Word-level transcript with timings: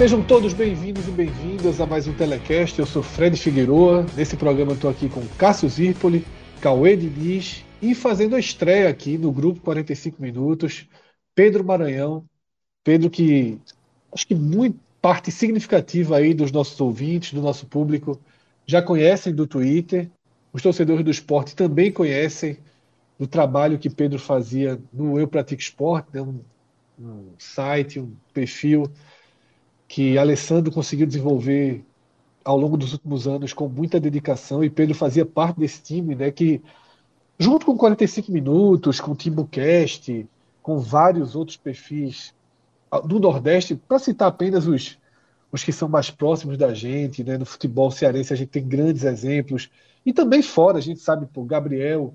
Sejam 0.00 0.22
todos 0.22 0.54
bem-vindos 0.54 1.06
e 1.06 1.10
bem-vindas 1.10 1.78
a 1.78 1.84
mais 1.84 2.08
um 2.08 2.14
Telecast. 2.14 2.78
Eu 2.78 2.86
sou 2.86 3.02
Fred 3.02 3.36
Figueroa. 3.36 4.06
Nesse 4.16 4.34
programa 4.34 4.72
estou 4.72 4.88
aqui 4.88 5.10
com 5.10 5.20
Cássio 5.36 5.68
Zirpoli, 5.68 6.24
Cauê 6.58 6.96
Diniz 6.96 7.62
e 7.82 7.94
fazendo 7.94 8.34
a 8.34 8.40
estreia 8.40 8.88
aqui 8.88 9.18
no 9.18 9.30
grupo 9.30 9.60
45 9.60 10.22
Minutos, 10.22 10.88
Pedro 11.34 11.62
Maranhão. 11.62 12.24
Pedro 12.82 13.10
que 13.10 13.60
acho 14.10 14.26
que 14.26 14.34
muito 14.34 14.80
parte 15.02 15.30
significativa 15.30 16.16
aí 16.16 16.32
dos 16.32 16.50
nossos 16.50 16.80
ouvintes, 16.80 17.34
do 17.34 17.42
nosso 17.42 17.66
público, 17.66 18.18
já 18.64 18.80
conhecem 18.80 19.34
do 19.34 19.46
Twitter. 19.46 20.10
Os 20.50 20.62
torcedores 20.62 21.04
do 21.04 21.10
esporte 21.10 21.54
também 21.54 21.92
conhecem 21.92 22.56
do 23.18 23.26
trabalho 23.26 23.78
que 23.78 23.90
Pedro 23.90 24.18
fazia 24.18 24.80
no 24.90 25.20
Eu 25.20 25.28
Pratico 25.28 25.60
Esporte, 25.60 26.08
né? 26.14 26.22
um, 26.22 26.40
um 26.98 27.34
site, 27.36 28.00
um 28.00 28.14
perfil 28.32 28.90
que 29.90 30.16
Alessandro 30.16 30.70
conseguiu 30.70 31.04
desenvolver 31.04 31.84
ao 32.44 32.56
longo 32.56 32.76
dos 32.76 32.92
últimos 32.92 33.26
anos 33.26 33.52
com 33.52 33.68
muita 33.68 33.98
dedicação 33.98 34.62
e 34.62 34.70
Pedro 34.70 34.94
fazia 34.94 35.26
parte 35.26 35.58
desse 35.58 35.82
time, 35.82 36.14
né, 36.14 36.30
que 36.30 36.62
junto 37.36 37.66
com 37.66 37.76
45 37.76 38.30
minutos, 38.30 39.00
com 39.00 39.10
o 39.10 39.16
Timbucast, 39.16 40.28
com 40.62 40.78
vários 40.78 41.34
outros 41.34 41.56
perfis 41.56 42.32
do 43.04 43.18
Nordeste, 43.18 43.74
para 43.74 43.98
citar 43.98 44.28
apenas 44.28 44.64
os, 44.68 44.96
os 45.50 45.64
que 45.64 45.72
são 45.72 45.88
mais 45.88 46.08
próximos 46.08 46.56
da 46.56 46.72
gente, 46.72 47.24
né, 47.24 47.36
no 47.36 47.44
futebol 47.44 47.90
cearense 47.90 48.32
a 48.32 48.36
gente 48.36 48.50
tem 48.50 48.64
grandes 48.64 49.02
exemplos, 49.02 49.72
e 50.06 50.12
também 50.12 50.40
fora, 50.40 50.78
a 50.78 50.80
gente 50.80 51.00
sabe, 51.00 51.28
o 51.34 51.44
Gabriel, 51.44 52.14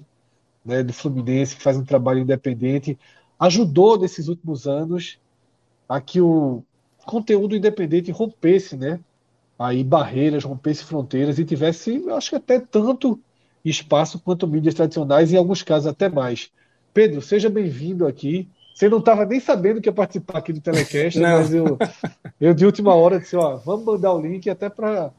né, 0.63 0.81
do 0.81 0.93
Fluminense, 0.93 1.57
que 1.57 1.61
faz 1.61 1.75
um 1.75 1.83
trabalho 1.83 2.21
independente, 2.21 2.97
ajudou 3.37 3.99
nesses 3.99 4.29
últimos 4.29 4.65
anos 4.65 5.19
a 5.89 5.99
que 5.99 6.21
o, 6.21 6.63
conteúdo 7.05 7.55
independente 7.55 8.11
rompesse, 8.11 8.75
né? 8.75 8.99
Aí 9.57 9.83
barreiras, 9.83 10.43
rompesse 10.43 10.83
fronteiras 10.83 11.39
e 11.39 11.45
tivesse, 11.45 12.03
acho 12.09 12.31
que 12.31 12.35
até 12.35 12.59
tanto 12.59 13.19
espaço 13.63 14.19
quanto 14.19 14.47
mídias 14.47 14.73
tradicionais, 14.73 15.31
em 15.31 15.37
alguns 15.37 15.63
casos 15.63 15.87
até 15.87 16.09
mais. 16.09 16.51
Pedro, 16.93 17.21
seja 17.21 17.49
bem-vindo 17.49 18.05
aqui. 18.05 18.49
Você 18.73 18.89
não 18.89 18.99
estava 18.99 19.25
nem 19.25 19.39
sabendo 19.39 19.79
que 19.79 19.87
ia 19.87 19.93
participar 19.93 20.39
aqui 20.39 20.51
do 20.51 20.59
Telecast, 20.59 21.19
não. 21.19 21.29
mas 21.29 21.53
eu, 21.53 21.77
eu 22.39 22.53
de 22.53 22.65
última 22.65 22.93
hora 22.93 23.19
disse, 23.19 23.35
ó, 23.35 23.55
vamos 23.55 23.85
mandar 23.85 24.13
o 24.13 24.21
link 24.21 24.49
até 24.49 24.69
para 24.69 25.11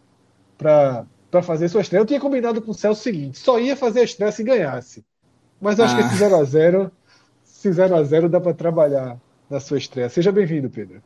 fazer 1.42 1.68
sua 1.68 1.80
estreia. 1.80 2.02
Eu 2.02 2.06
tinha 2.06 2.20
combinado 2.20 2.60
com 2.60 2.70
o 2.70 2.74
Celso 2.74 3.00
o 3.00 3.04
seguinte, 3.04 3.38
só 3.38 3.58
ia 3.58 3.74
fazer 3.74 4.00
a 4.00 4.04
estreia 4.04 4.30
se 4.30 4.44
ganhasse. 4.44 5.04
Mas 5.60 5.80
acho 5.80 5.94
ah. 5.94 5.96
que 5.96 6.14
esse 6.14 6.22
0x0, 6.22 6.90
esse 7.46 7.70
0x0 7.70 8.28
dá 8.28 8.40
para 8.40 8.52
trabalhar 8.52 9.18
na 9.48 9.58
sua 9.58 9.78
estreia. 9.78 10.10
Seja 10.10 10.30
bem-vindo, 10.30 10.68
Pedro. 10.68 11.02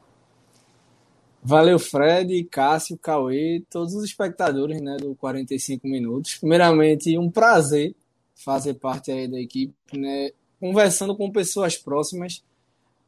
Valeu, 1.43 1.79
Fred, 1.79 2.45
Cássio, 2.45 2.99
Cauê, 2.99 3.63
todos 3.71 3.95
os 3.95 4.05
espectadores 4.05 4.81
né, 4.81 4.97
do 4.99 5.15
45 5.15 5.89
Minutos. 5.89 6.37
Primeiramente, 6.37 7.17
um 7.17 7.31
prazer 7.31 7.95
fazer 8.35 8.75
parte 8.75 9.11
aí 9.11 9.27
da 9.27 9.41
equipe, 9.41 9.75
né, 9.97 10.31
conversando 10.59 11.17
com 11.17 11.31
pessoas 11.31 11.77
próximas. 11.77 12.43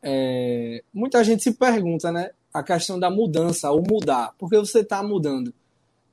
É, 0.03 0.83
muita 0.93 1.23
gente 1.23 1.43
se 1.43 1.53
pergunta, 1.53 2.11
né, 2.11 2.31
a 2.53 2.63
questão 2.63 2.99
da 2.99 3.11
mudança, 3.11 3.71
ou 3.71 3.83
mudar. 3.83 4.35
Por 4.39 4.49
que 4.49 4.59
você 4.59 4.81
está 4.81 5.03
mudando? 5.03 5.53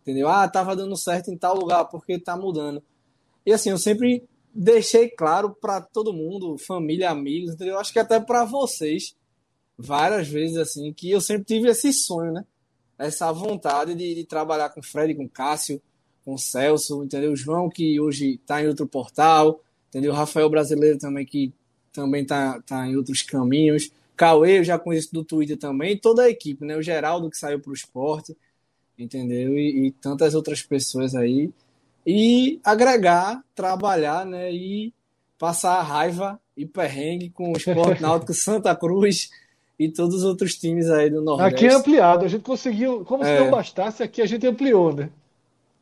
Entendeu? 0.01 0.27
Ah, 0.27 0.45
estava 0.45 0.75
dando 0.75 0.95
certo 0.97 1.31
em 1.31 1.37
tal 1.37 1.55
lugar, 1.55 1.85
por 1.85 2.05
que 2.05 2.13
está 2.13 2.35
mudando? 2.35 2.83
E 3.45 3.53
assim, 3.53 3.69
eu 3.69 3.77
sempre 3.77 4.23
deixei 4.53 5.09
claro 5.09 5.55
para 5.59 5.81
todo 5.81 6.13
mundo, 6.13 6.57
família, 6.57 7.09
amigos, 7.09 7.53
entendeu? 7.53 7.79
Acho 7.79 7.93
que 7.93 7.99
até 7.99 8.19
para 8.19 8.43
vocês, 8.43 9.15
várias 9.79 10.27
vezes 10.27 10.57
assim 10.57 10.91
que 10.91 11.09
eu 11.09 11.21
sempre 11.21 11.45
tive 11.45 11.69
esse 11.69 11.93
sonho, 11.93 12.33
né? 12.33 12.45
Essa 12.97 13.31
vontade 13.31 13.95
de, 13.95 14.13
de 14.13 14.25
trabalhar 14.25 14.69
com 14.69 14.81
o 14.81 14.83
Fred, 14.83 15.15
com 15.15 15.23
o 15.23 15.29
Cássio, 15.29 15.81
com 16.25 16.33
o 16.33 16.37
Celso, 16.37 17.01
entendeu? 17.01 17.31
O 17.31 17.35
João 17.35 17.69
que 17.69 17.97
hoje 17.97 18.35
está 18.35 18.61
em 18.61 18.67
outro 18.67 18.85
portal, 18.85 19.61
entendeu? 19.87 20.11
O 20.11 20.15
Rafael 20.15 20.49
Brasileiro 20.49 20.99
também 20.99 21.25
que 21.25 21.53
também 21.93 22.23
está 22.23 22.61
tá 22.61 22.85
em 22.85 22.97
outros 22.97 23.21
caminhos. 23.21 23.89
Cauê 24.17 24.59
eu 24.59 24.63
já 24.65 24.77
conheço 24.77 25.13
do 25.13 25.23
Twitter 25.23 25.57
também, 25.57 25.97
toda 25.97 26.23
a 26.23 26.29
equipe, 26.29 26.65
né? 26.65 26.75
O 26.75 26.81
Geraldo 26.81 27.29
que 27.29 27.37
saiu 27.37 27.61
para 27.61 27.71
o 27.71 27.73
esporte, 27.73 28.35
entendeu? 28.97 29.57
E, 29.57 29.87
e, 29.87 29.91
tantas 29.91 30.35
outras 30.35 30.61
pessoas 30.61 31.15
aí. 31.15 31.49
E 32.05 32.59
agregar, 32.65 33.41
trabalhar, 33.55 34.25
né? 34.25 34.51
E 34.51 34.93
passar 35.37 35.81
raiva 35.83 36.37
e 36.55 36.65
perrengue 36.65 37.29
com 37.29 37.53
o 37.53 37.57
Esporte 37.57 38.01
Náutico 38.01 38.33
Santa 38.33 38.75
Cruz, 38.75 39.29
e 39.79 39.89
todos 39.89 40.17
os 40.17 40.23
outros 40.25 40.55
times 40.55 40.89
aí 40.89 41.09
do 41.09 41.21
Nordeste. 41.21 41.55
Aqui 41.55 41.73
é 41.73 41.73
ampliado, 41.73 42.25
a 42.25 42.27
gente 42.27 42.41
conseguiu, 42.41 43.05
como 43.05 43.23
se 43.23 43.29
é. 43.29 43.39
não 43.39 43.49
bastasse, 43.49 44.03
aqui 44.03 44.21
a 44.21 44.25
gente 44.25 44.45
ampliou, 44.45 44.93
né? 44.93 45.09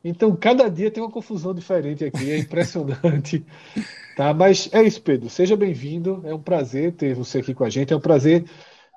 Então, 0.03 0.35
cada 0.35 0.69
dia 0.69 0.91
tem 0.91 1.01
uma 1.01 1.11
confusão 1.11 1.53
diferente 1.53 2.05
aqui, 2.05 2.31
é 2.31 2.37
impressionante. 2.37 3.43
tá, 4.15 4.33
mas 4.33 4.69
é 4.71 4.83
isso, 4.83 5.01
Pedro. 5.01 5.29
Seja 5.29 5.57
bem-vindo. 5.57 6.21
É 6.23 6.33
um 6.33 6.39
prazer 6.39 6.93
ter 6.93 7.15
você 7.15 7.39
aqui 7.39 7.53
com 7.53 7.63
a 7.63 7.69
gente. 7.69 7.91
É 7.91 7.97
um 7.97 7.99
prazer 7.99 8.45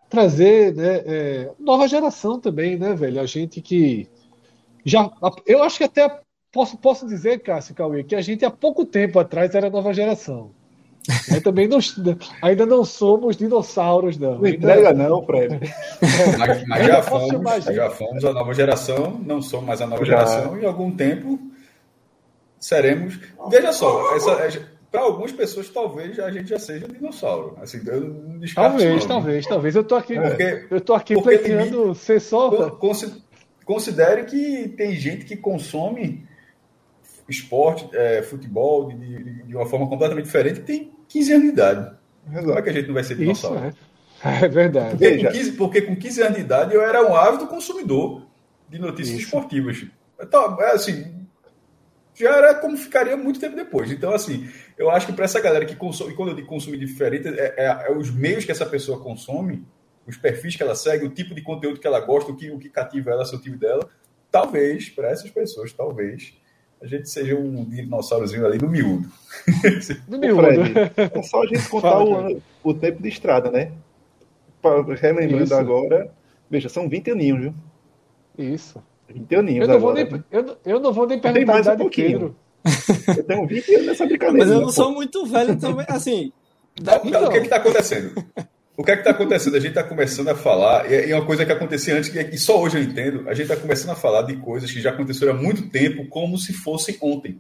trazer 0.09 0.75
né, 0.75 1.03
é, 1.06 1.50
nova 1.59 1.89
geração 1.89 2.39
também, 2.39 2.77
né, 2.77 2.94
velho? 2.94 3.21
A 3.21 3.27
gente 3.27 3.60
que 3.60 4.09
já. 4.84 5.10
Eu 5.47 5.62
acho 5.62 5.78
que 5.78 5.84
até 5.84 6.21
posso, 6.53 6.77
posso 6.77 7.06
dizer, 7.06 7.41
Cássio 7.41 7.75
Cauê, 7.75 8.05
que 8.05 8.15
a 8.15 8.21
gente 8.21 8.44
há 8.44 8.50
pouco 8.50 8.84
tempo 8.84 9.19
atrás 9.19 9.55
era 9.55 9.71
nova 9.71 9.94
geração. 9.94 10.53
Eu 11.34 11.43
também 11.43 11.66
não, 11.66 11.78
ainda 12.43 12.66
não 12.66 12.84
somos 12.84 13.37
dinossauros, 13.37 14.19
não. 14.19 14.38
Não 14.38 14.47
entrega, 14.47 14.93
não, 14.93 15.25
Fred. 15.25 15.59
Mas, 16.38 16.66
mas 16.66 16.87
já, 16.87 17.03
fomos, 17.03 17.65
já 17.65 17.91
fomos 17.91 18.25
a 18.25 18.33
nova 18.33 18.55
geração, 18.55 19.21
não 19.25 19.41
somos 19.41 19.66
mais 19.66 19.81
a 19.81 19.87
nova 19.87 20.05
já. 20.05 20.19
geração, 20.19 20.59
e 20.59 20.62
em 20.62 20.66
algum 20.66 20.91
tempo 20.91 21.39
seremos. 22.59 23.19
Veja 23.49 23.72
só, 23.72 24.15
essa, 24.15 24.62
para 24.91 25.00
algumas 25.03 25.33
pessoas, 25.33 25.69
talvez 25.69 26.19
a 26.19 26.31
gente 26.31 26.49
já 26.49 26.59
seja 26.59 26.87
um 26.87 26.93
dinossauro. 26.93 27.56
Assim, 27.62 27.81
talvez, 28.55 29.06
talvez, 29.06 29.47
talvez. 29.47 29.77
Eu 29.77 29.84
tô 29.84 29.94
aqui, 29.94 30.15
porque, 30.15 30.66
eu 30.71 30.81
tô 30.81 30.94
aqui 30.94 31.21
pleiteando 31.21 31.94
ser 31.94 32.21
só. 32.21 32.78
Considere 33.65 34.25
que 34.25 34.69
tem 34.77 34.97
gente 34.97 35.25
que 35.25 35.37
consome 35.37 36.28
esporte, 37.31 37.89
é, 37.93 38.23
futebol, 38.23 38.89
de, 38.89 38.97
de, 38.97 39.43
de, 39.45 39.57
uma 39.57 39.67
forma 39.67 39.89
completamente 39.89 40.25
diferente, 40.25 40.61
tem 40.61 40.93
15 41.09 41.33
anos 41.33 41.45
de 41.45 41.53
idade. 41.53 41.97
Como 42.33 42.53
é 42.53 42.63
que 42.63 42.71
a 42.71 42.73
gente 42.73 42.87
não 42.87 42.95
vai 42.95 43.05
ser 43.05 43.17
dinossauro? 43.17 43.69
Isso, 43.69 43.79
é. 44.25 44.45
é 44.45 44.49
verdade. 44.49 44.91
Porque 44.91 45.25
com, 45.25 45.33
15, 45.33 45.53
porque 45.53 45.83
com 45.83 45.97
15 45.97 46.23
anos 46.23 46.35
de 46.37 46.41
idade 46.43 46.75
eu 46.75 46.83
era 46.83 47.09
um 47.09 47.15
ávido 47.15 47.47
consumidor 47.47 48.27
de 48.69 48.78
notícias 48.78 49.19
Isso. 49.19 49.27
esportivas. 49.27 49.84
Então, 50.21 50.60
é 50.60 50.72
assim, 50.72 51.21
já 52.15 52.37
era 52.37 52.54
como 52.54 52.77
ficaria 52.77 53.16
muito 53.16 53.41
tempo 53.41 53.57
depois. 53.57 53.91
Então, 53.91 54.13
assim, 54.13 54.49
eu 54.77 54.91
acho 54.91 55.07
que 55.07 55.13
para 55.13 55.25
essa 55.25 55.41
galera 55.41 55.65
que 55.65 55.75
consome, 55.75 56.13
e 56.13 56.16
quando 56.16 56.31
eu 56.31 56.34
digo 56.34 56.49
consumir 56.49 56.78
diferente, 56.78 57.28
é, 57.28 57.54
é, 57.57 57.87
é, 57.89 57.93
os 57.93 58.10
meios 58.10 58.45
que 58.45 58.53
essa 58.53 58.66
pessoa 58.66 59.01
consome, 59.01 59.65
os 60.07 60.16
perfis 60.16 60.57
que 60.57 60.63
ela 60.63 60.75
segue, 60.75 61.07
o 61.07 61.10
tipo 61.10 61.34
de 61.34 61.43
conteúdo 61.43 61.81
que 61.81 61.87
ela 61.87 62.01
gosta, 62.01 62.31
o 62.31 62.37
que, 62.37 62.51
o 62.51 62.59
que 62.59 62.69
cativa 62.69 63.10
ela, 63.10 63.22
o 63.22 63.41
tipo 63.41 63.57
dela. 63.57 63.89
Talvez, 64.31 64.89
para 64.89 65.09
essas 65.09 65.31
pessoas, 65.31 65.72
talvez, 65.72 66.34
a 66.82 66.86
gente 66.86 67.09
seja 67.10 67.36
um 67.36 67.65
dinossaurozinho 67.65 68.47
ali 68.47 68.59
no 68.59 68.68
miúdo. 68.68 69.09
No 70.09 70.18
miúdo. 70.18 70.42
Fred, 70.42 70.72
é 70.97 71.22
só 71.22 71.42
a 71.42 71.47
gente 71.47 71.68
contar 71.68 72.03
o, 72.03 72.42
o, 72.65 72.74
tempo 72.74 73.03
de 73.03 73.09
estrada, 73.09 73.50
né? 73.50 73.72
Relembrando 75.00 75.44
Isso. 75.44 75.54
agora, 75.54 76.10
veja, 76.50 76.68
são 76.68 76.88
20 76.88 77.10
aninhos, 77.10 77.41
viu? 77.41 77.54
Isso. 78.38 78.82
20 79.09 79.34
aninhos 79.34 79.62
eu 79.62 79.68
não 79.68 79.77
agora. 79.77 80.04
Vou 80.06 80.12
nem, 80.12 80.24
eu, 80.30 80.56
eu 80.65 80.80
não 80.80 80.92
vou 80.92 81.06
nem 81.06 81.21
perguntar 81.21 81.53
mais 81.53 81.66
um 81.66 81.77
pouquinho. 81.77 82.36
Eu 83.16 83.24
tenho 83.24 83.47
20 83.47 83.74
anos 83.74 83.86
nessa 83.86 84.04
brincadeira. 84.04 84.47
Mas 84.47 84.54
eu 84.54 84.60
não 84.60 84.71
sou 84.71 84.92
muito 84.92 85.24
velho 85.24 85.59
também, 85.59 85.86
assim... 85.88 86.30
Então, 86.78 87.24
o 87.24 87.30
que 87.30 87.38
está 87.38 87.56
acontecendo? 87.56 88.22
O 88.80 88.82
que 88.82 88.92
é 88.92 88.94
que 88.94 89.03
está 89.03 89.10
acontecendo? 89.10 89.56
A 89.56 89.60
gente 89.60 89.72
está 89.72 89.84
começando 89.84 90.28
a 90.28 90.34
falar, 90.34 90.91
e 90.91 91.10
é 91.10 91.15
uma 91.15 91.27
coisa 91.27 91.44
que 91.44 91.53
acontecia 91.53 91.94
antes, 91.98 92.15
e 92.15 92.38
só 92.38 92.59
hoje 92.59 92.78
eu 92.78 92.82
entendo, 92.82 93.28
a 93.28 93.34
gente 93.34 93.53
está 93.53 93.54
começando 93.54 93.91
a 93.91 93.94
falar 93.94 94.22
de 94.22 94.38
coisas 94.38 94.72
que 94.72 94.80
já 94.80 94.88
aconteceram 94.88 95.34
há 95.34 95.36
muito 95.36 95.68
tempo, 95.68 96.09
como 96.09 96.38
se 96.38 96.54
fossem 96.54 96.97
ontem. 97.03 97.38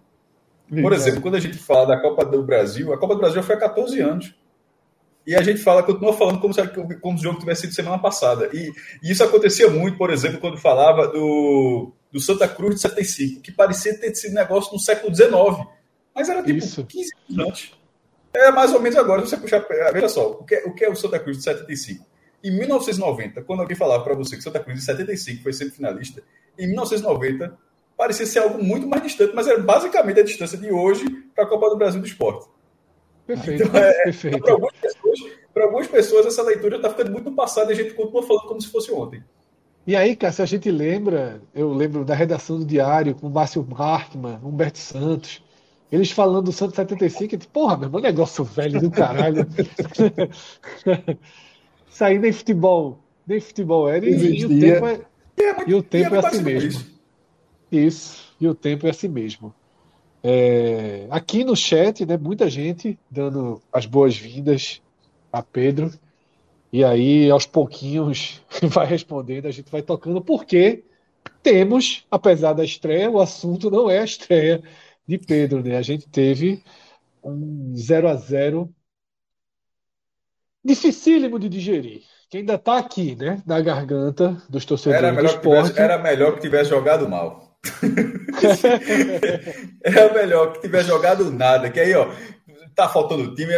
Por 0.68 0.92
exemplo, 0.92 1.22
quando 1.22 1.36
a 1.36 1.40
gente 1.40 1.56
fala 1.56 1.86
da 1.86 1.96
Copa 1.98 2.26
do 2.26 2.42
Brasil, 2.42 2.92
a 2.92 2.98
Copa 2.98 3.14
do 3.14 3.20
Brasil 3.20 3.42
foi 3.42 3.54
há 3.54 3.58
14 3.58 4.00
anos. 4.00 4.34
E 5.26 5.34
a 5.34 5.40
gente 5.40 5.62
fala, 5.62 5.82
continua 5.82 6.12
falando 6.12 6.40
como 6.40 6.52
se, 6.52 6.60
como 7.00 7.16
se 7.16 7.24
o 7.24 7.30
jogo 7.30 7.40
tivesse 7.40 7.62
sido 7.62 7.72
semana 7.72 7.98
passada. 7.98 8.50
E, 8.52 8.70
e, 9.02 9.10
isso 9.10 9.24
acontecia 9.24 9.70
muito, 9.70 9.96
por 9.96 10.10
exemplo, 10.10 10.40
quando 10.40 10.58
falava 10.58 11.08
do, 11.08 11.90
do 12.12 12.20
Santa 12.20 12.46
Cruz 12.48 12.74
de 12.74 12.82
75, 12.82 13.40
que 13.40 13.50
parecia 13.50 13.98
ter 13.98 14.14
sido 14.14 14.34
negócio 14.34 14.74
no 14.74 14.78
século 14.78 15.14
XIX. 15.14 15.32
Mas 16.14 16.28
era 16.28 16.42
tipo 16.42 16.58
isso. 16.58 16.84
15 16.84 17.10
anos 17.30 17.48
antes. 17.48 17.79
É 18.32 18.50
mais 18.50 18.72
ou 18.72 18.80
menos 18.80 18.96
agora, 18.96 19.20
você 19.20 19.36
puxar. 19.36 19.64
Veja 19.92 20.08
só, 20.08 20.30
o 20.30 20.44
que, 20.44 20.54
é, 20.54 20.64
o 20.64 20.74
que 20.74 20.84
é 20.84 20.90
o 20.90 20.94
Santa 20.94 21.18
Cruz 21.18 21.38
de 21.38 21.44
75? 21.44 22.04
Em 22.42 22.56
1990, 22.56 23.42
quando 23.42 23.60
alguém 23.60 23.76
falava 23.76 24.02
para 24.02 24.14
você 24.14 24.36
que 24.36 24.42
Santa 24.42 24.60
Cruz 24.60 24.78
de 24.78 24.84
75 24.84 25.42
foi 25.42 25.52
semifinalista, 25.52 26.22
em 26.58 26.66
1990 26.68 27.58
parecia 27.96 28.24
ser 28.24 28.38
algo 28.38 28.62
muito 28.62 28.86
mais 28.86 29.02
distante, 29.02 29.34
mas 29.34 29.46
era 29.46 29.58
basicamente 29.58 30.20
a 30.20 30.22
distância 30.24 30.56
de 30.56 30.70
hoje 30.72 31.04
para 31.34 31.44
a 31.44 31.46
Copa 31.46 31.68
do 31.68 31.76
Brasil 31.76 32.00
do 32.00 32.06
Esporte. 32.06 32.48
Perfeito. 33.26 33.64
Então, 33.64 33.78
é, 33.78 33.92
perfeito. 34.04 34.40
Para 34.40 34.52
algumas, 34.52 34.74
algumas, 35.54 35.86
pessoas, 35.86 36.24
essa 36.24 36.42
leitura 36.42 36.76
está 36.76 36.88
ficando 36.88 37.10
muito 37.10 37.28
no 37.28 37.36
passado 37.36 37.70
e 37.70 37.74
a 37.74 37.76
gente 37.76 37.92
continua 37.92 38.22
falando 38.22 38.46
como 38.46 38.60
se 38.62 38.68
fosse 38.68 38.90
ontem. 38.90 39.22
E 39.86 39.94
aí, 39.94 40.16
cara, 40.16 40.32
se 40.32 40.40
a 40.40 40.46
gente 40.46 40.70
lembra, 40.70 41.42
eu 41.54 41.72
lembro 41.72 42.04
da 42.04 42.14
redação 42.14 42.58
do 42.58 42.64
Diário 42.64 43.14
com 43.14 43.26
o 43.26 43.30
Márcio 43.30 43.66
Markman, 43.68 44.38
Humberto 44.42 44.78
Santos, 44.78 45.42
eles 45.90 46.10
falando 46.10 46.46
do 46.46 46.52
Santos 46.52 46.76
75, 46.76 47.36
tipo, 47.36 47.52
porra, 47.52 47.76
meu 47.76 47.88
irmão, 47.88 48.00
negócio 48.00 48.44
velho 48.44 48.80
do 48.80 48.90
caralho. 48.90 49.46
Sair 51.90 52.18
nem 52.18 52.32
futebol, 52.32 52.98
nem 53.26 53.40
futebol 53.40 53.88
era, 53.88 54.08
e, 54.08 54.40
e, 54.40 54.44
o 54.44 54.60
tempo 54.60 54.86
é, 54.86 55.00
e 55.66 55.74
o 55.74 55.82
tempo 55.82 56.14
é, 56.14 56.18
é 56.18 56.26
assim 56.26 56.42
mesmo. 56.42 56.70
Isso. 56.70 57.00
isso, 57.72 58.34
e 58.40 58.48
o 58.48 58.54
tempo 58.54 58.86
é 58.86 58.90
assim 58.90 59.08
mesmo. 59.08 59.52
É, 60.22 61.06
aqui 61.10 61.44
no 61.44 61.56
chat, 61.56 62.06
né, 62.06 62.16
muita 62.16 62.48
gente 62.48 62.98
dando 63.10 63.60
as 63.72 63.86
boas-vindas 63.86 64.80
a 65.32 65.42
Pedro. 65.42 65.90
E 66.72 66.84
aí, 66.84 67.28
aos 67.28 67.46
pouquinhos, 67.46 68.40
vai 68.62 68.86
respondendo, 68.86 69.46
a 69.46 69.50
gente 69.50 69.70
vai 69.70 69.82
tocando, 69.82 70.20
porque 70.20 70.84
temos, 71.42 72.06
apesar 72.10 72.52
da 72.52 72.64
estreia, 72.64 73.10
o 73.10 73.20
assunto 73.20 73.70
não 73.70 73.90
é 73.90 73.98
a 73.98 74.04
estreia 74.04 74.62
de 75.06 75.18
Pedro, 75.18 75.62
né? 75.62 75.76
A 75.76 75.82
gente 75.82 76.08
teve 76.08 76.62
um 77.22 77.74
0 77.76 78.08
a 78.08 78.14
0 78.14 78.72
dificílimo 80.64 81.38
de 81.38 81.48
digerir. 81.48 82.02
Que 82.28 82.38
ainda 82.38 82.54
está 82.54 82.78
aqui, 82.78 83.16
né? 83.16 83.42
Na 83.44 83.60
garganta 83.60 84.40
dos 84.48 84.64
torcedores 84.64 85.02
era 85.02 85.12
melhor 85.12 85.28
do 85.28 85.34
esporte. 85.34 85.70
Tivesse, 85.70 85.80
era 85.80 85.98
melhor 85.98 86.34
que 86.34 86.40
tivesse 86.40 86.70
jogado 86.70 87.08
mal. 87.08 87.50
é 89.82 90.14
melhor 90.14 90.52
que 90.52 90.60
tiver 90.60 90.84
jogado 90.84 91.30
nada, 91.30 91.70
que 91.70 91.78
aí, 91.78 91.94
ó, 91.94 92.10
tá 92.74 92.88
faltando 92.88 93.34
time, 93.34 93.52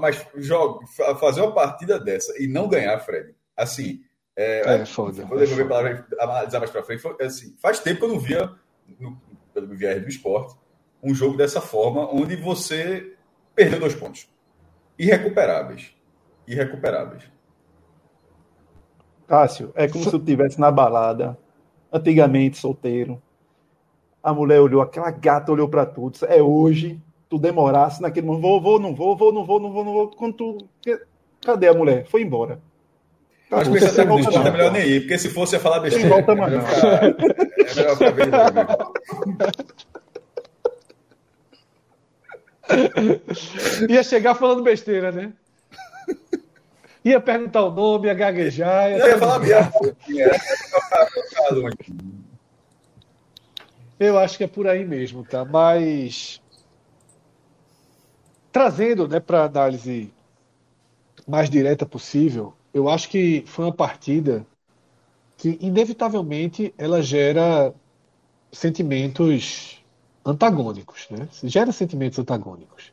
mas 0.00 0.26
joga, 0.36 0.84
fazer 1.20 1.42
uma 1.42 1.54
partida 1.54 2.00
dessa 2.00 2.34
e 2.42 2.48
não 2.48 2.68
ganhar, 2.68 2.98
Fred, 2.98 3.32
assim, 3.56 4.00
é, 4.36 4.80
é 4.80 4.86
foda. 4.86 5.24
Vou 5.24 5.38
devolver 5.38 5.66
a 5.66 5.68
palavra 5.68 6.06
analisar 6.20 6.58
mais 6.60 6.70
pra 6.70 6.82
frente. 6.82 7.02
Assim, 7.20 7.54
faz 7.60 7.80
tempo 7.80 7.98
que 7.98 8.04
eu 8.04 8.08
não 8.08 8.20
via, 8.20 8.50
no, 8.98 9.20
pelo 9.52 9.68
VR 9.68 10.00
do 10.00 10.08
esporte, 10.08 10.56
um 11.02 11.14
jogo 11.14 11.36
dessa 11.36 11.60
forma, 11.60 12.12
onde 12.12 12.36
você 12.36 13.14
perdeu 13.54 13.80
dois 13.80 13.94
pontos. 13.94 14.28
Irrecuperáveis. 14.98 15.94
Irrecuperáveis. 16.46 17.22
Cássio, 19.26 19.72
é 19.74 19.86
como 19.86 20.04
se 20.04 20.12
eu 20.12 20.18
estivesse 20.18 20.58
na 20.58 20.70
balada, 20.70 21.38
antigamente 21.92 22.56
solteiro, 22.56 23.20
a 24.22 24.32
mulher 24.32 24.60
olhou, 24.60 24.80
aquela 24.80 25.10
gata 25.10 25.52
olhou 25.52 25.68
para 25.68 25.84
tudo. 25.86 26.18
É 26.26 26.42
hoje, 26.42 27.00
tu 27.28 27.38
demorasse 27.38 28.00
naquele 28.00 28.26
momento, 28.26 28.42
vou, 28.42 28.60
vou, 28.60 28.80
não 28.80 28.94
vou, 28.94 29.16
vou, 29.16 29.32
não 29.32 29.44
vou, 29.44 29.60
não 29.60 29.72
vou, 29.72 29.84
não 29.84 29.92
vou. 29.92 30.08
Quando 30.08 30.32
tu. 30.34 30.68
Cadê 31.42 31.68
a 31.68 31.74
mulher? 31.74 32.06
Foi 32.06 32.22
embora. 32.22 32.60
Acho 33.50 33.72
que 33.72 33.80
você 33.80 34.04
não 34.04 34.18
é 34.18 34.50
melhor 34.50 34.72
nem 34.72 34.86
ir, 34.86 35.00
porque 35.00 35.18
se 35.18 35.30
fosse 35.30 35.56
ia 35.56 35.60
falar 35.60 35.80
besteira. 35.80 36.08
Volta, 36.08 36.32
é 36.32 36.34
melhor 36.34 36.62
ficar, 36.62 37.04
é 37.04 37.14
melhor 37.74 37.96
ficar 37.96 38.12
bem 38.12 38.26
Ia 43.88 44.02
chegar 44.02 44.34
falando 44.34 44.62
besteira, 44.62 45.10
né? 45.10 45.32
Ia 47.04 47.20
perguntar 47.20 47.64
o 47.64 47.70
nome, 47.70 48.08
ia 48.08 48.14
gaguejar. 48.14 48.90
Ia, 48.90 49.08
ia 49.08 49.18
falar 49.18 49.38
merda. 49.38 49.96
Eu 53.98 54.18
acho 54.18 54.36
que 54.36 54.44
é 54.44 54.48
por 54.48 54.66
aí 54.66 54.84
mesmo, 54.84 55.24
tá? 55.24 55.44
Mas 55.44 56.40
trazendo, 58.52 59.08
né, 59.08 59.20
para 59.20 59.44
análise 59.44 60.12
mais 61.26 61.48
direta 61.50 61.86
possível, 61.86 62.54
eu 62.72 62.88
acho 62.88 63.08
que 63.08 63.44
foi 63.46 63.66
uma 63.66 63.72
partida 63.72 64.46
que 65.36 65.58
inevitavelmente 65.60 66.74
ela 66.76 67.00
gera 67.00 67.72
sentimentos 68.50 69.77
antagônicos, 70.30 71.08
né? 71.10 71.28
Gera 71.44 71.72
sentimentos 71.72 72.18
antagônicos. 72.18 72.92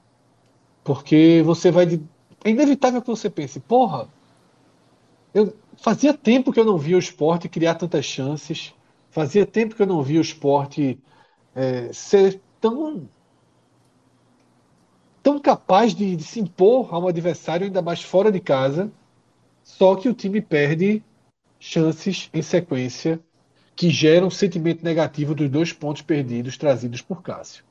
Porque 0.83 1.41
você 1.45 1.71
vai 1.71 1.85
de... 1.85 2.01
é 2.43 2.49
inevitável 2.49 3.01
que 3.01 3.07
você 3.07 3.29
pense, 3.29 3.59
porra, 3.59 4.07
eu 5.33 5.53
fazia 5.77 6.13
tempo 6.13 6.51
que 6.51 6.59
eu 6.59 6.65
não 6.65 6.77
via 6.77 6.95
o 6.95 6.99
esporte 6.99 7.49
criar 7.49 7.75
tantas 7.75 8.05
chances 8.05 8.73
Fazia 9.15 9.45
tempo 9.45 9.75
que 9.77 9.81
eu 9.81 9.87
não 9.87 10.03
via 10.03 10.17
o 10.17 10.21
esporte 10.21 10.99
é, 11.55 11.89
ser 11.93 12.41
tão, 12.59 13.07
tão 15.23 15.39
capaz 15.39 15.95
de, 15.95 16.17
de 16.17 16.23
se 16.25 16.41
impor 16.41 16.93
a 16.93 16.99
um 16.99 17.07
adversário, 17.07 17.65
ainda 17.65 17.81
mais 17.81 18.01
fora 18.01 18.29
de 18.29 18.41
casa, 18.41 18.91
só 19.63 19.95
que 19.95 20.09
o 20.09 20.13
time 20.13 20.41
perde 20.41 21.01
chances 21.57 22.29
em 22.33 22.41
sequência 22.41 23.17
que 23.75 23.89
geram 23.89 24.27
um 24.27 24.31
sentimento 24.31 24.83
negativo 24.83 25.35
dos 25.35 25.49
dois 25.49 25.73
pontos 25.73 26.01
perdidos 26.01 26.57
trazidos 26.57 27.01
por 27.01 27.21
Cássio. 27.21 27.65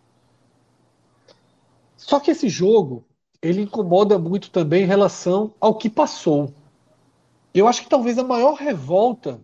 Só 1.96 2.20
que 2.20 2.30
esse 2.30 2.48
jogo 2.48 3.04
ele 3.40 3.62
incomoda 3.62 4.18
muito 4.18 4.50
também 4.50 4.84
em 4.84 4.86
relação 4.86 5.54
ao 5.60 5.76
que 5.76 5.88
passou. 5.88 6.52
Eu 7.52 7.66
acho 7.68 7.82
que 7.82 7.88
talvez 7.88 8.18
a 8.18 8.24
maior 8.24 8.54
revolta 8.54 9.40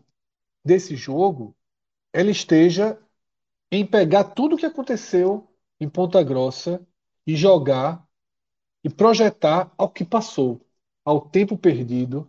desse 0.65 0.97
jogo 0.97 1.55
ela 2.13 2.31
esteja 2.31 2.99
em 3.71 3.87
pegar 3.87 4.25
tudo 4.25 4.55
o 4.55 4.59
que 4.59 4.67
aconteceu 4.67 5.49
em 5.79 5.89
Ponta 5.89 6.23
Grossa 6.23 6.85
e 7.27 7.37
jogar 7.37 8.07
e 8.83 8.91
projetar 8.91 9.73
ao 9.79 9.89
que 9.89 10.05
passou, 10.05 10.61
ao 11.05 11.21
tempo 11.21 11.57
perdido 11.57 12.29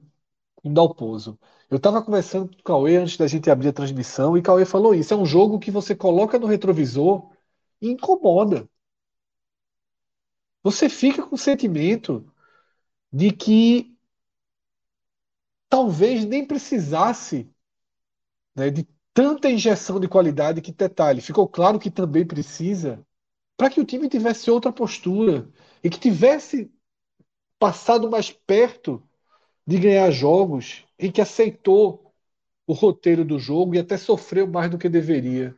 em 0.63 0.71
Dalpozo. 0.73 1.39
Eu 1.71 1.77
estava 1.77 2.03
conversando 2.03 2.49
com 2.49 2.59
o 2.59 2.63
Cauê 2.63 2.97
antes 2.97 3.15
da 3.15 3.25
gente 3.27 3.49
abrir 3.49 3.69
a 3.69 3.73
transmissão 3.73 4.35
e 4.35 4.41
o 4.41 4.43
Cauê 4.43 4.65
falou 4.65 4.93
isso. 4.93 5.13
É 5.13 5.17
um 5.17 5.25
jogo 5.25 5.57
que 5.57 5.71
você 5.71 5.95
coloca 5.95 6.37
no 6.37 6.45
retrovisor 6.45 7.31
e 7.81 7.89
incomoda. 7.89 8.69
Você 10.61 10.89
fica 10.89 11.25
com 11.25 11.35
o 11.35 11.37
sentimento 11.37 12.29
de 13.11 13.31
que 13.31 13.97
talvez 15.69 16.25
nem 16.25 16.45
precisasse 16.45 17.49
né, 18.53 18.69
de 18.69 18.85
tanta 19.13 19.49
injeção 19.49 19.97
de 19.97 20.09
qualidade 20.09 20.61
que, 20.61 20.73
detalhe, 20.73 21.21
ficou 21.21 21.47
claro 21.47 21.79
que 21.79 21.89
também 21.89 22.27
precisa 22.27 23.05
para 23.55 23.69
que 23.69 23.79
o 23.79 23.85
time 23.85 24.09
tivesse 24.09 24.51
outra 24.51 24.73
postura 24.73 25.49
e 25.81 25.89
que 25.89 25.99
tivesse 25.99 26.69
passado 27.57 28.09
mais 28.09 28.29
perto 28.29 29.01
de 29.65 29.79
ganhar 29.79 30.09
jogos 30.11 30.85
e 30.99 31.11
que 31.11 31.21
aceitou 31.21 32.13
o 32.67 32.73
roteiro 32.73 33.25
do 33.25 33.39
jogo 33.39 33.75
e 33.75 33.79
até 33.79 33.97
sofreu 33.97 34.47
mais 34.47 34.69
do 34.69 34.77
que 34.77 34.89
deveria. 34.89 35.55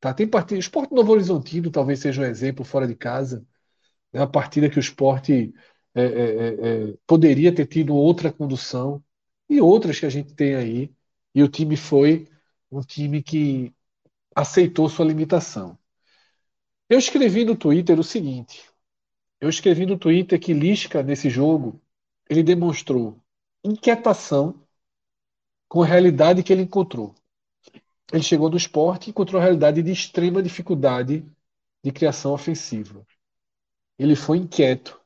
Tá? 0.00 0.14
Tem 0.14 0.28
partida, 0.28 0.56
o 0.56 0.60
Esporte 0.60 0.94
Novo 0.94 1.12
Horizontino 1.12 1.70
talvez 1.70 2.00
seja 2.00 2.22
um 2.22 2.24
exemplo 2.24 2.64
fora 2.64 2.86
de 2.86 2.94
casa. 2.94 3.46
É 4.12 4.20
uma 4.20 4.30
partida 4.30 4.70
que 4.70 4.78
o 4.78 4.80
esporte 4.80 5.54
é, 5.94 6.02
é, 6.02 6.90
é, 6.92 6.94
poderia 7.06 7.54
ter 7.54 7.66
tido 7.66 7.94
outra 7.94 8.32
condução 8.32 9.02
e 9.48 9.60
outras 9.60 10.00
que 10.00 10.06
a 10.06 10.10
gente 10.10 10.34
tem 10.34 10.54
aí. 10.54 10.94
E 11.34 11.42
o 11.42 11.48
time 11.48 11.76
foi 11.76 12.28
um 12.70 12.80
time 12.82 13.22
que 13.22 13.74
aceitou 14.34 14.88
sua 14.88 15.06
limitação. 15.06 15.78
Eu 16.88 16.98
escrevi 16.98 17.44
no 17.44 17.56
Twitter 17.56 17.98
o 17.98 18.04
seguinte: 18.04 18.64
eu 19.40 19.48
escrevi 19.48 19.86
no 19.86 19.98
Twitter 19.98 20.38
que 20.40 20.52
Lisca, 20.52 21.02
nesse 21.02 21.30
jogo, 21.30 21.80
ele 22.30 22.44
demonstrou 22.44 23.20
inquietação 23.64 24.64
com 25.68 25.82
a 25.82 25.86
realidade 25.86 26.44
que 26.44 26.52
ele 26.52 26.62
encontrou. 26.62 27.12
Ele 28.12 28.22
chegou 28.22 28.48
no 28.48 28.56
esporte 28.56 29.08
e 29.08 29.10
encontrou 29.10 29.40
a 29.40 29.42
realidade 29.42 29.82
de 29.82 29.90
extrema 29.90 30.40
dificuldade 30.40 31.26
de 31.82 31.90
criação 31.90 32.32
ofensiva. 32.32 33.04
Ele 33.98 34.14
foi 34.14 34.38
inquieto. 34.38 35.00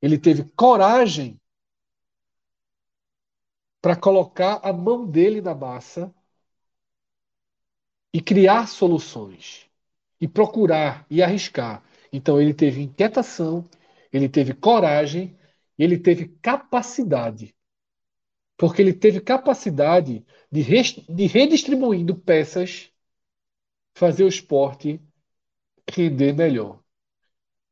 Ele 0.00 0.16
teve 0.16 0.44
coragem 0.56 1.40
para 3.82 3.96
colocar 3.96 4.60
a 4.62 4.72
mão 4.72 5.04
dele 5.04 5.40
na 5.40 5.54
massa 5.54 6.14
e 8.12 8.20
criar 8.20 8.68
soluções 8.68 9.68
e 10.20 10.28
procurar 10.28 11.04
e 11.10 11.22
arriscar. 11.22 11.82
Então 12.12 12.40
ele 12.40 12.54
teve 12.54 12.82
inquietação, 12.82 13.68
ele 14.12 14.28
teve 14.28 14.54
coragem 14.54 15.36
e 15.78 15.84
ele 15.84 15.98
teve 15.98 16.28
capacidade. 16.42 17.54
Porque 18.56 18.80
ele 18.80 18.92
teve 18.94 19.20
capacidade 19.20 20.24
de, 20.50 20.62
de 21.08 21.26
redistribuindo 21.26 22.16
peças, 22.16 22.90
fazer 23.94 24.24
o 24.24 24.28
esporte 24.28 25.00
render 25.90 26.32
melhor. 26.32 26.82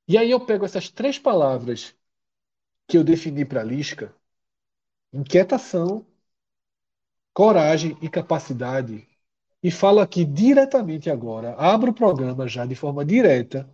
E 0.06 0.18
aí 0.18 0.30
eu 0.30 0.44
pego 0.44 0.64
essas 0.64 0.90
três 0.90 1.18
palavras 1.18 1.94
que 2.86 2.98
eu 2.98 3.04
defini 3.04 3.44
para 3.44 3.62
a 3.62 3.64
Lisca, 3.64 4.14
inquietação, 5.12 6.06
coragem 7.32 7.96
e 8.00 8.08
capacidade, 8.08 9.08
e 9.62 9.70
falo 9.70 10.00
aqui 10.00 10.24
diretamente 10.24 11.10
agora, 11.10 11.54
abro 11.56 11.90
o 11.90 11.94
programa 11.94 12.46
já 12.46 12.66
de 12.66 12.74
forma 12.74 13.04
direta, 13.04 13.68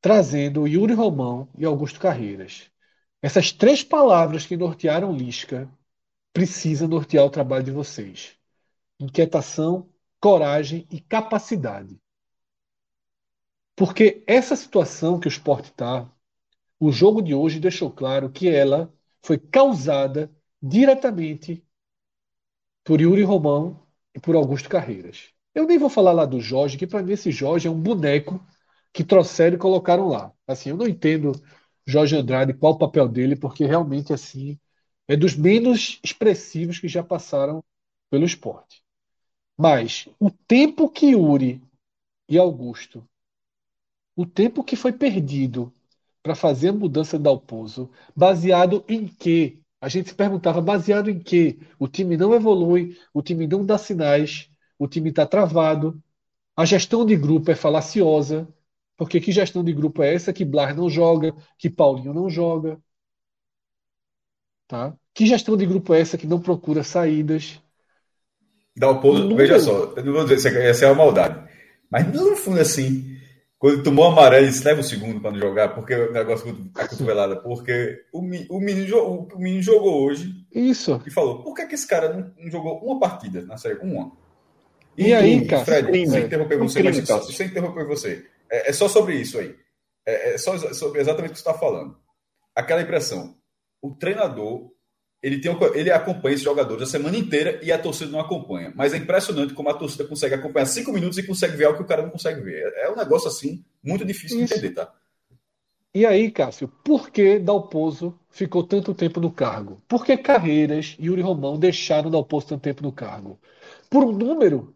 trazendo 0.00 0.66
Yuri 0.66 0.92
Romão 0.92 1.48
e 1.56 1.64
Augusto 1.64 1.98
Carreiras. 1.98 2.69
Essas 3.22 3.52
três 3.52 3.82
palavras 3.82 4.46
que 4.46 4.56
nortearam 4.56 5.12
Lisca 5.12 5.70
precisam 6.32 6.88
nortear 6.88 7.24
o 7.24 7.30
trabalho 7.30 7.64
de 7.64 7.70
vocês. 7.70 8.36
Inquietação, 8.98 9.88
coragem 10.20 10.86
e 10.90 11.00
capacidade. 11.00 12.00
Porque 13.76 14.22
essa 14.26 14.54
situação 14.56 15.18
que 15.18 15.26
o 15.26 15.30
esporte 15.30 15.70
está, 15.70 16.10
o 16.78 16.92
jogo 16.92 17.22
de 17.22 17.34
hoje 17.34 17.60
deixou 17.60 17.90
claro 17.90 18.30
que 18.30 18.48
ela 18.48 18.92
foi 19.22 19.38
causada 19.38 20.30
diretamente 20.62 21.64
por 22.84 23.00
Yuri 23.00 23.22
Romão 23.22 23.86
e 24.14 24.20
por 24.20 24.34
Augusto 24.34 24.68
Carreiras. 24.68 25.30
Eu 25.54 25.66
nem 25.66 25.78
vou 25.78 25.90
falar 25.90 26.12
lá 26.12 26.24
do 26.24 26.40
Jorge, 26.40 26.78
que 26.78 26.86
para 26.86 27.02
mim 27.02 27.12
esse 27.12 27.30
Jorge 27.30 27.68
é 27.68 27.70
um 27.70 27.80
boneco 27.80 28.44
que 28.92 29.04
trouxeram 29.04 29.56
e 29.56 29.58
colocaram 29.58 30.08
lá. 30.08 30.32
Assim, 30.46 30.70
eu 30.70 30.76
não 30.76 30.86
entendo 30.88 31.32
Jorge 31.90 32.16
Andrade 32.16 32.54
qual 32.54 32.74
o 32.74 32.78
papel 32.78 33.08
dele, 33.08 33.36
porque 33.36 33.66
realmente 33.66 34.12
assim 34.12 34.58
é 35.08 35.16
dos 35.16 35.36
menos 35.36 36.00
expressivos 36.04 36.78
que 36.78 36.88
já 36.88 37.02
passaram 37.02 37.64
pelo 38.10 38.24
esporte. 38.24 38.82
Mas 39.58 40.08
o 40.20 40.30
tempo 40.30 40.90
que 40.90 41.10
Yuri 41.12 41.62
e 42.28 42.38
Augusto 42.38 43.06
o 44.16 44.26
tempo 44.26 44.62
que 44.62 44.76
foi 44.76 44.92
perdido 44.92 45.72
para 46.22 46.34
fazer 46.34 46.68
a 46.68 46.72
mudança 46.72 47.18
da 47.18 47.30
Dalpozo, 47.30 47.90
baseado 48.14 48.84
em 48.88 49.06
quê? 49.06 49.58
A 49.80 49.88
gente 49.88 50.10
se 50.10 50.14
perguntava, 50.14 50.60
baseado 50.60 51.08
em 51.08 51.18
quê? 51.18 51.58
O 51.78 51.88
time 51.88 52.16
não 52.16 52.34
evolui, 52.34 52.98
o 53.14 53.22
time 53.22 53.46
não 53.46 53.64
dá 53.64 53.78
sinais, 53.78 54.50
o 54.78 54.86
time 54.86 55.08
está 55.10 55.26
travado, 55.26 56.02
a 56.56 56.64
gestão 56.66 57.06
de 57.06 57.16
grupo 57.16 57.50
é 57.50 57.54
falaciosa, 57.56 58.46
porque 59.00 59.18
que 59.18 59.32
gestão 59.32 59.64
de 59.64 59.72
grupo 59.72 60.02
é 60.02 60.12
essa 60.12 60.30
que 60.30 60.44
Blas 60.44 60.76
não 60.76 60.90
joga, 60.90 61.34
que 61.56 61.70
Paulinho 61.70 62.12
não 62.12 62.28
joga? 62.28 62.78
Tá? 64.68 64.94
Que 65.14 65.24
gestão 65.24 65.56
de 65.56 65.64
grupo 65.64 65.94
é 65.94 66.02
essa 66.02 66.18
que 66.18 66.26
não 66.26 66.38
procura 66.38 66.84
saídas? 66.84 67.62
Dalpozo, 68.76 69.34
veja 69.34 69.58
só, 69.58 69.94
eu 69.96 70.04
não 70.04 70.12
vou 70.12 70.26
dizer 70.26 70.52
que 70.52 70.58
essa 70.58 70.84
é 70.84 70.88
uma 70.88 70.96
maldade, 70.96 71.48
mas 71.90 72.12
no 72.12 72.36
fundo 72.36 72.60
assim, 72.60 73.16
quando 73.58 73.82
tomou 73.82 74.04
amarelo, 74.04 74.44
ele 74.44 74.52
disse, 74.52 74.66
leva 74.66 74.82
o 74.82 74.84
segundo 74.84 75.18
para 75.18 75.30
não 75.30 75.38
jogar, 75.38 75.70
porque 75.70 75.94
o 75.94 76.12
negócio 76.12 76.52
da 76.52 76.86
cotovelada, 76.86 77.36
porque 77.36 78.04
o, 78.12 78.18
o, 78.18 78.60
menino, 78.60 79.28
o 79.32 79.38
menino 79.38 79.62
jogou 79.62 80.04
hoje. 80.04 80.30
Isso. 80.52 81.00
E 81.06 81.10
falou, 81.10 81.42
por 81.42 81.54
que, 81.54 81.64
que 81.64 81.74
esse 81.74 81.88
cara 81.88 82.12
não, 82.12 82.30
não 82.38 82.50
jogou 82.50 82.78
uma 82.84 83.00
partida 83.00 83.40
na 83.46 83.56
série? 83.56 83.78
Uma. 83.78 84.12
E, 84.94 85.06
e 85.06 85.14
aí, 85.14 85.46
cara? 85.46 85.64
Fred, 85.64 85.88
crime, 85.88 86.06
sem 86.06 86.24
interromper 86.24 86.58
você, 86.58 86.82
crime, 86.82 87.02
mas 87.08 87.34
sem 87.34 87.46
interromper 87.46 87.86
você. 87.86 88.29
É, 88.50 88.70
é, 88.70 88.72
só 88.72 88.88
sobre 88.88 89.14
isso 89.14 89.38
aí. 89.38 89.54
É, 90.04 90.34
é 90.34 90.38
só 90.38 90.56
sobre 90.74 91.00
exatamente 91.00 91.30
o 91.30 91.34
que 91.34 91.40
você 91.40 91.48
está 91.48 91.58
falando. 91.58 91.96
Aquela 92.54 92.82
impressão. 92.82 93.36
O 93.80 93.94
treinador 93.94 94.70
ele, 95.22 95.38
tem, 95.38 95.54
ele 95.74 95.90
acompanha 95.90 96.34
esses 96.34 96.44
jogadores 96.44 96.82
a 96.82 96.90
semana 96.90 97.16
inteira 97.16 97.60
e 97.62 97.70
a 97.70 97.78
torcida 97.78 98.10
não 98.10 98.20
acompanha. 98.20 98.72
Mas 98.74 98.94
é 98.94 98.96
impressionante 98.96 99.52
como 99.52 99.68
a 99.68 99.74
torcida 99.74 100.04
consegue 100.04 100.34
acompanhar 100.34 100.66
cinco 100.66 100.92
minutos 100.92 101.18
e 101.18 101.26
consegue 101.26 101.56
ver 101.56 101.66
algo 101.66 101.78
que 101.78 101.84
o 101.84 101.86
cara 101.86 102.02
não 102.02 102.10
consegue 102.10 102.40
ver. 102.40 102.72
É 102.76 102.90
um 102.90 102.96
negócio 102.96 103.28
assim, 103.28 103.62
muito 103.82 104.04
difícil 104.04 104.40
Isso. 104.40 104.54
de 104.54 104.58
entender, 104.58 104.74
tá? 104.74 104.92
E 105.92 106.06
aí, 106.06 106.30
Cássio, 106.30 106.68
por 106.84 107.10
que 107.10 107.38
Dalpozo 107.38 108.18
ficou 108.30 108.62
tanto 108.62 108.94
tempo 108.94 109.20
no 109.20 109.30
cargo? 109.30 109.82
Por 109.88 110.06
que 110.06 110.16
Carreiras 110.16 110.96
e 110.98 111.06
Yuri 111.06 111.20
Romão 111.20 111.58
deixaram 111.58 112.10
Dalpozo 112.10 112.46
tanto 112.46 112.62
tempo 112.62 112.82
no 112.82 112.92
cargo? 112.92 113.38
Por 113.90 114.04
um 114.04 114.12
número 114.12 114.74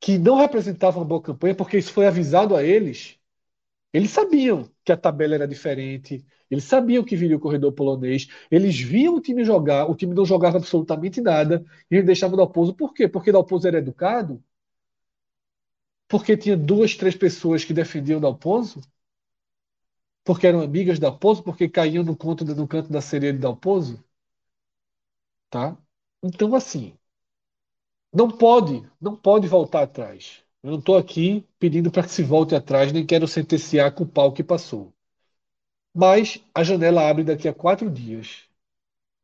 que 0.00 0.18
não 0.18 0.36
representava 0.36 0.98
uma 0.98 1.04
boa 1.04 1.22
campanha, 1.22 1.54
porque 1.54 1.78
isso 1.78 1.92
foi 1.92 2.06
avisado 2.06 2.56
a 2.56 2.62
eles. 2.64 3.18
Eles 3.92 4.10
sabiam 4.10 4.70
que 4.84 4.92
a 4.92 4.96
tabela 4.96 5.34
era 5.36 5.48
diferente, 5.48 6.24
eles 6.50 6.64
sabiam 6.64 7.04
que 7.04 7.16
viria 7.16 7.36
o 7.36 7.40
corredor 7.40 7.72
polonês, 7.72 8.28
eles 8.50 8.78
viam 8.80 9.16
o 9.16 9.20
time 9.20 9.44
jogar, 9.44 9.90
o 9.90 9.94
time 9.96 10.14
não 10.14 10.24
jogava 10.26 10.58
absolutamente 10.58 11.20
nada, 11.20 11.64
e 11.90 11.96
eles 11.96 12.06
deixavam 12.06 12.34
o 12.34 12.38
Dalpozo. 12.38 12.74
Por 12.74 12.94
quê? 12.94 13.08
Porque 13.08 13.32
Dalpozo 13.32 13.68
era 13.68 13.78
educado? 13.78 14.42
Porque 16.08 16.36
tinha 16.36 16.58
duas, 16.58 16.94
três 16.94 17.16
pessoas 17.16 17.64
que 17.64 17.72
defendiam 17.72 18.18
o 18.18 18.20
Dalpozo? 18.20 18.82
Porque 20.24 20.46
eram 20.46 20.62
amigas 20.62 20.98
da 20.98 21.10
Dalpozo? 21.10 21.42
Porque 21.42 21.68
caíam 21.68 22.02
no, 22.04 22.16
conto, 22.16 22.42
no 22.44 22.66
canto 22.68 22.90
da 22.90 23.00
sereia 23.02 23.32
de 23.34 23.38
Dalpozo? 23.38 24.02
Tá? 25.48 25.76
Então, 26.22 26.54
assim, 26.56 26.96
não 28.12 28.28
pode, 28.30 28.82
não 29.00 29.16
pode 29.16 29.46
voltar 29.48 29.82
atrás. 29.82 30.42
Eu 30.62 30.72
não 30.72 30.78
estou 30.78 30.96
aqui 30.96 31.46
pedindo 31.58 31.90
para 31.90 32.02
que 32.02 32.10
se 32.10 32.22
volte 32.22 32.54
atrás, 32.54 32.92
nem 32.92 33.06
quero 33.06 33.26
sentenciar 33.28 33.92
com 33.94 34.04
o 34.04 34.08
pau 34.08 34.32
que 34.32 34.44
passou. 34.44 34.92
Mas 35.94 36.42
a 36.54 36.62
janela 36.62 37.08
abre 37.08 37.24
daqui 37.24 37.48
a 37.48 37.54
quatro 37.54 37.90
dias. 37.90 38.48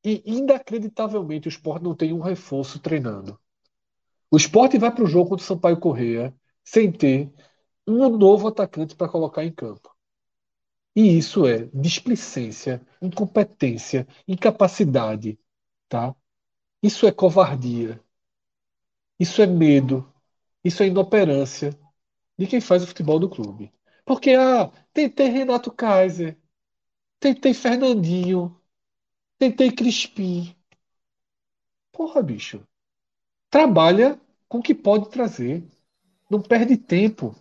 E 0.05 0.23
inacreditavelmente 0.27 1.49
o 1.49 1.51
esporte 1.51 1.85
não 1.85 1.95
tem 1.95 2.13
um 2.13 2.21
reforço 2.21 2.79
treinando. 2.81 3.39
O 4.31 4.37
esporte 4.37 4.79
vai 4.79 4.93
para 4.95 5.05
o 5.05 5.07
jogo 5.07 5.31
contra 5.31 5.45
o 5.45 5.47
Sampaio 5.47 5.81
Correia 5.81 6.35
sem 6.65 6.91
ter 6.93 7.33
um 7.87 8.09
novo 8.17 8.49
atacante 8.49 8.97
para 8.97 9.09
colocar 9.09 9.45
em 9.45 9.53
campo. 9.53 9.95
E 10.97 11.19
isso 11.19 11.47
é 11.47 11.67
displicência, 11.75 12.81
incompetência, 13.03 14.07
incapacidade, 14.27 15.39
tá? 15.89 16.15
Isso 16.83 17.07
é 17.07 17.13
covardia. 17.13 18.03
Isso 19.19 19.43
é 19.43 19.47
medo. 19.47 20.13
Isso 20.65 20.83
é 20.83 20.87
inoperância 20.87 21.79
de 22.39 22.47
quem 22.47 22.61
faz 22.61 22.83
o 22.83 22.87
futebol 22.87 23.19
do 23.19 23.31
clube. 23.31 23.73
Porque 24.05 24.33
ah, 24.33 24.71
tentei 24.93 25.29
Renato 25.29 25.71
Kaiser, 25.73 26.39
Tentei 27.19 27.55
Fernandinho. 27.55 28.61
Tentei 29.39 29.71
Crispim. 29.73 30.55
Porra, 31.93 32.23
bicho. 32.23 32.67
Trabalha 33.51 34.21
com 34.49 34.59
o 34.59 34.63
que 34.63 34.75
pode 34.75 35.11
trazer. 35.11 35.67
Não 36.31 36.43
perde 36.43 36.77
tempo 36.77 37.35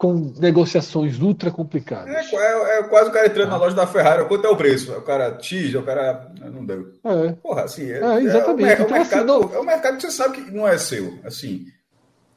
com 0.00 0.32
negociações 0.38 1.20
ultra 1.20 1.50
complicadas. 1.50 2.32
É, 2.32 2.34
é, 2.34 2.78
é 2.78 2.82
quase 2.84 3.10
o 3.10 3.12
cara 3.12 3.26
entrando 3.26 3.48
ah. 3.48 3.50
na 3.50 3.56
loja 3.58 3.76
da 3.76 3.86
Ferrari. 3.86 4.24
Quanto 4.24 4.46
é 4.46 4.48
o 4.48 4.56
preço? 4.56 4.92
O 4.92 5.02
cara 5.02 5.38
X, 5.42 5.74
o 5.74 5.82
cara. 5.82 6.32
Não 6.40 6.64
deu. 6.64 6.94
É. 7.04 7.32
Porra, 7.32 7.64
assim. 7.64 7.90
É, 7.90 7.98
é 7.98 8.22
exatamente. 8.22 8.70
É, 8.70 8.80
o, 8.80 8.84
então, 8.84 8.88
mercado, 8.88 8.98
assim, 8.98 9.24
não... 9.26 9.54
é 9.54 9.60
um 9.60 9.64
mercado 9.64 9.96
que 9.98 10.02
você 10.02 10.10
sabe 10.10 10.40
que 10.40 10.50
não 10.50 10.66
é 10.66 10.78
seu. 10.78 11.18
Assim. 11.22 11.66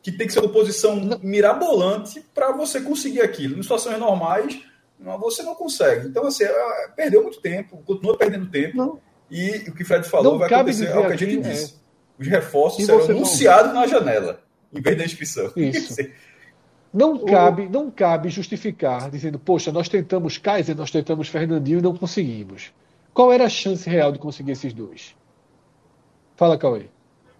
Que 0.01 0.11
tem 0.11 0.27
que 0.27 0.33
ser 0.33 0.41
uma 0.41 0.51
posição 0.51 1.17
mirabolante 1.23 2.19
para 2.35 2.51
você 2.51 2.81
conseguir 2.81 3.21
aquilo. 3.21 3.57
Em 3.57 3.63
situações 3.63 3.97
normais 3.97 4.61
você 4.99 5.41
não 5.41 5.55
consegue. 5.55 6.09
Então, 6.09 6.27
assim, 6.27 6.43
é, 6.43 6.89
perdeu 6.97 7.23
muito 7.23 7.39
tempo, 7.39 7.81
continua 7.85 8.17
perdendo 8.17 8.51
tempo. 8.51 8.75
Não. 8.75 8.99
E 9.31 9.69
o 9.69 9.73
que 9.73 9.83
o 9.83 9.85
Fred 9.85 10.05
falou 10.09 10.33
não 10.33 10.39
vai 10.39 10.53
acontecer 10.53 10.87
é 10.87 10.97
o 10.97 11.07
que 11.07 11.13
a 11.13 11.15
gente 11.15 11.37
é. 11.37 11.49
disse. 11.49 11.75
Os 12.19 12.27
reforços 12.27 12.85
serão 12.85 13.05
anunciados 13.05 13.73
na 13.73 13.87
janela, 13.87 14.41
em 14.73 14.81
vez 14.81 14.97
da 14.97 15.05
inscrição. 15.05 15.49
Isso. 15.55 15.95
Não 16.93 17.17
cabe, 17.25 17.67
não 17.67 17.89
cabe 17.89 18.29
justificar 18.29 19.09
dizendo, 19.09 19.39
poxa, 19.39 19.71
nós 19.71 19.89
tentamos 19.89 20.37
Kaiser, 20.37 20.77
nós 20.77 20.91
tentamos 20.91 21.27
Fernandinho 21.27 21.79
e 21.79 21.81
não 21.81 21.95
conseguimos. 21.95 22.71
Qual 23.11 23.33
era 23.33 23.45
a 23.45 23.49
chance 23.49 23.89
real 23.89 24.11
de 24.11 24.19
conseguir 24.19 24.51
esses 24.51 24.73
dois? 24.73 25.15
Fala, 26.35 26.57
Cauê. 26.57 26.85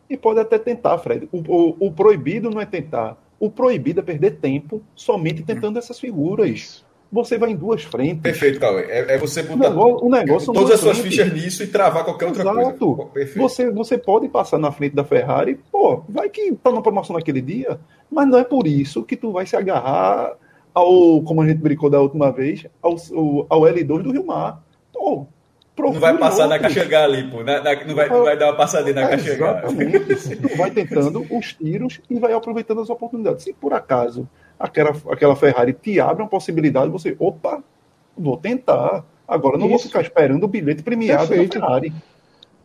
E 0.09 0.17
pode 0.17 0.39
até 0.39 0.57
tentar, 0.57 0.97
Fred. 0.97 1.29
O, 1.31 1.37
o, 1.37 1.87
o 1.87 1.91
proibido 1.91 2.49
não 2.49 2.59
é 2.59 2.65
tentar. 2.65 3.17
O 3.39 3.49
proibido 3.49 3.99
é 3.99 4.03
perder 4.03 4.37
tempo 4.37 4.81
somente 4.95 5.43
tentando 5.43 5.77
essas 5.77 5.99
figuras. 5.99 6.82
Você 7.13 7.37
vai 7.37 7.51
em 7.51 7.55
duas 7.55 7.83
frentes. 7.83 8.23
Perfeito, 8.23 8.59
Cauê. 8.59 8.85
É, 8.85 9.13
é 9.13 9.17
você 9.19 9.43
botar 9.43 9.69
o 9.69 10.09
negócio, 10.09 10.49
o 10.49 10.53
todas 10.53 10.71
as 10.71 10.79
suas 10.79 10.97
frentes. 10.97 11.19
fichas 11.19 11.31
nisso 11.31 11.61
e 11.61 11.67
travar 11.67 12.03
qualquer 12.03 12.25
outra 12.25 12.41
Exato. 12.41 12.95
coisa. 12.95 13.11
Perfeito. 13.11 13.39
Você, 13.39 13.69
você 13.69 13.97
pode 13.99 14.27
passar 14.27 14.57
na 14.57 14.71
frente 14.71 14.95
da 14.95 15.03
Ferrari, 15.03 15.59
pô, 15.71 16.03
vai 16.09 16.27
que 16.27 16.51
tá 16.53 16.71
na 16.71 16.81
promoção 16.81 17.15
naquele 17.15 17.39
dia, 17.39 17.79
mas 18.09 18.27
não 18.27 18.39
é 18.39 18.43
por 18.43 18.65
isso 18.65 19.03
que 19.03 19.15
tu 19.15 19.31
vai 19.31 19.45
se 19.45 19.55
agarrar 19.55 20.33
ao, 20.73 21.21
como 21.21 21.41
a 21.41 21.47
gente 21.47 21.59
brincou 21.59 21.87
da 21.87 22.01
última 22.01 22.31
vez, 22.31 22.65
ao, 22.81 22.95
ao 23.47 23.61
L2 23.61 24.01
do 24.01 24.11
Rio 24.11 24.25
Mar. 24.25 24.63
Pô, 24.91 25.27
não 25.77 25.93
vai 25.93 26.17
passar 26.17 26.45
outros. 26.45 26.49
na 26.49 26.67
Caxangá 26.67 27.03
ali, 27.03 27.29
pô. 27.29 27.43
Na, 27.43 27.61
na, 27.61 27.85
não, 27.85 27.95
vai, 27.95 28.09
não 28.09 28.23
vai 28.23 28.37
dar 28.37 28.47
uma 28.47 28.57
passadinha 28.57 28.95
na 28.95 29.01
é, 29.03 29.07
Caxangá. 29.09 29.63
Exatamente. 29.63 30.57
vai 30.57 30.71
tentando 30.71 31.25
os 31.29 31.53
tiros 31.53 32.01
e 32.09 32.19
vai 32.19 32.33
aproveitando 32.33 32.81
as 32.81 32.89
oportunidades. 32.89 33.43
Se 33.43 33.53
por 33.53 33.71
acaso 33.71 34.27
aquela, 34.63 34.91
aquela 35.11 35.35
Ferrari 35.35 35.73
te 35.73 35.99
abre 35.99 36.23
uma 36.23 36.29
possibilidade, 36.29 36.89
você, 36.89 37.15
opa, 37.19 37.61
vou 38.17 38.37
tentar. 38.37 39.05
Agora 39.27 39.57
não 39.57 39.65
Isso. 39.65 39.75
vou 39.75 39.79
ficar 39.79 40.01
esperando 40.01 40.43
o 40.45 40.47
bilhete 40.47 40.81
premiado 40.81 41.27
Perfeito. 41.27 41.59
da 41.59 41.65
Ferrari. 41.65 41.93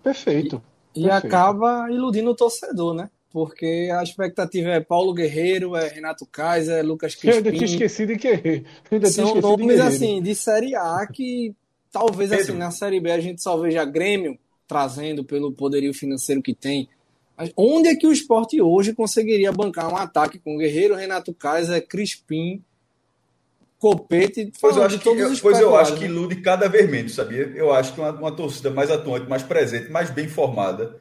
Perfeito. 0.03 0.63
E, 0.95 1.03
e 1.03 1.11
acaba 1.11 1.91
iludindo 1.91 2.31
o 2.31 2.37
torcedor, 2.37 2.95
né? 2.95 3.11
Porque 3.31 3.91
a 3.93 4.03
expectativa 4.03 4.71
é 4.71 4.81
Paulo 4.81 5.13
Guerreiro, 5.13 5.77
é 5.77 5.89
Renato 5.89 6.25
Kaiser, 6.25 6.79
é 6.79 6.83
Lucas 6.83 7.15
Crispim. 7.15 7.29
Eu 7.31 7.37
ainda 7.37 7.53
tinha 7.53 7.65
esquecido 7.65 8.13
de 8.13 8.19
que 8.19 8.65
São 9.11 9.35
nomes 9.35 9.81
assim 9.81 10.23
de 10.23 10.35
Série 10.35 10.75
A 10.75 11.07
que 11.13 11.55
talvez 11.91 12.33
assim 12.33 12.55
na 12.55 12.71
Série 12.71 13.01
B 13.01 13.11
a 13.11 13.21
gente 13.21 13.43
só 13.43 13.57
veja 13.57 13.85
Grêmio 13.85 14.39
trazendo 14.67 15.25
pelo 15.25 15.53
poderio 15.53 15.93
financeiro 15.93 16.41
que 16.41 16.55
tem. 16.55 16.89
Onde 17.57 17.89
é 17.89 17.95
que 17.95 18.07
o 18.07 18.13
esporte 18.13 18.61
hoje 18.61 18.93
conseguiria 18.93 19.53
bancar 19.53 19.93
um 19.93 19.97
ataque 19.97 20.39
com 20.39 20.59
Guerreiro, 20.59 20.95
Renato 20.95 21.33
Kaiser, 21.33 21.87
Crispim, 21.87 22.63
Copete? 23.79 24.53
Pois 24.61 24.77
eu 24.77 24.83
acho 24.83 24.99
que, 24.99 25.09
eu, 25.09 25.33
pois 25.41 25.61
eu 25.61 25.77
acho 25.77 25.95
que 25.95 26.01
né? 26.01 26.07
ilude 26.07 26.37
cada 26.37 26.69
vez 26.69 26.91
menos, 26.91 27.15
sabia? 27.15 27.53
Eu 27.55 27.73
acho 27.73 27.95
que 27.95 28.01
uma, 28.01 28.11
uma 28.11 28.33
torcida 28.33 28.71
mais 28.71 28.91
atuante, 28.91 29.29
mais 29.29 29.43
presente, 29.43 29.91
mais 29.91 30.11
bem 30.11 30.27
formada, 30.27 31.01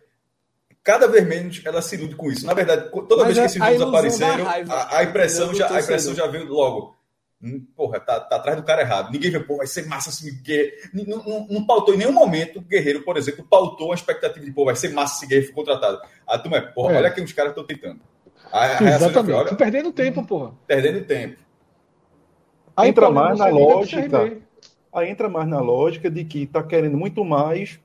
cada 0.84 1.08
vez 1.08 1.27
menos 1.27 1.62
ela 1.65 1.82
se 1.82 1.96
ilude 1.96 2.15
com 2.15 2.32
isso. 2.32 2.46
Na 2.46 2.53
verdade, 2.53 2.89
toda 2.91 3.24
Mas 3.24 3.36
vez 3.36 3.39
que 3.39 3.46
esses 3.46 3.60
números 3.60 3.82
apareceram, 3.82 4.48
a, 4.48 4.98
a, 4.98 5.03
impressão 5.03 5.53
já, 5.53 5.75
a 5.75 5.82
impressão 5.82 6.13
já 6.13 6.27
veio 6.27 6.46
logo. 6.46 6.97
Hum, 7.41 7.63
porra, 7.75 8.00
tá, 8.00 8.20
tá, 8.20 8.38
atrás 8.38 8.58
do 8.58 8.63
cara 8.63 8.82
errado. 8.82 9.12
Ninguém 9.12 9.29
vê, 9.29 9.39
pô, 9.39 9.58
vai 9.58 9.67
ser 9.67 9.86
massa 9.86 10.12
se 10.12 10.32
Guerreiro. 10.41 10.75
Não, 10.91 11.06
não, 11.06 11.48
não, 11.48 11.65
pautou 11.65 11.94
em 11.94 11.98
nenhum 11.98 12.12
momento 12.12 12.58
o 12.58 12.62
Guerreiro, 12.62 13.03
por 13.03 13.15
exemplo, 13.15 13.46
pautou 13.48 13.91
a 13.91 13.96
expectativa 13.96 14.44
de, 14.44 14.51
pô, 14.51 14.65
vai 14.65 14.75
ser 14.75 14.89
massa 14.89 15.20
se 15.20 15.27
Guerreiro 15.27 15.50
for 15.50 15.56
contratado. 15.56 16.01
A 16.25 16.39
turma 16.39 16.58
é, 16.58 16.62
porra, 16.62 16.94
é. 16.94 16.98
olha 16.98 17.12
que 17.12 17.22
os 17.22 17.34
caras 17.34 17.51
estão 17.51 17.63
tentando. 17.63 18.00
A, 18.51 18.65
a 18.65 18.96
Exatamente. 18.96 19.25
Foi, 19.25 19.34
olha, 19.34 19.56
perdendo 19.56 19.91
tempo, 19.91 20.25
porra. 20.25 20.53
Perdendo 20.65 21.06
tempo. 21.06 21.38
Aí 22.75 22.89
entra 22.89 23.10
mais 23.12 23.38
na 23.38 23.48
lógica. 23.48 24.38
Aí 24.94 25.10
entra 25.10 25.29
mais 25.29 25.48
na 25.48 25.60
lógica 25.60 26.10
de 26.10 26.24
que 26.24 26.48
tá 26.48 26.63
querendo 26.63 26.98
muito 26.98 27.24
mais 27.24 27.79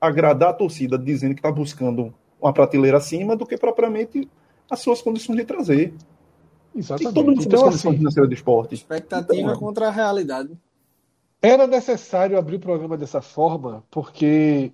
agradar 0.00 0.50
a 0.50 0.52
torcida, 0.52 0.98
dizendo 0.98 1.34
que 1.34 1.42
tá 1.42 1.50
buscando 1.50 2.12
uma 2.40 2.52
prateleira 2.52 2.96
acima 2.96 3.36
do 3.36 3.46
que 3.46 3.56
propriamente 3.56 4.28
as 4.68 4.80
suas 4.80 5.00
condições 5.00 5.36
de 5.36 5.44
trazer. 5.44 5.94
Exatamente. 6.76 7.10
E 7.10 7.14
todo 7.14 7.26
mundo 7.26 7.42
então, 7.42 7.68
assim, 7.68 7.96
financeiras 7.96 8.28
de 8.28 8.34
esporte. 8.34 8.74
Expectativa 8.74 9.40
então, 9.40 9.58
contra 9.58 9.88
a 9.88 9.90
realidade. 9.90 10.56
Era 11.40 11.66
necessário 11.66 12.38
abrir 12.38 12.56
o 12.56 12.60
programa 12.60 12.96
dessa 12.96 13.22
forma, 13.22 13.84
porque 13.90 14.72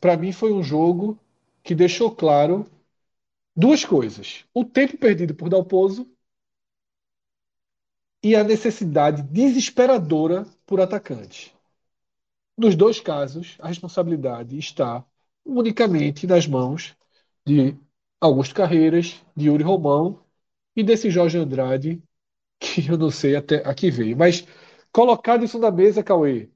para 0.00 0.16
mim 0.16 0.32
foi 0.32 0.52
um 0.52 0.62
jogo 0.62 1.18
que 1.62 1.74
deixou 1.74 2.10
claro 2.14 2.66
duas 3.56 3.84
coisas: 3.84 4.44
o 4.52 4.64
tempo 4.64 4.98
perdido 4.98 5.34
por 5.34 5.48
Dalpozo 5.48 6.06
e 8.22 8.34
a 8.36 8.44
necessidade 8.44 9.22
desesperadora 9.22 10.46
por 10.66 10.80
atacante. 10.80 11.54
Nos 12.56 12.74
dois 12.74 13.00
casos, 13.00 13.56
a 13.60 13.68
responsabilidade 13.68 14.58
está 14.58 15.04
unicamente 15.44 16.26
nas 16.26 16.46
mãos 16.46 16.96
de 17.46 17.76
Augusto 18.20 18.54
Carreiras, 18.54 19.22
de 19.36 19.46
Yuri 19.46 19.62
Romão 19.62 20.20
e 20.78 20.82
desse 20.84 21.10
Jorge 21.10 21.36
Andrade, 21.36 22.00
que 22.60 22.88
eu 22.88 22.96
não 22.96 23.10
sei 23.10 23.34
até 23.34 23.56
aqui 23.68 23.90
veio. 23.90 24.16
Mas 24.16 24.46
colocado 24.92 25.44
isso 25.44 25.58
na 25.58 25.72
mesa, 25.72 26.04
Cauê, 26.04 26.48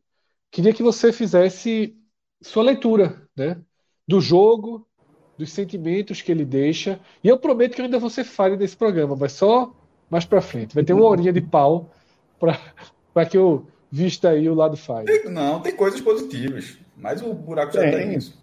queria 0.49 0.73
que 0.73 0.83
você 0.83 1.13
fizesse 1.13 1.97
sua 2.41 2.63
leitura 2.63 3.29
né, 3.37 3.61
do 4.07 4.21
jogo, 4.21 4.87
dos 5.37 5.51
sentimentos 5.51 6.23
que 6.23 6.31
ele 6.31 6.45
deixa. 6.45 7.01
E 7.23 7.27
eu 7.27 7.37
prometo 7.37 7.75
que 7.75 7.83
ainda 7.83 8.09
ser 8.09 8.23
falho 8.23 8.57
desse 8.57 8.77
programa, 8.77 9.17
mas 9.17 9.33
só 9.33 9.75
mais 10.09 10.25
para 10.25 10.41
frente. 10.41 10.73
Vai 10.73 10.85
ter 10.85 10.93
uma 10.93 11.07
horinha 11.07 11.33
de 11.33 11.41
pau 11.41 11.91
para 12.39 13.27
que 13.27 13.37
eu 13.37 13.67
vista 13.91 14.31
aí 14.31 14.49
o 14.49 14.55
lado 14.55 14.77
falho. 14.77 15.09
Não, 15.33 15.61
tem 15.61 15.75
coisas 15.75 16.01
positivas, 16.01 16.79
mas 16.97 17.21
o 17.23 17.35
buraco 17.35 17.73
já 17.73 17.81
tem 17.81 18.15
isso. 18.15 18.41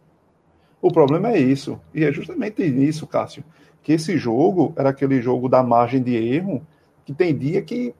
O 0.81 0.91
problema 0.91 1.31
é 1.31 1.39
isso. 1.39 1.79
E 1.93 2.03
é 2.03 2.11
justamente 2.11 2.61
isso, 2.63 3.07
Cássio 3.07 3.45
que 3.81 3.93
esse 3.93 4.17
jogo 4.17 4.73
era 4.75 4.89
aquele 4.89 5.21
jogo 5.21 5.47
da 5.47 5.63
margem 5.63 6.01
de 6.01 6.15
erro, 6.15 6.61
que 7.05 7.13
tem 7.13 7.35
dia 7.35 7.61
que 7.61 7.93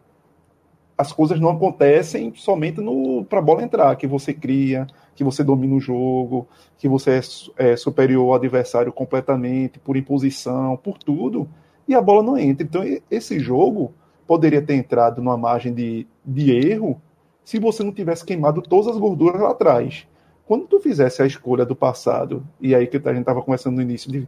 as 0.98 1.14
coisas 1.14 1.40
não 1.40 1.50
acontecem 1.50 2.34
somente 2.36 2.82
para 3.30 3.40
a 3.40 3.42
bola 3.42 3.64
entrar, 3.64 3.96
que 3.96 4.06
você 4.06 4.34
cria, 4.34 4.86
que 5.16 5.24
você 5.24 5.46
domina 5.46 5.76
o 5.76 5.80
jogo, 5.80 6.46
que 6.78 6.90
você 6.90 7.22
é, 7.58 7.72
é, 7.72 7.76
superior 7.78 8.26
ao 8.26 8.34
adversário 8.34 8.92
completamente, 8.92 9.80
por 9.80 9.96
imposição, 9.96 10.76
por 10.76 10.98
tudo, 10.98 11.48
e 11.88 11.96
a 11.96 12.02
bola 12.02 12.22
não 12.22 12.38
entra. 12.38 12.66
Então, 12.66 12.84
esse 13.10 13.40
jogo 13.40 13.94
poderia 14.28 14.62
ter 14.62 14.76
entrado 14.76 15.22
numa 15.22 15.38
margem 15.38 15.74
de, 15.74 16.06
de 16.26 16.52
erro 16.52 17.02
se 17.46 17.58
você 17.60 17.82
não 17.82 17.94
tivesse 17.94 18.26
queimado 18.26 18.62
todas 18.62 18.88
as 18.88 18.98
gorduras 18.98 19.42
lá 19.42 19.52
atrás. 19.52 20.06
Quando 20.46 20.68
tu 20.68 20.80
fizesse 20.80 21.22
a 21.22 21.26
escolha 21.26 21.66
do 21.66 21.76
passado, 21.76 22.46
e 22.60 22.76
aí 22.76 22.86
que 22.88 22.98
a 22.98 23.12
gente 23.12 23.22
estava 23.22 23.42
conversando 23.42 23.78
no 23.78 23.82
início, 23.82 24.12
de 24.12 24.28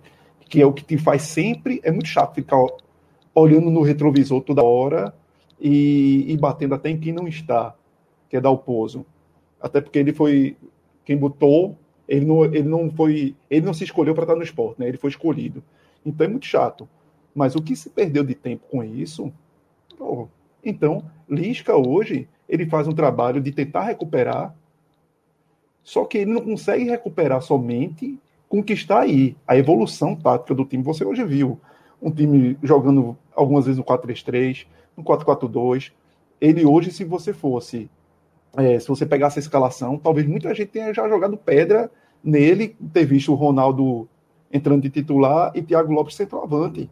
que 0.51 0.61
é 0.61 0.65
o 0.65 0.73
que 0.73 0.83
te 0.83 0.97
faz 0.97 1.21
sempre. 1.21 1.79
É 1.81 1.91
muito 1.91 2.09
chato 2.09 2.35
ficar 2.35 2.57
olhando 3.33 3.71
no 3.71 3.81
retrovisor 3.81 4.41
toda 4.41 4.61
hora 4.61 5.15
e, 5.57 6.25
e 6.27 6.37
batendo 6.37 6.75
até 6.75 6.89
em 6.89 6.99
quem 6.99 7.13
não 7.13 7.25
está, 7.25 7.73
que 8.29 8.35
é 8.35 8.41
dar 8.41 8.51
o 8.51 8.57
pouso. 8.57 9.05
Até 9.61 9.79
porque 9.79 9.97
ele 9.97 10.11
foi 10.11 10.57
quem 11.05 11.15
botou, 11.15 11.77
ele 12.05 12.25
não, 12.25 12.43
ele 12.43 12.67
não 12.67 12.91
foi, 12.91 13.33
ele 13.49 13.65
não 13.65 13.73
se 13.73 13.85
escolheu 13.85 14.13
para 14.13 14.25
estar 14.25 14.35
no 14.35 14.43
esporte, 14.43 14.81
né? 14.81 14.89
Ele 14.89 14.97
foi 14.97 15.09
escolhido. 15.09 15.63
Então 16.05 16.25
é 16.25 16.29
muito 16.29 16.45
chato. 16.45 16.87
Mas 17.33 17.55
o 17.55 17.61
que 17.61 17.73
se 17.73 17.89
perdeu 17.89 18.21
de 18.21 18.35
tempo 18.35 18.67
com 18.69 18.83
isso? 18.83 19.31
Oh, 19.97 20.27
então, 20.61 21.09
Lisca 21.29 21.77
hoje, 21.77 22.27
ele 22.49 22.65
faz 22.65 22.89
um 22.89 22.93
trabalho 22.93 23.39
de 23.39 23.53
tentar 23.53 23.83
recuperar, 23.83 24.53
só 25.81 26.03
que 26.03 26.17
ele 26.17 26.33
não 26.33 26.41
consegue 26.41 26.83
recuperar 26.83 27.41
somente 27.41 28.19
está 28.73 28.99
aí, 28.99 29.35
a 29.47 29.55
evolução 29.55 30.15
tática 30.15 30.53
do 30.53 30.65
time. 30.65 30.83
Você 30.83 31.05
hoje 31.05 31.23
viu 31.23 31.59
um 32.01 32.11
time 32.11 32.57
jogando 32.61 33.17
algumas 33.35 33.65
vezes 33.65 33.77
no 33.77 33.83
4-3-3, 33.83 34.65
no 34.97 35.03
4-4-2. 35.03 35.91
Ele 36.39 36.65
hoje, 36.65 36.91
se 36.91 37.03
você 37.05 37.33
fosse, 37.33 37.89
é, 38.57 38.79
se 38.79 38.87
você 38.87 39.05
pegasse 39.05 39.39
a 39.39 39.41
escalação, 39.41 39.97
talvez 39.97 40.27
muita 40.27 40.53
gente 40.53 40.69
tenha 40.69 40.93
já 40.93 41.07
jogado 41.07 41.37
pedra 41.37 41.89
nele, 42.23 42.75
ter 42.91 43.05
visto 43.05 43.31
o 43.31 43.35
Ronaldo 43.35 44.07
entrando 44.51 44.81
de 44.81 44.89
titular 44.89 45.51
e 45.55 45.61
Thiago 45.61 45.93
Lopes 45.93 46.15
centroavante. 46.15 46.89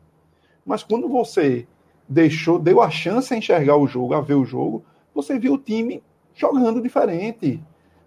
Mas 0.65 0.83
quando 0.83 1.09
você 1.09 1.67
deixou, 2.07 2.57
deu 2.57 2.81
a 2.81 2.89
chance 2.89 3.33
a 3.33 3.37
enxergar 3.37 3.75
o 3.75 3.87
jogo, 3.87 4.13
a 4.13 4.21
ver 4.21 4.35
o 4.35 4.45
jogo, 4.45 4.83
você 5.13 5.37
viu 5.37 5.53
o 5.53 5.57
time 5.57 6.01
jogando 6.33 6.81
diferente. 6.81 7.61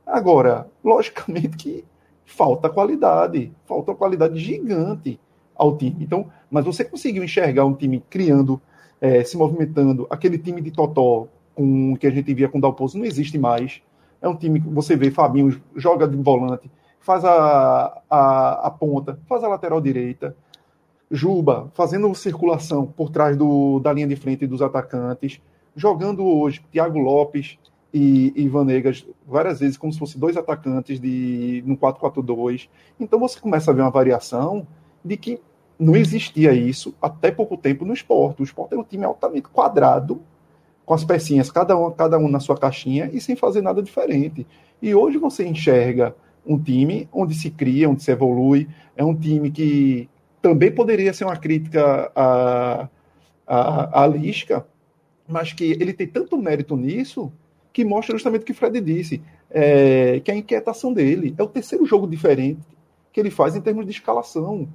Agora, 0.06 0.68
logicamente 0.82 1.56
que 1.56 1.84
falta 2.24 2.68
qualidade, 2.68 3.52
falta 3.66 3.94
qualidade 3.94 4.38
gigante 4.38 5.18
ao 5.54 5.76
time. 5.76 5.96
Então, 6.00 6.26
mas 6.50 6.64
você 6.64 6.84
conseguiu 6.84 7.22
enxergar 7.22 7.64
um 7.64 7.74
time 7.74 8.02
criando, 8.10 8.60
é, 9.00 9.22
se 9.24 9.36
movimentando, 9.36 10.06
aquele 10.10 10.38
time 10.38 10.60
de 10.60 10.70
Totó 10.70 11.28
com 11.54 11.96
que 11.96 12.06
a 12.06 12.10
gente 12.10 12.32
via 12.32 12.48
com 12.48 12.58
o 12.58 12.60
Dalpozo 12.60 12.98
não 12.98 13.04
existe 13.04 13.38
mais. 13.38 13.82
É 14.20 14.28
um 14.28 14.36
time 14.36 14.60
que 14.60 14.68
você 14.68 14.96
vê 14.96 15.10
Fabinho 15.10 15.60
joga 15.76 16.06
de 16.06 16.16
volante, 16.16 16.70
faz 17.00 17.24
a, 17.24 18.02
a, 18.08 18.66
a 18.66 18.70
ponta, 18.70 19.18
faz 19.26 19.42
a 19.42 19.48
lateral 19.48 19.80
direita. 19.80 20.36
Juba 21.10 21.70
fazendo 21.74 22.14
circulação 22.14 22.86
por 22.86 23.10
trás 23.10 23.36
do, 23.36 23.80
da 23.80 23.92
linha 23.92 24.06
de 24.06 24.16
frente 24.16 24.46
dos 24.46 24.62
atacantes, 24.62 25.40
jogando 25.76 26.24
hoje 26.24 26.64
Thiago 26.70 26.98
Lopes 26.98 27.58
e, 27.92 28.32
e 28.34 28.48
Vanegas 28.48 29.06
várias 29.26 29.60
vezes 29.60 29.76
como 29.76 29.92
se 29.92 29.98
fossem 29.98 30.18
dois 30.18 30.36
atacantes 30.36 30.98
de 30.98 31.62
no 31.66 31.76
4-4-2. 31.76 32.68
Então 32.98 33.18
você 33.18 33.38
começa 33.38 33.70
a 33.70 33.74
ver 33.74 33.82
uma 33.82 33.90
variação 33.90 34.66
de 35.04 35.16
que 35.16 35.40
não 35.78 35.96
existia 35.96 36.52
isso 36.52 36.94
até 37.02 37.30
pouco 37.30 37.56
tempo 37.56 37.84
no 37.84 37.92
esporte. 37.92 38.40
O 38.40 38.44
esporte 38.44 38.72
era 38.72 38.80
um 38.80 38.84
time 38.84 39.04
altamente 39.04 39.48
quadrado, 39.48 40.22
com 40.84 40.94
as 40.94 41.04
pecinhas, 41.04 41.50
cada 41.50 41.76
um, 41.76 41.90
cada 41.90 42.18
um 42.18 42.28
na 42.28 42.40
sua 42.40 42.56
caixinha 42.56 43.10
e 43.12 43.20
sem 43.20 43.36
fazer 43.36 43.62
nada 43.62 43.82
diferente. 43.82 44.46
E 44.80 44.94
hoje 44.94 45.18
você 45.18 45.46
enxerga 45.46 46.14
um 46.46 46.58
time 46.58 47.08
onde 47.12 47.34
se 47.34 47.50
cria, 47.50 47.88
onde 47.88 48.02
se 48.02 48.10
evolui, 48.10 48.68
é 48.96 49.04
um 49.04 49.14
time 49.14 49.50
que 49.50 50.08
também 50.40 50.72
poderia 50.72 51.12
ser 51.12 51.24
uma 51.24 51.36
crítica 51.36 52.10
à, 52.16 52.88
à, 53.46 54.02
à 54.02 54.06
Lisca, 54.06 54.66
mas 55.28 55.52
que 55.52 55.64
ele 55.64 55.92
tem 55.92 56.06
tanto 56.06 56.36
mérito 56.36 56.76
nisso 56.76 57.32
que 57.72 57.84
mostra 57.84 58.14
justamente 58.14 58.42
o 58.42 58.44
que 58.44 58.52
o 58.52 58.54
Fred 58.54 58.80
disse, 58.80 59.22
é, 59.50 60.20
que 60.20 60.30
é 60.30 60.34
a 60.34 60.36
inquietação 60.36 60.92
dele. 60.92 61.34
É 61.38 61.42
o 61.42 61.48
terceiro 61.48 61.86
jogo 61.86 62.06
diferente 62.06 62.60
que 63.12 63.20
ele 63.20 63.30
faz 63.30 63.54
em 63.54 63.60
termos 63.60 63.84
de 63.84 63.92
escalação. 63.92 64.68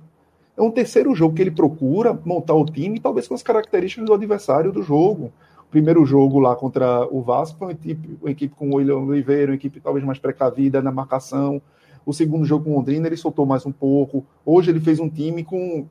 É 0.56 0.62
um 0.62 0.72
terceiro 0.72 1.14
jogo 1.14 1.36
que 1.36 1.42
ele 1.42 1.52
procura 1.52 2.20
montar 2.26 2.56
o 2.56 2.66
time, 2.66 3.00
talvez 3.00 3.28
com 3.28 3.34
as 3.34 3.44
características 3.44 4.06
do 4.06 4.14
adversário 4.14 4.72
do 4.72 4.82
jogo. 4.82 5.32
primeiro 5.70 6.06
jogo 6.06 6.40
lá 6.40 6.56
contra 6.56 7.06
o 7.12 7.22
Vasco 7.22 7.66
uma 7.66 7.72
equipe, 7.72 8.18
uma 8.22 8.32
equipe 8.32 8.56
com 8.56 8.70
o 8.70 8.76
William 8.76 8.98
Oliveira, 8.98 9.52
uma 9.52 9.56
equipe 9.56 9.80
talvez 9.80 10.04
mais 10.06 10.18
precavida 10.18 10.82
na 10.82 10.92
marcação. 10.92 11.62
O 12.06 12.14
segundo 12.14 12.46
jogo 12.46 12.66
com 12.66 12.72
o 12.72 12.76
Londrina 12.76 13.08
ele 13.08 13.18
soltou 13.18 13.46
mais 13.46 13.66
um 13.66 13.72
pouco. 13.72 14.26
Hoje 14.46 14.72
ele 14.72 14.80
fez 14.80 15.00
um 15.00 15.10
time 15.10 15.44
com, 15.44 15.86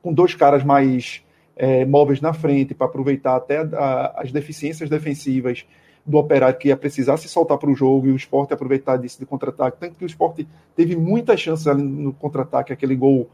com 0.00 0.12
dois 0.12 0.34
caras 0.34 0.62
mais 0.62 1.22
é, 1.56 1.84
móveis 1.84 2.20
na 2.20 2.32
frente 2.32 2.74
para 2.74 2.86
aproveitar 2.86 3.36
até 3.36 3.58
a, 3.58 4.14
as 4.16 4.32
deficiências 4.32 4.88
defensivas 4.88 5.66
do 6.06 6.18
operário 6.18 6.58
que 6.58 6.68
ia 6.68 6.76
precisar 6.76 7.16
se 7.16 7.28
soltar 7.28 7.56
para 7.58 7.70
o 7.70 7.74
jogo 7.74 8.06
e 8.06 8.12
o 8.12 8.16
esporte 8.16 8.52
aproveitar 8.52 8.96
disso 8.96 9.18
de 9.18 9.26
contra-ataque. 9.26 9.78
Tanto 9.78 9.96
que 9.96 10.04
o 10.04 10.06
esporte 10.06 10.46
teve 10.76 10.94
muitas 10.94 11.40
chances 11.40 11.66
ali 11.66 11.82
no 11.82 12.12
contra-ataque, 12.12 12.72
aquele 12.72 12.94
gol 12.94 13.28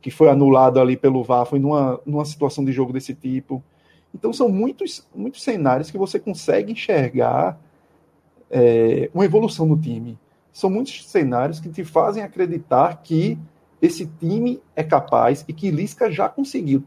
que 0.00 0.10
foi 0.10 0.28
anulado 0.28 0.80
ali 0.80 0.96
pelo 0.96 1.22
VAR, 1.22 1.46
foi 1.46 1.58
numa, 1.58 2.00
numa 2.04 2.24
situação 2.24 2.64
de 2.64 2.72
jogo 2.72 2.92
desse 2.92 3.14
tipo. 3.14 3.62
Então 4.14 4.32
são 4.32 4.48
muitos, 4.48 5.06
muitos 5.14 5.42
cenários 5.42 5.90
que 5.90 5.98
você 5.98 6.18
consegue 6.18 6.72
enxergar 6.72 7.58
é, 8.50 9.10
uma 9.14 9.24
evolução 9.24 9.66
no 9.66 9.78
time. 9.78 10.18
São 10.52 10.68
muitos 10.68 11.08
cenários 11.08 11.58
que 11.58 11.70
te 11.70 11.82
fazem 11.84 12.22
acreditar 12.22 13.00
que 13.02 13.38
esse 13.80 14.06
time 14.06 14.60
é 14.76 14.84
capaz 14.84 15.44
e 15.48 15.52
que 15.52 15.70
Lisca 15.70 16.10
já 16.10 16.28
conseguiu 16.28 16.84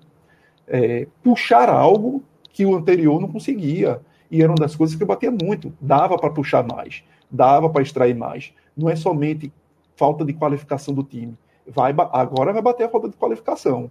é, 0.68 1.08
puxar 1.24 1.70
algo 1.70 2.24
que 2.54 2.66
o 2.66 2.76
anterior 2.76 3.20
não 3.20 3.28
conseguia. 3.28 4.00
E 4.36 4.42
era 4.42 4.52
uma 4.52 4.58
das 4.58 4.76
coisas 4.76 4.96
que 4.96 5.04
eu 5.04 5.08
batia 5.08 5.32
muito. 5.32 5.74
Dava 5.80 6.18
para 6.18 6.30
puxar 6.30 6.66
mais, 6.66 7.04
dava 7.32 7.70
para 7.70 7.82
extrair 7.82 8.16
mais. 8.16 8.54
Não 8.76 8.90
é 8.90 8.96
somente 8.96 9.52
falta 9.96 10.26
de 10.26 10.34
qualificação 10.34 10.94
do 10.94 11.04
time. 11.04 11.38
Vai, 11.68 11.96
agora 12.12 12.52
vai 12.54 12.62
bater 12.62 12.84
a 12.84 12.90
falta 12.90 13.10
de 13.10 13.16
qualificação 13.16 13.90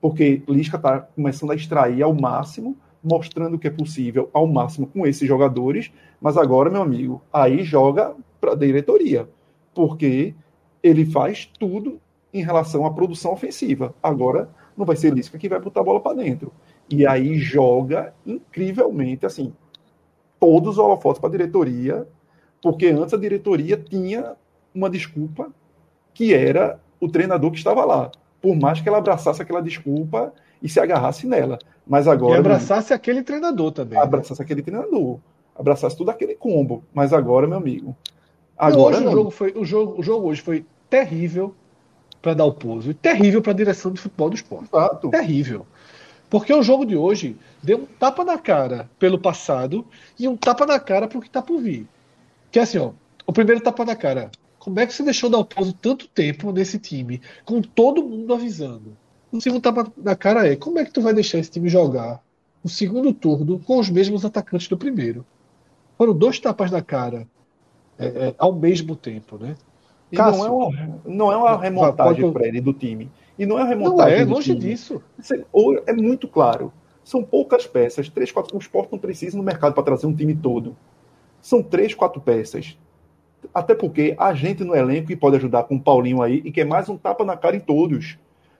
porque 0.00 0.42
Lisca 0.48 0.76
está 0.76 1.00
começando 1.00 1.50
a 1.50 1.54
extrair 1.54 2.02
ao 2.02 2.14
máximo, 2.14 2.76
mostrando 3.02 3.58
que 3.58 3.66
é 3.66 3.70
possível 3.70 4.28
ao 4.32 4.46
máximo 4.46 4.86
com 4.86 5.06
esses 5.06 5.26
jogadores, 5.26 5.90
mas 6.20 6.36
agora, 6.36 6.70
meu 6.70 6.82
amigo, 6.82 7.22
aí 7.32 7.62
joga 7.62 8.14
para 8.40 8.52
a 8.52 8.56
diretoria, 8.56 9.28
porque 9.74 10.34
ele 10.82 11.04
faz 11.04 11.46
tudo 11.58 12.00
em 12.32 12.42
relação 12.42 12.84
à 12.84 12.92
produção 12.92 13.32
ofensiva. 13.32 13.94
Agora 14.02 14.48
não 14.76 14.86
vai 14.86 14.96
ser 14.96 15.12
Lisca 15.12 15.38
que 15.38 15.48
vai 15.48 15.60
botar 15.60 15.80
a 15.80 15.84
bola 15.84 16.00
para 16.00 16.16
dentro. 16.16 16.52
E 16.88 17.06
aí 17.06 17.38
joga 17.38 18.14
incrivelmente, 18.24 19.26
assim, 19.26 19.52
todos 20.38 20.70
os 20.70 20.78
holofotes 20.78 21.20
para 21.20 21.28
a 21.28 21.32
diretoria, 21.32 22.06
porque 22.62 22.86
antes 22.86 23.14
a 23.14 23.18
diretoria 23.18 23.76
tinha 23.76 24.34
uma 24.74 24.90
desculpa 24.90 25.50
que 26.14 26.34
era 26.34 26.80
o 27.00 27.08
treinador 27.08 27.50
que 27.50 27.58
estava 27.58 27.84
lá 27.84 28.10
por 28.40 28.56
mais 28.56 28.80
que 28.80 28.88
ela 28.88 28.98
abraçasse 28.98 29.42
aquela 29.42 29.60
desculpa 29.60 30.32
e 30.62 30.68
se 30.68 30.80
agarrasse 30.80 31.26
nela. 31.26 31.58
Mas 31.86 32.06
agora. 32.06 32.36
E 32.36 32.38
abraçasse 32.38 32.92
aquele 32.92 33.22
treinador 33.22 33.72
também. 33.72 33.98
Né? 33.98 34.04
Abraçasse 34.04 34.40
né? 34.40 34.44
aquele 34.44 34.62
treinador. 34.62 35.18
Abraçasse 35.54 35.96
tudo 35.96 36.10
aquele 36.10 36.34
combo. 36.34 36.84
Mas 36.92 37.12
agora, 37.12 37.46
meu 37.46 37.56
amigo. 37.56 37.96
Agora 38.56 38.96
hoje 38.96 39.06
o 39.06 39.10
jogo, 39.10 39.30
foi, 39.30 39.52
o, 39.56 39.64
jogo, 39.64 40.00
o 40.00 40.02
jogo 40.02 40.28
hoje 40.28 40.40
foi 40.40 40.66
terrível 40.90 41.54
para 42.20 42.34
dar 42.34 42.44
o 42.44 42.52
pouso 42.52 42.90
e 42.90 42.94
terrível 42.94 43.40
para 43.40 43.52
a 43.52 43.56
direção 43.56 43.92
de 43.92 44.00
futebol 44.00 44.30
do 44.30 44.34
esporte. 44.34 44.68
Exato. 44.72 45.10
Terrível. 45.10 45.64
Porque 46.30 46.52
o 46.52 46.62
jogo 46.62 46.84
de 46.84 46.96
hoje 46.96 47.36
deu 47.62 47.78
um 47.78 47.86
tapa 47.86 48.24
na 48.24 48.38
cara 48.38 48.88
pelo 48.98 49.18
passado 49.18 49.86
e 50.18 50.28
um 50.28 50.36
tapa 50.36 50.66
na 50.66 50.78
cara 50.78 51.08
para 51.08 51.18
o 51.18 51.20
que 51.20 51.26
está 51.26 51.40
por 51.40 51.60
vir. 51.60 51.86
Que 52.50 52.58
é 52.58 52.62
assim, 52.62 52.78
ó, 52.78 52.92
o 53.26 53.32
primeiro 53.32 53.60
tapa 53.60 53.84
na 53.84 53.96
cara. 53.96 54.30
Como 54.58 54.78
é 54.80 54.86
que 54.86 54.92
você 54.92 55.02
deixou 55.02 55.30
dar 55.30 55.38
o 55.38 55.44
pauso 55.44 55.72
tanto 55.72 56.06
tempo 56.08 56.52
nesse 56.52 56.78
time, 56.78 57.22
com 57.44 57.62
todo 57.62 58.02
mundo 58.02 58.34
avisando? 58.34 58.96
O 59.32 59.40
segundo 59.40 59.62
tapa 59.62 59.90
na 59.96 60.16
cara 60.16 60.46
é, 60.46 60.56
como 60.56 60.78
é 60.78 60.84
que 60.84 60.92
tu 60.92 61.00
vai 61.00 61.14
deixar 61.14 61.38
esse 61.38 61.50
time 61.50 61.68
jogar 61.68 62.22
o 62.62 62.68
segundo 62.68 63.12
turno 63.12 63.58
com 63.60 63.78
os 63.78 63.88
mesmos 63.88 64.24
atacantes 64.24 64.68
do 64.68 64.76
primeiro? 64.76 65.24
Foram 65.96 66.12
dois 66.12 66.38
tapas 66.38 66.70
na 66.70 66.82
cara 66.82 67.26
é, 67.98 68.06
é, 68.06 68.34
ao 68.38 68.52
mesmo 68.52 68.94
tempo, 68.94 69.38
né? 69.38 69.56
Cássio, 70.14 70.42
não 70.42 70.46
é 70.46 70.50
uma, 70.50 71.00
não 71.04 71.32
é 71.32 71.36
uma 71.36 71.58
remontagem, 71.58 72.22
pode... 72.22 72.32
Fred, 72.32 72.60
do 72.60 72.72
time. 72.72 73.10
E 73.38 73.46
não 73.46 73.58
é 73.58 73.64
remontagem. 73.64 74.18
Não 74.18 74.22
é, 74.22 74.34
longe 74.34 74.54
time. 74.54 74.60
disso. 74.60 75.02
É 75.86 75.92
muito 75.92 76.26
claro. 76.26 76.72
São 77.04 77.22
poucas 77.22 77.66
peças, 77.66 78.08
três, 78.08 78.32
quatro. 78.32 78.56
O 78.56 78.58
esporte 78.58 78.92
não 78.92 78.98
precisa 78.98 79.36
no 79.36 79.42
mercado 79.42 79.72
para 79.72 79.82
trazer 79.82 80.06
um 80.06 80.14
time 80.14 80.34
todo. 80.34 80.76
São 81.40 81.62
três, 81.62 81.94
quatro 81.94 82.20
peças. 82.20 82.76
Até 83.54 83.74
porque 83.74 84.14
a 84.18 84.34
gente 84.34 84.64
no 84.64 84.74
elenco 84.74 85.06
que 85.06 85.16
pode 85.16 85.36
ajudar 85.36 85.62
com 85.64 85.76
o 85.76 85.80
Paulinho 85.80 86.20
aí 86.20 86.42
e 86.44 86.50
que 86.50 86.60
é 86.60 86.64
mais 86.64 86.88
um 86.88 86.96
tapa 86.96 87.24
na 87.24 87.36
cara 87.36 87.56
em 87.56 87.60
todos. 87.60 88.18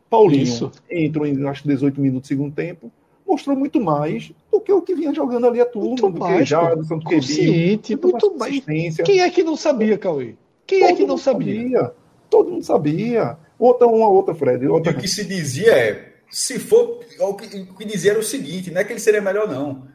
Paulinho 0.09 0.45
Isso. 0.45 0.71
entrou 0.91 1.27
em 1.27 1.47
acho 1.47 1.67
18 1.67 2.01
minutos 2.01 2.29
do 2.29 2.29
segundo 2.29 2.55
tempo, 2.55 2.91
mostrou 3.27 3.55
muito 3.55 3.81
mais 3.81 4.33
do 4.51 4.61
que 4.61 4.73
o 4.73 4.81
que 4.81 4.95
vinha 4.95 5.13
jogando 5.13 5.47
ali 5.47 5.61
a 5.61 5.67
turma, 5.67 5.89
muito 5.91 6.11
do 6.11 6.19
mais, 6.19 6.39
que 6.39 6.45
Jadson, 6.45 6.99
do 6.99 7.05
que 7.05 7.17
Consciente, 7.17 7.93
muito, 7.93 8.11
muito 8.11 8.39
mais. 8.39 8.97
Quem 9.05 9.21
é 9.21 9.29
que 9.29 9.43
não 9.43 9.57
sabia, 9.57 9.99
Cauê? 9.99 10.35
Quem 10.67 10.81
Todo 10.81 10.91
é 10.91 10.95
que 10.95 11.07
não 11.07 11.19
sabia? 11.19 11.61
sabia? 11.61 11.93
Todo 12.31 12.51
mundo 12.51 12.65
sabia. 12.65 13.39
Outra, 13.59 13.87
uma 13.87 14.09
outra, 14.09 14.35
Fred. 14.35 14.67
Outra... 14.67 14.93
E 14.93 14.95
o 14.95 14.99
que 14.99 15.09
se 15.09 15.25
dizia 15.25 15.73
é, 15.73 16.13
se 16.31 16.59
for, 16.59 17.01
o 17.19 17.35
que, 17.35 17.57
o 17.57 17.75
que 17.75 17.85
dizia 17.85 18.13
era 18.13 18.21
o 18.21 18.25
seguinte, 18.25 18.71
não 18.71 18.81
é 18.81 18.85
que 18.85 18.93
ele 18.93 19.01
seria 19.01 19.21
melhor 19.21 19.49
não, 19.49 19.89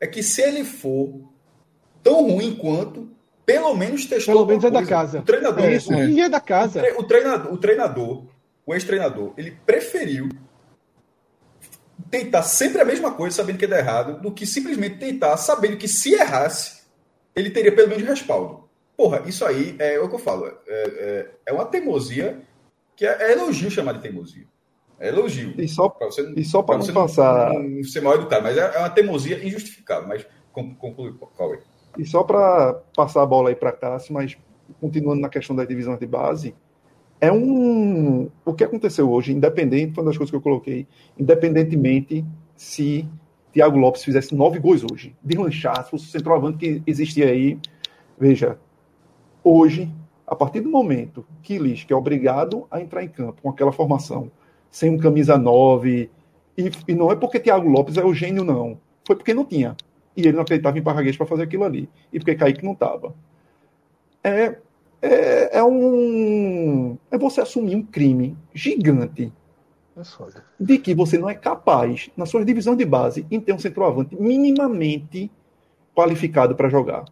é 0.00 0.06
que 0.06 0.22
se 0.22 0.40
ele 0.40 0.64
for 0.64 1.20
tão 2.02 2.30
ruim 2.30 2.54
quanto, 2.54 3.10
pelo 3.44 3.74
menos 3.74 4.06
testou. 4.06 4.34
Pelo 4.34 4.46
menos 4.46 4.64
é 4.64 4.70
da 4.70 4.86
casa. 4.86 5.18
O 5.18 5.22
treinador. 5.22 5.64
É 5.64 5.74
isso, 5.74 5.92
é. 5.92 6.20
é 6.20 6.28
da 6.28 6.40
casa. 6.40 6.82
O, 6.96 7.04
treinador, 7.04 7.52
o 7.52 7.58
treinador, 7.58 8.24
o 8.64 8.74
ex-treinador, 8.74 9.34
ele 9.36 9.56
preferiu 9.66 10.28
tentar 12.10 12.42
sempre 12.42 12.80
a 12.80 12.84
mesma 12.84 13.12
coisa, 13.12 13.36
sabendo 13.36 13.58
que 13.58 13.66
dar 13.66 13.78
errado, 13.78 14.20
do 14.20 14.32
que 14.32 14.46
simplesmente 14.46 14.98
tentar, 14.98 15.36
sabendo 15.36 15.76
que 15.76 15.86
se 15.86 16.14
errasse, 16.14 16.80
ele 17.36 17.50
teria 17.50 17.74
pelo 17.74 17.88
menos 17.88 18.04
respaldo. 18.04 18.68
Porra, 18.96 19.22
isso 19.26 19.44
aí 19.44 19.76
é, 19.78 19.98
o 19.98 20.08
que 20.08 20.14
eu 20.14 20.18
falo. 20.18 20.46
É, 20.46 20.54
é, 20.66 21.30
é 21.46 21.52
uma 21.52 21.66
teimosia 21.66 22.40
que 23.00 23.06
é, 23.06 23.30
é, 23.30 23.32
elogio 23.32 23.70
chamar 23.70 23.94
de 23.94 24.00
teimosia. 24.00 24.44
É 24.98 25.08
elogio. 25.08 25.54
E 25.56 25.66
só 25.66 25.88
para 25.88 26.08
você, 26.08 26.34
e 26.36 26.44
só 26.44 26.62
pra 26.62 26.76
não 26.76 26.86
passar. 26.86 27.54
Não, 27.54 27.62
não 27.62 27.82
ser 27.82 28.02
mal 28.02 28.14
educado, 28.14 28.42
mas 28.42 28.58
é, 28.58 28.76
é 28.76 28.78
uma 28.78 28.90
teimosia 28.90 29.42
injustificável. 29.42 30.06
Mas 30.06 30.26
conclui, 30.52 31.14
Cauê. 31.34 31.60
E 31.96 32.04
só 32.04 32.22
para 32.22 32.74
passar 32.94 33.22
a 33.22 33.26
bola 33.26 33.48
aí 33.48 33.56
para 33.56 33.72
Cássio, 33.72 34.12
mas 34.12 34.36
continuando 34.82 35.22
na 35.22 35.30
questão 35.30 35.56
das 35.56 35.66
divisões 35.66 35.98
de 35.98 36.06
base, 36.06 36.54
é 37.18 37.32
um. 37.32 38.28
O 38.44 38.52
que 38.52 38.64
aconteceu 38.64 39.10
hoje, 39.10 39.32
independente, 39.32 39.94
foi 39.94 40.04
uma 40.04 40.10
das 40.10 40.18
coisas 40.18 40.30
que 40.30 40.36
eu 40.36 40.42
coloquei, 40.42 40.86
independentemente 41.18 42.22
se 42.54 43.08
Thiago 43.50 43.78
Lopes 43.78 44.04
fizesse 44.04 44.34
nove 44.34 44.58
gols 44.58 44.84
hoje, 44.84 45.16
de 45.24 45.38
lanchar, 45.38 45.84
se 45.84 45.90
fosse 45.90 46.04
o 46.04 46.10
centroavante 46.10 46.58
que 46.58 46.82
existia 46.86 47.30
aí, 47.30 47.58
veja, 48.18 48.58
hoje, 49.42 49.90
a 50.30 50.36
partir 50.36 50.60
do 50.60 50.70
momento 50.70 51.26
que 51.42 51.58
Lisca 51.58 51.92
é 51.92 51.96
obrigado 51.96 52.66
a 52.70 52.80
entrar 52.80 53.02
em 53.02 53.08
campo 53.08 53.42
com 53.42 53.50
aquela 53.50 53.72
formação, 53.72 54.30
sem 54.70 54.90
um 54.90 54.98
camisa 54.98 55.36
9, 55.36 56.08
e, 56.56 56.70
e 56.88 56.94
não 56.94 57.10
é 57.10 57.16
porque 57.16 57.40
Thiago 57.40 57.68
Lopes 57.68 57.96
é 57.96 58.04
o 58.04 58.14
gênio, 58.14 58.44
não, 58.44 58.78
foi 59.04 59.16
porque 59.16 59.34
não 59.34 59.44
tinha 59.44 59.76
e 60.16 60.22
ele 60.22 60.32
não 60.32 60.42
acreditava 60.42 60.78
em 60.78 60.82
Parraguês 60.82 61.16
para 61.16 61.26
fazer 61.26 61.44
aquilo 61.44 61.64
ali. 61.64 61.88
E 62.12 62.18
porque 62.18 62.34
Kaique 62.34 62.64
não 62.64 62.72
estava. 62.72 63.14
É, 64.22 64.58
é, 65.00 65.58
é 65.58 65.64
um. 65.64 66.98
É 67.10 67.18
você 67.18 67.40
assumir 67.40 67.76
um 67.76 67.82
crime 67.82 68.36
gigante 68.54 69.32
é 69.96 70.02
de 70.58 70.78
que 70.78 70.94
você 70.94 71.18
não 71.18 71.28
é 71.28 71.34
capaz, 71.34 72.10
na 72.16 72.24
sua 72.24 72.44
divisão 72.44 72.74
de 72.74 72.84
base, 72.84 73.26
em 73.30 73.40
ter 73.40 73.52
um 73.52 73.58
centroavante 73.58 74.16
minimamente 74.16 75.30
qualificado 75.94 76.54
para 76.54 76.68
jogar. 76.68 77.04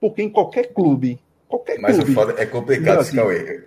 Porque 0.00 0.22
em 0.22 0.30
qualquer 0.30 0.72
clube. 0.72 1.20
Qualquer 1.54 1.78
Mas 1.78 1.96
clube, 1.96 2.10
o 2.10 2.14
foda 2.14 2.34
é 2.36 2.46
complicado 2.46 3.02
esse 3.02 3.14
Cauê. 3.14 3.62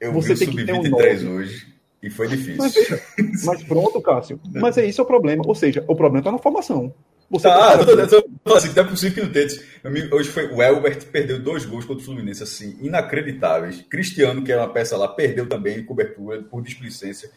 Eu 0.00 0.12
você 0.12 0.34
vi 0.34 0.44
o 0.44 0.46
Sub-23 0.46 1.28
um 1.28 1.36
hoje 1.36 1.66
e 2.02 2.08
foi 2.08 2.26
difícil. 2.26 2.56
Mas, 2.58 3.44
mas, 3.44 3.62
pronto, 3.64 4.00
Cássio. 4.00 4.40
Mas 4.50 4.78
é 4.78 4.86
isso 4.86 5.02
o 5.02 5.04
problema. 5.04 5.42
Ou 5.46 5.54
seja, 5.54 5.84
o 5.86 5.94
problema 5.94 6.20
está 6.20 6.32
na 6.32 6.38
formação. 6.38 6.94
Você 7.30 7.48
tá, 7.48 7.76
eu 7.78 8.08
tô, 8.08 8.22
tô, 8.44 8.54
assim, 8.54 8.72
não 8.74 8.82
é 8.82 8.86
possível 8.86 9.14
que 9.14 9.20
não 9.20 9.32
tente. 9.32 9.62
Hoje 10.10 10.28
foi 10.30 10.46
o 10.52 10.62
Elbert 10.62 11.06
perdeu 11.06 11.38
dois 11.38 11.66
gols 11.66 11.84
contra 11.84 12.02
o 12.02 12.04
Fluminense, 12.04 12.42
assim, 12.42 12.78
inacreditáveis. 12.80 13.84
Cristiano, 13.88 14.42
que 14.42 14.50
era 14.50 14.62
uma 14.62 14.72
peça 14.72 14.96
lá, 14.96 15.08
perdeu 15.08 15.46
também 15.46 15.84
cobertura 15.84 16.42
por 16.42 16.62
displicência. 16.62 17.30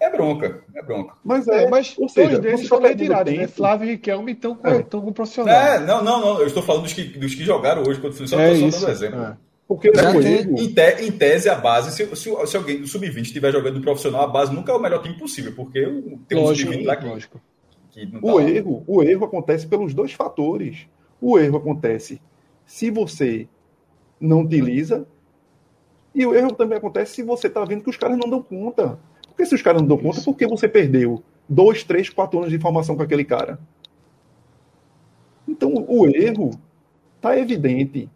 É 0.00 0.10
bronca, 0.10 0.64
é 0.74 0.82
bronca. 0.82 1.14
Mas 1.22 1.46
é, 1.46 1.64
é 1.64 1.68
mas 1.68 1.94
ou 1.98 2.08
seja, 2.08 2.38
dois 2.38 2.40
desses 2.40 2.68
foram 2.68 2.88
retirados, 2.88 3.32
né? 3.32 3.46
Flávio 3.46 3.86
e 3.86 3.90
Riquelme 3.92 4.32
estão 4.32 4.54
com, 4.54 4.68
é. 4.68 4.82
com 4.82 5.12
profissional. 5.12 5.54
É, 5.54 5.78
não, 5.80 6.02
não, 6.02 6.20
não. 6.20 6.40
Eu 6.40 6.46
estou 6.46 6.62
falando 6.62 6.84
dos 6.84 6.92
que, 6.92 7.04
dos 7.04 7.34
que 7.34 7.44
jogaram 7.44 7.82
hoje 7.82 8.00
contra 8.00 8.24
o 8.24 8.28
Fluminense, 8.28 8.58
só 8.58 8.66
é 8.66 8.68
estou 8.68 8.80
dando 8.80 8.92
exemplo. 8.92 9.22
É. 9.22 9.36
Porque 9.68 9.88
em, 9.88 10.72
te, 10.72 11.04
em, 11.04 11.12
tese, 11.12 11.48
a 11.48 11.54
base, 11.54 11.92
se, 11.92 12.16
se, 12.16 12.46
se 12.46 12.56
alguém 12.56 12.80
do 12.80 12.88
sub-20 12.88 13.22
estiver 13.22 13.52
jogando 13.52 13.76
no 13.76 13.82
profissional, 13.82 14.22
a 14.22 14.26
base 14.26 14.52
nunca 14.52 14.72
é 14.72 14.74
o 14.74 14.80
melhor 14.80 15.00
time 15.00 15.16
possível, 15.16 15.52
porque 15.54 15.80
tem 16.26 16.38
um 16.38 16.54
sub-20 16.54 16.84
lá 16.84 16.96
que, 16.96 17.06
lógico 17.06 17.40
o 18.22 18.38
tá 18.38 18.48
erro, 18.48 18.84
o 18.86 19.02
erro 19.02 19.24
acontece 19.24 19.66
pelos 19.66 19.94
dois 19.94 20.12
fatores. 20.12 20.86
O 21.20 21.38
erro 21.38 21.58
acontece 21.58 22.20
se 22.64 22.90
você 22.90 23.48
não 24.20 24.42
utiliza 24.42 25.06
e 26.14 26.24
o 26.24 26.34
erro 26.34 26.52
também 26.52 26.78
acontece 26.78 27.16
se 27.16 27.22
você 27.22 27.48
está 27.48 27.64
vendo 27.64 27.82
que 27.82 27.90
os 27.90 27.96
caras 27.96 28.16
não 28.16 28.28
dão 28.28 28.42
conta. 28.42 28.98
Porque 29.40 29.48
se 29.48 29.54
os 29.54 29.62
caras 29.62 29.80
não 29.80 29.88
dão 29.88 29.96
conta, 29.96 30.20
por 30.20 30.36
que 30.36 30.46
você 30.46 30.68
perdeu 30.68 31.22
dois, 31.48 31.82
três, 31.82 32.10
quatro 32.10 32.40
anos 32.40 32.50
de 32.50 32.58
formação 32.58 32.94
com 32.94 33.02
aquele 33.02 33.24
cara? 33.24 33.58
Então, 35.48 35.72
o 35.88 36.06
erro 36.06 36.50
está 37.16 37.38
evidente. 37.38 38.06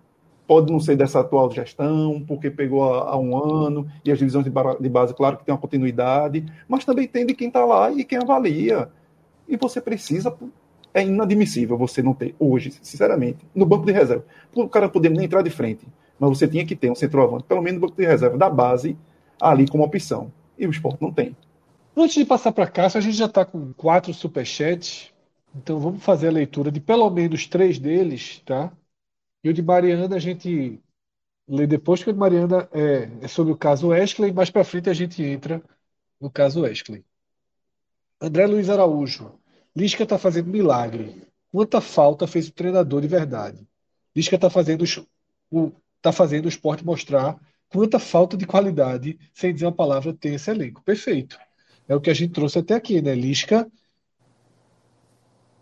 Pode 0.47 0.71
não 0.71 0.79
ser 0.79 0.97
dessa 0.97 1.21
atual 1.21 1.51
gestão, 1.51 2.23
porque 2.29 2.51
pegou 2.51 2.85
há, 2.85 3.17
um 3.17 3.43
ano, 3.43 3.89
e 4.05 4.13
as 4.13 4.19
divisões 4.19 4.45
de 4.45 4.89
base, 4.91 5.15
claro 5.15 5.39
que 5.39 5.47
tem 5.47 5.55
uma 5.55 5.61
continuidade, 5.61 6.45
mas 6.69 6.85
também 6.85 7.09
tem 7.09 7.25
de 7.25 7.33
quem 7.33 7.49
está 7.49 7.65
lá 7.65 7.91
e 7.91 8.05
quem 8.05 8.19
avalia. 8.19 8.91
E 9.49 9.57
você 9.57 9.81
precisa. 9.81 10.37
É 10.93 11.03
inadmissível 11.03 11.79
você 11.79 12.03
não 12.03 12.13
ter, 12.13 12.35
hoje, 12.39 12.71
sinceramente, 12.83 13.47
no 13.55 13.65
banco 13.65 13.87
de 13.87 13.93
reserva. 13.93 14.27
O 14.55 14.69
cara 14.69 14.91
poder 14.91 15.09
nem 15.09 15.25
entrar 15.25 15.41
de 15.41 15.49
frente, 15.49 15.87
mas 16.21 16.29
você 16.29 16.47
tinha 16.47 16.67
que 16.67 16.77
ter 16.77 16.91
um 16.91 16.95
centroavante, 16.95 17.45
pelo 17.45 17.63
menos 17.63 17.81
no 17.81 17.87
banco 17.87 17.99
de 17.99 18.07
reserva 18.07 18.37
da 18.37 18.51
base, 18.51 18.95
ali 19.41 19.67
como 19.67 19.85
opção. 19.85 20.31
E 20.59 20.67
o 20.67 20.71
esporte 20.71 21.03
não 21.03 21.13
tem. 21.13 21.37
Antes 21.97 22.17
de 22.17 22.25
passar 22.25 22.53
para 22.53 22.67
cá, 22.67 22.87
a 22.87 23.01
gente 23.01 23.17
já 23.17 23.27
está 23.27 23.45
com 23.45 23.73
quatro 23.73 24.13
superchats. 24.13 25.13
Então 25.55 25.79
vamos 25.79 26.03
fazer 26.03 26.29
a 26.29 26.33
leitura 26.33 26.71
de 26.71 26.81
pelo 26.81 27.09
menos 27.11 27.47
três 27.47 27.79
deles, 27.79 28.41
tá? 28.45 28.73
E 29.43 29.49
o 29.49 29.53
de 29.53 29.63
Mariana 29.63 30.17
a 30.17 30.19
gente 30.19 30.81
lê 31.47 31.67
depois, 31.67 32.03
que 32.03 32.11
o 32.11 32.13
de 32.13 32.19
Mariana 32.19 32.69
é, 32.73 33.09
é 33.23 33.29
sobre 33.29 33.53
o 33.53 33.57
caso 33.57 33.89
Wesley, 33.89 34.33
mais 34.33 34.51
para 34.51 34.65
frente 34.65 34.91
a 34.91 34.95
gente 34.95 35.23
entra 35.23 35.63
no 36.21 36.31
caso 36.31 36.63
Wesley. 36.63 37.05
André 38.21 38.47
Luiz 38.47 38.69
Araújo. 38.71 39.39
Lisca 39.77 40.05
está 40.05 40.19
fazendo 40.19 40.49
milagre. 40.49 41.23
Quanta 41.53 41.81
falta 41.81 42.27
fez 42.27 42.49
o 42.49 42.53
treinador 42.53 43.01
de 43.01 43.09
verdade? 43.09 43.69
Lisca 44.15 44.37
está 44.37 44.49
fazendo, 44.49 44.85
tá 46.01 46.13
fazendo 46.13 46.47
o 46.47 46.49
esporte 46.49 46.85
mostrar 46.85 47.39
quanta 47.69 47.99
falta 47.99 48.37
de 48.37 48.47
qualidade, 48.47 49.19
sem 49.33 49.53
dizer 49.53 49.67
uma 49.67 49.73
palavra, 49.73 50.13
tem 50.13 50.35
esse 50.35 50.51
elenco. 50.51 50.83
Perfeito. 50.83 51.39
É 51.89 51.95
o 51.95 52.01
que 52.01 52.11
a 52.11 52.15
gente 52.15 52.33
trouxe 52.33 52.59
até 52.59 52.75
aqui, 52.75 53.03
né? 53.03 53.15
Lisca 53.15 53.71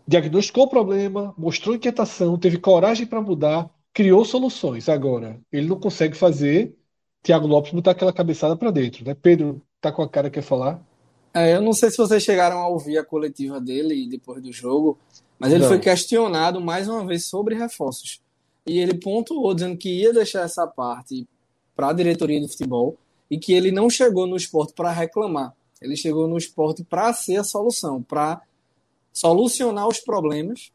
diagnosticou 0.07 0.65
o 0.65 0.69
problema, 0.69 1.33
mostrou 1.37 1.75
inquietação, 1.75 2.37
teve 2.37 2.57
coragem 2.57 3.05
para 3.05 3.21
mudar, 3.21 3.69
criou 3.93 4.25
soluções. 4.25 4.89
Agora, 4.89 5.39
ele 5.51 5.67
não 5.67 5.79
consegue 5.79 6.15
fazer 6.15 6.75
Thiago 7.21 7.47
Lopes 7.47 7.71
botar 7.71 7.91
aquela 7.91 8.11
cabeçada 8.11 8.55
para 8.55 8.71
dentro, 8.71 9.05
né? 9.05 9.15
Pedro, 9.15 9.61
tá 9.79 9.91
com 9.91 10.01
a 10.01 10.09
cara 10.09 10.29
que 10.29 10.35
quer 10.35 10.45
falar? 10.45 10.85
É, 11.33 11.55
eu 11.55 11.61
não 11.61 11.73
sei 11.73 11.89
se 11.89 11.97
vocês 11.97 12.21
chegaram 12.21 12.57
a 12.59 12.67
ouvir 12.67 12.97
a 12.97 13.03
coletiva 13.03 13.59
dele 13.59 14.07
depois 14.07 14.41
do 14.41 14.51
jogo, 14.51 14.99
mas 15.39 15.51
ele 15.51 15.61
não. 15.61 15.69
foi 15.69 15.79
questionado 15.79 16.61
mais 16.61 16.87
uma 16.87 17.05
vez 17.05 17.25
sobre 17.25 17.55
reforços. 17.55 18.21
E 18.67 18.77
ele 18.77 18.93
pontuou 18.93 19.53
dizendo 19.53 19.77
que 19.77 19.89
ia 19.89 20.13
deixar 20.13 20.41
essa 20.41 20.67
parte 20.67 21.27
para 21.75 21.89
a 21.89 21.93
diretoria 21.93 22.39
de 22.39 22.47
futebol 22.47 22.97
e 23.29 23.37
que 23.37 23.53
ele 23.53 23.71
não 23.71 23.89
chegou 23.89 24.27
no 24.27 24.35
esporte 24.35 24.73
para 24.73 24.91
reclamar. 24.91 25.53
Ele 25.81 25.95
chegou 25.95 26.27
no 26.27 26.37
esporte 26.37 26.83
para 26.83 27.11
ser 27.13 27.37
a 27.37 27.43
solução, 27.43 28.01
para 28.01 28.41
solucionar 29.11 29.87
os 29.87 29.99
problemas. 29.99 30.71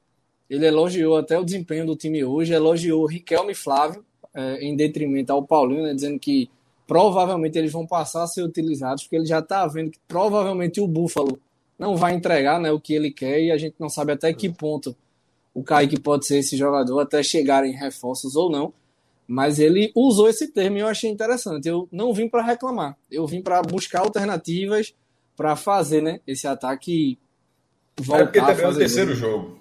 Ele 0.48 0.66
elogiou 0.66 1.16
até 1.16 1.38
o 1.38 1.44
desempenho 1.44 1.86
do 1.86 1.96
time 1.96 2.24
hoje, 2.24 2.52
elogiou 2.52 3.06
Riquelme 3.06 3.52
e 3.52 3.54
Flávio, 3.54 4.04
é, 4.34 4.64
em 4.64 4.76
detrimento 4.76 5.32
ao 5.32 5.42
Paulinho, 5.42 5.82
né, 5.82 5.94
dizendo 5.94 6.18
que 6.18 6.50
provavelmente 6.86 7.58
eles 7.58 7.72
vão 7.72 7.86
passar 7.86 8.22
a 8.22 8.26
ser 8.26 8.42
utilizados, 8.42 9.02
porque 9.02 9.16
ele 9.16 9.26
já 9.26 9.40
está 9.40 9.66
vendo 9.66 9.90
que 9.90 9.98
provavelmente 10.06 10.80
o 10.80 10.86
Búfalo 10.86 11.38
não 11.78 11.96
vai 11.96 12.14
entregar 12.14 12.60
né, 12.60 12.72
o 12.72 12.80
que 12.80 12.94
ele 12.94 13.10
quer 13.10 13.40
e 13.40 13.50
a 13.50 13.58
gente 13.58 13.76
não 13.78 13.88
sabe 13.88 14.12
até 14.12 14.32
que 14.32 14.48
ponto 14.48 14.96
o 15.54 15.62
Kaique 15.62 16.00
pode 16.00 16.26
ser 16.26 16.38
esse 16.38 16.56
jogador 16.56 17.00
até 17.00 17.22
chegarem 17.22 17.72
reforços 17.72 18.36
ou 18.36 18.50
não. 18.50 18.72
Mas 19.28 19.58
ele 19.58 19.92
usou 19.94 20.26
esse 20.26 20.50
termo 20.50 20.78
e 20.78 20.80
eu 20.80 20.86
achei 20.88 21.10
interessante. 21.10 21.68
Eu 21.68 21.86
não 21.92 22.14
vim 22.14 22.30
para 22.30 22.42
reclamar, 22.42 22.96
eu 23.10 23.26
vim 23.26 23.42
para 23.42 23.60
buscar 23.60 24.00
alternativas 24.00 24.94
para 25.36 25.54
fazer 25.54 26.00
né, 26.00 26.20
esse 26.26 26.48
ataque 26.48 27.18
voltar. 28.00 28.22
É 28.22 28.24
porque 28.24 28.40
também 28.40 28.64
é 28.64 28.68
o 28.68 28.76
terceiro 28.76 29.14
jogo. 29.14 29.58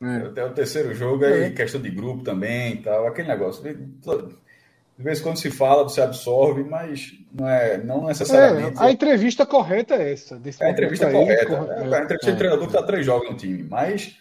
É. 0.00 0.40
é 0.40 0.44
o 0.44 0.52
terceiro 0.52 0.94
jogo, 0.94 1.24
é. 1.26 1.50
questão 1.50 1.80
de 1.80 1.90
grupo 1.90 2.24
também 2.24 2.78
tal, 2.78 3.06
aquele 3.06 3.28
negócio. 3.28 3.62
De 3.62 5.04
vez 5.04 5.20
em 5.20 5.22
quando 5.22 5.36
se 5.36 5.50
fala, 5.50 5.84
você 5.84 6.00
absorve, 6.00 6.64
mas 6.64 7.12
não 7.32 7.48
é 7.48 7.78
não 7.78 8.06
necessariamente. 8.06 8.78
É, 8.78 8.84
a 8.84 8.90
entrevista 8.90 9.44
correta 9.44 9.94
é 9.94 10.12
essa. 10.12 10.40
É 10.60 10.66
a 10.66 10.70
entrevista 10.70 11.10
correta. 11.10 11.60
Aí, 11.60 11.92
é, 11.92 11.96
a 11.96 12.02
entrevista 12.02 12.32
de 12.32 12.38
treinador 12.38 12.66
que 12.66 12.74
está 12.74 12.86
três 12.86 13.04
jogos 13.04 13.30
no 13.30 13.36
time, 13.36 13.62
mas. 13.62 14.16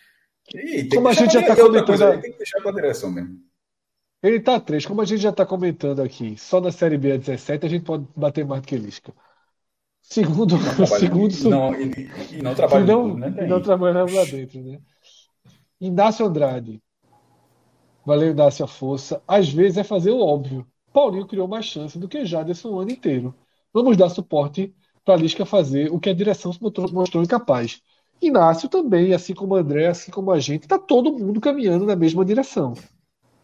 E, 0.54 0.84
como 0.90 1.08
a 1.08 1.14
gente 1.14 1.34
já 1.34 1.42
está 1.42 1.56
comentando. 1.56 2.22
Tem 2.22 2.32
que 2.32 2.38
deixar 2.38 2.62
com 2.62 2.70
a 2.70 2.74
direção 2.74 3.10
mesmo. 3.10 3.51
Ele 4.22 4.38
está 4.38 4.60
três, 4.60 4.86
como 4.86 5.02
a 5.02 5.06
gente 5.06 5.22
já 5.22 5.30
está 5.32 5.46
comentando 5.46 6.02
aqui, 6.02 6.38
só 6.38 6.62
na 6.62 6.72
Série 6.72 6.98
B 6.98 7.14
a 7.14 7.18
17 7.18 7.66
a 7.66 7.70
gente 7.70 7.84
pode 7.84 8.06
bater 8.16 8.46
mais 8.46 8.62
do 8.62 8.68
que 8.68 8.78
Lisca. 8.78 9.14
Segundo, 10.02 10.58
não 10.58 10.86
segundo 10.86 11.50
não, 11.50 11.74
e, 11.74 12.10
e 12.32 12.42
não 12.42 12.54
trabalha 12.54 12.86
não, 12.86 13.18
né? 13.18 13.34
e 13.46 13.48
não 13.48 13.62
trabalha 13.62 14.04
lá 14.04 14.26
dentro, 14.26 14.62
né? 14.62 14.80
Inácio 15.80 16.26
Andrade. 16.26 16.82
Valeu, 18.06 18.32
Inácio, 18.32 18.66
a 18.66 18.68
força. 18.68 19.22
Às 19.28 19.50
vezes 19.50 19.78
é 19.78 19.84
fazer 19.84 20.12
o 20.12 20.20
óbvio. 20.20 20.68
Paulinho 20.94 21.26
criou 21.26 21.48
mais 21.48 21.66
chance 21.66 21.98
do 21.98 22.08
que 22.08 22.26
Jaderson 22.26 22.70
o 22.70 22.80
ano 22.80 22.92
inteiro. 22.92 23.34
Vamos 23.74 23.96
dar 23.96 24.10
suporte 24.10 24.76
para 25.04 25.16
a 25.16 25.18
Lisca 25.18 25.46
fazer 25.46 25.92
o 25.92 26.00
que 26.00 26.10
a 26.10 26.14
direção 26.14 26.52
mostrou, 26.62 26.92
mostrou 26.92 27.24
incapaz. 27.24 27.82
Inácio 28.22 28.70
também, 28.70 29.14
assim 29.14 29.34
como 29.34 29.56
André, 29.56 29.88
assim 29.88 30.12
como 30.12 30.32
a 30.32 30.40
gente, 30.40 30.64
está 30.64 30.78
todo 30.78 31.12
mundo 31.18 31.42
caminhando 31.42 31.86
na 31.86 31.96
mesma 31.96 32.24
direção. 32.24 32.74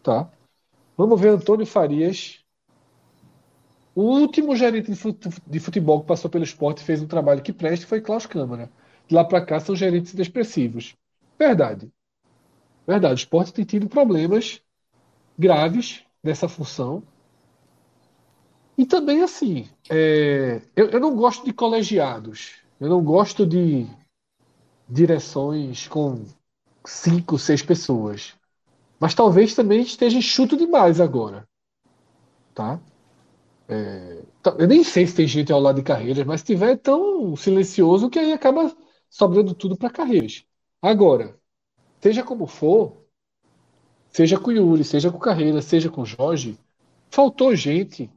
Tá? 0.02 0.30
Vamos 0.98 1.20
ver 1.20 1.28
Antônio 1.28 1.64
Farias 1.64 2.44
o 3.94 4.02
último 4.02 4.54
gerente 4.56 4.92
de 5.46 5.60
futebol 5.60 6.00
que 6.00 6.06
passou 6.06 6.28
pelo 6.28 6.42
esporte 6.42 6.82
e 6.82 6.84
fez 6.84 7.00
um 7.00 7.06
trabalho 7.06 7.42
que 7.42 7.52
preste 7.52 7.86
foi 7.86 8.00
Klaus 8.00 8.26
Câmara. 8.26 8.68
De 9.06 9.14
lá 9.14 9.24
para 9.24 9.44
cá 9.44 9.60
são 9.60 9.76
gerentes 9.76 10.12
inexpressivos. 10.12 10.96
Verdade. 11.38 11.88
Verdade. 12.86 13.14
O 13.14 13.22
esporte 13.22 13.52
tem 13.52 13.64
tido 13.64 13.88
problemas 13.88 14.60
graves 15.38 16.04
nessa 16.22 16.48
função. 16.48 17.02
E 18.76 18.84
também, 18.84 19.22
assim, 19.22 19.68
é, 19.90 20.62
eu, 20.76 20.90
eu 20.90 21.00
não 21.00 21.14
gosto 21.16 21.44
de 21.44 21.52
colegiados. 21.52 22.56
Eu 22.80 22.88
não 22.88 23.02
gosto 23.02 23.46
de 23.46 23.86
direções 24.88 25.88
com 25.88 26.24
cinco, 26.84 27.38
seis 27.38 27.62
pessoas. 27.62 28.37
Mas 28.98 29.14
talvez 29.14 29.54
também 29.54 29.80
esteja 29.80 30.18
enxuto 30.18 30.56
demais 30.56 31.00
agora. 31.00 31.48
Tá? 32.54 32.80
É, 33.68 34.22
eu 34.58 34.66
nem 34.66 34.82
sei 34.82 35.06
se 35.06 35.14
tem 35.14 35.26
gente 35.26 35.52
ao 35.52 35.60
lado 35.60 35.76
de 35.76 35.82
Carreiras, 35.82 36.26
mas 36.26 36.40
se 36.40 36.46
tiver 36.46 36.72
é 36.72 36.76
tão 36.76 37.36
silencioso 37.36 38.08
que 38.10 38.18
aí 38.18 38.32
acaba 38.32 38.74
sobrando 39.10 39.54
tudo 39.54 39.76
para 39.76 39.90
Carreiras. 39.90 40.44
Agora, 40.80 41.38
seja 42.00 42.22
como 42.22 42.46
for, 42.46 43.04
seja 44.10 44.38
com 44.38 44.50
Yuri, 44.50 44.84
seja 44.84 45.10
com 45.10 45.18
Carreira, 45.18 45.60
seja 45.60 45.90
com 45.90 46.04
Jorge, 46.04 46.58
faltou 47.10 47.54
gente 47.54 48.10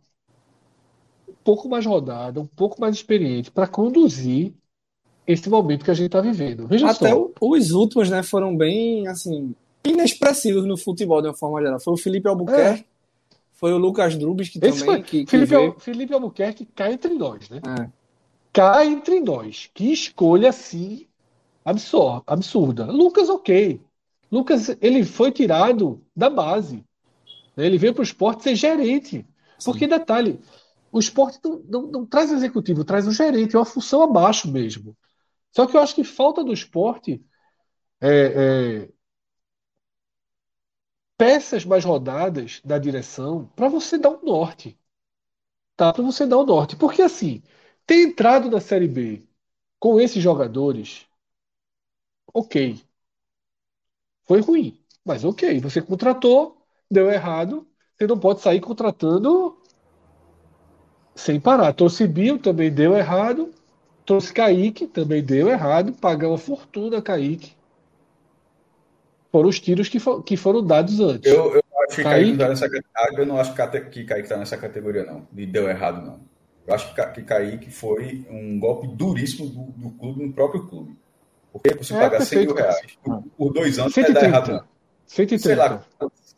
um 1.28 1.34
pouco 1.44 1.68
mais 1.68 1.86
rodada, 1.86 2.40
um 2.40 2.48
pouco 2.48 2.80
mais 2.80 2.96
experiente 2.96 3.52
para 3.52 3.68
conduzir 3.68 4.54
esse 5.28 5.50
momento 5.50 5.86
que 5.86 5.92
a 5.92 5.94
gente 5.94 6.08
está 6.08 6.22
vivendo. 6.22 6.68
Veja 6.68 6.90
Até 6.90 7.10
só. 7.10 7.30
os 7.42 7.72
últimos, 7.72 8.10
né, 8.10 8.24
foram 8.24 8.56
bem 8.56 9.08
assim 9.08 9.56
inexpressivos 9.84 10.66
no 10.66 10.78
futebol 10.78 11.22
de 11.22 11.28
uma 11.28 11.34
forma 11.34 11.62
geral. 11.62 11.80
Foi 11.80 11.94
o 11.94 11.98
Felipe 11.98 12.28
Albuquerque, 12.28 12.82
é. 12.82 12.92
Foi 13.62 13.72
o 13.74 13.78
Lucas 13.78 14.16
Drubis 14.16 14.50
que 14.50 14.60
também. 14.60 14.80
Foi, 14.80 15.02
que, 15.04 15.24
que 15.24 15.30
Felipe, 15.30 15.56
veio... 15.56 15.76
Felipe 15.80 16.14
Albuquerque 16.14 16.66
cai 16.66 16.94
entre 16.94 17.14
nós, 17.14 17.48
né? 17.48 17.62
É. 17.80 17.90
Cai 18.52 18.88
entre 18.88 19.20
nós. 19.20 19.70
Que 19.72 19.94
escolha 19.94 20.50
assim 20.50 21.06
absurda, 21.64 22.24
absurda. 22.26 22.86
Lucas, 22.86 23.30
ok. 23.30 23.80
Lucas, 24.32 24.76
ele 24.82 25.04
foi 25.04 25.32
tirado 25.32 26.02
da 26.16 26.28
base. 26.28 26.84
Ele 27.56 27.78
veio 27.78 27.94
para 27.94 28.02
o 28.02 28.04
esporte 28.04 28.42
ser 28.42 28.56
gerente. 28.56 29.28
Sim. 29.60 29.72
Porque, 29.72 29.86
detalhe, 29.86 30.40
o 30.92 31.00
esporte 31.00 31.40
não, 31.44 31.62
não, 31.70 31.82
não 31.84 32.06
traz 32.06 32.32
executivo, 32.32 32.84
traz 32.84 33.08
um 33.08 33.12
gerente, 33.12 33.56
é 33.56 33.60
uma 33.60 33.66
função 33.66 34.02
abaixo 34.02 34.52
mesmo. 34.52 34.98
Só 35.52 35.68
que 35.68 35.78
eu 35.78 35.82
acho 35.82 35.94
que 35.94 36.04
falta 36.04 36.44
do 36.44 36.52
esporte 36.52 37.22
é, 38.02 38.10
é, 38.10 38.90
peças 41.22 41.64
mais 41.64 41.86
rodadas 41.86 42.62
da 42.66 42.80
direção 42.80 43.46
para 43.56 43.70
você 43.70 43.96
dar 43.96 44.10
um 44.10 44.26
norte. 44.26 44.76
Tá? 45.78 45.94
Para 45.94 46.02
você 46.04 46.26
dar 46.26 46.40
um 46.40 46.46
norte. 46.48 46.76
Porque 46.76 47.04
assim, 47.04 47.44
ter 47.86 48.02
entrado 48.08 48.50
na 48.50 48.60
Série 48.60 48.88
B 48.88 49.22
com 49.80 50.00
esses 50.00 50.22
jogadores, 50.22 51.06
ok. 52.34 52.82
Foi 54.24 54.42
ruim, 54.42 54.84
mas 55.06 55.24
ok. 55.24 55.60
Você 55.60 55.80
contratou, 55.80 56.66
deu 56.90 57.12
errado. 57.12 57.68
Você 57.96 58.08
não 58.08 58.18
pode 58.18 58.42
sair 58.42 58.60
contratando 58.60 59.62
sem 61.14 61.40
parar. 61.40 61.72
Trouxe 61.74 62.08
Bill, 62.08 62.40
também 62.40 62.74
deu 62.74 62.98
errado. 62.98 63.54
Trouxe 64.08 64.34
Kaique, 64.34 64.88
também 64.88 65.24
deu 65.24 65.50
errado. 65.50 65.94
Pagou 65.94 66.32
uma 66.32 66.38
fortuna 66.40 67.00
Kaique 67.00 67.61
foram 69.32 69.50
os 69.50 69.60
tiros 69.60 69.88
que, 69.88 70.00
for, 70.00 70.22
que 70.24 70.36
foram 70.36 70.66
dados 70.66 71.00
antes. 71.00 71.32
Eu, 71.32 71.56
eu 71.56 71.64
acho 71.88 71.96
que 71.96 72.04
Kaique, 72.04 72.38
tá 72.38 72.50
nessa 72.50 72.70
Eu 73.18 73.26
não 73.26 73.38
acho 73.38 73.54
que 73.54 74.04
Kaique 74.04 74.24
está 74.24 74.38
nessa 74.38 74.58
categoria, 74.58 75.06
não. 75.06 75.28
E 75.36 75.46
deu 75.46 75.70
errado, 75.70 76.06
não. 76.06 76.20
Eu 76.68 76.76
acho 76.76 76.94
que 76.94 77.22
Kaique 77.24 77.72
foi 77.72 78.26
um 78.30 78.60
golpe 78.60 78.88
duríssimo 78.88 79.50
do, 79.50 79.90
do 79.90 79.98
clube 79.98 80.26
no 80.26 80.34
próprio 80.34 80.68
clube. 80.68 80.98
Porque 81.52 81.74
você 81.74 81.94
é, 81.94 82.00
pagar 82.00 82.22
100 82.22 82.40
mil 82.46 82.56
reais 82.56 82.98
por, 83.04 83.24
por, 83.38 83.54
dois 83.54 83.78
anos 83.80 83.94
130. 83.94 84.14
não 84.14 84.14
vai 84.14 84.14
dar 84.14 84.28
errado, 84.28 84.52
não. 84.52 84.72
130. 85.08 85.44
Sei 85.44 85.56
lá, 85.56 85.84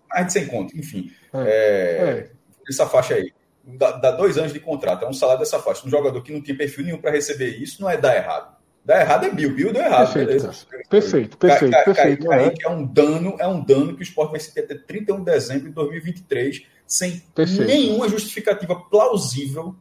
mais 0.09 0.27
de 0.27 0.33
100 0.33 0.47
conto, 0.47 0.77
enfim. 0.77 1.11
É, 1.33 1.39
é, 1.39 2.31
essa 2.67 2.87
faixa 2.87 3.15
aí. 3.15 3.31
Dá, 3.65 3.91
dá, 3.91 4.11
dois 4.11 4.37
anos 4.37 4.51
de 4.51 4.59
contrato, 4.59 5.05
é 5.05 5.07
um 5.07 5.13
salário 5.13 5.39
dessa 5.39 5.59
faixa. 5.59 5.85
Um 5.85 5.89
jogador 5.89 6.21
que 6.21 6.33
não 6.33 6.41
tinha 6.41 6.57
perfil 6.57 6.83
nenhum 6.85 6.97
para 6.97 7.11
receber 7.11 7.49
isso 7.57 7.81
não 7.81 7.89
é 7.89 7.95
dar 7.95 8.15
errado. 8.15 8.55
Dar 8.85 9.01
errado 9.01 9.25
é 9.25 9.29
Bill. 9.29 9.53
Bill 9.55 9.71
deu 9.71 9.81
errado. 9.81 10.13
Perfeito, 10.13 10.27
beleza? 10.27 10.67
perfeito, 10.89 11.37
perfeito. 11.37 11.71
Ca, 11.71 11.83
perfeito 11.83 12.27
ca, 12.27 12.41
é. 12.41 12.53
é 12.63 12.69
um 12.69 12.85
dano, 12.85 13.35
é 13.39 13.47
um 13.47 13.63
dano 13.63 13.95
que 13.95 14.01
o 14.01 14.03
esporte 14.03 14.31
vai 14.31 14.39
se 14.39 14.53
ter 14.53 14.61
até 14.61 14.75
31 14.75 15.19
de 15.19 15.25
dezembro 15.25 15.69
de 15.69 15.75
2023, 15.75 16.65
sem 16.85 17.23
perfeito. 17.33 17.65
nenhuma 17.65 18.09
justificativa 18.09 18.75
plausível. 18.75 19.75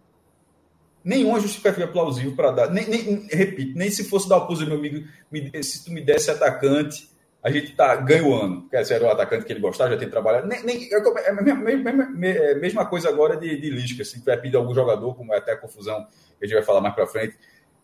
Nenhuma 1.04 1.40
justificativa 1.40 1.88
plausível 1.88 2.36
para 2.36 2.52
dar. 2.52 2.70
Nem, 2.70 2.88
nem, 2.88 3.26
repito, 3.28 3.76
nem 3.76 3.90
se 3.90 4.04
fosse 4.04 4.28
dar 4.28 4.36
o 4.36 4.46
pulo, 4.46 4.64
meu 4.66 4.76
amigo, 4.76 5.04
me, 5.30 5.50
se 5.64 5.84
tu 5.84 5.90
me 5.90 6.00
desse 6.00 6.30
atacante 6.30 7.10
a 7.42 7.50
gente 7.50 7.72
tá 7.72 7.96
ganho 7.96 8.32
ano. 8.32 8.68
Quer 8.70 8.84
ser 8.86 9.02
o 9.02 9.10
atacante 9.10 9.44
que 9.44 9.52
ele 9.52 9.60
gostava, 9.60 9.90
já 9.90 9.96
tem 9.96 10.08
trabalhado. 10.08 10.46
Nem, 10.46 10.62
nem, 10.62 10.88
é 10.92 11.30
a 11.30 11.32
mesma, 11.32 12.08
é 12.24 12.54
mesma 12.54 12.86
coisa 12.86 13.08
agora 13.08 13.36
de, 13.36 13.60
de 13.60 13.68
Lisca. 13.68 14.04
Se 14.04 14.20
vai 14.24 14.40
pedir 14.40 14.56
algum 14.56 14.72
jogador, 14.72 15.16
como 15.16 15.34
é 15.34 15.38
até 15.38 15.52
a 15.52 15.56
confusão 15.56 16.06
a 16.40 16.44
gente 16.44 16.54
vai 16.54 16.62
falar 16.62 16.80
mais 16.80 16.94
para 16.94 17.06
frente. 17.06 17.36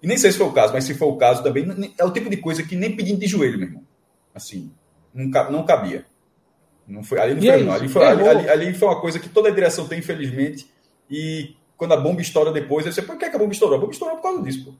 E 0.02 0.06
nem 0.06 0.16
sei 0.16 0.30
se 0.30 0.38
foi 0.38 0.46
o 0.46 0.52
caso, 0.52 0.72
mas 0.72 0.84
se 0.84 0.94
for 0.94 1.06
o 1.06 1.16
caso 1.16 1.42
também, 1.42 1.92
é 1.98 2.04
o 2.04 2.12
tipo 2.12 2.30
de 2.30 2.37
coisa 2.37 2.62
que 2.62 2.76
nem 2.76 2.94
pedindo 2.94 3.18
de 3.18 3.26
joelho, 3.26 3.58
meu 3.58 3.68
irmão. 3.68 3.82
Assim, 4.34 4.70
não, 5.12 5.50
não 5.50 5.64
cabia. 5.64 6.04
Não 6.87 7.02
foi, 7.02 7.20
ali 7.20 7.34
não 7.34 7.40
foi, 7.40 7.50
é 7.50 7.62
não. 7.62 7.72
Ali 7.72 7.88
foi, 7.88 8.04
ali, 8.04 8.28
ali, 8.28 8.48
ali 8.48 8.74
foi 8.74 8.88
uma 8.88 9.00
coisa 9.00 9.18
que 9.18 9.28
toda 9.28 9.48
a 9.48 9.52
direção 9.52 9.87
tem, 9.87 9.98
infelizmente. 9.98 10.66
E 11.11 11.56
quando 11.76 11.92
a 11.92 11.96
bomba 11.96 12.20
estoura 12.20 12.52
depois, 12.52 12.92
sei, 12.94 13.04
por 13.04 13.18
que, 13.18 13.24
é 13.24 13.28
que 13.28 13.37
a 13.37 13.38
bomba 13.38 13.52
estourou? 13.52 13.76
A 13.76 13.80
bomba 13.80 13.92
estourou 13.92 14.16
por 14.16 14.22
causa 14.22 14.42
disso, 14.42 14.64
pô. 14.64 14.72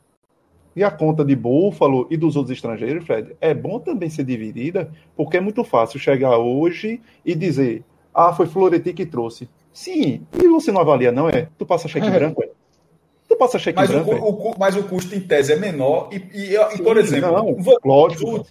E 0.77 0.85
a 0.85 0.91
conta 0.91 1.25
de 1.25 1.35
Buffalo 1.35 2.07
e 2.09 2.17
dos 2.17 2.37
outros 2.37 2.57
estrangeiros, 2.57 3.05
Fred, 3.05 3.35
é 3.41 3.53
bom 3.53 3.81
também 3.81 4.09
ser 4.09 4.23
dividida, 4.23 4.93
porque 5.17 5.37
é 5.37 5.41
muito 5.41 5.65
fácil 5.65 5.99
chegar 5.99 6.39
hoje 6.39 7.01
e 7.25 7.35
dizer: 7.35 7.83
ah, 8.15 8.33
foi 8.33 8.47
Floreti 8.47 8.93
que 8.93 9.05
trouxe. 9.05 9.49
Sim, 9.73 10.27
e 10.33 10.49
você 10.49 10.71
não 10.71 10.81
avalia, 10.81 11.11
não 11.11 11.29
é? 11.29 11.49
Tu 11.59 11.67
passa 11.67 11.89
cheque 11.89 12.07
é. 12.07 12.11
branco, 12.11 12.43
é? 12.45 12.51
Passa 13.39 13.59
cheque 13.59 13.79
mas 13.79 13.91
branco. 13.91 14.15
O, 14.15 14.51
o, 14.51 14.59
mas 14.59 14.77
o 14.77 14.83
custo 14.83 15.15
em 15.15 15.21
tese 15.21 15.53
é 15.53 15.57
menor. 15.57 16.11
E, 16.13 16.17
e, 16.17 16.57
e 16.57 16.77
Sim, 16.77 16.83
por 16.83 16.97
exemplo, 16.97 17.33
não, 17.33 17.57
lógico. 17.85 18.47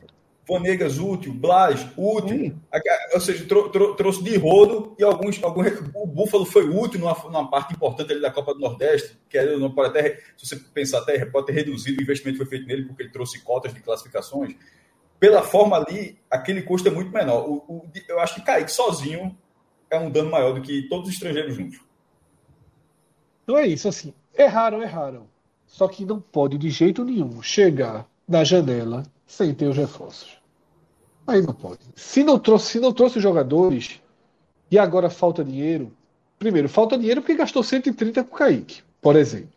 Vanegas 0.49 0.97
útil, 0.97 1.33
Blas 1.33 1.85
útil, 1.97 2.55
ou 3.13 3.19
seja, 3.19 3.45
trou, 3.45 3.67
trou, 3.67 3.95
trouxe 3.95 4.23
de 4.23 4.37
rodo 4.37 4.95
e 4.97 5.03
alguns, 5.03 5.43
alguns. 5.43 5.67
O 5.93 6.07
Búfalo 6.07 6.45
foi 6.45 6.69
útil 6.69 7.01
numa, 7.01 7.13
numa 7.25 7.49
parte 7.49 7.73
importante 7.73 8.13
ali 8.13 8.21
da 8.21 8.31
Copa 8.31 8.53
do 8.53 8.61
Nordeste, 8.61 9.19
que 9.29 9.41
não 9.57 9.69
pode 9.71 9.89
até, 9.89 10.21
se 10.37 10.47
você 10.47 10.55
pensar 10.55 10.99
até, 10.99 11.25
pode 11.25 11.47
ter 11.47 11.51
reduzido 11.51 11.99
o 11.99 12.01
investimento 12.01 12.39
que 12.39 12.45
foi 12.45 12.57
feito 12.57 12.65
nele, 12.65 12.85
porque 12.85 13.03
ele 13.03 13.11
trouxe 13.11 13.41
cotas 13.41 13.73
de 13.73 13.81
classificações. 13.81 14.55
Pela 15.19 15.43
forma 15.43 15.75
ali, 15.75 16.17
aquele 16.31 16.61
custo 16.61 16.87
é 16.87 16.91
muito 16.91 17.11
menor. 17.11 17.45
O, 17.45 17.55
o, 17.67 17.91
eu 18.07 18.17
acho 18.21 18.35
que 18.35 18.41
Kaique 18.41 18.71
sozinho 18.71 19.37
é 19.89 19.99
um 19.99 20.09
dano 20.09 20.31
maior 20.31 20.53
do 20.53 20.61
que 20.61 20.83
todos 20.87 21.09
os 21.09 21.13
estrangeiros 21.13 21.55
juntos. 21.55 21.79
Então 23.43 23.57
é 23.57 23.67
isso, 23.67 23.87
assim. 23.89 24.13
Erraram, 24.37 24.81
erraram. 24.83 25.27
Só 25.65 25.87
que 25.87 26.05
não 26.05 26.21
pode 26.21 26.57
de 26.57 26.69
jeito 26.69 27.03
nenhum 27.03 27.41
chegar 27.41 28.07
na 28.27 28.43
janela 28.43 29.03
sem 29.25 29.53
ter 29.53 29.67
os 29.67 29.75
reforços. 29.75 30.37
Aí 31.25 31.41
não 31.41 31.53
pode. 31.53 31.81
Se 31.95 32.23
não 32.23 32.39
trouxe, 32.39 32.71
se 32.73 32.79
não 32.79 32.93
trouxe 32.93 33.19
jogadores 33.19 34.01
e 34.71 34.77
agora 34.79 35.09
falta 35.09 35.43
dinheiro, 35.43 35.91
primeiro, 36.39 36.69
falta 36.69 36.97
dinheiro 36.97 37.21
porque 37.21 37.35
gastou 37.35 37.63
130 37.63 38.23
com 38.23 38.35
o 38.35 38.37
Kaique, 38.37 38.81
por 39.01 39.15
exemplo. 39.15 39.49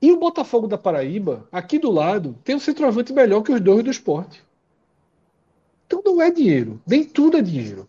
E 0.00 0.12
o 0.12 0.18
Botafogo 0.18 0.66
da 0.66 0.78
Paraíba, 0.78 1.46
aqui 1.50 1.78
do 1.78 1.90
lado, 1.90 2.36
tem 2.44 2.54
um 2.54 2.60
centroavante 2.60 3.12
melhor 3.12 3.42
que 3.42 3.52
os 3.52 3.60
dois 3.60 3.84
do 3.84 3.90
esporte. 3.90 4.42
Então 5.86 6.00
não 6.04 6.22
é 6.22 6.30
dinheiro. 6.30 6.80
Nem 6.86 7.04
tudo 7.04 7.36
é 7.36 7.42
dinheiro. 7.42 7.86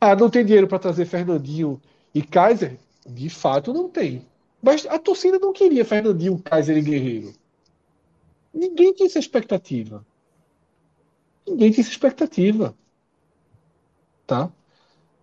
Ah, 0.00 0.14
não 0.14 0.30
tem 0.30 0.44
dinheiro 0.44 0.68
para 0.68 0.78
trazer 0.78 1.04
Fernandinho 1.04 1.80
e 2.14 2.22
Kaiser? 2.22 2.78
De 3.06 3.28
fato, 3.28 3.72
não 3.72 3.88
tem. 3.88 4.26
Mas 4.62 4.86
a 4.86 4.98
torcida 4.98 5.38
não 5.38 5.52
queria 5.52 5.84
Fernandinho, 5.84 6.38
Kaiser 6.38 6.76
e 6.76 6.82
Guerreiro. 6.82 7.34
Ninguém 8.54 8.92
tinha 8.92 9.06
essa 9.06 9.18
expectativa. 9.18 10.06
Ninguém 11.46 11.70
tinha 11.72 11.82
essa 11.82 11.90
expectativa. 11.90 12.74
Tá? 14.26 14.52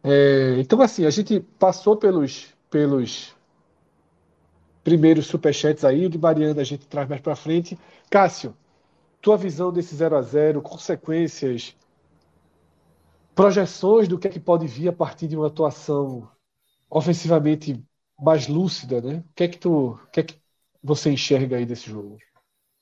É, 0.04 0.56
então, 0.60 0.82
assim, 0.82 1.06
a 1.06 1.10
gente 1.10 1.39
passou 1.58 1.96
pelos, 1.96 2.54
pelos 2.70 3.36
primeiros 4.84 5.28
superchats 5.28 5.86
aí, 5.86 6.06
o 6.06 6.10
de 6.10 6.18
Mariana 6.18 6.62
a 6.62 6.65
gente 6.65 6.88
traz 6.88 7.08
mais 7.08 7.22
para 7.22 7.36
frente. 7.36 7.78
Cássio, 8.10 8.56
tua 9.22 9.38
visão 9.38 9.72
desse 9.72 9.96
0 9.96 10.18
a 10.18 10.22
0 10.22 10.62
consequências, 10.62 11.76
projeções 13.36 14.08
do 14.08 14.18
que 14.18 14.28
é 14.28 14.32
que 14.32 14.39
pode 14.39 14.68
vir 14.68 14.89
a 14.89 14.94
partir 14.94 15.28
de 15.28 15.36
uma 15.36 15.48
atuação 15.48 16.30
ofensivamente 16.89 17.84
mais 18.19 18.47
lúcida, 18.47 19.02
né? 19.02 19.23
O 19.30 19.34
que 19.34 19.43
é 19.43 19.47
que 19.47 19.58
tu, 19.58 19.91
o 19.91 20.12
que 20.12 20.19
é 20.19 20.23
que 20.23 20.36
você 20.84 21.12
enxerga 21.12 21.58
aí 21.58 21.65
desse 21.65 21.89
jogo? 21.89 22.17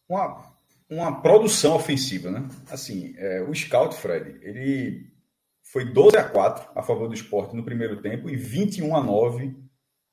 Uma 0.09 0.57
uma 0.89 1.21
produção 1.21 1.75
ofensiva, 1.75 2.31
né? 2.31 2.47
Assim, 2.69 3.13
é, 3.17 3.41
o 3.41 3.53
scout, 3.53 3.95
Fred, 3.95 4.39
ele 4.41 5.11
foi 5.61 5.85
12 5.85 6.17
a 6.17 6.23
4 6.23 6.71
a 6.75 6.81
favor 6.81 7.07
do 7.07 7.13
esporte 7.13 7.55
no 7.55 7.65
primeiro 7.65 8.01
tempo 8.01 8.29
e 8.29 8.35
21 8.35 8.95
a 8.95 9.03
9 9.03 9.55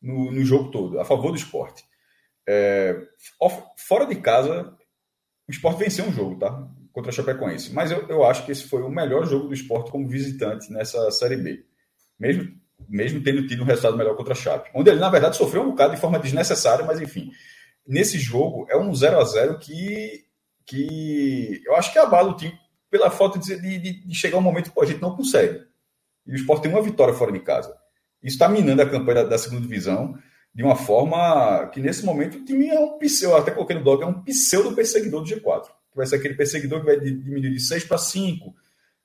no, 0.03 0.33
no 0.33 0.45
jogo 0.45 0.71
todo, 0.71 0.99
a 0.99 1.05
favor 1.05 1.31
do 1.31 1.37
esporte. 1.37 1.85
É, 2.47 3.01
fora 3.77 4.05
de 4.05 4.17
casa, 4.17 4.77
o 5.49 5.51
esporte 5.51 5.79
venceu 5.79 6.07
um 6.07 6.13
jogo, 6.13 6.39
tá? 6.39 6.69
Contra 6.93 7.11
a 7.11 7.15
Chapecoense. 7.15 7.73
Mas 7.73 7.91
eu, 7.91 8.07
eu 8.09 8.25
acho 8.25 8.45
que 8.45 8.53
esse 8.53 8.65
foi 8.65 8.83
o 8.83 8.91
melhor 8.91 9.27
jogo 9.27 9.49
do 9.49 9.55
esporte 9.55 9.91
como 9.91 10.09
visitante 10.09 10.73
nessa 10.73 11.11
Série 11.13 11.37
B. 11.37 11.65
Mesmo, 12.19 12.53
mesmo 12.89 13.23
tendo 13.23 13.47
tido 13.47 13.63
um 13.63 13.67
resultado 13.67 13.97
melhor 13.97 14.17
contra 14.17 14.33
a 14.33 14.37
Chape. 14.37 14.71
Onde 14.75 14.91
ele, 14.91 15.01
na 15.01 15.11
verdade, 15.11 15.37
sofreu 15.37 15.63
um 15.63 15.71
bocado 15.71 15.95
de 15.95 16.01
forma 16.01 16.19
desnecessária, 16.19 16.85
mas 16.85 17.01
enfim. 17.01 17.31
Nesse 17.87 18.19
jogo, 18.19 18.67
é 18.71 18.77
um 18.77 18.95
0 18.95 19.19
a 19.19 19.25
0 19.25 19.59
que 19.59 20.25
que 20.67 21.63
eu 21.67 21.77
acho 21.77 21.93
que 21.93 21.99
abala 21.99 22.31
o 22.31 22.37
time 22.37 22.59
pela 22.91 23.11
falta 23.11 23.39
de, 23.39 23.61
de, 23.61 24.07
de 24.07 24.15
chegar 24.15 24.39
um 24.39 24.41
momento 24.41 24.73
que 24.73 24.81
a 24.81 24.87
gente 24.87 25.03
não 25.03 25.17
consegue. 25.17 25.63
E 26.27 26.33
o 26.33 26.37
Sport 26.37 26.63
tem 26.63 26.71
uma 26.71 26.83
vitória 26.83 27.13
fora 27.13 27.33
de 27.33 27.41
casa. 27.41 27.77
Isso 28.23 28.37
está 28.37 28.49
minando 28.49 28.81
a 28.81 28.89
campanha 28.89 29.25
da, 29.25 29.31
da, 29.31 29.39
segunda 29.39 29.63
divisão 29.63 30.17
de 30.55 30.63
uma 30.63 30.77
forma 30.77 31.69
que, 31.73 31.81
nesse 31.81 32.05
momento, 32.05 32.39
o 32.39 32.45
time 32.45 32.69
é 32.69 32.79
um 32.79 32.97
pseudo, 32.99 33.37
até 33.37 33.51
coloquei 33.51 33.77
no 33.77 33.83
blog, 33.83 34.03
é 34.03 34.07
um 34.07 34.23
pseudo 34.23 34.75
perseguidor 34.75 35.23
do 35.23 35.29
G4. 35.29 35.65
Que 35.91 35.97
vai 35.97 36.07
ser 36.07 36.17
aquele 36.17 36.35
perseguidor 36.35 36.81
que 36.81 36.87
vai 36.87 37.01
diminuir 37.01 37.53
de 37.53 37.61
6 37.61 37.85
para 37.85 37.99
5, 37.99 38.55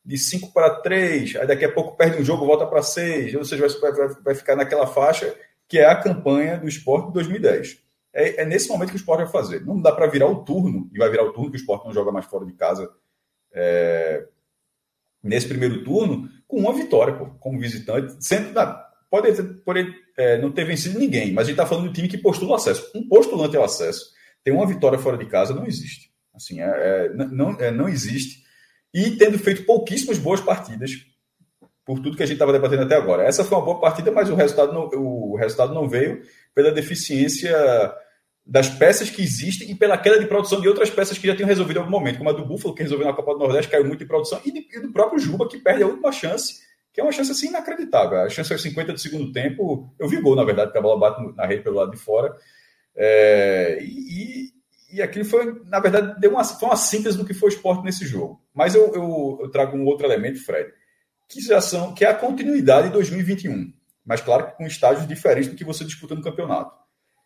de 0.10 0.18
5 0.18 0.52
para 0.52 0.72
3, 0.72 1.36
aí 1.36 1.46
daqui 1.46 1.64
a 1.64 1.72
pouco 1.72 1.96
perde 1.96 2.20
um 2.20 2.26
jogo, 2.26 2.44
volta 2.44 2.66
para 2.66 2.82
6, 2.82 3.36
ou 3.36 3.46
seja, 3.46 3.68
vai, 3.80 3.92
vai, 3.92 4.08
vai 4.08 4.34
ficar 4.34 4.56
naquela 4.56 4.88
faixa 4.88 5.36
que 5.68 5.78
é 5.78 5.86
a 5.86 5.96
campanha 5.96 6.58
do 6.58 6.68
esporte 6.68 7.10
de 7.10 7.14
2010. 7.14 7.78
É, 8.12 8.42
é, 8.42 8.46
nesse 8.46 8.68
momento 8.70 8.90
que 8.90 8.96
o 8.96 8.98
esporte 8.98 9.22
vai 9.22 9.32
fazer. 9.32 9.64
Não 9.64 9.80
dá 9.80 9.92
para 9.92 10.08
virar 10.08 10.26
o 10.26 10.44
turno, 10.44 10.90
e 10.92 10.98
vai 10.98 11.12
virar 11.12 11.26
o 11.26 11.32
turno 11.32 11.52
que 11.52 11.58
o 11.58 11.60
esporte 11.60 11.86
não 11.86 11.94
joga 11.94 12.12
mais 12.12 12.26
fora 12.26 12.44
de 12.44 12.54
casa 12.54 12.90
é, 13.54 14.26
nesse 15.22 15.48
primeiro 15.48 15.84
turno, 15.84 16.28
com 16.48 16.58
uma 16.58 16.74
vitória, 16.74 17.14
pô, 17.14 17.28
como 17.40 17.60
visitante. 17.60 18.16
Sendo, 18.20 18.52
pode, 19.12 19.32
pode 19.64 19.94
é, 20.18 20.40
não 20.40 20.52
ter 20.52 20.66
vencido 20.66 20.98
ninguém, 20.98 21.32
mas 21.34 21.44
a 21.44 21.52
gente 21.52 21.60
está 21.60 21.68
falando 21.68 21.88
do 21.88 21.94
time 21.94 22.08
que 22.08 22.18
postula 22.18 22.54
o 22.54 22.56
acesso. 22.56 22.92
Um 22.96 23.08
postulante 23.08 23.56
ao 23.56 23.64
acesso 23.64 24.10
tem 24.44 24.52
uma 24.52 24.66
vitória 24.66 24.98
fora 24.98 25.20
de 25.20 25.28
casa, 25.28 25.54
não 25.54 25.68
existe. 25.68 26.12
Assim, 26.34 26.62
é, 26.62 26.66
é 26.66 27.14
não, 27.14 27.52
é, 27.60 27.70
não 27.70 27.88
existe. 27.88 28.49
E 28.94 29.12
tendo 29.12 29.38
feito 29.38 29.66
pouquíssimas 29.66 30.18
boas 30.18 30.42
partidas, 30.42 30.92
por 31.90 32.00
tudo 32.00 32.16
que 32.16 32.22
a 32.22 32.26
gente 32.26 32.36
estava 32.36 32.52
debatendo 32.52 32.84
até 32.84 32.96
agora. 32.96 33.24
Essa 33.24 33.44
foi 33.44 33.58
uma 33.58 33.66
boa 33.66 33.80
partida, 33.80 34.12
mas 34.12 34.30
o 34.30 34.36
resultado 34.36 34.72
não, 34.72 34.88
o 34.94 35.36
resultado 35.36 35.74
não 35.74 35.90
veio 35.90 36.22
pela 36.54 36.72
deficiência 36.72 37.52
das 38.46 38.70
peças 38.70 39.10
que 39.10 39.24
existem 39.24 39.72
e 39.72 39.76
pela 39.76 39.98
queda 39.98 40.20
de 40.20 40.28
produção 40.28 40.62
de 40.62 40.68
outras 40.68 40.90
peças 40.90 41.18
que 41.18 41.26
já 41.26 41.36
tinham 41.36 41.48
resolvido 41.48 41.78
em 41.78 41.80
algum 41.80 41.92
momento, 41.92 42.18
como 42.18 42.30
a 42.30 42.34
do 42.34 42.46
Buffalo, 42.46 42.76
que 42.76 42.84
resolveu 42.84 43.08
na 43.08 43.14
Copa 43.14 43.34
do 43.34 43.40
Nordeste, 43.40 43.72
caiu 43.72 43.86
muito 43.86 44.00
de 44.00 44.06
produção, 44.06 44.40
e, 44.46 44.52
de, 44.52 44.68
e 44.72 44.80
do 44.80 44.92
próprio 44.92 45.20
Juba, 45.20 45.48
que 45.48 45.58
perde 45.58 45.82
a 45.82 45.88
última 45.88 46.12
chance, 46.12 46.60
que 46.94 47.02
é 47.02 47.04
uma 47.04 47.12
chance 47.12 47.32
assim 47.32 47.48
inacreditável. 47.48 48.20
A 48.20 48.30
chance 48.30 48.54
é 48.54 48.58
50 48.58 48.94
do 48.94 49.00
segundo 49.00 49.32
tempo. 49.32 49.92
Eu 49.98 50.08
vi 50.08 50.22
gol, 50.22 50.36
na 50.36 50.44
verdade, 50.44 50.68
porque 50.68 50.80
a 50.80 50.82
bola 50.82 51.00
bate 51.00 51.36
na 51.36 51.46
rede 51.48 51.64
pelo 51.64 51.76
lado 51.76 51.90
de 51.92 51.98
fora. 51.98 52.36
É, 52.96 53.80
e, 53.82 54.50
e 54.92 55.02
aquilo 55.02 55.26
foi, 55.26 55.60
na 55.66 55.80
verdade, 55.80 56.20
deu 56.20 56.32
uma, 56.32 56.44
foi 56.44 56.70
uma 56.70 56.76
síntese 56.76 57.18
do 57.18 57.26
que 57.26 57.34
foi 57.34 57.50
o 57.50 57.54
esporte 57.54 57.84
nesse 57.84 58.06
jogo. 58.06 58.42
Mas 58.60 58.76
eu, 58.76 58.94
eu, 58.94 59.40
eu 59.42 59.50
trago 59.50 59.78
um 59.78 59.86
outro 59.86 60.06
elemento, 60.06 60.44
Fred, 60.44 60.70
que, 61.28 61.42
já 61.42 61.62
são, 61.62 61.94
que 61.94 62.04
é 62.04 62.10
a 62.10 62.14
continuidade 62.14 62.88
de 62.88 62.94
2021 62.94 63.80
mas 64.10 64.22
claro 64.22 64.48
que 64.48 64.58
com 64.58 64.66
estágios 64.66 65.08
diferentes 65.08 65.52
do 65.52 65.56
que 65.56 65.64
você 65.64 65.86
disputa 65.86 66.16
no 66.16 66.24
campeonato. 66.24 66.76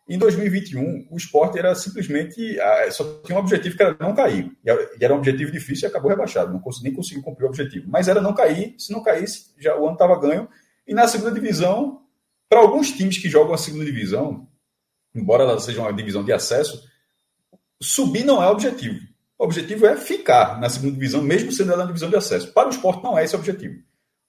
Em 0.06 0.18
2021, 0.18 1.08
o 1.10 1.16
esporte 1.16 1.58
era 1.58 1.74
simplesmente. 1.74 2.58
Só 2.90 3.22
tinha 3.24 3.38
um 3.38 3.40
objetivo 3.40 3.74
que 3.74 3.82
era 3.82 3.96
não 3.98 4.14
cair. 4.14 4.52
E 4.62 5.02
era 5.02 5.14
um 5.14 5.16
objetivo 5.16 5.50
difícil 5.50 5.88
e 5.88 5.90
acabou 5.90 6.10
rebaixado. 6.10 6.52
Não 6.52 6.60
consegui, 6.60 6.88
nem 6.88 6.94
conseguiu 6.94 7.22
cumprir 7.22 7.46
o 7.46 7.48
objetivo. 7.48 7.86
Mas 7.88 8.06
era 8.06 8.20
não 8.20 8.34
cair. 8.34 8.74
Se 8.78 8.92
não 8.92 9.02
caísse, 9.02 9.54
já 9.58 9.74
o 9.74 9.84
ano 9.84 9.94
estava 9.94 10.20
ganho. 10.20 10.46
E 10.86 10.92
na 10.92 11.08
segunda 11.08 11.32
divisão, 11.32 12.02
para 12.50 12.60
alguns 12.60 12.92
times 12.92 13.16
que 13.16 13.30
jogam 13.30 13.54
a 13.54 13.58
segunda 13.58 13.86
divisão, 13.86 14.46
embora 15.14 15.44
ela 15.44 15.58
seja 15.58 15.80
uma 15.80 15.90
divisão 15.90 16.22
de 16.22 16.34
acesso, 16.34 16.86
subir 17.80 18.24
não 18.24 18.42
é 18.42 18.48
objetivo. 18.50 19.00
O 19.44 19.46
objetivo 19.46 19.84
é 19.84 19.94
ficar 19.94 20.58
na 20.58 20.70
segunda 20.70 20.94
divisão, 20.94 21.20
mesmo 21.20 21.52
sendo 21.52 21.70
ela 21.70 21.82
na 21.82 21.88
divisão 21.88 22.08
de 22.08 22.16
acesso. 22.16 22.50
Para 22.54 22.68
o 22.68 22.70
esporte, 22.70 23.04
não 23.04 23.18
é 23.18 23.24
esse 23.24 23.36
o 23.36 23.38
objetivo. 23.38 23.78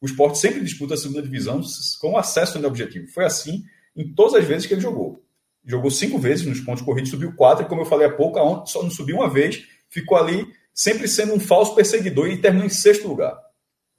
O 0.01 0.05
esporte 0.05 0.37
sempre 0.37 0.59
disputa 0.59 0.93
a 0.93 0.97
segunda 0.97 1.21
divisão 1.21 1.61
com 2.01 2.17
acesso 2.17 2.59
no 2.59 2.67
objetivo. 2.67 3.07
Foi 3.07 3.23
assim 3.23 3.63
em 3.95 4.13
todas 4.13 4.33
as 4.33 4.43
vezes 4.43 4.67
que 4.67 4.73
ele 4.73 4.81
jogou. 4.81 5.23
Jogou 5.63 5.89
cinco 5.89 6.19
vezes 6.19 6.45
nos 6.45 6.59
pontos 6.59 6.83
corridos, 6.83 7.11
subiu 7.11 7.33
quatro, 7.33 7.63
e 7.63 7.69
como 7.69 7.79
eu 7.79 7.85
falei 7.85 8.07
há 8.07 8.11
pouco, 8.11 8.67
só 8.67 8.83
não 8.83 8.91
subiu 8.91 9.15
uma 9.15 9.29
vez, 9.29 9.65
ficou 9.89 10.17
ali 10.17 10.53
sempre 10.73 11.07
sendo 11.07 11.33
um 11.33 11.39
falso 11.39 11.73
perseguidor 11.73 12.27
e 12.27 12.41
terminou 12.41 12.67
em 12.67 12.69
sexto 12.69 13.07
lugar. 13.07 13.39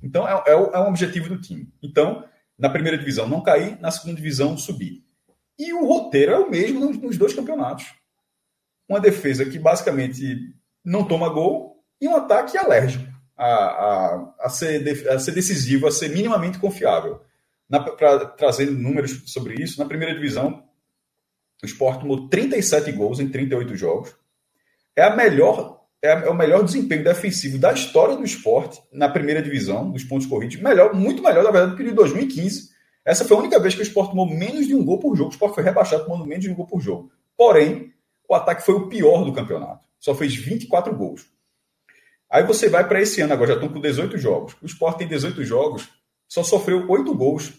Então 0.02 0.28
é, 0.28 0.34
é, 0.46 0.52
é 0.52 0.80
um 0.80 0.88
objetivo 0.88 1.30
do 1.30 1.40
time. 1.40 1.72
Então, 1.82 2.28
na 2.58 2.68
primeira 2.68 2.98
divisão 2.98 3.26
não 3.26 3.42
cair, 3.42 3.80
na 3.80 3.90
segunda 3.90 4.16
divisão 4.16 4.58
subir. 4.58 5.02
E 5.58 5.72
o 5.72 5.86
roteiro 5.86 6.32
é 6.32 6.38
o 6.38 6.50
mesmo 6.50 6.92
nos 6.92 7.16
dois 7.16 7.32
campeonatos. 7.32 7.86
Uma 8.86 9.00
defesa 9.00 9.46
que 9.46 9.58
basicamente 9.58 10.54
não 10.86 11.04
toma 11.04 11.28
gol 11.28 11.82
e 12.00 12.06
um 12.06 12.14
ataque 12.14 12.56
alérgico 12.56 13.04
a, 13.36 13.46
a, 13.46 14.34
a, 14.40 14.48
ser, 14.48 15.08
a 15.10 15.18
ser 15.18 15.32
decisivo, 15.32 15.88
a 15.88 15.90
ser 15.90 16.08
minimamente 16.10 16.58
confiável. 16.58 17.20
Para 17.68 18.24
trazer 18.26 18.70
números 18.70 19.24
sobre 19.26 19.60
isso, 19.60 19.80
na 19.80 19.86
primeira 19.86 20.14
divisão, 20.14 20.62
o 21.60 21.66
Sport 21.66 22.00
tomou 22.00 22.28
37 22.28 22.92
gols 22.92 23.18
em 23.18 23.28
38 23.28 23.74
jogos. 23.74 24.14
É, 24.94 25.02
a 25.02 25.16
melhor, 25.16 25.84
é, 26.00 26.10
é 26.10 26.30
o 26.30 26.34
melhor 26.34 26.62
desempenho 26.62 27.02
defensivo 27.02 27.58
da 27.58 27.72
história 27.72 28.16
do 28.16 28.24
esporte 28.24 28.80
na 28.92 29.08
primeira 29.08 29.42
divisão, 29.42 29.90
dos 29.90 30.04
pontos 30.04 30.26
corridos. 30.26 30.56
Melhor, 30.56 30.94
muito 30.94 31.22
melhor, 31.22 31.42
na 31.42 31.50
verdade, 31.50 31.72
do 31.72 31.76
que 31.76 31.84
de 31.84 31.92
2015. 31.92 32.70
Essa 33.04 33.24
foi 33.24 33.36
a 33.36 33.40
única 33.40 33.58
vez 33.58 33.74
que 33.74 33.80
o 33.80 33.82
Sport 33.82 34.10
tomou 34.10 34.28
menos 34.28 34.66
de 34.66 34.74
um 34.74 34.84
gol 34.84 35.00
por 35.00 35.16
jogo. 35.16 35.30
O 35.30 35.32
Sport 35.32 35.54
foi 35.54 35.64
rebaixado 35.64 36.04
tomando 36.04 36.26
menos 36.26 36.44
de 36.44 36.50
um 36.50 36.54
gol 36.54 36.66
por 36.66 36.80
jogo. 36.80 37.10
Porém, 37.36 37.92
o 38.28 38.34
ataque 38.34 38.64
foi 38.64 38.74
o 38.74 38.88
pior 38.88 39.24
do 39.24 39.32
campeonato. 39.32 39.85
Só 39.98 40.14
fez 40.14 40.34
24 40.34 40.94
gols. 40.94 41.26
Aí 42.30 42.42
você 42.44 42.68
vai 42.68 42.86
para 42.86 43.00
esse 43.00 43.20
ano, 43.20 43.32
agora 43.32 43.50
já 43.50 43.54
estão 43.54 43.68
com 43.68 43.80
18 43.80 44.18
jogos. 44.18 44.56
O 44.60 44.66
Sport 44.66 44.98
tem 44.98 45.08
18 45.08 45.44
jogos, 45.44 45.88
só 46.28 46.42
sofreu 46.42 46.88
8 46.88 47.14
gols. 47.14 47.52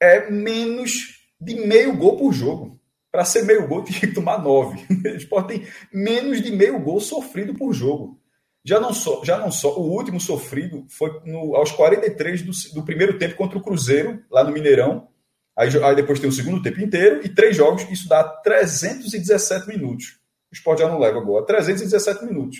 É 0.00 0.30
menos 0.30 1.18
de 1.40 1.54
meio 1.54 1.96
gol 1.96 2.16
por 2.16 2.32
jogo. 2.32 2.78
Para 3.10 3.24
ser 3.24 3.44
meio 3.44 3.66
gol, 3.66 3.82
tem 3.84 3.98
que 3.98 4.08
tomar 4.08 4.42
9. 4.42 4.86
O 4.90 5.16
Sport 5.16 5.46
tem 5.48 5.66
menos 5.92 6.42
de 6.42 6.52
meio 6.52 6.78
gol 6.78 7.00
sofrido 7.00 7.54
por 7.54 7.72
jogo. 7.72 8.20
Já 8.64 8.78
não 8.78 8.92
só, 8.92 9.24
já 9.24 9.38
não 9.38 9.50
só 9.50 9.78
o 9.78 9.90
último 9.90 10.20
sofrido 10.20 10.84
foi 10.88 11.22
no, 11.24 11.56
aos 11.56 11.72
43 11.72 12.42
do, 12.42 12.52
do 12.74 12.84
primeiro 12.84 13.18
tempo 13.18 13.36
contra 13.36 13.56
o 13.56 13.62
Cruzeiro, 13.62 14.22
lá 14.30 14.44
no 14.44 14.52
Mineirão. 14.52 15.08
Aí, 15.56 15.70
aí, 15.82 15.96
depois 15.96 16.20
tem 16.20 16.28
o 16.28 16.32
segundo 16.32 16.62
tempo 16.62 16.80
inteiro 16.80 17.20
e 17.24 17.28
três 17.28 17.56
jogos, 17.56 17.82
isso 17.90 18.08
dá 18.08 18.22
317 18.22 19.66
minutos. 19.66 20.17
O 20.50 20.54
Sport 20.54 20.80
já 20.80 20.88
não 20.88 20.98
leva 20.98 21.20
gol 21.20 21.38
a 21.38 21.44
317 21.44 22.24
minutos 22.24 22.58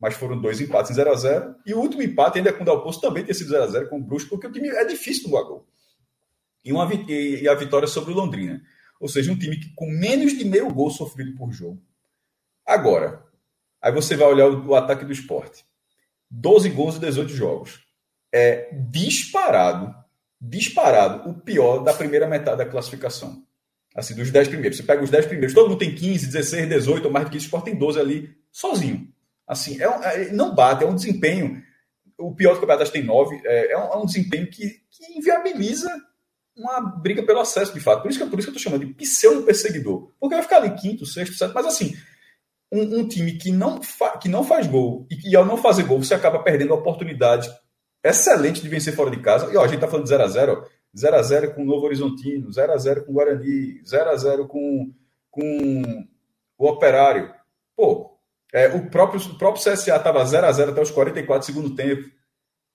mas 0.00 0.14
foram 0.14 0.40
dois 0.40 0.60
empates 0.60 0.90
em 0.90 0.94
0 0.94 1.10
a 1.10 1.14
0 1.14 1.54
E 1.66 1.74
o 1.74 1.80
último 1.80 2.02
empate, 2.02 2.38
ainda 2.38 2.52
com 2.52 2.62
o 2.62 2.64
Dalpoço, 2.64 3.00
também 3.00 3.24
tem 3.24 3.34
sido 3.34 3.50
0 3.50 3.64
a 3.64 3.66
0 3.66 3.88
com 3.88 3.98
o 3.98 4.02
Brusco, 4.02 4.30
porque 4.30 4.46
o 4.46 4.52
time 4.52 4.68
é 4.68 4.84
difícil 4.84 5.28
no 5.28 5.30
gol. 5.30 5.66
E, 6.64 6.72
uma, 6.72 6.88
e 7.08 7.48
a 7.48 7.54
vitória 7.54 7.88
sobre 7.88 8.12
o 8.12 8.16
Londrina. 8.16 8.62
Ou 9.00 9.08
seja, 9.08 9.32
um 9.32 9.38
time 9.38 9.56
que, 9.56 9.72
com 9.74 9.86
menos 9.86 10.36
de 10.36 10.44
meio 10.44 10.72
gol 10.72 10.90
sofrido 10.90 11.36
por 11.36 11.50
jogo. 11.52 11.82
Agora, 12.64 13.24
aí 13.80 13.92
você 13.92 14.16
vai 14.16 14.28
olhar 14.28 14.48
o, 14.48 14.68
o 14.68 14.74
ataque 14.74 15.04
do 15.04 15.12
esporte. 15.12 15.64
12 16.30 16.68
gols 16.70 16.96
e 16.96 17.00
18 17.00 17.32
jogos. 17.32 17.80
É 18.32 18.72
disparado, 18.90 19.94
disparado, 20.40 21.28
o 21.28 21.34
pior 21.34 21.78
da 21.78 21.94
primeira 21.94 22.26
metade 22.28 22.58
da 22.58 22.66
classificação. 22.66 23.42
Assim, 23.98 24.14
dos 24.14 24.30
10 24.30 24.46
primeiros. 24.46 24.76
Você 24.78 24.84
pega 24.84 25.02
os 25.02 25.10
10 25.10 25.26
primeiros, 25.26 25.52
todo 25.52 25.68
mundo 25.68 25.78
tem 25.78 25.92
15, 25.92 26.26
16, 26.26 26.68
18 26.68 27.04
ou 27.06 27.10
mais 27.10 27.24
do 27.26 27.30
que 27.32 27.36
isso, 27.36 27.54
o 27.54 27.60
tem 27.60 27.74
12 27.74 27.98
ali, 27.98 28.30
sozinho. 28.52 29.12
Assim, 29.44 29.82
é, 29.82 29.86
é 29.86 30.32
não 30.32 30.54
bate, 30.54 30.84
é 30.84 30.86
um 30.86 30.94
desempenho. 30.94 31.60
O 32.16 32.32
pior 32.32 32.54
do 32.54 32.60
campeonato 32.60 32.92
tem 32.92 33.02
nove, 33.02 33.40
é, 33.44 33.72
é, 33.72 33.78
um, 33.78 33.92
é 33.92 33.96
um, 33.96 34.06
desempenho 34.06 34.48
que, 34.48 34.68
que, 34.90 35.18
inviabiliza 35.18 35.90
uma 36.56 36.80
briga 36.80 37.24
pelo 37.24 37.40
acesso, 37.40 37.74
de 37.74 37.80
fato. 37.80 38.02
Por 38.02 38.10
isso 38.10 38.20
que, 38.20 38.30
por 38.30 38.38
isso 38.38 38.48
que 38.48 38.54
eu 38.54 38.56
estou 38.56 38.70
chamando 38.70 38.86
de 38.86 38.94
pseudo-perseguidor. 38.94 40.12
Porque 40.20 40.34
vai 40.34 40.42
ficar 40.44 40.58
ali 40.58 40.70
quinto, 40.76 41.04
sexto, 41.04 41.34
sétimo, 41.34 41.54
mas 41.54 41.66
assim, 41.66 41.96
um, 42.72 43.00
um, 43.00 43.08
time 43.08 43.32
que 43.32 43.50
não, 43.50 43.80
que 44.20 44.28
não 44.28 44.44
faz 44.44 44.68
gol 44.68 45.08
e 45.10 45.16
que 45.16 45.34
ao 45.34 45.44
não 45.44 45.56
fazer 45.56 45.84
gol 45.84 46.02
você 46.02 46.14
acaba 46.14 46.42
perdendo 46.42 46.72
a 46.72 46.76
oportunidade 46.76 47.48
excelente 48.04 48.60
de 48.60 48.68
vencer 48.68 48.94
fora 48.94 49.10
de 49.10 49.20
casa. 49.20 49.52
E 49.52 49.56
ó, 49.56 49.62
a 49.62 49.66
gente 49.66 49.76
está 49.76 49.88
falando 49.88 50.04
de 50.04 50.10
0x0, 50.96 51.20
0x0 51.20 51.54
com 51.54 51.62
o 51.62 51.66
Novo 51.66 51.86
Horizontino, 51.86 52.48
0x0 52.48 53.04
com 53.04 53.12
o 53.12 53.14
Guarani, 53.14 53.82
0x0 53.84 54.46
com, 54.46 54.92
com 55.30 56.06
o 56.58 56.68
Operário. 56.68 57.32
Pô, 57.76 58.18
é, 58.52 58.68
o, 58.68 58.90
próprio, 58.90 59.20
o 59.20 59.38
próprio 59.38 59.62
CSA 59.62 59.96
estava 59.96 60.24
0 60.24 60.46
a 60.46 60.52
0 60.52 60.70
até 60.72 60.80
os 60.80 60.90
44 60.90 61.40
do 61.40 61.44
segundo 61.44 61.76
tempo. 61.76 62.08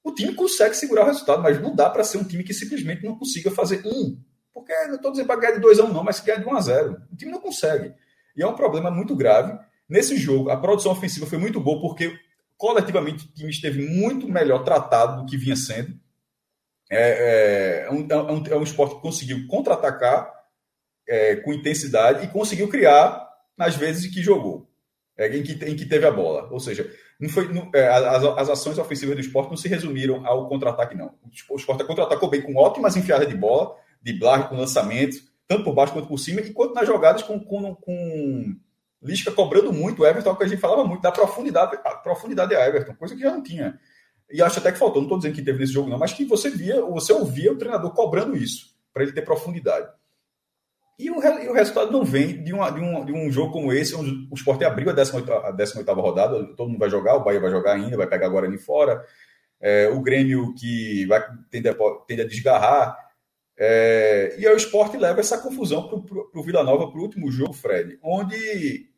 O 0.04 0.12
time 0.12 0.34
consegue 0.34 0.76
segurar 0.76 1.04
o 1.04 1.08
resultado, 1.08 1.42
mas 1.42 1.62
não 1.62 1.76
dá 1.76 1.90
para 1.90 2.04
ser 2.04 2.18
um 2.18 2.24
time 2.24 2.44
que 2.44 2.54
simplesmente 2.54 3.04
não 3.04 3.18
consiga 3.18 3.50
fazer 3.50 3.82
um. 3.86 4.18
Porque 4.54 4.74
não 4.88 4.96
estou 4.96 5.12
dizendo 5.12 5.28
para 5.28 5.40
ganhar 5.40 5.54
de 5.54 5.62
2 5.62 5.80
a 5.80 5.86
1 5.86 5.94
não, 5.94 6.04
mas 6.04 6.20
que 6.20 6.28
ganhar 6.28 6.40
de 6.40 6.48
1 6.48 6.56
a 6.56 6.62
0 6.62 7.02
O 7.12 7.16
time 7.16 7.32
não 7.32 7.40
consegue. 7.40 7.94
E 8.36 8.44
é 8.44 8.48
um 8.48 8.56
problema 8.56 8.92
muito 8.92 9.16
grave. 9.16 9.58
Nesse 9.90 10.18
jogo, 10.18 10.50
a 10.50 10.58
produção 10.58 10.92
ofensiva 10.92 11.26
foi 11.26 11.38
muito 11.38 11.60
boa, 11.60 11.82
porque 11.82 12.14
coletivamente 12.58 13.26
o 13.26 13.34
time 13.34 13.50
esteve 13.50 13.82
muito 13.88 14.28
melhor 14.28 14.64
tratado 14.64 15.22
do 15.22 15.26
que 15.26 15.38
vinha 15.38 15.56
sendo. 15.56 16.00
É, 16.94 17.86
é, 17.86 17.86
é 17.88 17.92
um, 17.92 18.08
é 18.10 18.32
um, 18.32 18.44
é 18.48 18.56
um 18.58 18.64
esporte 18.64 18.96
que 18.96 19.02
conseguiu 19.02 19.48
contra-atacar 19.48 20.32
é, 21.08 21.36
com 21.38 21.54
intensidade 21.54 22.26
e 22.26 22.30
conseguiu 22.30 22.68
criar 22.68 23.28
nas 23.58 23.76
vezes 23.76 24.14
que 24.14 24.22
jogou 24.22 24.70
é, 25.18 25.36
em, 25.36 25.44
que, 25.44 25.54
em 25.66 25.76
que 25.76 25.86
teve 25.86 26.06
a 26.06 26.12
bola. 26.12 26.48
Ou 26.52 26.60
seja, 26.60 26.90
não 27.20 27.30
foi, 27.30 27.52
não, 27.54 27.70
é, 27.74 27.88
as, 27.88 28.24
as 28.24 28.50
ações 28.50 28.78
ofensivas 28.78 29.16
do 29.16 29.22
esporte 29.22 29.50
não 29.50 29.58
se 29.58 29.68
resumiram 29.68 30.26
ao 30.26 30.48
contra-ataque, 30.48 30.96
não. 30.96 31.14
O 31.50 31.56
esporte 31.56 31.84
contra-atacou 31.84 32.30
bem 32.30 32.42
com 32.42 32.56
ótimas 32.56 32.96
enfiadas 32.96 33.28
de 33.28 33.36
bola, 33.36 33.76
de 34.02 34.14
Blarg 34.14 34.50
com 34.50 34.56
lançamento, 34.56 35.18
tanto 35.48 35.64
por 35.64 35.74
baixo 35.74 35.94
quanto 35.94 36.08
por 36.08 36.18
cima, 36.18 36.42
e 36.42 36.52
quanto 36.52 36.74
nas 36.74 36.88
jogadas 36.88 37.24
com, 37.24 37.40
com, 37.40 37.76
com 37.76 38.56
Lisca 39.02 39.32
cobrando 39.32 39.72
muito 39.72 40.02
o 40.02 40.06
Everton, 40.06 40.36
que 40.36 40.44
a 40.44 40.48
gente 40.48 40.62
falava 40.62 40.86
muito, 40.86 41.02
da 41.02 41.12
profundidade, 41.12 41.78
a 41.84 41.96
profundidade 41.96 42.56
a 42.56 42.68
Everton, 42.68 42.96
coisa 42.96 43.16
que 43.16 43.22
já 43.22 43.32
não 43.32 43.44
tinha. 43.44 43.78
E 44.34 44.42
acho 44.42 44.58
até 44.58 44.72
que 44.72 44.80
faltou, 44.80 45.00
não 45.00 45.06
estou 45.06 45.20
dizendo 45.20 45.36
que 45.36 45.44
teve 45.44 45.60
nesse 45.60 45.72
jogo, 45.72 45.88
não, 45.88 46.00
mas 46.00 46.12
que 46.12 46.26
você 46.26 46.50
via, 46.50 46.82
você 46.82 47.14
ouvia 47.14 47.52
o 47.52 47.58
treinador 47.58 47.94
cobrando 47.94 48.36
isso, 48.36 48.76
para 48.92 49.04
ele 49.04 49.12
ter 49.12 49.22
profundidade. 49.22 49.88
E 50.98 51.12
o, 51.12 51.24
e 51.24 51.48
o 51.50 51.54
resultado 51.54 51.92
não 51.92 52.04
vem 52.04 52.44
de, 52.44 52.52
uma, 52.52 52.72
de, 52.72 52.82
um, 52.82 53.06
de 53.06 53.14
um 53.14 53.32
jogo 53.32 53.54
como 53.54 53.72
esse, 53.72 53.96
onde 53.96 54.28
o 54.32 54.34
Sport 54.34 54.64
abriu 54.64 54.90
a 54.90 54.94
18, 54.94 55.32
a 55.32 55.52
18 55.52 55.94
rodada, 55.94 56.46
todo 56.56 56.68
mundo 56.68 56.80
vai 56.80 56.90
jogar, 56.90 57.16
o 57.16 57.24
Bahia 57.24 57.40
vai 57.40 57.52
jogar 57.52 57.74
ainda, 57.74 57.96
vai 57.96 58.08
pegar 58.08 58.26
agora 58.26 58.48
ali 58.48 58.58
fora. 58.58 59.06
É, 59.62 59.88
o 59.90 60.02
Grêmio 60.02 60.56
que 60.56 61.06
vai 61.06 61.24
tende 61.52 61.70
a, 61.70 61.76
tende 62.08 62.22
a 62.22 62.28
desgarrar. 62.28 62.98
É, 63.56 64.36
e 64.40 64.48
aí 64.48 64.54
o 64.54 64.58
Sport 64.58 64.96
leva 64.96 65.20
essa 65.20 65.38
confusão 65.38 65.88
para 65.88 66.40
o 66.40 66.44
Vila 66.44 66.64
Nova 66.64 66.90
para 66.90 67.00
o 67.00 67.04
último 67.04 67.32
jogo, 67.32 67.54
Fred, 67.54 68.00
onde 68.02 68.90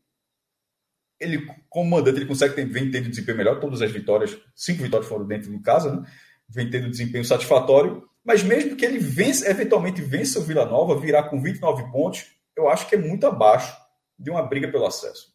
ele, 1.25 1.47
como 1.69 1.89
mandante, 1.89 2.19
ele 2.19 2.25
consegue 2.25 2.55
ter, 2.55 2.65
vem 2.65 2.89
tendo 2.89 3.09
desempenho 3.09 3.37
melhor, 3.37 3.59
todas 3.59 3.81
as 3.81 3.91
vitórias, 3.91 4.37
cinco 4.55 4.83
vitórias 4.83 5.09
foram 5.09 5.25
dentro 5.25 5.51
de 5.51 5.59
casa, 5.59 5.93
né? 5.93 6.05
vem 6.47 6.69
tendo 6.69 6.89
desempenho 6.89 7.25
satisfatório, 7.25 8.03
mas 8.23 8.43
mesmo 8.43 8.75
que 8.75 8.85
ele 8.85 8.97
vence, 8.97 9.47
eventualmente 9.47 10.01
vença 10.01 10.39
o 10.39 10.43
Vila 10.43 10.65
Nova, 10.65 10.99
virar 10.99 11.23
com 11.23 11.41
29 11.41 11.91
pontos, 11.91 12.25
eu 12.55 12.69
acho 12.69 12.87
que 12.87 12.95
é 12.95 12.97
muito 12.97 13.27
abaixo 13.27 13.75
de 14.17 14.29
uma 14.29 14.43
briga 14.43 14.71
pelo 14.71 14.85
acesso. 14.85 15.33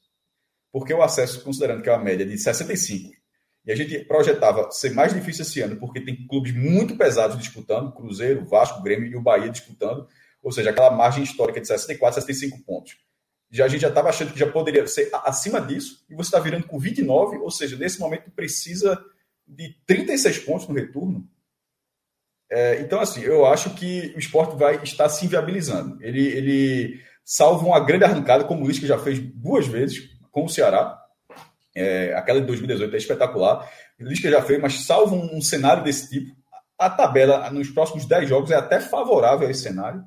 Porque 0.72 0.94
o 0.94 1.02
acesso, 1.02 1.42
considerando 1.42 1.82
que 1.82 1.88
é 1.88 1.92
uma 1.92 2.02
média 2.02 2.24
de 2.24 2.38
65, 2.38 3.12
e 3.66 3.72
a 3.72 3.76
gente 3.76 3.98
projetava 4.04 4.70
ser 4.70 4.94
mais 4.94 5.12
difícil 5.12 5.42
esse 5.42 5.60
ano, 5.60 5.76
porque 5.76 6.00
tem 6.00 6.26
clubes 6.26 6.54
muito 6.54 6.96
pesados 6.96 7.38
disputando, 7.38 7.92
Cruzeiro, 7.92 8.44
Vasco, 8.46 8.82
Grêmio 8.82 9.10
e 9.10 9.16
o 9.16 9.20
Bahia 9.20 9.50
disputando, 9.50 10.08
ou 10.42 10.50
seja, 10.50 10.70
aquela 10.70 10.90
margem 10.90 11.22
histórica 11.22 11.60
de 11.60 11.66
64, 11.66 12.22
65 12.22 12.64
pontos. 12.64 12.96
Já, 13.50 13.64
a 13.64 13.68
gente 13.68 13.80
já 13.80 13.88
estava 13.88 14.08
achando 14.08 14.32
que 14.32 14.38
já 14.38 14.50
poderia 14.50 14.86
ser 14.86 15.10
acima 15.24 15.60
disso, 15.60 16.04
e 16.08 16.14
você 16.14 16.28
está 16.28 16.38
virando 16.38 16.66
com 16.66 16.78
29, 16.78 17.38
ou 17.38 17.50
seja, 17.50 17.76
nesse 17.76 17.98
momento 17.98 18.30
precisa 18.30 19.02
de 19.46 19.74
36 19.86 20.38
pontos 20.40 20.68
no 20.68 20.74
retorno 20.74 21.28
é, 22.50 22.80
então, 22.80 23.00
assim, 23.00 23.22
eu 23.22 23.46
acho 23.46 23.70
que 23.70 24.12
o 24.16 24.18
esporte 24.18 24.56
vai 24.56 24.82
estar 24.82 25.08
se 25.08 25.24
inviabilizando. 25.24 26.02
Ele, 26.02 26.26
ele 26.26 27.00
salva 27.24 27.64
uma 27.64 27.78
grande 27.78 28.04
arrancada, 28.04 28.42
como 28.44 28.60
o 28.60 28.64
Luiz, 28.64 28.78
que 28.78 28.86
já 28.86 28.98
fez 28.98 29.20
duas 29.20 29.68
vezes 29.68 30.10
com 30.32 30.44
o 30.44 30.48
Ceará. 30.48 30.98
É, 31.76 32.12
aquela 32.14 32.40
de 32.40 32.48
2018 32.48 32.92
é 32.92 32.98
espetacular. 32.98 33.70
O 34.00 34.04
Luiz 34.04 34.18
que 34.18 34.28
já 34.28 34.42
fez, 34.42 34.60
mas 34.60 34.84
salva 34.84 35.14
um, 35.14 35.36
um, 35.36 35.40
cenário 35.40 35.84
desse 35.84 36.10
tipo. 36.10 36.34
A 36.76 36.90
tabela 36.90 37.48
nos 37.50 37.70
próximos 37.70 38.04
10 38.04 38.28
jogos 38.28 38.50
é 38.50 38.56
até 38.56 38.80
favorável 38.80 39.46
a 39.46 39.50
esse 39.50 39.62
cenário, 39.62 40.02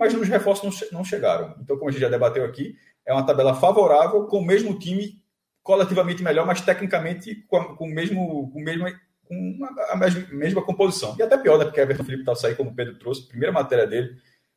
mas 0.00 0.14
os 0.14 0.26
reforços 0.26 0.80
não, 0.90 0.98
não 1.00 1.04
chegaram. 1.04 1.54
Então, 1.60 1.76
como 1.76 1.90
a 1.90 1.92
gente 1.92 2.00
já 2.00 2.08
debateu 2.08 2.44
aqui, 2.44 2.74
é 3.06 3.12
uma 3.12 3.26
tabela 3.26 3.54
favorável 3.54 4.26
com 4.26 4.38
o 4.38 4.44
mesmo 4.44 4.78
time 4.78 5.20
coletivamente 5.62 6.22
melhor, 6.22 6.46
mas 6.46 6.62
tecnicamente 6.62 7.44
com, 7.46 7.76
com 7.76 7.84
o 7.84 7.90
mesmo, 7.90 8.50
com 8.50 8.58
o 8.58 8.64
mesmo 8.64 8.86
com 9.30 9.58
a 9.90 9.96
mesma 10.32 10.60
composição. 10.60 11.14
E 11.16 11.22
até 11.22 11.38
pior, 11.38 11.56
né? 11.56 11.64
Porque 11.64 11.80
Everton 11.80 12.02
Felipe 12.02 12.22
está 12.22 12.34
saindo, 12.34 12.56
como 12.56 12.70
o 12.70 12.74
Pedro 12.74 12.98
trouxe, 12.98 13.24
a 13.24 13.28
primeira 13.28 13.52
matéria 13.52 13.86
dele 13.86 14.16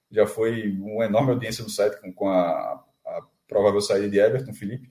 já 0.10 0.26
foi 0.26 0.72
uma 0.80 1.06
enorme 1.06 1.32
audiência 1.32 1.64
no 1.64 1.70
site 1.70 2.02
com, 2.02 2.12
com 2.12 2.28
a, 2.28 2.84
a 3.06 3.22
provável 3.48 3.82
saída 3.82 4.10
de 4.10 4.18
Everton 4.18 4.54
Felipe. 4.54 4.90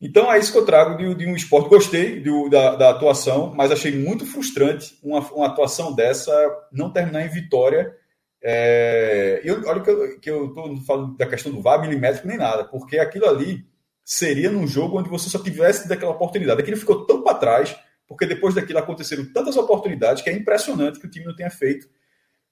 Então 0.00 0.32
é 0.32 0.38
isso 0.38 0.52
que 0.52 0.58
eu 0.58 0.64
trago 0.64 0.96
de, 0.96 1.14
de 1.14 1.26
um 1.26 1.36
esporte. 1.36 1.68
Gostei 1.68 2.22
da, 2.50 2.74
da, 2.74 2.90
atuação, 2.90 3.54
mas 3.54 3.70
achei 3.70 3.96
muito 3.96 4.26
frustrante 4.26 4.98
uma, 5.02 5.20
uma 5.32 5.46
atuação 5.46 5.94
dessa 5.94 6.34
não 6.72 6.92
terminar 6.92 7.24
em 7.24 7.28
vitória. 7.28 7.94
É, 8.42 9.40
eu, 9.44 9.62
olha 9.66 9.80
que 10.20 10.30
eu 10.30 10.46
estou 10.46 10.76
falando 10.82 11.16
da 11.16 11.26
questão 11.26 11.52
do 11.52 11.60
VAR 11.60 11.80
milimétrico 11.80 12.28
nem 12.28 12.36
nada, 12.36 12.64
porque 12.64 12.98
aquilo 12.98 13.26
ali 13.26 13.66
seria 14.04 14.50
num 14.50 14.66
jogo 14.66 14.98
onde 14.98 15.08
você 15.08 15.28
só 15.28 15.38
tivesse 15.42 15.88
daquela 15.88 16.12
oportunidade. 16.12 16.60
Aquilo 16.60 16.76
ficou 16.76 17.06
tão 17.06 17.22
para 17.22 17.38
trás, 17.38 17.76
porque 18.06 18.26
depois 18.26 18.54
daquilo 18.54 18.78
aconteceram 18.78 19.24
tantas 19.32 19.56
oportunidades 19.56 20.22
que 20.22 20.30
é 20.30 20.32
impressionante 20.32 21.00
que 21.00 21.06
o 21.06 21.10
time 21.10 21.26
não 21.26 21.34
tenha 21.34 21.50
feito 21.50 21.88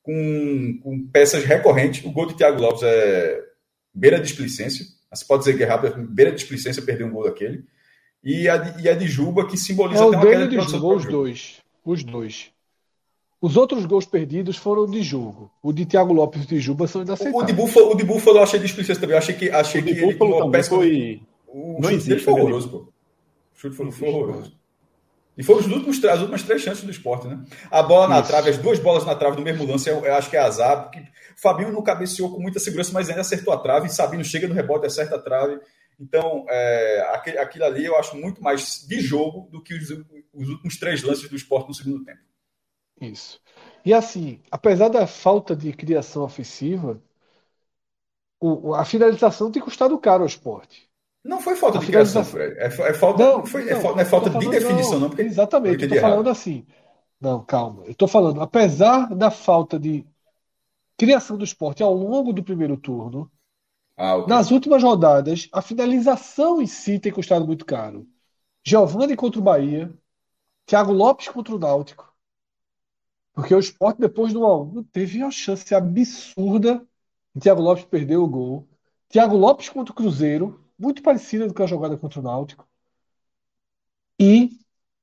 com, 0.03 0.81
com 0.83 1.07
peças 1.09 1.45
recorrentes. 1.45 2.05
O 2.05 2.11
gol 2.11 2.27
de 2.27 2.37
Thiago 2.37 2.61
Lopes 2.61 2.83
é 2.83 3.41
beira 3.95 4.19
de 4.19 4.27
displicência 4.27 4.85
você 5.17 5.25
pode 5.25 5.45
dizer 5.45 5.57
que 5.57 5.63
é 5.63 5.67
rápido, 5.67 6.07
beira 6.09 6.31
de 6.33 6.39
displicência 6.39 6.83
perder 6.83 7.05
um 7.05 7.13
gol 7.13 7.25
daquele. 7.25 7.65
E 8.23 8.49
a, 8.49 8.57
de, 8.57 8.83
e 8.83 8.89
a 8.89 8.95
de 8.95 9.07
Juba, 9.07 9.47
que 9.47 9.57
simboliza 9.57 10.03
é, 10.03 10.07
o 10.07 10.11
dele 10.21 10.49
de 10.49 10.61
Juba, 10.61 10.95
os 10.95 11.05
dois. 11.05 11.63
Os 11.85 12.03
dois. 12.03 12.51
Os 13.45 13.59
outros 13.59 13.85
gols 13.85 14.07
perdidos 14.07 14.57
foram 14.57 14.87
de 14.87 15.03
jogo. 15.03 15.51
O 15.63 15.71
de 15.71 15.85
Thiago 15.85 16.15
Lopes 16.15 16.45
e 16.45 16.47
de 16.47 16.61
Juba 16.61 16.87
são 16.87 17.03
inaceitáveis. 17.03 17.43
O 17.43 17.47
de 17.47 17.53
Buffalo, 17.53 17.91
o 17.91 17.95
de 17.95 18.03
Buffalo 18.03 18.39
eu 18.39 18.43
achei 18.43 18.59
de 18.59 18.65
displicência 18.65 18.99
também. 18.99 19.13
Eu 19.13 19.19
achei 19.19 19.35
que, 19.35 19.51
achei 19.51 19.83
o 19.83 19.85
de 19.85 19.95
que 19.95 20.01
ele, 20.01 20.15
também 20.15 20.63
foi... 20.63 21.21
O 21.47 21.79
não 21.79 21.91
chute 21.91 22.09
dele 22.09 22.21
foi 22.21 22.33
horroroso, 22.33 22.71
pô. 22.71 22.77
O 22.79 22.89
chute 23.53 23.77
foi, 23.77 23.93
foi 23.93 24.09
horroroso. 24.09 24.57
E 25.37 25.43
foram 25.43 25.61
os 25.61 25.67
últimos, 25.67 26.03
as 26.03 26.21
últimas 26.21 26.43
três 26.43 26.63
chances 26.63 26.85
do 26.85 26.91
esporte, 26.91 27.27
né? 27.27 27.45
A 27.71 27.83
bola 27.83 28.09
na 28.09 28.21
Isso. 28.21 28.29
trave, 28.29 28.49
as 28.49 28.57
duas 28.57 28.79
bolas 28.79 29.05
na 29.05 29.15
trave 29.15 29.37
do 29.37 29.43
mesmo 29.43 29.67
lance, 29.67 29.91
eu, 29.91 30.03
eu 30.03 30.15
acho 30.15 30.31
que 30.31 30.39
é 30.39 30.41
azar, 30.41 30.85
porque 30.85 31.03
Fabinho 31.37 31.71
não 31.71 31.83
cabeceou 31.83 32.33
com 32.33 32.41
muita 32.41 32.59
segurança, 32.59 32.93
mas 32.95 33.11
ainda 33.11 33.21
acertou 33.21 33.53
a 33.53 33.59
trave, 33.59 33.91
Sabino 33.91 34.25
chega 34.25 34.49
no 34.49 34.55
rebote, 34.55 34.87
acerta 34.87 35.17
a 35.17 35.21
trave. 35.21 35.61
Então, 36.01 36.47
é, 36.49 37.11
aquele, 37.13 37.37
aquilo 37.37 37.67
ali 37.67 37.85
eu 37.85 37.95
acho 37.99 38.17
muito 38.17 38.43
mais 38.43 38.87
de 38.89 39.01
jogo 39.01 39.51
do 39.53 39.63
que 39.63 39.75
os, 39.75 39.91
os 40.33 40.49
últimos 40.49 40.79
três 40.79 41.03
lances 41.03 41.29
do 41.29 41.37
esporte 41.37 41.69
no 41.69 41.75
segundo 41.75 42.03
tempo. 42.03 42.21
Isso. 43.01 43.41
E 43.85 43.93
assim, 43.93 44.41
apesar 44.51 44.89
da 44.89 45.07
falta 45.07 45.55
de 45.55 45.73
criação 45.73 46.23
ofensiva, 46.23 47.03
o, 48.41 48.75
a 48.75 48.85
finalização 48.85 49.51
tem 49.51 49.63
custado 49.63 49.99
caro 49.99 50.23
ao 50.23 50.27
esporte. 50.27 50.89
Não 51.25 51.41
foi 51.41 51.57
falta 51.57 51.79
a 51.79 51.81
de 51.81 51.87
criação, 51.87 52.25
Fred. 52.25 52.59
É, 52.59 52.67
é 52.67 52.95
falta, 52.95 53.25
não, 53.25 53.39
não, 53.39 53.47
foi, 53.47 53.63
é 53.63 53.73
não, 53.73 53.79
é, 53.79 53.81
falta, 53.81 53.97
não 53.97 54.03
é 54.03 54.05
falta 54.05 54.31
de 54.31 54.51
definição, 54.51 55.01
não. 55.01 55.09
porque 55.09 55.23
exatamente, 55.23 55.83
eu 55.83 55.89
estou 55.89 56.01
falando 56.01 56.29
assim. 56.29 56.67
Não, 57.21 57.43
calma. 57.43 57.85
Eu 57.85 57.93
estou 57.93 58.07
falando, 58.07 58.43
apesar 58.43 59.15
da 59.15 59.31
falta 59.31 59.79
de 59.79 60.07
criação 60.99 61.39
do 61.39 61.45
esporte 61.45 61.83
ao 61.83 61.95
longo 61.95 62.33
do 62.33 62.45
primeiro 62.45 62.77
turno, 62.77 63.31
ah, 63.97 64.27
nas 64.27 64.51
últimas 64.51 64.83
rodadas, 64.83 65.49
a 65.53 65.63
finalização 65.63 66.61
em 66.61 66.67
si 66.67 66.99
tem 66.99 67.13
custado 67.13 67.47
muito 67.47 67.65
caro. 67.65 68.07
Giovanni 68.63 69.17
contra 69.17 69.41
o 69.41 69.43
Bahia, 69.43 69.93
Thiago 70.67 70.93
Lopes 70.93 71.29
contra 71.29 71.55
o 71.55 71.59
Náutico. 71.59 72.14
Porque 73.35 73.55
o 73.55 73.59
esporte, 73.59 74.01
depois 74.01 74.33
do 74.33 74.47
1 74.47 74.85
teve 74.85 75.19
uma 75.19 75.31
chance 75.31 75.75
absurda 75.75 76.87
de 77.35 77.41
Thiago 77.43 77.61
Lopes 77.61 77.85
perder 77.85 78.17
o 78.17 78.29
gol. 78.29 78.69
Thiago 79.09 79.37
Lopes 79.37 79.69
contra 79.69 79.93
o 79.93 79.95
Cruzeiro, 79.95 80.65
muito 80.79 81.03
parecida 81.03 81.47
do 81.47 81.53
que 81.53 81.63
a 81.63 81.67
jogada 81.67 81.97
contra 81.97 82.21
o 82.21 82.23
Náutico. 82.23 82.67
E 84.21 84.59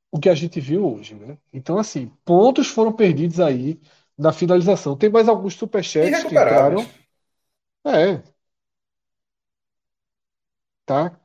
o 0.09 0.19
que 0.19 0.29
a 0.29 0.35
gente 0.35 0.59
viu 0.61 0.85
hoje, 0.95 1.13
né? 1.13 1.37
Então, 1.51 1.77
assim, 1.77 2.07
pontos 2.23 2.67
foram 2.67 2.93
perdidos 2.93 3.39
aí 3.39 3.79
na 4.17 4.31
finalização. 4.31 4.97
Tem 4.97 5.09
mais 5.09 5.27
alguns 5.27 5.55
superchats 5.55 6.23
que 6.23 6.27
entraram. 6.27 6.85
É. 7.85 8.23
Tá? 10.85 11.19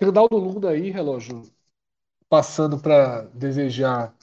Reinaldo 0.00 0.36
Lunda 0.36 0.70
aí, 0.70 0.90
relógio, 0.90 1.42
passando 2.28 2.78
para 2.78 3.22
desejar 3.34 4.14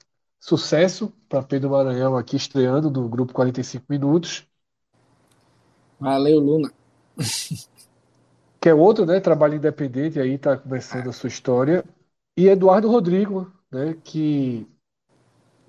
sucesso 0.46 1.12
para 1.28 1.42
Pedro 1.42 1.72
Maranhão 1.72 2.16
aqui 2.16 2.36
estreando 2.36 2.88
do 2.88 3.10
grupo 3.10 3.34
45 3.34 3.84
minutos. 3.90 4.48
Valeu, 6.00 6.40
Luna. 6.40 6.72
que 8.62 8.70
é 8.70 8.74
outro, 8.74 9.08
né? 9.08 9.20
Trabalho 9.20 9.56
independente, 9.56 10.20
aí 10.20 10.36
está 10.36 10.56
começando 10.56 11.10
a 11.10 11.14
sua 11.14 11.30
história. 11.30 11.84
E 12.38 12.48
Eduardo 12.48 12.88
Rodrigo, 12.88 13.52
né? 13.72 13.98
Que 14.04 14.68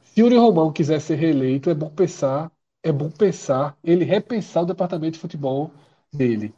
se 0.02 0.20
Yuri 0.20 0.36
Romão 0.36 0.70
quiser 0.70 1.00
ser 1.00 1.14
reeleito, 1.14 1.70
é 1.70 1.74
bom 1.74 1.88
pensar, 1.88 2.52
é 2.82 2.92
bom 2.92 3.10
pensar, 3.10 3.78
ele 3.82 4.04
repensar 4.04 4.62
o 4.62 4.66
departamento 4.66 5.12
de 5.12 5.20
futebol 5.20 5.70
dele. 6.12 6.54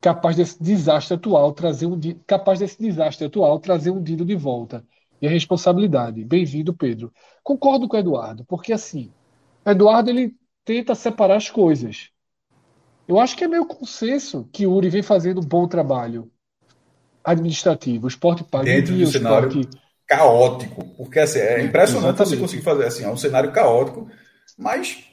Capaz 0.00 0.34
desse 0.34 0.60
desastre 0.60 1.14
atual 1.14 1.52
trazer 1.52 1.86
um 1.86 2.00
capaz 2.26 2.58
desse 2.58 2.82
desastre 2.82 3.26
atual 3.26 3.60
trazer 3.60 3.92
um 3.92 4.02
Dino 4.02 4.24
de 4.24 4.34
volta. 4.34 4.84
E 5.20 5.26
a 5.26 5.30
responsabilidade. 5.30 6.24
Bem-vindo, 6.24 6.72
Pedro. 6.72 7.12
Concordo 7.42 7.86
com 7.86 7.96
o 7.96 8.00
Eduardo, 8.00 8.44
porque 8.44 8.72
assim, 8.72 9.12
Eduardo 9.64 10.10
ele 10.10 10.34
tenta 10.64 10.94
separar 10.94 11.36
as 11.36 11.50
coisas. 11.50 12.10
Eu 13.06 13.18
acho 13.18 13.36
que 13.36 13.44
é 13.44 13.48
meio 13.48 13.66
consenso 13.66 14.48
que 14.52 14.66
o 14.66 14.72
Uri 14.72 14.88
vem 14.88 15.02
fazendo 15.02 15.40
um 15.40 15.44
bom 15.44 15.66
trabalho 15.66 16.30
administrativo. 17.24 18.06
O 18.06 18.08
esporte 18.08 18.44
paga 18.44 18.64
dentro 18.64 18.96
do 18.96 19.06
cenário 19.06 19.68
caótico, 20.06 20.84
porque 20.96 21.18
assim, 21.18 21.38
é 21.38 21.62
impressionante 21.62 22.14
Exatamente. 22.14 22.36
você 22.36 22.40
conseguir 22.40 22.62
fazer 22.62 22.86
assim, 22.86 23.04
é 23.04 23.10
um 23.10 23.16
cenário 23.16 23.52
caótico, 23.52 24.08
mas 24.58 25.04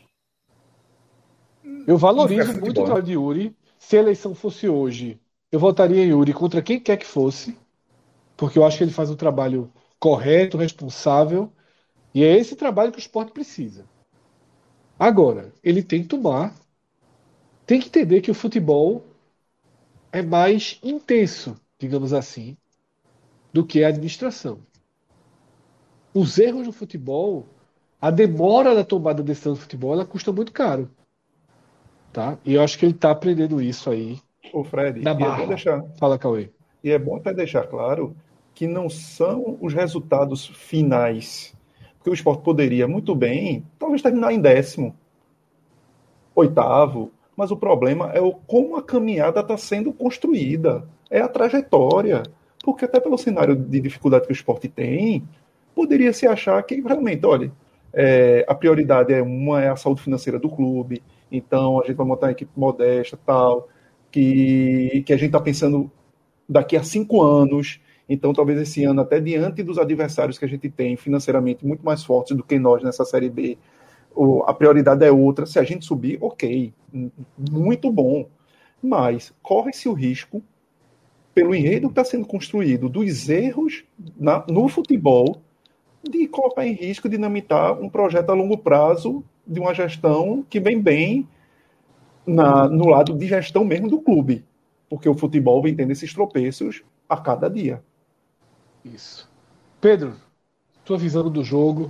eu 1.86 1.98
valorizo 1.98 2.60
muito 2.60 2.82
o 2.82 2.84
trabalho 2.84 3.06
de 3.06 3.14
Yuri. 3.14 3.56
Se 3.80 3.96
a 3.96 4.00
eleição 4.00 4.34
fosse 4.34 4.68
hoje, 4.68 5.20
eu 5.52 5.60
votaria 5.60 6.04
em 6.04 6.10
Yuri 6.10 6.34
contra 6.34 6.62
quem 6.62 6.80
quer 6.80 6.98
que 6.98 7.06
fosse, 7.06 7.58
porque 8.36 8.60
eu 8.60 8.66
acho 8.66 8.78
que 8.78 8.84
ele 8.84 8.92
faz 8.92 9.10
um 9.10 9.16
trabalho 9.16 9.72
correto, 10.00 10.58
responsável, 10.58 11.52
e 12.14 12.24
é 12.24 12.38
esse 12.38 12.56
trabalho 12.56 12.92
que 12.92 12.98
o 12.98 13.00
esporte 13.00 13.32
precisa. 13.32 13.86
Agora, 14.98 15.54
ele 15.64 15.84
tem 15.84 16.02
que 16.02 16.08
tomar 16.08 16.54
tem 17.68 17.82
que 17.82 17.90
entender 17.90 18.22
que 18.22 18.32
o 18.32 18.34
futebol 18.34 19.04
é 20.10 20.22
mais 20.22 20.80
intenso, 20.82 21.60
digamos 21.78 22.14
assim, 22.14 22.56
do 23.52 23.66
que 23.66 23.84
a 23.84 23.90
administração. 23.90 24.60
Os 26.14 26.40
erros 26.40 26.66
do 26.66 26.72
futebol, 26.72 27.46
a 28.00 28.10
demora 28.10 28.74
da 28.74 28.86
tomada 28.86 29.22
de 29.22 29.28
decisão 29.28 29.54
do 29.54 29.60
futebol, 29.60 29.92
ela 29.92 30.06
custa 30.06 30.32
muito 30.32 30.54
caro. 30.54 30.90
Tá? 32.14 32.38
E 32.46 32.54
eu 32.54 32.64
acho 32.64 32.80
que 32.80 32.86
ele 32.86 32.94
está 32.94 33.12
aprendendo 33.12 33.62
isso 33.62 33.90
aí. 33.90 34.18
O 34.54 34.64
Fred, 34.64 35.02
na 35.02 35.14
barra. 35.14 35.44
É 35.44 35.48
deixar, 35.48 35.84
Fala, 36.00 36.18
Cauê. 36.18 36.50
E 36.82 36.90
é 36.90 36.98
bom 36.98 37.18
até 37.18 37.34
deixar 37.34 37.68
claro 37.68 38.16
que 38.58 38.66
não 38.66 38.90
são 38.90 39.56
os 39.62 39.72
resultados 39.72 40.48
finais. 40.48 41.56
Porque 41.96 42.10
o 42.10 42.14
esporte 42.14 42.42
poderia 42.42 42.88
muito 42.88 43.14
bem, 43.14 43.64
talvez 43.78 44.02
terminar 44.02 44.34
em 44.34 44.42
décimo, 44.42 44.96
oitavo, 46.34 47.12
mas 47.36 47.52
o 47.52 47.56
problema 47.56 48.12
é 48.14 48.20
o 48.20 48.34
como 48.34 48.76
a 48.76 48.82
caminhada 48.82 49.42
está 49.42 49.56
sendo 49.58 49.94
construída, 49.94 50.90
é 51.08 51.22
a 51.22 51.28
trajetória. 51.28 52.24
Porque 52.64 52.86
até 52.86 53.00
pelo 53.00 53.16
cenário 53.16 53.56
de 53.56 53.80
dificuldade 53.80 54.26
que 54.26 54.32
o 54.32 54.34
esporte 54.34 54.68
tem, 54.68 55.24
poderia 55.76 56.12
se 56.12 56.26
achar 56.26 56.64
que 56.64 56.82
realmente, 56.82 57.28
olha, 57.28 57.52
é, 57.94 58.44
a 58.48 58.56
prioridade 58.56 59.14
é 59.14 59.22
uma 59.22 59.62
é 59.62 59.70
a 59.70 59.76
saúde 59.76 60.02
financeira 60.02 60.40
do 60.40 60.50
clube, 60.50 61.04
então 61.32 61.80
a 61.80 61.86
gente 61.86 61.96
vai 61.96 62.08
montar 62.08 62.26
uma 62.26 62.32
equipe 62.32 62.52
modesta, 62.58 63.20
tal, 63.24 63.70
que, 64.12 65.04
que 65.06 65.14
a 65.14 65.16
gente 65.16 65.28
está 65.28 65.40
pensando 65.40 65.92
daqui 66.50 66.76
a 66.76 66.82
cinco 66.82 67.22
anos, 67.22 67.80
então 68.10 68.34
talvez 68.34 68.60
esse 68.60 68.84
ano, 68.84 69.02
até 69.02 69.20
diante 69.20 69.62
dos 69.64 69.78
adversários 69.78 70.38
que 70.38 70.46
a 70.46 70.48
gente 70.48 70.70
tem 70.70 70.96
financeiramente 70.96 71.66
muito 71.66 71.86
mais 71.86 72.04
fortes 72.04 72.36
do 72.36 72.44
que 72.44 72.58
nós 72.58 72.82
nessa 72.84 73.04
Série 73.04 73.30
B, 73.30 73.58
a 74.46 74.54
prioridade 74.54 75.06
é 75.06 75.12
outra. 75.12 75.46
Se 75.46 75.60
a 75.60 75.64
gente 75.64 75.86
subir, 75.86 76.18
ok, 76.22 76.74
muito 77.38 77.92
bom. 77.92 78.28
Mas 78.82 79.34
corre-se 79.42 79.90
o 79.90 79.94
risco, 79.94 80.42
pelo 81.34 81.54
enredo 81.54 81.88
que 81.88 81.92
está 81.92 82.04
sendo 82.04 82.26
construído, 82.26 82.90
dos 82.90 83.30
erros 83.30 83.84
na, 84.18 84.44
no 84.48 84.68
futebol, 84.68 85.42
de 86.04 86.28
colocar 86.28 86.66
em 86.66 86.74
risco, 86.74 87.10
dinamitar 87.10 87.80
um 87.80 87.90
projeto 87.90 88.30
a 88.30 88.34
longo 88.34 88.58
prazo 88.58 89.24
de 89.46 89.60
uma 89.60 89.74
gestão 89.74 90.46
que 90.50 90.60
vem 90.60 90.82
bem 90.82 91.28
na, 92.26 92.68
no 92.68 92.88
lado 92.88 93.16
de 93.16 93.28
gestão 93.28 93.66
mesmo 93.66 93.90
do 93.90 94.00
clube. 94.00 94.46
Porque 94.90 95.10
o 95.10 95.16
futebol 95.16 95.62
vem 95.62 95.76
tendo 95.76 95.92
esses 95.92 96.14
tropeços 96.14 96.84
a 97.10 97.18
cada 97.18 97.50
dia. 97.50 97.84
Isso. 98.84 99.30
Pedro, 99.82 100.16
tua 100.86 100.98
visão 100.98 101.30
do 101.30 101.44
jogo, 101.44 101.90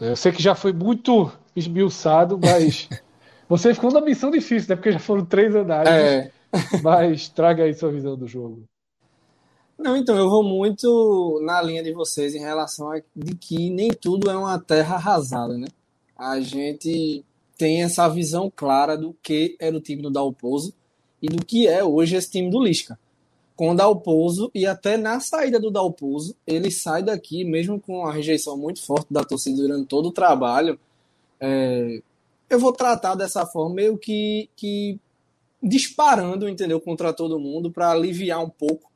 eu 0.00 0.16
sei 0.16 0.32
que 0.32 0.42
já 0.42 0.54
foi 0.54 0.72
muito 0.72 1.30
esmiuçado, 1.54 2.38
mas 2.38 2.88
você 3.48 3.72
ficou 3.74 3.90
numa 3.90 4.04
missão 4.04 4.30
difícil, 4.30 4.70
né? 4.70 4.76
Porque 4.76 4.92
já 4.92 4.98
foram 4.98 5.24
três 5.24 5.54
análises. 5.54 5.94
É. 5.94 6.32
Mas 6.82 7.28
traga 7.28 7.64
aí 7.64 7.74
sua 7.74 7.90
visão 7.90 8.16
do 8.16 8.26
jogo. 8.26 8.64
Não, 9.78 9.96
então 9.96 10.16
eu 10.16 10.28
vou 10.28 10.42
muito 10.42 11.40
na 11.44 11.60
linha 11.60 11.82
de 11.82 11.92
vocês 11.92 12.34
em 12.34 12.40
relação 12.40 12.90
a 12.90 13.00
de 13.14 13.34
que 13.34 13.68
nem 13.68 13.90
tudo 13.90 14.30
é 14.30 14.36
uma 14.36 14.58
terra 14.58 14.96
arrasada, 14.96 15.58
né? 15.58 15.66
A 16.16 16.40
gente 16.40 17.22
tem 17.58 17.82
essa 17.82 18.08
visão 18.08 18.50
clara 18.54 18.96
do 18.96 19.14
que 19.22 19.54
era 19.60 19.76
o 19.76 19.80
time 19.80 20.00
do 20.00 20.10
Dalpozo 20.10 20.72
e 21.20 21.26
do 21.26 21.44
que 21.44 21.66
é 21.66 21.84
hoje 21.84 22.16
esse 22.16 22.30
time 22.30 22.50
do 22.50 22.62
Lisca. 22.62 22.98
Com 23.56 23.70
o 23.70 23.74
Dalpozo 23.74 24.50
e 24.54 24.66
até 24.66 24.98
na 24.98 25.18
saída 25.18 25.58
do 25.58 25.70
Dalpozo, 25.70 26.36
ele 26.46 26.70
sai 26.70 27.02
daqui, 27.02 27.42
mesmo 27.42 27.80
com 27.80 28.06
a 28.06 28.12
rejeição 28.12 28.56
muito 28.56 28.84
forte 28.84 29.06
da 29.10 29.24
torcida 29.24 29.56
durante 29.56 29.88
todo 29.88 30.10
o 30.10 30.12
trabalho. 30.12 30.78
É, 31.40 32.02
eu 32.50 32.60
vou 32.60 32.72
tratar 32.72 33.14
dessa 33.14 33.46
forma, 33.46 33.74
meio 33.74 33.96
que, 33.96 34.50
que 34.54 35.00
disparando, 35.62 36.48
entendeu, 36.48 36.78
contra 36.80 37.14
todo 37.14 37.40
mundo, 37.40 37.72
para 37.72 37.90
aliviar 37.90 38.44
um 38.44 38.50
pouco 38.50 38.90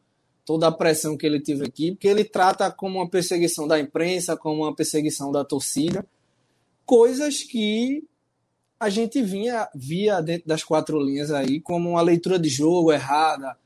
toda 0.45 0.69
a 0.69 0.73
pressão 0.73 1.17
que 1.17 1.25
ele 1.25 1.41
teve 1.41 1.65
aqui, 1.65 1.93
porque 1.93 2.09
ele 2.09 2.25
trata 2.25 2.71
como 2.71 2.99
uma 2.99 3.09
perseguição 3.09 3.67
da 3.67 3.81
imprensa, 3.81 4.37
como 4.37 4.63
uma 4.63 4.75
perseguição 4.75 5.33
da 5.33 5.43
torcida, 5.43 6.05
coisas 6.85 7.43
que 7.43 8.05
a 8.79 8.91
gente 8.91 9.23
vinha 9.23 9.69
via 9.75 10.21
dentro 10.21 10.49
das 10.49 10.65
quatro 10.65 10.99
linhas 10.99 11.31
aí 11.31 11.61
como 11.61 11.91
uma 11.91 12.03
leitura 12.03 12.39
de 12.39 12.49
jogo 12.49 12.93
errada, 12.93 13.57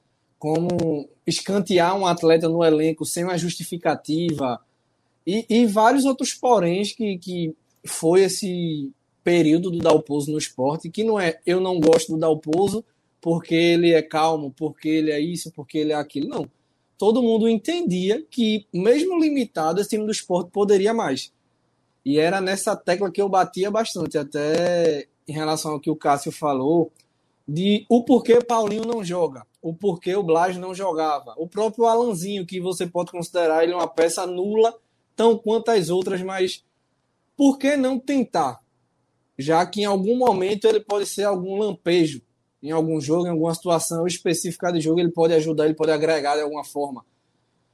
como 0.44 1.08
escantear 1.26 1.98
um 1.98 2.04
atleta 2.04 2.50
no 2.50 2.62
elenco 2.62 3.06
sem 3.06 3.24
uma 3.24 3.38
justificativa 3.38 4.60
e, 5.26 5.46
e 5.48 5.64
vários 5.64 6.04
outros 6.04 6.34
poréns 6.34 6.92
que, 6.92 7.16
que 7.16 7.56
foi 7.82 8.24
esse 8.24 8.92
período 9.22 9.70
do 9.70 9.78
Dalpozo 9.78 10.30
no 10.30 10.36
esporte, 10.36 10.90
que 10.90 11.02
não 11.02 11.18
é 11.18 11.40
eu 11.46 11.62
não 11.62 11.80
gosto 11.80 12.12
do 12.12 12.18
Dalpozo 12.18 12.84
porque 13.22 13.54
ele 13.54 13.94
é 13.94 14.02
calmo, 14.02 14.52
porque 14.54 14.86
ele 14.86 15.10
é 15.10 15.18
isso, 15.18 15.50
porque 15.50 15.78
ele 15.78 15.92
é 15.92 15.94
aquilo. 15.94 16.28
Não. 16.28 16.46
Todo 16.98 17.22
mundo 17.22 17.48
entendia 17.48 18.22
que, 18.30 18.66
mesmo 18.70 19.18
limitado, 19.18 19.80
esse 19.80 19.88
time 19.88 20.04
do 20.04 20.12
esporte 20.12 20.50
poderia 20.50 20.92
mais. 20.92 21.32
E 22.04 22.18
era 22.18 22.38
nessa 22.42 22.76
tecla 22.76 23.10
que 23.10 23.22
eu 23.22 23.30
batia 23.30 23.70
bastante, 23.70 24.18
até 24.18 25.08
em 25.26 25.32
relação 25.32 25.72
ao 25.72 25.80
que 25.80 25.90
o 25.90 25.96
Cássio 25.96 26.30
falou, 26.30 26.92
de 27.48 27.86
o 27.88 28.04
porquê 28.04 28.44
Paulinho 28.44 28.84
não 28.84 29.02
joga, 29.02 29.46
o 29.64 29.72
porquê 29.72 30.14
o 30.14 30.22
Blas 30.22 30.58
não 30.58 30.74
jogava, 30.74 31.34
o 31.38 31.48
próprio 31.48 31.86
Alanzinho, 31.86 32.44
que 32.44 32.60
você 32.60 32.86
pode 32.86 33.10
considerar 33.10 33.64
ele 33.64 33.72
uma 33.72 33.88
peça 33.88 34.26
nula, 34.26 34.74
tão 35.16 35.38
quanto 35.38 35.70
as 35.70 35.88
outras, 35.88 36.20
mas 36.20 36.62
por 37.34 37.56
que 37.56 37.74
não 37.74 37.98
tentar? 37.98 38.60
Já 39.38 39.64
que 39.64 39.80
em 39.80 39.86
algum 39.86 40.18
momento 40.18 40.66
ele 40.66 40.80
pode 40.80 41.06
ser 41.06 41.24
algum 41.24 41.56
lampejo, 41.56 42.20
em 42.62 42.72
algum 42.72 43.00
jogo, 43.00 43.26
em 43.26 43.30
alguma 43.30 43.54
situação 43.54 44.06
específica 44.06 44.70
de 44.70 44.82
jogo, 44.82 45.00
ele 45.00 45.10
pode 45.10 45.32
ajudar, 45.32 45.64
ele 45.64 45.72
pode 45.72 45.92
agregar 45.92 46.34
de 46.34 46.42
alguma 46.42 46.62
forma. 46.62 47.02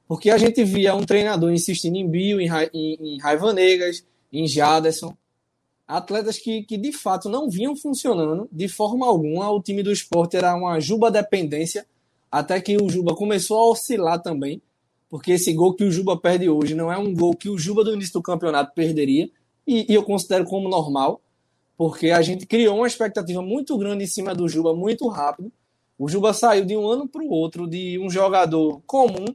Porque 0.06 0.30
a 0.30 0.38
gente 0.38 0.62
via 0.62 0.94
um 0.94 1.02
treinador 1.02 1.50
insistindo 1.50 1.96
em 1.96 2.08
Bill, 2.08 2.40
em, 2.40 2.46
Ra 2.46 2.70
em, 2.72 2.94
em 3.00 3.18
Raivanegas, 3.18 4.06
em 4.32 4.46
Jaderson. 4.46 5.12
Atletas 5.90 6.38
que, 6.38 6.62
que 6.62 6.78
de 6.78 6.92
fato 6.92 7.28
não 7.28 7.50
vinham 7.50 7.76
funcionando 7.76 8.48
de 8.52 8.68
forma 8.68 9.06
alguma. 9.06 9.50
O 9.50 9.60
time 9.60 9.82
do 9.82 9.92
esporte 9.92 10.36
era 10.36 10.54
uma 10.54 10.80
Juba 10.80 11.10
dependência, 11.10 11.86
até 12.30 12.60
que 12.60 12.76
o 12.76 12.88
Juba 12.88 13.14
começou 13.14 13.58
a 13.58 13.70
oscilar 13.70 14.22
também. 14.22 14.62
Porque 15.08 15.32
esse 15.32 15.52
gol 15.52 15.74
que 15.74 15.84
o 15.84 15.90
Juba 15.90 16.16
perde 16.16 16.48
hoje 16.48 16.74
não 16.74 16.92
é 16.92 16.96
um 16.96 17.14
gol 17.14 17.34
que 17.34 17.48
o 17.48 17.58
Juba 17.58 17.84
do 17.84 17.94
início 17.94 18.14
do 18.14 18.22
campeonato 18.22 18.72
perderia. 18.74 19.28
E, 19.66 19.90
e 19.90 19.94
eu 19.94 20.04
considero 20.04 20.44
como 20.44 20.68
normal, 20.68 21.20
porque 21.76 22.10
a 22.10 22.22
gente 22.22 22.46
criou 22.46 22.76
uma 22.76 22.86
expectativa 22.86 23.42
muito 23.42 23.76
grande 23.76 24.04
em 24.04 24.06
cima 24.06 24.34
do 24.34 24.48
Juba 24.48 24.74
muito 24.74 25.08
rápido. 25.08 25.52
O 25.98 26.08
Juba 26.08 26.32
saiu 26.32 26.64
de 26.64 26.76
um 26.76 26.88
ano 26.88 27.08
para 27.08 27.22
o 27.22 27.30
outro 27.30 27.66
de 27.68 27.98
um 27.98 28.08
jogador 28.08 28.80
comum 28.86 29.26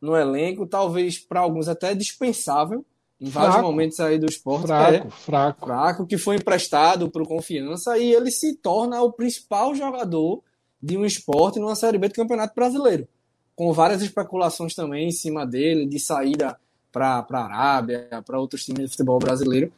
no 0.00 0.16
elenco, 0.16 0.66
talvez 0.66 1.18
para 1.18 1.40
alguns 1.40 1.68
até 1.68 1.94
dispensável, 1.94 2.84
em 3.20 3.28
vários 3.28 3.54
fraco, 3.54 3.68
momentos 3.68 3.98
aí 4.00 4.18
do 4.18 4.26
esporte. 4.26 4.66
Fraco, 4.66 5.08
é, 5.08 5.10
fraco. 5.10 5.66
Fraco, 5.66 6.06
que 6.06 6.16
foi 6.16 6.36
emprestado 6.36 7.10
para 7.10 7.22
o 7.22 7.26
Confiança 7.26 7.98
e 7.98 8.12
ele 8.12 8.30
se 8.30 8.54
torna 8.54 9.02
o 9.02 9.12
principal 9.12 9.74
jogador 9.74 10.42
de 10.80 10.96
um 10.96 11.04
esporte 11.04 11.58
numa 11.58 11.74
Série 11.74 11.98
B 11.98 12.08
do 12.08 12.14
Campeonato 12.14 12.54
Brasileiro. 12.54 13.08
Com 13.56 13.72
várias 13.72 14.02
especulações 14.02 14.74
também 14.74 15.08
em 15.08 15.12
cima 15.12 15.44
dele, 15.44 15.84
de 15.86 15.98
saída 15.98 16.58
para 16.92 17.26
a 17.28 17.44
Arábia, 17.44 18.08
para 18.24 18.38
outros 18.38 18.64
times 18.64 18.84
de 18.84 18.90
futebol 18.90 19.18
brasileiro. 19.18 19.72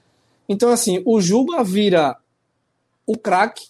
Então, 0.47 0.70
assim, 0.70 1.03
o 1.07 1.18
Juba 1.20 1.64
vira 1.64 2.16
o 3.07 3.16
craque 3.16 3.68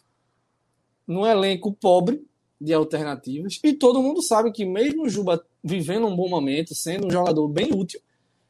no 1.07 1.25
elenco 1.25 1.73
pobre 1.73 2.25
de 2.61 2.73
alternativas 2.73 3.61
e 3.63 3.73
todo 3.73 4.03
mundo 4.03 4.21
sabe 4.21 4.51
que 4.51 4.65
mesmo 4.65 5.05
o 5.05 5.09
Juba 5.09 5.45
vivendo 5.63 6.07
um 6.07 6.17
bom 6.17 6.29
momento, 6.29 6.75
sendo 6.75 7.07
um 7.07 7.11
jogador 7.11 7.47
bem 7.49 7.73
útil, 7.73 8.01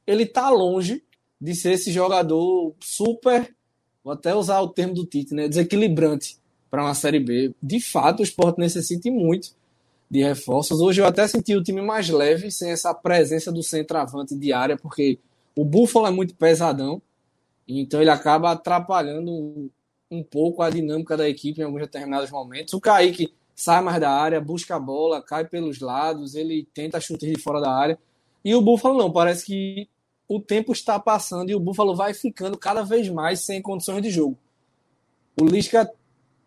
ele 0.07 0.23
está 0.23 0.49
longe 0.49 1.05
de 1.41 1.55
ser 1.55 1.73
esse 1.73 1.91
jogador 1.91 2.75
super, 2.81 3.55
vou 4.05 4.13
até 4.13 4.35
usar 4.35 4.61
o 4.61 4.69
termo 4.69 4.95
do 4.95 5.07
Tite, 5.07 5.35
né, 5.35 5.49
desequilibrante 5.49 6.37
para 6.71 6.83
uma 6.83 6.95
Série 6.95 7.21
B. 7.21 7.55
De 7.63 7.81
fato, 7.81 8.21
o 8.21 8.23
esporte 8.23 8.59
necessita 8.59 9.11
muito 9.11 9.51
de 10.11 10.23
reforços. 10.23 10.81
Hoje 10.81 11.01
eu 11.01 11.07
até 11.07 11.27
senti 11.27 11.55
o 11.55 11.63
time 11.63 11.81
mais 11.81 12.09
leve, 12.09 12.51
sem 12.51 12.71
essa 12.71 12.93
presença 12.93 13.51
do 13.51 13.63
centroavante 13.63 14.35
de 14.35 14.53
área, 14.53 14.77
porque 14.77 15.19
o 15.57 15.65
Buffalo 15.65 16.07
é 16.07 16.11
muito 16.11 16.35
pesadão, 16.35 17.01
então 17.67 18.01
ele 18.01 18.11
acaba 18.11 18.51
atrapalhando 18.51 19.71
um 20.11 20.23
pouco 20.23 20.63
a 20.63 20.71
dinâmica 20.71 21.17
da 21.17 21.29
equipe 21.29 21.61
em 21.61 21.65
alguns 21.65 21.83
determinados 21.83 22.31
momentos. 22.31 22.75
O 22.75 22.81
Kaique 22.81 23.33
sai 23.55 23.81
mais 23.81 24.01
da 24.01 24.11
área, 24.11 24.41
busca 24.41 24.75
a 24.75 24.81
bola, 24.81 25.23
cai 25.23 25.45
pelos 25.45 25.81
lados, 25.81 26.35
ele 26.35 26.67
tenta 26.75 27.01
chutar 27.01 27.31
de 27.31 27.41
fora 27.41 27.61
da 27.61 27.73
área. 27.73 27.99
E 28.45 28.55
o 28.55 28.63
Buffalo 28.63 28.99
não, 28.99 29.13
parece 29.13 29.47
que 29.47 29.89
o 30.31 30.39
tempo 30.39 30.71
está 30.71 30.97
passando 30.97 31.51
e 31.51 31.57
o 31.57 31.61
Buffalo 31.61 31.93
vai 31.93 32.15
ficando 32.15 32.57
cada 32.57 32.85
vez 32.85 33.09
mais 33.09 33.41
sem 33.41 33.61
condições 33.61 34.01
de 34.01 34.11
jogo. 34.11 34.39
O 35.41 35.45
Lisca 35.45 35.91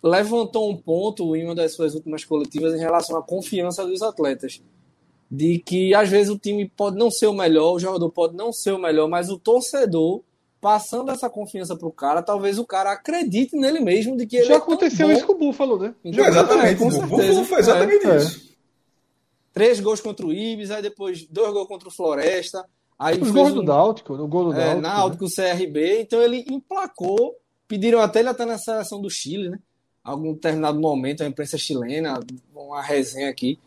levantou 0.02 0.72
um 0.72 0.78
ponto 0.78 1.36
em 1.36 1.44
uma 1.44 1.54
das 1.54 1.74
suas 1.74 1.94
últimas 1.94 2.24
coletivas 2.24 2.74
em 2.74 2.80
relação 2.80 3.18
à 3.18 3.22
confiança 3.22 3.86
dos 3.86 4.02
atletas. 4.02 4.62
De 5.30 5.60
que 5.60 5.94
às 5.94 6.08
vezes 6.08 6.30
o 6.30 6.40
time 6.40 6.70
pode 6.70 6.98
não 6.98 7.12
ser 7.12 7.28
o 7.28 7.34
melhor, 7.34 7.74
o 7.74 7.80
jogador 7.80 8.10
pode 8.10 8.38
não 8.38 8.54
ser 8.54 8.72
o 8.72 8.80
melhor, 8.80 9.10
mas 9.10 9.30
o 9.30 9.38
torcedor, 9.38 10.22
passando 10.62 11.12
essa 11.12 11.30
confiança 11.30 11.76
para 11.76 11.88
o 11.88 11.92
cara, 11.92 12.22
talvez 12.22 12.58
o 12.58 12.66
cara 12.66 12.94
acredite 12.94 13.58
nele 13.58 13.82
mesmo 13.82 14.16
de 14.16 14.26
que 14.26 14.38
ele 14.38 14.46
Já 14.46 14.54
é 14.54 14.58
aconteceu 14.58 15.12
isso 15.12 15.26
com 15.26 15.34
o 15.34 15.38
Buffalo, 15.38 15.78
né? 15.78 15.94
Então, 16.06 16.26
exatamente. 16.26 16.82
É, 16.82 16.86
o 16.86 16.90
Buffalo 16.90 17.44
foi 17.44 17.60
exatamente 17.60 18.08
é. 18.08 18.16
isso. 18.16 18.54
Três 19.52 19.82
gols 19.82 20.00
contra 20.00 20.26
o 20.26 20.32
Ibis, 20.32 20.72
aí 20.72 20.82
depois 20.82 21.28
dois 21.28 21.52
gols 21.52 21.68
contra 21.68 21.90
o 21.90 21.92
Floresta. 21.92 22.66
Aí 22.98 23.20
Os 23.20 23.32
gols 23.32 23.52
um, 23.52 23.56
do 23.56 23.64
Náutico, 23.64 24.16
no 24.16 24.28
gol 24.28 24.46
do 24.46 24.54
é, 24.54 24.76
Náutico. 24.76 24.82
Náutico, 24.82 25.26
né? 25.26 25.54
CRB. 25.56 26.02
Então 26.02 26.22
ele 26.22 26.46
emplacou. 26.50 27.36
Pediram 27.68 28.00
até 28.00 28.20
ele 28.20 28.30
até 28.30 28.46
na 28.46 28.58
seleção 28.58 29.02
do 29.02 29.10
Chile, 29.10 29.50
né? 29.50 29.60
Algum 30.04 30.34
determinado 30.34 30.80
momento, 30.80 31.24
a 31.24 31.26
imprensa 31.26 31.58
chilena, 31.58 32.20
uma 32.54 32.82
resenha 32.82 33.30
aqui. 33.30 33.58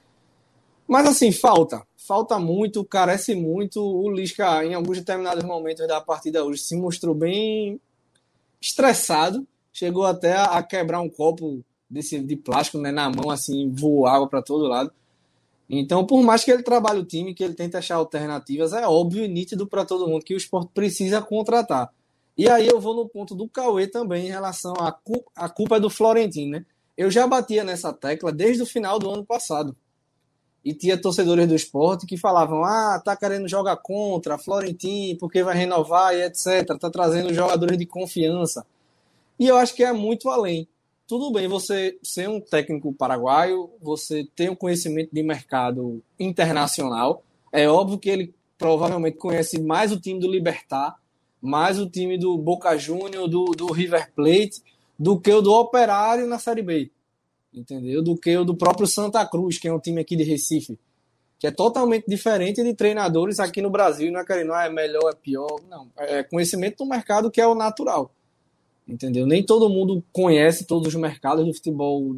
Mas 0.87 1.07
assim, 1.07 1.33
falta. 1.33 1.83
Falta 1.97 2.39
muito, 2.39 2.85
carece 2.85 3.35
muito. 3.35 3.83
O 3.83 4.11
Lisca, 4.11 4.65
em 4.65 4.75
alguns 4.75 4.99
determinados 4.99 5.43
momentos 5.45 5.87
da 5.89 6.01
partida 6.01 6.45
hoje, 6.45 6.61
se 6.61 6.77
mostrou 6.77 7.15
bem 7.15 7.81
estressado. 8.61 9.47
Chegou 9.73 10.05
até 10.05 10.35
a 10.35 10.63
quebrar 10.63 11.01
um 11.01 11.09
copo 11.09 11.65
desse, 11.91 12.19
de 12.21 12.37
plástico 12.37 12.79
né, 12.79 12.93
na 12.93 13.11
mão, 13.11 13.31
assim, 13.31 13.75
água 14.07 14.29
para 14.29 14.43
todo 14.43 14.69
lado. 14.69 14.93
Então, 15.69 16.07
por 16.07 16.23
mais 16.23 16.45
que 16.45 16.51
ele 16.51 16.63
trabalhe 16.63 17.01
o 17.01 17.05
time, 17.05 17.35
que 17.35 17.43
ele 17.43 17.55
tente 17.55 17.77
achar 17.77 17.97
alternativas, 17.97 18.73
é 18.73 18.87
óbvio 18.87 19.25
e 19.25 19.29
nítido 19.29 19.67
para 19.67 19.85
todo 19.85 20.07
mundo 20.07 20.25
que 20.25 20.35
o 20.35 20.37
esporte 20.37 20.71
precisa 20.73 21.21
contratar. 21.21 21.93
E 22.39 22.49
aí 22.49 22.67
eu 22.69 22.81
vou 22.81 22.95
no 22.95 23.09
ponto 23.09 23.35
do 23.35 23.49
Cauê 23.49 23.87
também 23.87 24.27
em 24.27 24.31
relação 24.31 24.75
à 24.75 24.93
culpa, 24.93 25.31
a 25.35 25.49
culpa 25.49 25.77
é 25.77 25.81
do 25.81 25.91
Florentino, 25.91 26.53
né? 26.53 26.67
Eu 26.97 27.11
já 27.11 27.27
batia 27.27 27.65
nessa 27.65 27.93
tecla 27.93 28.33
desde 28.33 28.63
o 28.63 28.67
final 28.67 28.99
do 28.99 29.11
ano 29.11 29.25
passado. 29.25 29.77
E 30.65 30.75
tinha 30.75 31.01
torcedores 31.01 31.47
do 31.47 31.55
esporte 31.55 32.07
que 32.07 32.17
falavam: 32.17 32.65
ah, 32.65 33.01
tá 33.05 33.17
querendo 33.17 33.49
jogar 33.49 33.77
contra 33.77 34.39
Florentino, 34.39 35.19
porque 35.19 35.43
vai 35.43 35.57
renovar 35.57 36.15
e 36.15 36.23
etc. 36.23 36.67
Tá 36.79 36.91
trazendo 36.91 37.33
jogadores 37.33 37.79
de 37.79 37.87
confiança. 37.87 38.67
E 39.39 39.47
eu 39.47 39.57
acho 39.57 39.75
que 39.75 39.85
é 39.85 39.93
muito 39.93 40.29
além 40.29 40.69
tudo 41.07 41.31
bem 41.31 41.47
você 41.47 41.97
ser 42.03 42.29
um 42.29 42.41
técnico 42.41 42.93
paraguaio, 42.93 43.71
você 43.81 44.27
ter 44.35 44.51
um 44.51 44.57
conhecimento 44.57 45.11
de 45.13 45.23
mercado 45.23 46.03
internacional. 46.19 47.23
É 47.53 47.69
óbvio 47.69 47.99
que 47.99 48.11
ele 48.11 48.35
provavelmente 48.59 49.17
conhece 49.17 49.61
mais 49.61 49.93
o 49.93 50.01
time 50.01 50.19
do 50.19 50.31
Libertar, 50.31 50.97
mais 51.41 51.79
o 51.79 51.89
time 51.89 52.19
do 52.19 52.37
Boca 52.37 52.77
Júnior, 52.77 53.29
do, 53.29 53.45
do 53.53 53.73
River 53.73 54.11
Plate, 54.15 54.63
do 54.99 55.19
que 55.21 55.33
o 55.33 55.41
do 55.41 55.53
Operário 55.53 56.27
na 56.27 56.39
Série 56.39 56.63
B. 56.63 56.91
Entendeu? 57.55 58.03
Do 58.03 58.17
que 58.17 58.37
o 58.37 58.45
do 58.45 58.57
próprio 58.57 58.87
Santa 58.87 59.25
Cruz, 59.25 59.59
que 59.59 59.69
é 59.69 59.73
um 59.73 59.79
time 59.79 60.01
aqui 60.01 60.17
de 60.17 60.25
Recife. 60.25 60.79
Que 61.39 61.47
é 61.47 61.51
totalmente 61.51 62.07
diferente 62.09 62.65
de 62.65 62.75
treinadores 62.75 63.39
aqui 63.39 63.63
no 63.63 63.71
Brasil. 63.71 64.11
Não 64.11 64.21
é 64.21 64.25
querendo, 64.25 64.53
ah, 64.53 64.65
é 64.65 64.71
melhor, 64.71 65.11
é 65.11 65.15
pior. 65.15 65.61
Não. 65.69 65.89
É 65.97 66.23
conhecimento 66.25 66.79
do 66.79 66.87
mercado 66.87 67.31
que 67.31 67.41
é 67.41 67.47
o 67.47 67.55
natural 67.55 68.11
entendeu? 68.87 69.27
Nem 69.27 69.45
todo 69.45 69.69
mundo 69.69 70.03
conhece 70.13 70.67
todos 70.67 70.89
os 70.89 70.95
mercados 70.95 71.45
do 71.45 71.53
futebol 71.53 72.17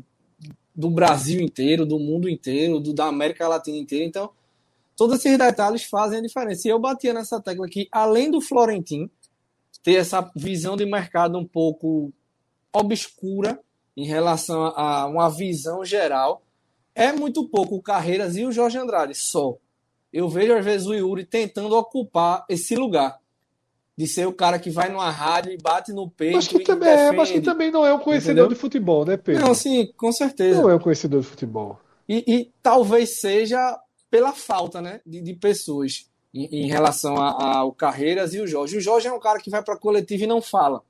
do 0.75 0.91
Brasil 0.91 1.41
inteiro, 1.41 1.85
do 1.85 1.99
mundo 1.99 2.29
inteiro, 2.29 2.79
do, 2.79 2.93
da 2.93 3.07
América 3.07 3.49
Latina 3.49 3.79
inteira. 3.79 4.05
Então, 4.05 4.31
todos 4.97 5.19
esses 5.19 5.37
detalhes 5.37 5.85
fazem 5.85 6.19
a 6.19 6.23
diferença. 6.23 6.69
E 6.69 6.71
eu 6.71 6.79
batia 6.79 7.12
nessa 7.12 7.41
tecla 7.41 7.69
que, 7.69 7.89
além 7.91 8.31
do 8.31 8.41
Florentino 8.41 9.11
ter 9.83 9.95
essa 9.95 10.31
visão 10.37 10.77
de 10.77 10.85
mercado 10.85 11.39
um 11.39 11.47
pouco 11.47 12.12
obscura 12.73 13.59
em 13.97 14.05
relação 14.05 14.66
a 14.77 15.07
uma 15.07 15.29
visão 15.29 15.85
geral, 15.85 16.43
é 16.95 17.12
muito 17.12 17.49
pouco 17.49 17.77
o 17.77 17.83
Carreiras 17.83 18.37
e 18.37 18.45
o 18.45 18.53
Jorge 18.53 18.79
Andrade 18.79 19.14
só. 19.14 19.57
Eu 20.12 20.29
vejo 20.29 20.55
às 20.55 20.64
vezes 20.64 20.87
o 20.87 20.95
Yuri 20.95 21.25
tentando 21.25 21.77
ocupar 21.77 22.45
esse 22.49 22.75
lugar 22.77 23.19
de 23.99 24.07
ser 24.07 24.29
o 24.29 24.33
cara 24.33 24.61
que 24.61 24.71
vai 24.71 24.89
numa 24.89 25.11
rádio 25.11 25.51
e 25.51 25.59
bate 25.59 25.93
no 25.93 26.09
peito. 26.09 26.37
Mas 26.37 26.47
que, 26.47 26.61
também, 26.61 26.89
é, 26.89 27.11
mas 27.11 27.33
que 27.33 27.41
também 27.41 27.69
não 27.69 27.85
é 27.85 27.93
um 27.93 27.99
conhecedor 27.99 28.45
entendeu? 28.45 28.49
de 28.49 28.55
futebol, 28.55 29.05
né, 29.05 29.17
Pedro? 29.17 29.45
Não, 29.45 29.53
sim, 29.53 29.93
com 29.97 30.13
certeza. 30.13 30.63
Não 30.63 30.71
é 30.71 30.77
um 30.77 30.79
conhecedor 30.79 31.21
de 31.21 31.27
futebol. 31.27 31.81
E, 32.09 32.23
e 32.25 32.53
talvez 32.63 33.19
seja 33.21 33.77
pela 34.09 34.33
falta 34.33 34.81
né, 34.81 35.01
de, 35.05 35.21
de 35.21 35.35
pessoas 35.35 36.09
em, 36.33 36.45
em 36.45 36.67
relação 36.69 37.17
ao 37.17 37.73
Carreiras 37.73 38.35
e 38.35 38.41
o 38.41 38.47
Jorge. 38.47 38.77
O 38.77 38.81
Jorge 38.81 39.09
é 39.09 39.13
um 39.13 39.19
cara 39.19 39.41
que 39.41 39.51
vai 39.51 39.65
para 39.65 39.75
a 39.75 39.79
coletiva 39.79 40.23
e 40.23 40.29
não 40.29 40.41
fala. 40.41 40.81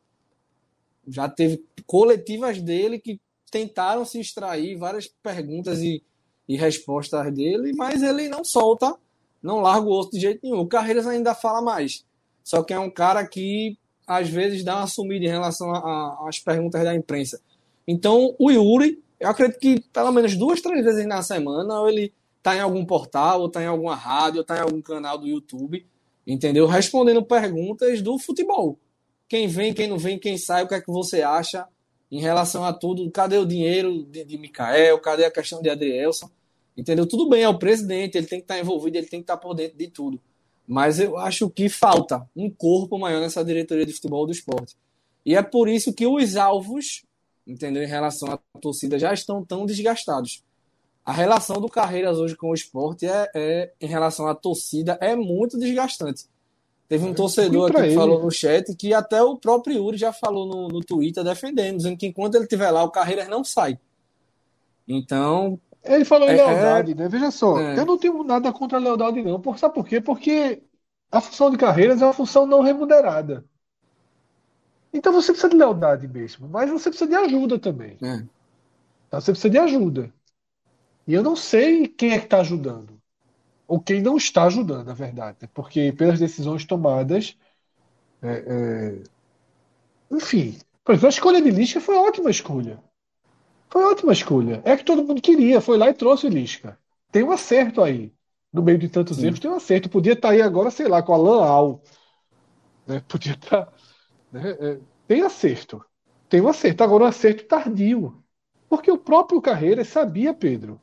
Já 1.09 1.31
teve 1.31 1.65
coletivas 1.87 2.61
dele 2.61 2.99
que 2.99 3.19
tentaram 3.51 4.05
se 4.05 4.21
extrair 4.21 4.77
várias 4.77 5.07
perguntas 5.07 5.81
e, 5.81 6.05
e 6.47 6.59
respostas 6.59 7.33
dele, 7.33 7.73
mas 7.73 8.03
ele 8.03 8.29
não 8.29 8.45
solta, 8.45 8.95
não 9.43 9.61
larga 9.61 9.87
o 9.87 9.99
osso 9.99 10.11
de 10.11 10.21
jeito 10.21 10.41
nenhum. 10.43 10.61
O 10.61 10.69
Carreiras 10.69 11.07
ainda 11.07 11.35
fala 11.35 11.63
mais. 11.63 12.07
Só 12.49 12.62
que 12.62 12.72
é 12.72 12.78
um 12.78 12.88
cara 12.88 13.26
que 13.26 13.76
às 14.07 14.26
vezes 14.30 14.64
dá 14.64 14.76
uma 14.76 14.86
sumida 14.86 15.26
em 15.26 15.28
relação 15.28 15.70
às 16.26 16.38
perguntas 16.38 16.82
da 16.82 16.94
imprensa. 16.94 17.38
Então, 17.86 18.34
o 18.38 18.51
Yuri, 18.51 19.03
eu 19.20 19.28
acredito 19.28 19.61
que 19.61 19.80
pelo 19.92 20.11
menos 20.12 20.34
duas, 20.34 20.62
três 20.62 20.82
vezes 20.82 21.07
na 21.07 21.20
semana, 21.20 21.74
ele 21.86 22.11
tá 22.42 22.57
em 22.57 22.61
algum 22.61 22.86
portal, 22.86 23.42
ou 23.42 23.51
tá 23.51 23.62
em 23.62 23.66
alguma 23.66 23.94
rádio, 23.94 24.38
ou 24.38 24.44
tá 24.44 24.57
em 24.57 24.61
algum 24.61 24.80
canal 24.80 25.18
do 25.18 25.26
YouTube, 25.26 25.86
entendeu? 26.26 26.66
Respondendo 26.66 27.22
perguntas 27.22 28.01
do 28.01 28.18
futebol. 28.18 28.78
Quem 29.28 29.46
vem, 29.46 29.74
quem 29.74 29.86
não 29.86 29.99
vem, 29.99 30.18
quem 30.18 30.38
sai, 30.38 30.64
o 30.64 30.68
que 30.68 30.74
é 30.74 30.80
que 30.80 30.90
você 30.90 31.20
acha 31.20 31.68
em 32.11 32.18
relação 32.18 32.64
a 32.64 32.72
tudo? 32.72 33.11
Cadê 33.11 33.36
o 33.36 33.44
dinheiro 33.44 34.05
de, 34.05 34.24
de 34.24 34.38
Mikael? 34.38 34.99
Cadê 35.01 35.26
a 35.26 35.30
questão 35.30 35.61
de 35.61 35.68
Adrielson? 35.68 36.30
Entendeu? 36.74 37.07
Tudo 37.07 37.28
bem, 37.28 37.42
é 37.42 37.49
o 37.51 37.59
presidente, 37.59 38.16
ele 38.16 38.26
tem 38.26 38.38
que 38.38 38.44
estar 38.44 38.59
envolvido, 38.59 38.96
ele 38.96 39.07
tem 39.07 39.20
que 39.20 39.24
estar 39.24 39.36
por 39.36 39.53
dentro 39.53 39.76
de 39.76 39.88
tudo. 39.88 40.18
Mas 40.69 41.01
eu 41.01 41.16
acho 41.16 41.49
que 41.49 41.66
falta 41.71 42.29
um 42.37 42.51
corpo 42.51 42.99
maior 42.99 43.21
nessa 43.23 43.43
diretoria 43.43 43.87
de 43.87 43.93
futebol 43.95 44.27
do 44.27 44.33
esporte. 44.33 44.77
E 45.25 45.35
é 45.35 45.43
por 45.43 45.66
isso 45.66 45.95
que 45.95 46.07
os 46.07 46.37
alvos, 46.37 47.05
entendeu, 47.47 47.83
em 47.83 47.87
relação 47.87 48.31
à 48.31 48.39
torcida, 48.61 48.99
já 48.99 49.14
estão 49.14 49.43
tão 49.43 49.64
desgastados. 49.64 50.45
A 51.03 51.12
relação 51.12 51.59
do 51.59 51.71
Carreiras 51.71 52.19
hoje 52.19 52.37
com 52.37 52.51
o 52.51 52.55
esporte 52.55 53.07
é, 53.07 53.31
é 53.35 53.73
em 53.81 53.87
relação 53.87 54.29
à 54.29 54.35
torcida 54.35 54.99
é 55.01 55.16
muito 55.16 55.59
desgastante. 55.59 56.27
Teve 56.87 57.07
um 57.07 57.14
torcedor 57.14 57.71
aqui 57.71 57.89
que 57.89 57.95
falou 57.95 58.23
no 58.23 58.31
chat 58.31 58.75
que 58.75 58.93
até 58.93 59.23
o 59.23 59.37
próprio 59.37 59.77
Yuri 59.77 59.97
já 59.97 60.12
falou 60.12 60.47
no, 60.47 60.69
no 60.69 60.81
Twitter 60.81 61.25
defendendo, 61.25 61.79
dizendo 61.79 61.97
que 61.97 62.07
enquanto 62.07 62.35
ele 62.35 62.45
estiver 62.45 62.71
lá, 62.71 62.85
o 62.85 62.91
Carreiras 62.91 63.29
não 63.29 63.43
sai. 63.43 63.79
Então. 64.87 65.59
Ele 65.85 66.05
falou 66.05 66.29
em 66.29 66.33
é, 66.33 66.37
lealdade, 66.37 66.93
é, 66.93 66.95
né? 66.95 67.09
Veja 67.09 67.31
só, 67.31 67.59
é. 67.61 67.79
eu 67.79 67.87
não 67.87 67.97
tenho 67.97 68.22
nada 68.24 68.53
contra 68.53 68.79
a 68.79 68.81
lealdade, 68.81 69.22
não. 69.22 69.41
Por, 69.41 69.59
sabe 69.59 69.74
por 69.74 69.87
quê? 69.87 70.01
Porque 70.01 70.62
a 71.11 71.20
função 71.20 71.51
de 71.51 71.57
Carreiras 71.57 72.03
é 72.03 72.05
uma 72.05 72.12
função 72.12 72.47
não 72.47 72.61
remunerada. 72.61 73.45
Então 74.93 75.12
você 75.12 75.33
precisa 75.33 75.51
de 75.51 75.57
lealdade 75.57 76.09
mesmo, 76.09 76.49
mas 76.49 76.70
você 76.70 76.91
precisa 76.91 77.09
de 77.09 77.16
ajuda 77.16 77.59
também. 77.59 77.97
É. 78.03 78.24
Você 79.11 79.33
precisa 79.33 79.51
de 79.51 79.59
ajuda. 79.59 80.12
E 81.07 81.14
eu 81.14 81.22
não 81.22 81.35
sei 81.35 81.89
quem 81.89 82.12
é 82.12 82.18
que 82.18 82.24
está 82.24 82.41
ajudando. 82.41 82.99
Ou 83.66 83.81
quem 83.81 84.03
não 84.03 84.16
está 84.16 84.45
ajudando, 84.45 84.87
na 84.87 84.95
verdade. 84.95 85.39
Né? 85.41 85.49
Porque 85.53 85.93
pelas 85.93 86.18
decisões 86.18 86.64
tomadas. 86.64 87.37
É, 88.22 88.45
é... 90.11 90.14
Enfim. 90.14 90.59
Por 90.85 90.93
exemplo, 90.93 91.07
a 91.07 91.11
escolha 91.11 91.43
de 91.43 91.51
Lisca 91.51 91.81
foi 91.81 91.97
ótima 91.97 92.31
escolha. 92.31 92.79
Foi 93.69 93.85
ótima 93.85 94.12
escolha. 94.12 94.62
É 94.64 94.77
que 94.77 94.85
todo 94.85 95.05
mundo 95.05 95.21
queria. 95.21 95.61
Foi 95.61 95.77
lá 95.77 95.89
e 95.89 95.95
trouxe 95.95 96.27
o 96.27 96.31
Lisca. 96.31 96.79
Tem 97.12 97.23
um 97.23 97.31
acerto 97.31 97.83
aí. 97.83 98.12
No 98.53 98.62
meio 98.62 98.79
de 98.79 98.89
tantos 98.89 99.19
Sim. 99.19 99.27
erros, 99.27 99.39
tem 99.39 99.51
um 99.51 99.57
acerto. 99.57 99.91
Podia 99.91 100.14
estar 100.14 100.29
tá 100.29 100.35
aí 100.35 100.41
agora, 100.41 100.71
sei 100.71 100.89
lá, 100.89 101.03
com 101.03 101.12
a 101.12 101.16
Lan 101.16 101.45
Al. 101.45 101.83
Né? 102.87 103.03
Podia 103.07 103.35
estar. 103.35 103.66
Tá, 103.66 103.73
né? 104.33 104.57
É, 104.59 104.79
tem 105.07 105.23
acerto. 105.23 105.85
Tem 106.29 106.41
um 106.41 106.49
acerto. 106.49 106.83
Agora, 106.83 107.05
um 107.05 107.09
acerto 107.09 107.45
tardio. 107.45 108.23
Porque 108.69 108.91
o 108.91 108.99
próprio 108.99 109.41
Carreira 109.41 109.85
sabia, 109.85 110.35
Pedro, 110.35 110.81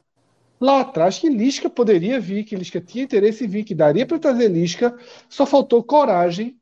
lá 0.59 0.81
atrás 0.81 1.19
que 1.19 1.29
Lisca 1.29 1.69
poderia 1.69 2.19
vir, 2.19 2.43
que 2.43 2.55
Lisca 2.55 2.81
tinha 2.81 3.03
interesse 3.03 3.45
em 3.45 3.47
vir, 3.47 3.63
que 3.63 3.75
daria 3.75 4.05
para 4.05 4.17
trazer 4.17 4.47
Lisca, 4.47 4.97
só 5.29 5.45
faltou 5.45 5.83
coragem 5.83 6.59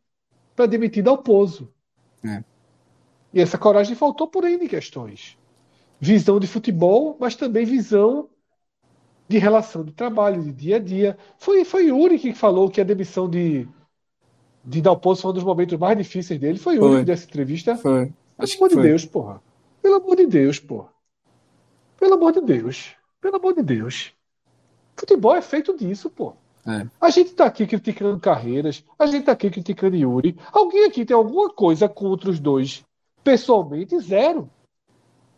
para 0.55 0.65
demitir 0.65 1.03
Dalpozo. 1.03 1.73
É. 2.25 2.43
E 3.33 3.39
essa 3.39 3.57
coragem 3.57 3.95
faltou 3.95 4.27
por 4.27 4.43
N 4.43 4.67
questões. 4.67 5.37
Visão 6.03 6.37
de 6.37 6.47
futebol, 6.47 7.15
mas 7.17 7.33
também 7.33 7.63
visão 7.63 8.27
de 9.25 9.37
relação 9.37 9.85
de 9.85 9.93
trabalho, 9.93 10.43
de 10.43 10.51
dia 10.51 10.75
a 10.75 10.79
dia. 10.79 11.17
Foi, 11.37 11.63
foi 11.63 11.85
Yuri 11.85 12.19
que 12.19 12.33
falou 12.33 12.69
que 12.69 12.81
a 12.81 12.83
demissão 12.83 13.29
de, 13.29 13.65
de 14.65 14.81
Dalpozo 14.81 15.21
foi 15.21 15.31
um 15.31 15.33
dos 15.35 15.45
momentos 15.45 15.79
mais 15.79 15.97
difíceis 15.97 16.37
dele. 16.37 16.59
Foi 16.59 16.75
Yuri 16.75 16.95
foi. 16.95 17.05
dessa 17.05 17.23
entrevista. 17.23 17.77
Foi. 17.77 18.11
Pelo 18.37 18.53
amor 18.57 18.69
de 18.69 18.81
Deus, 18.81 19.05
porra. 19.05 19.41
Pelo 19.81 19.95
amor 19.95 20.15
de 20.17 20.27
Deus, 20.27 20.59
porra. 20.59 20.89
Pelo 21.97 22.13
amor 22.15 22.33
de 22.33 22.41
Deus. 22.41 22.95
Pelo 23.21 23.35
amor 23.37 23.53
de 23.53 23.63
Deus. 23.63 24.13
Futebol 24.97 25.35
é 25.37 25.41
feito 25.41 25.73
disso, 25.77 26.09
pô. 26.09 26.33
É. 26.67 26.85
A 26.99 27.09
gente 27.09 27.33
tá 27.33 27.45
aqui 27.45 27.65
criticando 27.65 28.19
carreiras, 28.19 28.83
a 28.99 29.05
gente 29.05 29.23
tá 29.23 29.31
aqui 29.31 29.49
criticando 29.49 29.95
Yuri. 29.95 30.37
Alguém 30.51 30.83
aqui 30.83 31.05
tem 31.05 31.15
alguma 31.15 31.49
coisa 31.49 31.87
contra 31.87 32.29
os 32.29 32.41
dois? 32.41 32.83
Pessoalmente, 33.23 33.97
zero. 34.01 34.49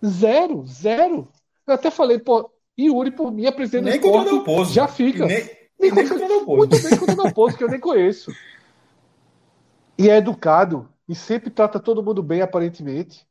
Zero, 0.05 0.65
zero. 0.65 1.27
Eu 1.65 1.73
até 1.73 1.89
falei, 1.89 2.19
pô, 2.19 2.51
Yuri, 2.77 3.11
por 3.11 3.31
mim, 3.31 3.45
apresentando 3.45 3.89
Nem 3.89 3.99
contra 3.99 4.21
o 4.21 4.35
Dalpozo. 4.37 4.73
Já 4.73 4.87
fica. 4.87 5.25
Nem, 5.25 5.49
nem, 5.79 5.91
nem 5.91 6.07
contra 6.07 6.25
o 6.25 6.29
Dalpozo. 6.29 6.57
Muito 6.57 6.81
bem 6.81 6.97
contra 6.97 7.13
o 7.13 7.17
Dalpozo, 7.17 7.57
que 7.57 7.63
eu 7.63 7.69
nem 7.69 7.79
conheço. 7.79 8.31
E 9.97 10.09
é 10.09 10.17
educado, 10.17 10.89
e 11.07 11.15
sempre 11.15 11.49
trata 11.49 11.79
todo 11.79 12.03
mundo 12.03 12.21
bem, 12.21 12.41
aparentemente. 12.41 13.25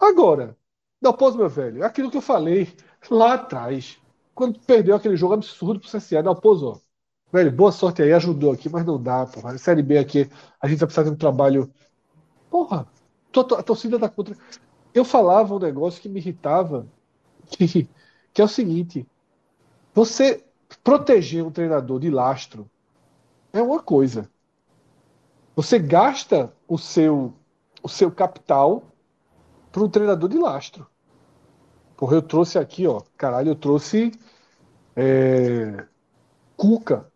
Agora, 0.00 0.56
Dalpozo, 1.00 1.36
meu 1.36 1.48
velho, 1.48 1.82
é 1.82 1.86
aquilo 1.86 2.10
que 2.10 2.16
eu 2.16 2.22
falei 2.22 2.72
lá 3.10 3.34
atrás, 3.34 3.98
quando 4.34 4.58
perdeu 4.60 4.96
aquele 4.96 5.16
jogo 5.16 5.34
absurdo 5.34 5.80
pro 5.80 5.90
CSA, 5.90 6.22
não, 6.22 6.34
pô, 6.34 6.80
velho, 7.32 7.52
boa 7.52 7.70
sorte 7.70 8.02
aí, 8.02 8.12
ajudou 8.12 8.52
aqui, 8.52 8.68
mas 8.68 8.84
não 8.86 9.00
dá, 9.00 9.26
porra. 9.26 9.58
Série 9.58 9.82
B 9.82 9.98
aqui, 9.98 10.28
a 10.60 10.66
gente 10.66 10.78
vai 10.78 10.86
precisar 10.86 11.04
de 11.04 11.10
um 11.10 11.16
trabalho. 11.16 11.70
Porra, 12.50 12.86
a 13.56 13.62
torcida 13.62 13.98
tá 13.98 14.08
contra. 14.08 14.34
Eu 14.94 15.04
falava 15.04 15.54
um 15.54 15.58
negócio 15.58 16.00
que 16.00 16.08
me 16.08 16.20
irritava, 16.20 16.86
que, 17.46 17.88
que 18.32 18.42
é 18.42 18.44
o 18.44 18.48
seguinte: 18.48 19.06
você 19.94 20.44
proteger 20.82 21.44
um 21.44 21.50
treinador 21.50 22.00
de 22.00 22.10
lastro 22.10 22.68
é 23.52 23.62
uma 23.62 23.82
coisa. 23.82 24.28
Você 25.56 25.78
gasta 25.78 26.52
o 26.68 26.78
seu, 26.78 27.34
o 27.82 27.88
seu 27.88 28.10
capital 28.12 28.84
para 29.72 29.82
um 29.82 29.88
treinador 29.88 30.28
de 30.28 30.38
lastro. 30.38 30.86
Porra, 31.96 32.16
eu 32.16 32.22
trouxe 32.22 32.58
aqui, 32.58 32.86
ó. 32.86 33.02
Caralho, 33.16 33.50
eu 33.50 33.56
trouxe. 33.56 34.12
É, 34.96 35.86
Cuca. 36.56 37.12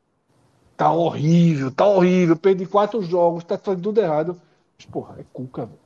Tá 0.76 0.92
horrível, 0.92 1.72
tá 1.72 1.86
horrível. 1.86 2.36
Perdi 2.36 2.66
quatro 2.66 3.02
jogos, 3.02 3.44
tá 3.44 3.58
fazendo 3.58 3.84
tudo 3.84 4.00
errado. 4.00 4.40
Mas, 4.78 4.86
porra, 4.86 5.20
é 5.20 5.24
Cuca, 5.32 5.66
velho. 5.66 5.81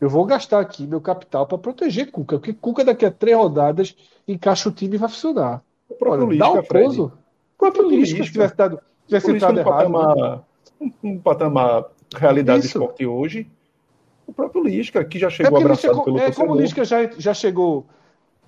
Eu 0.00 0.08
vou 0.08 0.24
gastar 0.24 0.60
aqui 0.60 0.86
meu 0.86 1.00
capital 1.00 1.46
para 1.46 1.58
proteger 1.58 2.10
Cuca, 2.10 2.38
porque 2.38 2.52
Cuca 2.52 2.84
daqui 2.84 3.04
a 3.04 3.10
três 3.10 3.36
rodadas 3.36 3.94
encaixa 4.26 4.68
o 4.68 4.72
time 4.72 4.94
e 4.94 4.98
vai 4.98 5.08
funcionar. 5.08 5.62
O 5.88 5.94
próprio 5.94 6.26
Olha, 6.26 6.32
Lisca, 6.32 6.44
dá 6.44 6.60
o 6.60 6.62
pouso. 6.64 7.12
O 7.54 7.58
próprio 7.58 7.90
Lisca, 7.90 8.24
se 8.24 8.32
tivesse, 8.32 8.56
dado, 8.56 8.80
tivesse 9.06 9.30
entrado 9.30 9.58
errado. 9.58 9.92
Patamar, 9.92 10.44
um 11.02 11.18
patamar 11.18 11.84
realidade 12.14 12.66
Isso. 12.66 12.78
esporte 12.78 13.06
hoje. 13.06 13.50
O 14.26 14.32
próprio 14.32 14.64
Lisca, 14.64 15.04
que 15.04 15.18
já 15.18 15.30
chegou 15.30 15.58
é 15.58 15.62
abraçado 15.62 15.94
chegou, 15.94 16.04
pelo 16.04 16.18
é, 16.18 16.24
torcedor. 16.24 16.46
Como 16.46 16.58
o 16.58 16.60
Lisca 16.60 16.84
já, 16.84 17.10
já 17.16 17.32
chegou 17.32 17.86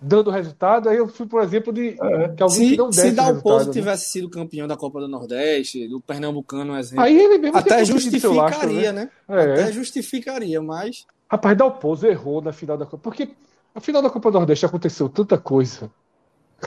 dando 0.01 0.31
resultado, 0.31 0.89
aí 0.89 0.97
eu 0.97 1.09
fui, 1.09 1.27
por 1.27 1.43
exemplo, 1.43 1.73
de 1.73 1.97
é. 2.01 2.29
que 2.29 2.43
alguém 2.43 2.71
se, 2.71 2.77
não 2.77 2.93
Se 2.93 3.11
Dalpozo 3.11 3.67
né? 3.67 3.73
tivesse 3.73 4.11
sido 4.11 4.31
campeão 4.31 4.67
da 4.67 4.77
Copa 4.77 5.01
do 5.01 5.09
Nordeste, 5.09 5.89
do 5.89 6.01
Pernambucano, 6.01 6.73
um 6.73 6.77
exemplo. 6.77 7.05
Aí 7.05 7.19
ele 7.19 7.39
mesmo 7.39 7.57
até 7.57 7.85
justificaria, 7.85 8.43
lastro, 8.43 8.73
né? 8.73 8.93
né? 8.93 9.11
É. 9.29 9.53
Até 9.53 9.73
justificaria, 9.73 10.63
mas. 10.63 11.07
Rapaz, 11.31 11.57
Dalpozo 11.57 12.07
errou 12.07 12.41
na 12.41 12.53
final 12.53 12.77
da 12.79 12.87
Copa. 12.87 13.03
Porque 13.03 13.31
a 13.75 13.81
final 13.81 14.01
da 14.01 14.11
Copa 14.11 14.31
do 14.31 14.39
Nordeste 14.39 14.65
aconteceu 14.65 15.09
tanta 15.09 15.37
coisa. 15.37 15.91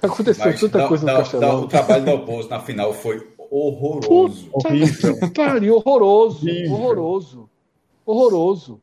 Aconteceu 0.02 0.46
mas 0.46 0.60
tanta 0.60 0.88
coisa 0.88 1.12
no 1.12 1.18
Castelão. 1.18 1.62
o 1.64 1.68
trabalho 1.68 2.06
do 2.06 2.06
Dalpozo 2.06 2.50
na 2.50 2.60
final 2.60 2.94
foi 2.94 3.28
horroroso. 3.38 4.50
Puta 4.50 4.70
horrível. 4.70 5.18
Pariu, 5.36 5.76
horroroso. 5.76 6.48
Horroroso. 6.70 7.50
Horroroso. 8.06 8.82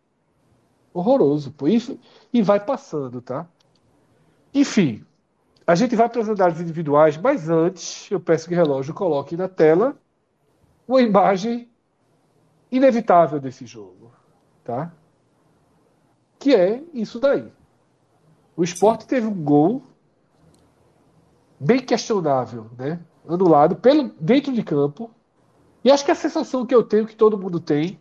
Horroroso. 0.93 1.51
Pô. 1.53 1.69
E, 1.69 2.01
e 2.33 2.43
vai 2.43 2.61
passando, 2.61 3.23
tá? 3.23 3.49
Enfim, 4.53 5.05
a 5.67 5.75
gente 5.75 5.95
vai 5.95 6.09
para 6.09 6.23
as 6.23 6.29
análises 6.29 6.63
individuais, 6.63 7.17
mas 7.17 7.49
antes 7.49 8.11
eu 8.11 8.19
peço 8.19 8.49
que 8.49 8.55
o 8.55 8.57
relógio 8.57 8.93
coloque 8.93 9.37
na 9.37 9.49
tela 9.49 9.97
uma 10.87 11.01
imagem 11.01 11.69
inevitável 12.71 13.39
desse 13.39 13.67
jogo, 13.67 14.11
tá? 14.65 14.93
Que 16.39 16.55
é 16.55 16.83
isso 16.93 17.19
daí. 17.19 17.51
O 18.57 18.63
esporte 18.63 19.07
teve 19.07 19.27
um 19.27 19.43
gol 19.43 19.83
bem 21.59 21.81
questionável, 21.81 22.67
né? 22.77 23.01
Anulado 23.27 23.77
pelo 23.77 24.11
dentro 24.21 24.53
de 24.53 24.63
campo. 24.63 25.11
E 25.85 25.91
acho 25.91 26.05
que 26.05 26.11
a 26.11 26.15
sensação 26.15 26.67
que 26.67 26.75
eu 26.75 26.83
tenho, 26.83 27.07
que 27.07 27.17
todo 27.17 27.39
mundo 27.39 27.61
tem, 27.61 28.01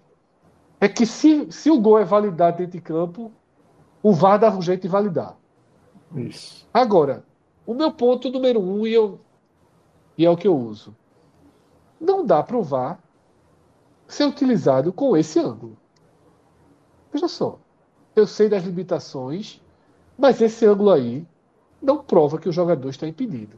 é 0.80 0.88
que 0.88 1.06
se, 1.06 1.52
se 1.52 1.70
o 1.70 1.80
gol 1.80 2.00
é 2.00 2.04
validado 2.04 2.58
dentro 2.58 2.74
de 2.74 2.82
campo, 2.82 3.32
o 4.02 4.14
VAR 4.14 4.40
dá 4.40 4.50
um 4.52 4.62
jeito 4.62 4.84
de 4.84 4.88
validar. 4.88 5.36
Isso. 6.16 6.68
Agora, 6.74 7.24
o 7.66 7.74
meu 7.74 7.92
ponto 7.92 8.32
número 8.32 8.60
um, 8.60 8.86
e, 8.86 8.94
eu, 8.94 9.20
e 10.18 10.26
é 10.26 10.30
o 10.30 10.38
que 10.38 10.48
eu 10.48 10.58
uso. 10.58 10.96
Não 12.00 12.26
dá 12.26 12.42
para 12.44 12.58
o 12.58 12.64
VAR 12.64 13.00
ser 14.08 14.26
utilizado 14.26 14.94
com 14.94 15.18
esse 15.18 15.40
ângulo. 15.40 15.78
Veja 17.12 17.28
só. 17.28 17.60
Eu 18.18 18.26
sei 18.26 18.49
das 18.49 18.63
limitações, 18.63 19.61
mas 20.18 20.41
esse 20.41 20.65
ângulo 20.65 20.89
aí 20.89 21.24
não 21.80 21.99
prova 21.99 22.39
que 22.39 22.49
o 22.49 22.51
jogador 22.51 22.89
está 22.89 23.07
impedido. 23.07 23.55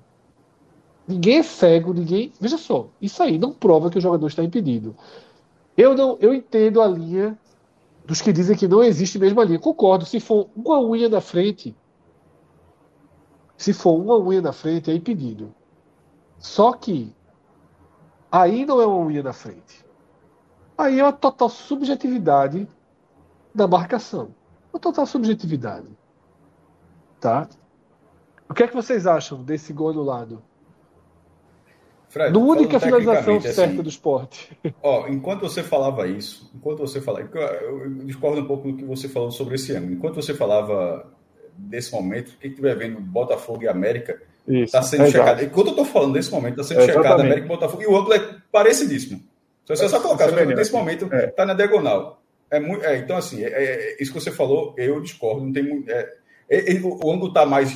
Ninguém 1.07 1.37
é 1.37 1.43
cego, 1.43 1.93
ninguém. 1.93 2.33
Veja 2.41 2.57
só, 2.57 2.89
isso 3.01 3.23
aí 3.23 3.37
não 3.37 3.53
prova 3.53 3.89
que 3.89 3.97
o 3.97 4.01
jogador 4.01 4.27
está 4.27 4.43
impedido. 4.43 4.93
Eu 5.77 5.95
não, 5.95 6.17
eu 6.19 6.33
entendo 6.33 6.81
a 6.81 6.87
linha 6.89 7.39
dos 8.03 8.21
que 8.21 8.33
dizem 8.33 8.57
que 8.57 8.67
não 8.67 8.83
existe 8.83 9.17
mesmo 9.17 9.39
a 9.39 9.45
linha. 9.45 9.59
Concordo, 9.59 10.05
se 10.05 10.19
for 10.19 10.49
uma 10.53 10.77
unha 10.81 11.07
na 11.07 11.21
frente, 11.21 11.73
se 13.55 13.71
for 13.71 13.93
uma 13.93 14.17
unha 14.17 14.41
na 14.41 14.51
frente, 14.51 14.91
é 14.91 14.93
impedido. 14.93 15.55
Só 16.37 16.73
que 16.73 17.15
aí 18.29 18.65
não 18.65 18.81
é 18.81 18.85
uma 18.85 19.05
unha 19.05 19.23
na 19.23 19.31
frente. 19.31 19.85
Aí 20.77 20.99
é 20.99 21.03
uma 21.03 21.13
total 21.13 21.47
subjetividade 21.47 22.67
da 23.55 23.65
marcação. 23.65 24.37
Uma 24.73 24.79
total 24.79 25.05
subjetividade. 25.05 25.87
Tá? 27.19 27.47
O 28.49 28.53
que 28.53 28.63
é 28.63 28.67
que 28.67 28.75
vocês 28.75 29.05
acham 29.05 29.43
desse 29.43 29.73
gol 29.73 29.89
anulado? 29.89 30.41
Fred, 32.09 32.33
no 32.33 32.39
única 32.39 32.79
finalização 32.79 33.37
assim, 33.37 33.51
certa 33.51 33.83
do 33.83 33.89
esporte. 33.89 34.57
Ó, 34.81 35.07
enquanto 35.07 35.41
você 35.41 35.61
falava 35.61 36.07
isso, 36.07 36.49
enquanto 36.55 36.79
você 36.79 36.99
falava, 36.99 37.29
eu 37.61 37.87
discordo 38.03 38.41
um 38.41 38.45
pouco 38.47 38.71
do 38.71 38.77
que 38.77 38.83
você 38.83 39.07
falou 39.07 39.29
sobre 39.29 39.55
esse 39.55 39.75
ângulo. 39.75 39.93
Enquanto 39.93 40.15
você 40.15 40.33
falava 40.33 41.05
desse 41.55 41.91
momento, 41.91 42.35
quem 42.39 42.49
estiver 42.49 42.75
vendo 42.75 42.99
Botafogo 42.99 43.61
e 43.61 43.67
América 43.67 44.19
está 44.47 44.81
sendo 44.81 45.03
é 45.03 45.11
checado. 45.11 45.43
Enquanto 45.43 45.67
eu 45.67 45.71
estou 45.71 45.85
falando 45.85 46.13
desse 46.13 46.31
momento, 46.31 46.59
está 46.59 46.63
sendo 46.63 46.81
é 46.81 46.93
checado 46.93 47.21
América 47.21 47.45
e 47.45 47.47
Botafogo, 47.47 47.83
e 47.83 47.87
o 47.87 47.95
ângulo 47.95 48.13
é 48.15 48.35
parecidíssimo. 48.51 49.21
Se 49.65 49.75
você 49.75 49.85
é, 49.85 49.89
só 49.89 49.99
colocar, 49.99 50.29
só 50.29 50.35
nesse 50.35 50.73
momento, 50.73 51.05
está 51.13 51.43
é. 51.43 51.45
na 51.45 51.53
diagonal. 51.53 52.18
É 52.51 52.59
muito, 52.59 52.83
é, 52.85 52.97
então, 52.97 53.17
assim, 53.17 53.43
é, 53.43 53.47
é, 53.47 53.97
isso 53.99 54.11
que 54.11 54.19
você 54.19 54.31
falou, 54.31 54.73
eu 54.77 55.01
discordo. 55.01 55.45
Não 55.45 55.53
tem 55.53 55.63
muito, 55.63 55.89
o 57.03 57.11
ângulo 57.11 57.27
está 57.27 57.45
mais 57.45 57.71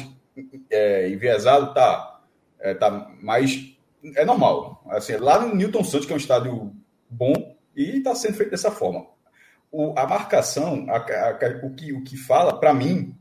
enviesado, 1.05 1.69
está 1.69 2.21
tá 2.79 3.11
mais 3.21 3.73
é 4.15 4.25
normal. 4.25 4.83
Assim, 4.89 5.15
lá 5.17 5.39
no 5.39 5.55
Newton 5.55 5.83
Santos, 5.83 6.05
que 6.05 6.11
é 6.11 6.15
um 6.15 6.19
estádio 6.19 6.73
bom, 7.09 7.55
e 7.75 7.97
está 7.97 8.13
sendo 8.15 8.35
feito 8.35 8.51
dessa 8.51 8.71
forma. 8.71 9.05
O, 9.71 9.93
a 9.97 10.05
marcação, 10.07 10.85
a, 10.89 10.97
a, 10.97 11.65
o, 11.65 11.73
que, 11.73 11.93
o 11.93 12.03
que 12.03 12.17
fala, 12.17 12.59
para 12.59 12.73
mim, 12.73 13.15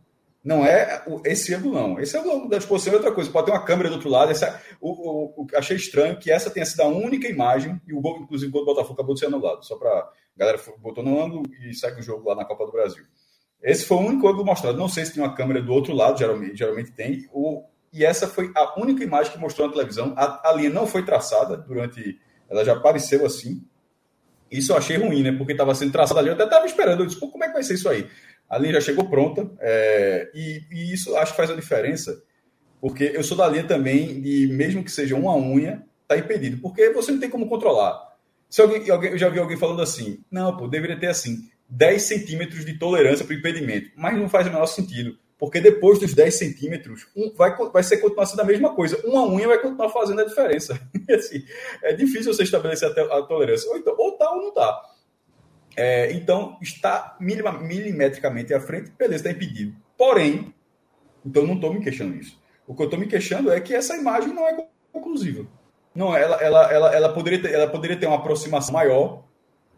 não 0.44 0.66
é 0.66 1.04
esse 1.24 1.54
ângulo, 1.54 1.74
não. 1.74 2.00
Esse 2.00 2.16
ângulo 2.16 2.48
da 2.48 2.56
exposição 2.56 2.92
é 2.92 2.96
outra 2.96 3.12
coisa. 3.12 3.30
Pode 3.30 3.46
ter 3.46 3.52
uma 3.52 3.64
câmera 3.64 3.88
do 3.88 3.94
outro 3.94 4.10
lado. 4.10 4.32
Essa, 4.32 4.60
o, 4.80 5.42
o, 5.42 5.46
achei 5.54 5.76
estranho 5.76 6.18
que 6.18 6.32
essa 6.32 6.50
tenha 6.50 6.66
sido 6.66 6.80
a 6.80 6.88
única 6.88 7.28
imagem, 7.28 7.80
e 7.86 7.94
o 7.94 8.00
gol, 8.00 8.20
inclusive, 8.22 8.50
o 8.50 8.52
gol 8.52 8.62
do 8.62 8.66
Botafogo 8.66 8.94
acabou 8.94 9.14
de 9.14 9.20
ser 9.20 9.26
anulado. 9.26 9.64
Só 9.64 9.76
para. 9.76 10.10
Galera 10.36 10.58
botou 10.78 11.04
no 11.04 11.22
ângulo 11.22 11.42
e 11.60 11.74
segue 11.74 12.00
o 12.00 12.02
jogo 12.02 12.28
lá 12.28 12.34
na 12.34 12.44
Copa 12.44 12.64
do 12.64 12.72
Brasil. 12.72 13.04
Esse 13.62 13.84
foi 13.84 13.98
o 13.98 14.00
único 14.00 14.26
ângulo 14.26 14.44
mostrado. 14.44 14.76
Não 14.76 14.88
sei 14.88 15.04
se 15.04 15.14
tem 15.14 15.22
uma 15.22 15.34
câmera 15.34 15.62
do 15.62 15.72
outro 15.72 15.94
lado, 15.94 16.18
geralmente, 16.18 16.56
geralmente 16.56 16.90
tem. 16.90 17.28
O, 17.32 17.62
e 17.92 18.04
essa 18.04 18.26
foi 18.26 18.50
a 18.56 18.80
única 18.80 19.04
imagem 19.04 19.32
que 19.32 19.38
mostrou 19.38 19.68
na 19.68 19.74
televisão. 19.74 20.14
A, 20.16 20.50
a 20.50 20.52
linha 20.54 20.70
não 20.70 20.86
foi 20.86 21.04
traçada 21.04 21.56
durante. 21.56 22.18
Ela 22.50 22.64
já 22.64 22.72
apareceu 22.72 23.24
assim. 23.24 23.62
Isso 24.50 24.72
eu 24.72 24.76
achei 24.76 24.96
ruim, 24.96 25.22
né? 25.22 25.32
Porque 25.32 25.52
estava 25.52 25.74
sendo 25.74 25.92
traçada 25.92 26.20
ali. 26.20 26.28
Eu 26.28 26.34
até 26.34 26.44
estava 26.44 26.66
esperando. 26.66 27.00
Eu 27.00 27.06
disse, 27.06 27.20
como 27.20 27.44
é 27.44 27.46
que 27.46 27.54
vai 27.54 27.62
ser 27.62 27.74
isso 27.74 27.88
aí? 27.88 28.08
A 28.52 28.58
linha 28.58 28.74
já 28.74 28.82
chegou 28.82 29.08
pronta. 29.08 29.50
É, 29.60 30.30
e, 30.34 30.62
e, 30.70 30.92
isso 30.92 31.16
acho 31.16 31.32
que 31.32 31.38
faz 31.38 31.50
a 31.50 31.56
diferença. 31.56 32.22
Porque 32.82 33.10
eu 33.14 33.24
sou 33.24 33.34
da 33.34 33.48
linha 33.48 33.64
também 33.64 34.20
de, 34.20 34.46
mesmo 34.48 34.84
que 34.84 34.92
seja 34.92 35.16
uma 35.16 35.34
unha, 35.34 35.82
tá 36.06 36.18
impedido. 36.18 36.58
Porque 36.60 36.90
você 36.90 37.12
não 37.12 37.18
tem 37.18 37.30
como 37.30 37.48
controlar. 37.48 38.12
Se 38.50 38.60
alguém, 38.60 38.86
eu 38.86 39.16
já 39.16 39.30
vi 39.30 39.38
alguém 39.38 39.56
falando 39.56 39.80
assim, 39.80 40.22
não, 40.30 40.54
pô, 40.54 40.68
deveria 40.68 41.00
ter 41.00 41.06
assim, 41.06 41.48
10 41.70 42.02
centímetros 42.02 42.66
de 42.66 42.78
tolerância 42.78 43.24
para 43.24 43.34
impedimento. 43.34 43.88
Mas 43.96 44.18
não 44.18 44.28
faz 44.28 44.46
o 44.46 44.50
menor 44.50 44.66
sentido. 44.66 45.16
Porque 45.38 45.58
depois 45.58 45.98
dos 45.98 46.12
10 46.12 46.34
centímetros, 46.38 47.06
um, 47.16 47.32
vai, 47.34 47.56
vai 47.56 47.82
ser 47.82 47.96
continuar 47.96 48.26
sendo 48.26 48.42
a 48.42 48.44
mesma 48.44 48.74
coisa. 48.74 49.00
Uma 49.06 49.26
unha 49.26 49.48
vai 49.48 49.62
continuar 49.62 49.88
fazendo 49.88 50.20
a 50.20 50.26
diferença. 50.26 50.78
assim, 51.08 51.42
é 51.82 51.94
difícil 51.94 52.34
você 52.34 52.42
estabelecer 52.42 52.86
a, 52.86 53.18
a 53.18 53.22
tolerância. 53.22 53.70
Ou, 53.70 53.78
então, 53.78 53.94
ou 53.96 54.18
tá 54.18 54.30
ou 54.30 54.42
não 54.42 54.52
tá. 54.52 54.91
É, 55.76 56.12
então, 56.12 56.58
está 56.60 57.16
milimetricamente 57.20 58.52
à 58.52 58.60
frente, 58.60 58.92
beleza, 58.98 59.28
está 59.28 59.30
impedido. 59.30 59.74
Porém, 59.96 60.54
então 61.24 61.46
não 61.46 61.54
estou 61.54 61.72
me 61.72 61.80
questionando 61.82 62.20
isso. 62.20 62.40
O 62.66 62.74
que 62.74 62.82
eu 62.82 62.86
estou 62.86 62.98
me 62.98 63.06
questionando 63.06 63.52
é 63.52 63.60
que 63.60 63.74
essa 63.74 63.96
imagem 63.96 64.34
não 64.34 64.46
é 64.46 64.66
conclusiva. 64.92 65.46
Não, 65.94 66.16
ela, 66.16 66.36
ela, 66.36 66.72
ela, 66.72 66.94
ela, 66.94 67.12
poderia 67.12 67.40
ter, 67.40 67.52
ela 67.52 67.66
poderia 67.66 67.96
ter 67.96 68.06
uma 68.06 68.16
aproximação 68.16 68.72
maior 68.72 69.24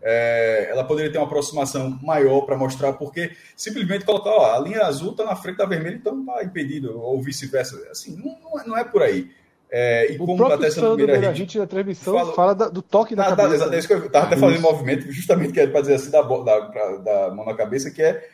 é, 0.06 0.68
ela 0.70 0.84
poderia 0.84 1.10
ter 1.10 1.16
uma 1.16 1.26
aproximação 1.26 1.98
maior 2.02 2.42
para 2.42 2.58
mostrar, 2.58 2.92
porque 2.92 3.34
simplesmente 3.56 4.04
colocar, 4.04 4.32
ó, 4.32 4.54
a 4.54 4.58
linha 4.58 4.82
azul 4.82 5.12
está 5.12 5.24
na 5.24 5.34
frente 5.34 5.56
da 5.56 5.64
vermelha, 5.64 5.96
então 5.96 6.20
está 6.20 6.44
impedido, 6.44 7.00
ou 7.00 7.22
vice-versa. 7.22 7.88
Assim, 7.90 8.14
não, 8.14 8.62
não, 8.66 8.76
é, 8.76 8.82
é 8.82 8.84
por 8.84 9.02
aí. 9.02 9.30
É, 9.76 10.12
e 10.12 10.14
o 10.14 10.18
como 10.18 10.36
próprio 10.36 10.68
até 10.68 10.80
primeira 10.80 11.32
hit, 11.32 11.58
na 11.58 11.66
transmissão 11.66 12.14
fala, 12.14 12.32
fala 12.32 12.54
da, 12.54 12.68
do 12.68 12.80
toque 12.80 13.16
da 13.16 13.26
ah, 13.26 13.34
cabeça. 13.34 13.76
Isso 13.76 13.88
que 13.88 13.94
eu 13.94 14.06
estava 14.06 14.26
até 14.26 14.36
fazendo 14.36 14.60
movimento, 14.60 15.10
justamente 15.10 15.52
que 15.52 15.58
é 15.58 15.66
para 15.66 15.80
dizer 15.80 15.94
assim, 15.94 16.10
da, 16.10 16.22
da, 16.22 16.96
da 16.98 17.34
mão 17.34 17.44
na 17.44 17.54
cabeça, 17.54 17.90
que 17.90 18.00
é 18.00 18.28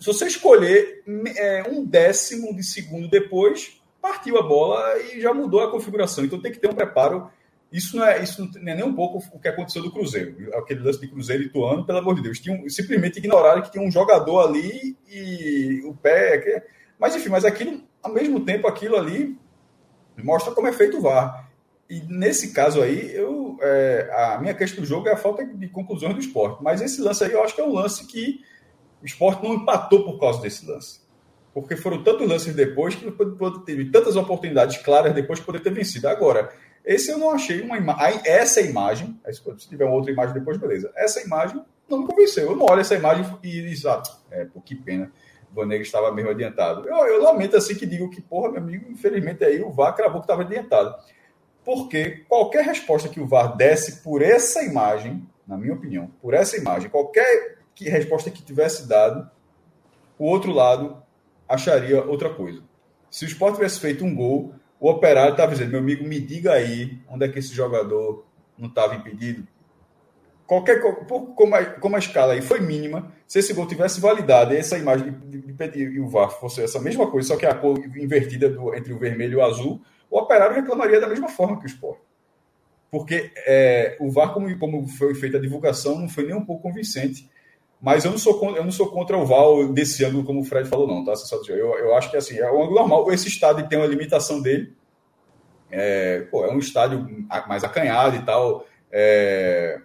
se 0.00 0.06
você 0.06 0.26
escolher 0.26 1.04
é, 1.36 1.62
um 1.70 1.84
décimo 1.84 2.52
de 2.52 2.64
segundo 2.64 3.08
depois, 3.08 3.80
partiu 4.02 4.36
a 4.38 4.42
bola 4.42 4.98
e 4.98 5.20
já 5.20 5.32
mudou 5.32 5.60
a 5.60 5.70
configuração. 5.70 6.24
Então 6.24 6.40
tem 6.40 6.50
que 6.50 6.58
ter 6.58 6.68
um 6.68 6.74
preparo 6.74 7.30
isso 7.70 7.96
não 7.96 8.04
é, 8.04 8.22
isso 8.22 8.50
não 8.60 8.72
é 8.72 8.74
nem 8.74 8.84
um 8.84 8.94
pouco 8.94 9.22
o 9.32 9.38
que 9.38 9.46
aconteceu 9.46 9.82
do 9.82 9.92
Cruzeiro. 9.92 10.34
Aquele 10.54 10.80
lance 10.80 11.00
de 11.00 11.08
Cruzeiro 11.08 11.42
e 11.42 11.46
Ituano, 11.46 11.84
pelo 11.84 11.98
amor 11.98 12.14
de 12.14 12.22
Deus. 12.22 12.40
Tinham, 12.40 12.68
simplesmente 12.68 13.18
ignoraram 13.18 13.62
que 13.62 13.70
tinha 13.70 13.84
um 13.84 13.90
jogador 13.90 14.40
ali 14.40 14.96
e 15.06 15.82
o 15.84 15.94
pé. 15.94 16.38
Que... 16.38 16.62
Mas 16.98 17.14
enfim, 17.14 17.28
mas 17.28 17.44
aquilo, 17.44 17.82
ao 18.02 18.12
mesmo 18.12 18.40
tempo, 18.40 18.66
aquilo 18.66 18.96
ali 18.96 19.38
mostra 20.22 20.52
como 20.52 20.66
é 20.66 20.72
feito 20.72 20.98
o 20.98 21.00
VAR. 21.00 21.48
E 21.88 22.02
nesse 22.02 22.52
caso 22.52 22.82
aí, 22.82 23.14
eu, 23.14 23.56
é, 23.62 24.10
a 24.12 24.38
minha 24.38 24.54
questão 24.54 24.82
do 24.82 24.86
jogo 24.86 25.08
é 25.08 25.12
a 25.12 25.16
falta 25.16 25.44
de 25.44 25.68
conclusões 25.68 26.14
do 26.14 26.20
esporte. 26.20 26.62
Mas 26.62 26.82
esse 26.82 27.00
lance 27.00 27.24
aí 27.24 27.32
eu 27.32 27.42
acho 27.42 27.54
que 27.54 27.60
é 27.60 27.64
um 27.64 27.72
lance 27.72 28.06
que 28.06 28.40
o 29.02 29.06
esporte 29.06 29.42
não 29.42 29.54
empatou 29.54 30.04
por 30.04 30.18
causa 30.20 30.42
desse 30.42 30.66
lance. 30.66 31.00
Porque 31.54 31.76
foram 31.76 32.02
tantos 32.02 32.28
lances 32.28 32.54
depois 32.54 32.94
que 32.94 33.10
teve 33.64 33.90
tantas 33.90 34.16
oportunidades 34.16 34.76
claras 34.78 35.14
depois 35.14 35.38
de 35.38 35.46
poder 35.46 35.60
ter 35.60 35.72
vencido. 35.72 36.08
Agora, 36.08 36.52
esse 36.84 37.10
eu 37.10 37.18
não 37.18 37.30
achei 37.30 37.62
uma 37.62 37.76
imagem. 37.76 38.20
Essa 38.24 38.60
imagem, 38.60 39.18
se 39.30 39.68
tiver 39.68 39.84
uma 39.84 39.94
outra 39.94 40.12
imagem 40.12 40.34
depois, 40.34 40.58
beleza. 40.58 40.92
Essa 40.94 41.22
imagem 41.22 41.62
não 41.88 42.00
me 42.00 42.06
convenceu. 42.06 42.50
Eu 42.50 42.56
não 42.56 42.66
olho 42.66 42.80
essa 42.80 42.94
imagem 42.94 43.26
e 43.42 43.60
exato. 43.60 44.10
Ah, 44.30 44.36
é, 44.36 44.44
pô, 44.44 44.60
que 44.60 44.74
pena. 44.74 45.10
O 45.50 45.54
Vanega 45.54 45.82
estava 45.82 46.12
mesmo 46.12 46.30
adiantado. 46.30 46.88
Eu, 46.88 46.96
eu, 47.06 47.22
lamento 47.22 47.56
assim 47.56 47.74
que 47.74 47.86
digo 47.86 48.10
que, 48.10 48.20
porra, 48.20 48.50
meu 48.52 48.60
amigo, 48.60 48.90
infelizmente 48.90 49.44
aí 49.44 49.62
o 49.62 49.70
VAR 49.70 49.94
cravou 49.94 50.20
que 50.20 50.24
estava 50.24 50.42
adiantado. 50.42 50.94
Porque 51.64 52.24
qualquer 52.28 52.64
resposta 52.64 53.08
que 53.08 53.20
o 53.20 53.26
VAR 53.26 53.56
desse 53.56 54.02
por 54.02 54.22
essa 54.22 54.62
imagem, 54.62 55.26
na 55.46 55.56
minha 55.56 55.74
opinião, 55.74 56.10
por 56.20 56.34
essa 56.34 56.56
imagem, 56.56 56.90
qualquer 56.90 57.58
que, 57.74 57.88
resposta 57.88 58.30
que 58.30 58.42
tivesse 58.42 58.88
dado, 58.88 59.30
o 60.18 60.24
outro 60.24 60.52
lado 60.52 61.02
acharia 61.48 62.04
outra 62.04 62.32
coisa. 62.32 62.62
Se 63.10 63.24
o 63.24 63.28
Sport 63.28 63.54
tivesse 63.54 63.80
feito 63.80 64.04
um 64.04 64.14
gol, 64.14 64.54
o 64.80 64.90
operário 64.90 65.32
estava 65.32 65.52
dizendo, 65.52 65.70
meu 65.70 65.80
amigo, 65.80 66.04
me 66.04 66.20
diga 66.20 66.52
aí 66.52 67.00
onde 67.08 67.24
é 67.24 67.28
que 67.28 67.38
esse 67.38 67.54
jogador 67.54 68.26
não 68.56 68.68
estava 68.68 68.94
impedido. 68.94 69.46
Qualquer, 70.48 70.80
como, 70.80 71.54
a, 71.54 71.62
como 71.62 71.94
a 71.94 71.98
escala 71.98 72.32
aí 72.32 72.40
foi 72.40 72.58
mínima, 72.58 73.12
se 73.26 73.38
esse 73.38 73.52
gol 73.52 73.66
tivesse 73.66 74.00
validado 74.00 74.54
essa 74.54 74.78
imagem 74.78 75.12
de, 75.26 75.42
de, 75.42 75.68
de, 75.68 75.78
e 75.78 76.00
o 76.00 76.08
VAR 76.08 76.30
fosse 76.30 76.62
essa 76.62 76.80
mesma 76.80 77.06
coisa, 77.06 77.28
só 77.28 77.36
que 77.36 77.44
a 77.44 77.54
cor 77.54 77.78
invertida 77.94 78.48
do, 78.48 78.74
entre 78.74 78.90
o 78.94 78.98
vermelho 78.98 79.34
e 79.34 79.36
o 79.36 79.44
azul, 79.44 79.82
o 80.10 80.18
operário 80.18 80.56
reclamaria 80.56 80.98
da 80.98 81.06
mesma 81.06 81.28
forma 81.28 81.58
que 81.58 81.64
o 81.64 81.66
esporte. 81.66 82.00
Porque 82.90 83.30
é, 83.46 83.98
o 84.00 84.10
VAR, 84.10 84.32
como, 84.32 84.58
como 84.58 84.88
foi 84.88 85.14
feita 85.14 85.36
a 85.36 85.40
divulgação, 85.40 85.98
não 85.98 86.08
foi 86.08 86.24
nem 86.24 86.34
um 86.34 86.46
pouco 86.46 86.62
convincente. 86.62 87.28
Mas 87.78 88.06
eu 88.06 88.10
não 88.10 88.18
sou, 88.18 88.56
eu 88.56 88.64
não 88.64 88.72
sou 88.72 88.90
contra 88.90 89.18
o 89.18 89.26
VAR 89.26 89.70
desse 89.74 90.02
ângulo, 90.02 90.24
como 90.24 90.40
o 90.40 90.44
Fred 90.44 90.66
falou, 90.66 90.88
não, 90.88 91.04
tá? 91.04 91.12
Eu, 91.46 91.78
eu 91.78 91.94
acho 91.94 92.10
que 92.10 92.16
assim, 92.16 92.38
é 92.38 92.50
um 92.50 92.62
ângulo 92.62 92.76
normal. 92.76 93.12
Esse 93.12 93.28
estádio 93.28 93.68
tem 93.68 93.78
uma 93.78 93.86
limitação 93.86 94.40
dele. 94.40 94.72
É, 95.70 96.20
pô, 96.30 96.46
é 96.46 96.50
um 96.50 96.58
estádio 96.58 97.06
mais 97.46 97.64
acanhado 97.64 98.16
e 98.16 98.22
tal. 98.22 98.66
É, 98.90 99.82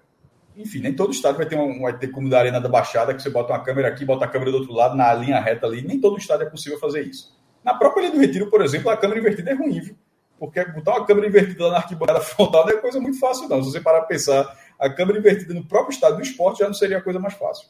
enfim, 0.56 0.80
nem 0.80 0.94
todo 0.94 1.12
estádio 1.12 1.38
vai 1.38 1.48
ter, 1.48 1.58
um, 1.58 1.82
vai 1.82 1.98
ter 1.98 2.10
como 2.10 2.30
da 2.30 2.40
Arena 2.40 2.62
da 2.62 2.70
Baixada, 2.70 3.14
que 3.14 3.22
você 3.22 3.30
bota 3.30 3.54
uma 3.54 3.64
câmera 3.64 3.88
aqui, 3.88 4.06
bota 4.06 4.26
a 4.26 4.28
câmera 4.28 4.52
do 4.52 4.58
outro 4.58 4.74
lado, 4.74 4.96
na 4.96 5.14
linha 5.14 5.40
reta 5.40 5.66
ali. 5.66 5.82
Nem 5.82 6.00
todo 6.00 6.18
estádio 6.18 6.48
é 6.48 6.50
possível 6.50 6.80
fazer 6.80 7.02
isso. 7.02 7.36
Na 7.64 7.74
própria 7.74 8.02
linha 8.02 8.14
do 8.14 8.20
retiro, 8.20 8.50
por 8.50 8.62
exemplo, 8.62 8.90
a 8.90 8.98
câmera 8.98 9.20
invertida 9.20 9.52
é 9.52 9.54
ruim, 9.54 9.80
viu? 9.80 9.96
Porque 10.38 10.64
botar 10.66 10.98
uma 10.98 11.06
câmera 11.06 11.28
invertida 11.28 11.70
na 11.70 11.78
arquibancada 11.78 12.20
frontal 12.22 12.66
não 12.66 12.74
é 12.74 12.78
coisa 12.78 13.00
muito 13.00 13.20
fácil, 13.20 13.48
não. 13.48 13.64
Se 13.64 13.72
você 13.72 13.80
parar 13.80 14.00
para 14.00 14.10
pensar, 14.10 14.58
a 14.80 14.90
câmera 14.90 15.20
invertida 15.20 15.54
no 15.54 15.66
próprio 15.66 15.94
estado 15.94 16.18
do 16.18 16.22
esporte 16.22 16.60
já 16.60 16.68
não 16.68 16.74
seria 16.74 16.98
a 16.98 17.02
coisa 17.02 17.20
mais 17.20 17.34
fácil. 17.34 17.68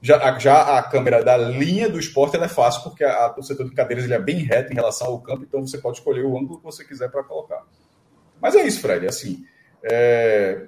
Já, 0.00 0.38
já 0.38 0.78
a 0.78 0.82
câmera 0.82 1.24
da 1.24 1.36
linha 1.36 1.88
do 1.88 1.98
esporte 1.98 2.36
é 2.36 2.48
fácil, 2.48 2.82
porque 2.82 3.04
a, 3.04 3.26
a, 3.26 3.34
o 3.38 3.42
setor 3.42 3.68
de 3.68 3.74
cadeiras 3.74 4.04
ele 4.04 4.14
é 4.14 4.18
bem 4.18 4.36
reto 4.36 4.72
em 4.72 4.74
relação 4.74 5.06
ao 5.06 5.20
campo, 5.20 5.44
então 5.44 5.66
você 5.66 5.78
pode 5.78 5.98
escolher 5.98 6.24
o 6.24 6.36
ângulo 6.36 6.58
que 6.58 6.64
você 6.64 6.84
quiser 6.84 7.10
para 7.10 7.22
colocar. 7.24 7.62
Mas 8.40 8.54
é 8.54 8.66
isso, 8.66 8.80
Fred. 8.80 9.06
Assim, 9.06 9.44
é, 9.82 10.66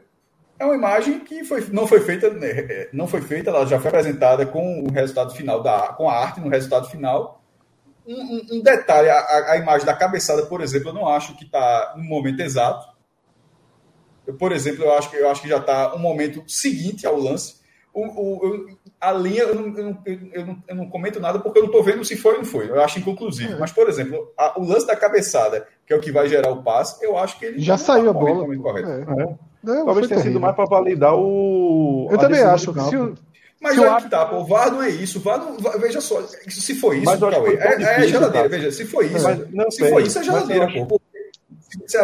é 0.59 0.65
uma 0.65 0.75
imagem 0.75 1.21
que 1.21 1.45
foi, 1.45 1.67
não 1.71 1.87
foi 1.87 2.01
feita, 2.01 2.31
né, 2.31 2.89
não 2.93 3.07
foi 3.07 3.21
feita, 3.21 3.51
ela 3.51 3.67
já 3.67 3.79
foi 3.79 3.89
apresentada 3.89 4.47
com 4.47 4.85
o 4.85 4.91
resultado 4.91 5.35
final 5.35 5.63
da, 5.63 5.89
com 5.89 6.09
a 6.09 6.17
arte 6.17 6.41
no 6.41 6.49
resultado 6.49 6.89
final 6.89 7.43
um, 8.07 8.41
um 8.53 8.63
detalhe, 8.63 9.11
a, 9.11 9.53
a, 9.53 9.57
imagem 9.57 9.85
da 9.85 9.95
cabeçada, 9.95 10.47
por 10.47 10.61
exemplo, 10.61 10.91
eu 10.91 10.95
não 10.95 11.09
acho 11.09 11.37
que 11.37 11.45
está 11.45 11.95
no 11.97 12.05
momento 12.05 12.41
exato. 12.41 12.87
Eu, 14.27 14.35
por 14.35 14.53
exemplo, 14.53 14.85
eu 14.85 14.93
acho 14.93 15.11
que, 15.11 15.17
eu 15.17 15.29
acho 15.29 15.43
que 15.43 15.49
já 15.49 15.59
está 15.59 15.95
um 15.95 15.99
momento 15.99 16.43
seguinte 16.47 17.07
ao 17.07 17.19
lance. 17.19 17.57
O, 17.93 18.05
o, 18.05 18.67
a 19.01 19.11
linha, 19.13 19.43
eu 19.43 19.55
não, 19.55 19.77
eu, 19.77 19.85
não, 19.85 20.03
eu, 20.05 20.47
não, 20.47 20.63
eu 20.69 20.75
não, 20.77 20.91
comento 20.91 21.19
nada 21.19 21.39
porque 21.39 21.59
eu 21.59 21.63
não 21.63 21.71
estou 21.71 21.83
vendo 21.83 22.05
se 22.05 22.17
foi 22.17 22.33
ou 22.33 22.39
não 22.39 22.45
foi. 22.45 22.69
Eu 22.69 22.81
acho 22.81 22.99
inconclusivo. 22.99 23.55
É. 23.55 23.59
Mas, 23.59 23.73
por 23.73 23.89
exemplo, 23.89 24.33
a, 24.37 24.59
o 24.61 24.65
lance 24.65 24.87
da 24.87 24.95
cabeçada, 24.95 25.67
que 25.87 25.93
é 25.93 25.97
o 25.97 26.01
que 26.01 26.13
vai 26.13 26.29
gerar 26.29 26.51
o 26.51 26.63
passe, 26.63 27.03
eu 27.05 27.17
acho 27.17 27.39
que 27.39 27.47
ele 27.47 27.61
já 27.61 27.79
saiu 27.79 28.11
a 28.11 28.13
bola. 28.13 28.47
É. 28.81 29.23
É. 29.23 29.35
Talvez 29.67 30.09
tenha 30.09 30.21
sido 30.21 30.41
mais 30.41 30.55
para 30.55 30.65
validar 30.65 31.15
o. 31.15 32.09
Eu 32.11 32.19
também 32.19 32.41
acho. 32.41 32.73
Se 32.89 32.97
o, 32.97 33.15
mas 33.61 33.79
olha 33.79 33.97
que 33.97 34.11
tá, 34.11 34.27
pô, 34.27 34.37
o 34.37 34.45
VAR 34.45 34.71
não 34.71 34.83
é 34.83 34.91
isso. 34.91 35.19
VAR 35.19 35.39
não, 35.39 35.57
veja 35.81 36.01
só, 36.01 36.23
se 36.23 36.75
foi 36.75 36.99
isso, 36.99 37.19
Cauê, 37.19 37.55
é, 37.57 37.83
é, 37.83 37.97
a 37.97 38.07
geladeira, 38.07 38.49
veja, 38.49 38.71
se 38.71 38.85
foi 38.85 39.07
isso, 39.07 39.25
mas, 39.25 39.51
não, 39.51 39.71
se 39.71 39.89
foi 39.89 40.03
isso, 40.03 40.19
é 40.19 40.23
geladeira, 40.23 40.69
pô. 40.87 41.01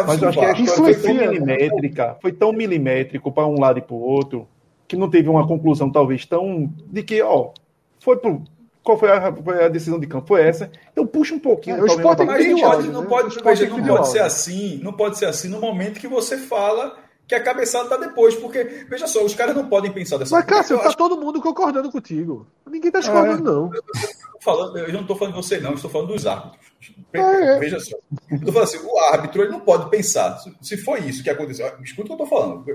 Mas 0.07 0.21
eu 0.21 0.29
acho 0.29 0.39
que 0.39 0.45
a 0.45 0.51
história 0.59 0.95
foi 0.95 1.13
tão 1.13 1.13
milimétrica, 1.13 2.17
foi 2.21 2.31
tão 2.31 2.53
milimétrico 2.53 3.31
para 3.31 3.47
um 3.47 3.59
lado 3.59 3.79
e 3.79 3.81
para 3.81 3.95
o 3.95 4.01
outro, 4.01 4.47
que 4.87 4.97
não 4.97 5.09
teve 5.09 5.29
uma 5.29 5.47
conclusão 5.47 5.91
talvez 5.91 6.25
tão 6.25 6.71
de 6.87 7.03
que, 7.03 7.21
ó, 7.21 7.51
foi 7.99 8.17
pro 8.17 8.41
qual 8.83 8.99
foi 8.99 9.09
a, 9.09 9.33
foi 9.33 9.63
a, 9.63 9.69
decisão 9.69 9.97
de 9.97 10.05
campo? 10.05 10.27
Foi 10.27 10.41
essa. 10.41 10.69
Então 10.91 11.07
puxa 11.07 11.33
um 11.33 11.39
pouquinho. 11.39 11.77
É, 11.77 11.81
o 11.81 11.85
esporte 11.85 12.19
não 12.19 12.27
pode, 12.27 12.89
não 12.89 13.01
né? 13.01 13.07
pode, 13.07 13.41
veja, 13.41 13.69
não 13.69 13.83
pode 13.85 14.09
ser 14.09 14.19
assim, 14.19 14.79
não 14.83 14.91
pode 14.91 15.17
ser 15.17 15.25
assim 15.25 15.47
no 15.47 15.61
momento 15.61 16.01
que 16.01 16.07
você 16.07 16.37
fala 16.37 16.97
que 17.27 17.35
a 17.35 17.41
cabeçada 17.41 17.89
tá 17.89 17.97
depois, 17.97 18.35
porque, 18.35 18.63
veja 18.89 19.07
só, 19.07 19.23
os 19.23 19.33
caras 19.33 19.55
não 19.55 19.67
podem 19.67 19.91
pensar 19.91 20.17
dessa 20.17 20.35
Mas, 20.35 20.45
Cássio, 20.45 20.77
tá 20.77 20.87
acho... 20.87 20.97
todo 20.97 21.17
mundo 21.17 21.41
concordando 21.41 21.91
contigo. 21.91 22.45
Ninguém 22.69 22.91
tá 22.91 22.99
discordando, 22.99 23.49
é. 23.49 23.53
não. 23.53 23.73
Eu, 23.73 23.81
eu, 24.33 24.41
falando, 24.41 24.77
eu 24.77 24.93
não 24.93 25.01
estou 25.01 25.15
falando 25.15 25.35
de 25.35 25.41
você, 25.41 25.59
não, 25.59 25.69
eu 25.71 25.75
estou 25.75 25.89
falando 25.89 26.09
dos 26.09 26.27
árbitros. 26.27 26.73
É, 27.13 27.19
é. 27.19 27.59
Veja 27.59 27.79
só. 27.79 27.95
Eu 28.29 28.39
tô 28.41 28.51
falando 28.51 28.67
assim, 28.67 28.79
o 28.85 28.99
árbitro 28.99 29.41
ele 29.41 29.51
não 29.51 29.61
pode 29.61 29.89
pensar. 29.89 30.37
Se 30.61 30.77
foi 30.77 30.99
isso 31.01 31.23
que 31.23 31.29
aconteceu, 31.29 31.65
escuta 31.81 32.13
o 32.13 32.17
que 32.17 32.21
eu 32.21 32.25
estou 32.25 32.39
falando, 32.39 32.65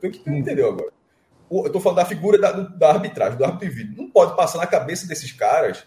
tem 0.00 0.10
que 0.10 0.30
entender 0.30 0.64
agora. 0.64 0.90
Eu 1.50 1.66
estou 1.66 1.80
falando 1.80 1.96
da 1.96 2.04
figura 2.04 2.38
da, 2.38 2.52
da 2.52 2.90
arbitragem, 2.90 3.38
do 3.38 3.44
árbitro 3.44 3.68
de 3.68 3.74
vídeo. 3.74 3.94
Não 3.96 4.10
pode 4.10 4.36
passar 4.36 4.58
na 4.58 4.66
cabeça 4.66 5.06
desses 5.06 5.32
caras 5.32 5.86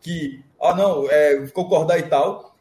que, 0.00 0.42
ah, 0.60 0.74
não, 0.74 1.10
é, 1.10 1.46
concordar 1.48 1.98
e 1.98 2.04
tal, 2.04 2.55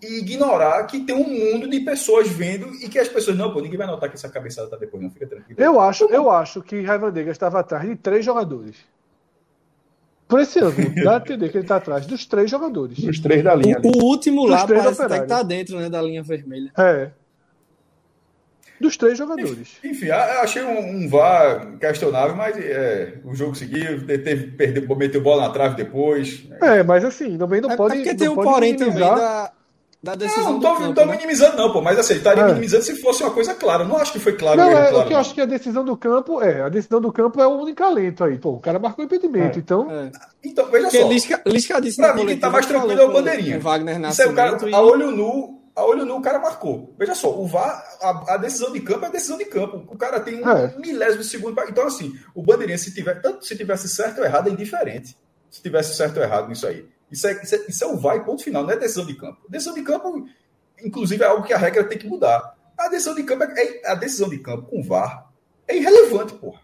e 0.00 0.18
ignorar 0.20 0.84
que 0.86 1.00
tem 1.00 1.14
um 1.14 1.28
mundo 1.28 1.68
de 1.68 1.80
pessoas 1.80 2.28
vendo 2.28 2.72
e 2.76 2.88
que 2.88 2.98
as 2.98 3.08
pessoas 3.08 3.36
não, 3.36 3.52
pô, 3.52 3.60
ninguém 3.60 3.78
vai 3.78 3.86
notar 3.86 4.08
que 4.08 4.14
essa 4.14 4.28
cabeçada 4.28 4.68
tá 4.68 4.76
depois, 4.76 5.02
não 5.02 5.10
fica 5.10 5.26
tranquilo. 5.26 5.60
Eu 5.60 5.80
acho, 5.80 6.04
eu 6.04 6.30
acho 6.30 6.62
que 6.62 6.82
Raivandega 6.82 7.30
estava 7.30 7.60
atrás 7.60 7.88
de 7.88 7.96
três 7.96 8.24
jogadores. 8.24 8.76
Por 10.28 10.40
esse 10.40 10.60
ângulo, 10.60 10.94
dá 11.02 11.14
a 11.14 11.16
entender 11.18 11.50
que 11.50 11.58
ele 11.58 11.64
está 11.64 11.76
atrás 11.76 12.06
dos 12.06 12.24
três 12.24 12.50
jogadores. 12.50 12.98
Dos 12.98 13.18
três 13.18 13.42
da 13.42 13.54
linha. 13.54 13.78
O, 13.82 13.88
o 13.88 14.04
último 14.04 14.46
lá 14.46 14.66
parece 14.66 15.02
até 15.02 15.20
que 15.20 15.26
tá 15.26 15.42
dentro 15.42 15.78
né, 15.78 15.90
da 15.90 16.00
linha 16.00 16.22
vermelha. 16.22 16.72
É. 16.78 17.10
Dos 18.80 18.96
três 18.96 19.18
jogadores. 19.18 19.78
Enfim, 19.84 20.10
achei 20.10 20.62
um, 20.62 21.04
um 21.04 21.08
VAR 21.08 21.76
questionável, 21.78 22.34
mas 22.34 22.56
é, 22.56 23.20
o 23.24 23.34
jogo 23.34 23.54
seguiu, 23.54 24.06
teve, 24.06 24.52
perdeu, 24.52 24.96
meteu 24.96 25.20
bola 25.20 25.42
na 25.42 25.50
trave 25.50 25.76
depois. 25.76 26.48
É, 26.60 26.82
mas 26.82 27.04
assim, 27.04 27.36
também 27.36 27.60
não 27.60 27.70
é, 27.70 27.76
pode. 27.76 27.94
É 27.94 27.96
porque 27.98 28.14
tem 28.16 28.28
o 28.28 28.34
porém 28.34 28.74
também 28.74 28.98
da, 28.98 29.52
da 30.02 30.16
decisão. 30.16 30.58
Não, 30.58 30.80
não 30.80 30.88
tô, 30.88 31.02
tô 31.02 31.06
né? 31.06 31.12
minimizando, 31.12 31.56
não, 31.56 31.72
pô. 31.72 31.80
Mas 31.80 31.96
assim, 31.96 32.14
estaria 32.14 32.42
é. 32.42 32.46
minimizando 32.48 32.82
se 32.82 32.96
fosse 32.96 33.22
uma 33.22 33.30
coisa 33.30 33.54
clara. 33.54 33.84
Não 33.84 33.96
acho 33.96 34.12
que 34.12 34.18
foi 34.18 34.32
claro. 34.32 34.56
Não, 34.56 34.68
é, 34.68 34.90
claro, 34.90 34.98
o 34.98 35.06
que 35.06 35.14
eu 35.14 35.18
acho 35.18 35.32
que 35.32 35.40
a 35.40 35.46
decisão 35.46 35.84
do 35.84 35.96
campo 35.96 36.42
é. 36.42 36.62
A 36.62 36.68
decisão 36.68 37.00
do 37.00 37.12
campo 37.12 37.40
é 37.40 37.46
o 37.46 37.60
único 37.60 37.84
alento 37.84 38.24
aí. 38.24 38.36
Pô, 38.36 38.54
o 38.54 38.60
cara 38.60 38.80
marcou 38.80 39.04
impedimento, 39.04 39.58
é. 39.58 39.60
então. 39.60 39.88
É. 39.90 40.10
Então, 40.42 40.68
veja 40.70 40.86
Porque 40.86 41.02
só. 41.02 41.08
Lisca, 41.08 41.42
Lisca 41.46 41.80
disse 41.80 41.98
pra 41.98 42.14
mim, 42.14 42.26
quem 42.26 42.38
tá 42.38 42.50
mais 42.50 42.66
tranquilo 42.66 43.00
é 43.00 43.04
o 43.04 43.12
bandeirinha. 43.12 43.58
O 43.58 43.60
Wagner 43.60 44.00
Isso 44.08 44.22
é 44.22 44.26
o 44.26 44.34
cara, 44.34 44.68
e... 44.68 44.74
a 44.74 44.80
olho 44.80 45.12
nu. 45.12 45.60
A 45.74 45.86
olho 45.86 46.04
nu 46.04 46.16
o 46.16 46.20
cara 46.20 46.38
marcou. 46.38 46.94
Veja 46.98 47.14
só, 47.14 47.30
o 47.30 47.46
VAR, 47.46 47.82
a, 48.02 48.34
a 48.34 48.36
decisão 48.36 48.70
de 48.72 48.80
campo 48.80 49.06
é 49.06 49.08
a 49.08 49.10
decisão 49.10 49.38
de 49.38 49.46
campo. 49.46 49.84
O 49.88 49.96
cara 49.96 50.20
tem 50.20 50.42
um 50.42 50.50
é. 50.50 50.74
milésimo 50.76 51.22
de 51.22 51.28
segundo. 51.28 51.54
Pra... 51.54 51.66
Então, 51.66 51.86
assim, 51.86 52.12
o 52.34 52.42
bandeirinha, 52.42 52.76
se 52.76 52.92
tiver, 52.92 53.22
tanto 53.22 53.46
se 53.46 53.56
tivesse 53.56 53.88
certo 53.88 54.18
ou 54.18 54.24
errado, 54.24 54.48
é 54.48 54.52
indiferente. 54.52 55.16
Se 55.48 55.62
tivesse 55.62 55.94
certo 55.94 56.18
ou 56.18 56.22
errado 56.24 56.48
nisso 56.48 56.66
aí. 56.66 56.86
Isso 57.12 57.26
é, 57.26 57.42
isso 57.42 57.54
é, 57.54 57.64
isso 57.68 57.84
é 57.84 57.86
o 57.86 57.96
VAR 57.96 58.24
ponto 58.24 58.42
final, 58.42 58.62
não 58.62 58.70
é 58.70 58.76
decisão 58.76 59.06
de 59.06 59.14
campo. 59.14 59.38
Decisão 59.48 59.74
de 59.74 59.82
campo 59.82 60.26
inclusive 60.84 61.22
é 61.22 61.26
algo 61.26 61.44
que 61.44 61.52
a 61.52 61.58
regra 61.58 61.84
tem 61.84 61.98
que 61.98 62.06
mudar. 62.06 62.56
A 62.76 62.88
decisão 62.88 63.14
de 63.14 63.22
campo, 63.22 63.44
é, 63.44 63.80
é 63.82 63.90
a 63.90 63.94
decisão 63.94 64.28
de 64.28 64.38
campo 64.38 64.68
com 64.68 64.82
VAR 64.82 65.30
é 65.68 65.76
irrelevante, 65.76 66.34
porra. 66.34 66.60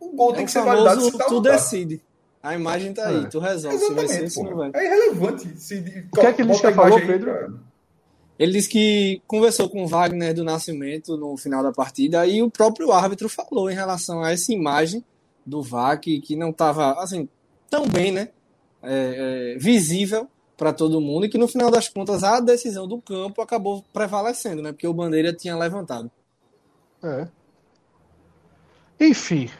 O 0.00 0.14
gol 0.14 0.32
é 0.32 0.36
tem 0.36 0.44
que 0.44 0.52
ser 0.52 0.62
validado 0.62 1.00
se 1.00 1.18
tá 1.18 1.24
Tu 1.24 1.40
decide. 1.40 2.02
A 2.40 2.54
imagem 2.54 2.94
tá 2.94 3.08
aí, 3.08 3.24
é. 3.24 3.26
tu 3.26 3.40
resolve 3.40 3.76
Exatamente, 3.76 4.08
se 4.08 4.14
vai 4.14 4.20
ser, 4.20 4.30
se 4.30 4.42
não 4.42 4.56
vai. 4.56 4.70
É 4.74 4.84
irrelevante. 4.84 5.60
Se, 5.60 6.08
o 6.12 6.20
que 6.20 6.26
é 6.26 6.32
que 6.32 6.42
ele 6.42 6.54
falou, 6.54 7.00
Pedro? 7.00 7.60
Ele 8.38 8.52
disse 8.52 8.68
que 8.68 9.20
conversou 9.26 9.68
com 9.68 9.82
o 9.82 9.88
Wagner 9.88 10.32
do 10.32 10.44
Nascimento 10.44 11.16
no 11.16 11.36
final 11.36 11.60
da 11.60 11.72
partida 11.72 12.24
e 12.24 12.40
o 12.40 12.48
próprio 12.48 12.92
árbitro 12.92 13.28
falou 13.28 13.68
em 13.68 13.74
relação 13.74 14.22
a 14.22 14.30
essa 14.30 14.52
imagem 14.52 15.04
do 15.44 15.60
VAR 15.60 15.98
que, 15.98 16.20
que 16.20 16.36
não 16.36 16.50
estava 16.50 16.92
assim, 17.02 17.28
tão 17.68 17.88
bem 17.88 18.12
né, 18.12 18.28
é, 18.88 19.54
é, 19.54 19.58
visível 19.58 20.28
para 20.56 20.72
todo 20.72 21.00
mundo 21.00 21.26
e 21.26 21.28
que 21.28 21.38
no 21.38 21.46
final 21.46 21.70
das 21.70 21.88
contas 21.88 22.24
a 22.24 22.40
decisão 22.40 22.88
do 22.88 23.00
campo 23.00 23.42
acabou 23.42 23.84
prevalecendo, 23.92 24.62
né? 24.62 24.72
Porque 24.72 24.88
o 24.88 24.94
Bandeira 24.94 25.32
tinha 25.32 25.56
levantado. 25.56 26.10
É. 27.02 27.28
Enfim, 28.98 29.50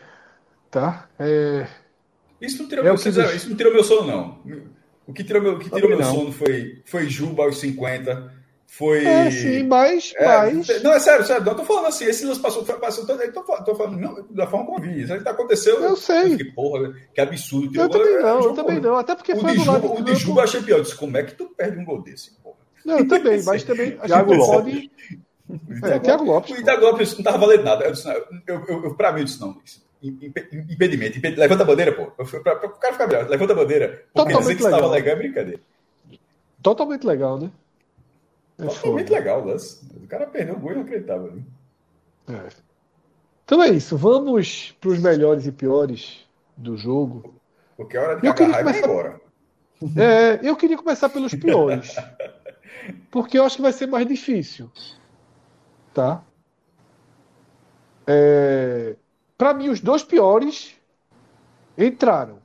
tá? 0.70 1.08
É... 1.18 1.68
Isso, 2.40 2.62
não 2.62 2.68
tirou 2.68 2.84
é 2.84 2.88
meu, 2.88 2.96
que... 2.96 3.08
isso 3.08 3.50
não 3.50 3.56
tirou 3.56 3.72
meu 3.72 3.84
sono, 3.84 4.06
não. 4.06 4.38
O 5.06 5.12
que 5.12 5.22
tirou 5.22 5.42
meu, 5.42 5.58
que 5.58 5.70
tirou 5.70 5.88
meu 5.88 6.02
sono 6.02 6.32
foi, 6.32 6.82
foi 6.86 7.08
Juba 7.08 7.44
aos 7.44 7.58
50, 7.58 8.32
foi. 8.70 9.02
É, 9.02 9.30
sim, 9.30 9.62
mas. 9.62 10.12
É, 10.14 10.26
mas... 10.26 10.82
Não, 10.82 10.92
é 10.92 11.00
sério, 11.00 11.24
sério. 11.24 11.42
Não, 11.42 11.54
tô 11.54 11.64
falando 11.64 11.86
assim, 11.86 12.04
esse 12.04 12.26
lance 12.26 12.38
passou, 12.38 12.62
passou 12.62 13.06
tô, 13.06 13.16
tô, 13.16 13.42
tô 13.64 13.74
falando 13.74 13.98
não, 13.98 14.26
da 14.30 14.46
forma 14.46 14.66
como 14.66 14.80
vi. 14.82 15.02
Isso 15.02 15.24
tá 15.24 15.30
aconteceu. 15.30 15.82
Eu 15.82 15.96
sei. 15.96 16.36
Que 16.36 16.44
porra, 16.44 16.92
que 17.14 17.20
absurdo. 17.20 17.80
Eu 17.80 17.88
também 17.88 18.14
é, 18.14 18.20
não, 18.20 18.42
eu 18.42 18.52
também 18.52 18.78
não. 18.78 18.96
Até 18.96 19.14
porque 19.14 19.32
o 19.32 19.40
foi 19.40 19.54
do 19.54 19.60
Juba, 19.60 19.72
lado 19.72 19.92
O 19.94 20.04
de 20.04 20.14
Juba 20.16 20.40
eu 20.40 20.44
achei 20.44 20.62
pior. 20.62 20.76
Eu 20.76 20.82
disse, 20.82 20.96
como 20.96 21.16
é 21.16 21.22
que 21.22 21.34
tu 21.34 21.46
perde 21.46 21.78
um 21.78 21.84
gol 21.84 22.02
desse, 22.02 22.30
porra? 22.42 22.56
Não, 22.84 22.98
eu 22.98 23.08
também, 23.08 23.42
mas 23.42 23.64
também. 23.64 23.92
Thiago 24.06 24.34
Lopes. 24.34 24.54
Pode... 24.54 24.90
É, 25.94 25.98
Thiago 25.98 26.24
Lopes. 26.24 26.58
O 26.58 26.62
Thiago 26.62 26.84
Lopes 26.84 27.16
não 27.16 27.24
tava 27.24 27.38
valendo 27.38 27.64
nada. 27.64 27.84
Eu 27.86 27.92
disse, 27.92 28.06
não, 28.06 28.14
eu, 28.46 28.64
eu, 28.68 28.84
eu, 28.84 28.94
pra 28.94 29.12
mim, 29.12 29.20
eu 29.20 29.24
disse, 29.24 29.40
não. 29.40 29.56
Impedimento, 30.02 31.18
impedimento. 31.18 31.40
Levanta 31.40 31.62
a 31.62 31.66
bandeira, 31.66 31.92
pô. 31.92 32.06
Pra, 32.06 32.54
pra, 32.54 32.68
o 32.68 32.72
cara 32.72 32.92
ficar 32.92 33.06
melhor. 33.06 33.28
Levanta 33.28 33.54
a 33.54 33.56
bandeira. 33.56 33.88
Porque 33.88 34.08
Totalmente 34.12 34.40
dizer 34.40 34.56
que 34.56 34.62
estava 34.62 34.88
legal 34.88 35.14
é 35.14 35.18
brincadeira. 35.18 35.60
Totalmente 36.62 37.06
legal, 37.06 37.38
né? 37.38 37.50
É 38.58 38.66
Totalmente 38.66 39.12
legal 39.12 39.42
o 39.42 39.46
lance. 39.46 39.86
O 40.02 40.06
cara 40.08 40.26
perdeu 40.26 40.56
o 40.56 40.58
gol 40.58 40.72
inacreditável. 40.72 41.32
Né? 41.32 41.44
É. 42.28 42.48
Então 43.44 43.62
é 43.62 43.68
isso. 43.68 43.96
Vamos 43.96 44.76
para 44.80 44.90
os 44.90 44.98
melhores 44.98 45.46
e 45.46 45.52
piores 45.52 46.28
do 46.56 46.76
jogo. 46.76 47.34
Porque 47.76 47.96
a 47.96 48.02
hora 48.02 48.20
de 48.20 48.26
eu 48.26 48.34
queria 48.34 48.58
começar... 48.58 48.84
agora. 48.84 49.20
É, 49.96 50.40
eu 50.42 50.56
queria 50.56 50.76
começar 50.76 51.08
pelos 51.08 51.32
piores. 51.34 51.94
porque 53.12 53.38
eu 53.38 53.44
acho 53.44 53.54
que 53.54 53.62
vai 53.62 53.72
ser 53.72 53.86
mais 53.86 54.04
difícil. 54.08 54.68
Tá? 55.94 56.24
É... 58.04 58.96
Para 59.36 59.54
mim, 59.54 59.68
os 59.68 59.78
dois 59.78 60.02
piores 60.02 60.74
entraram. 61.76 62.40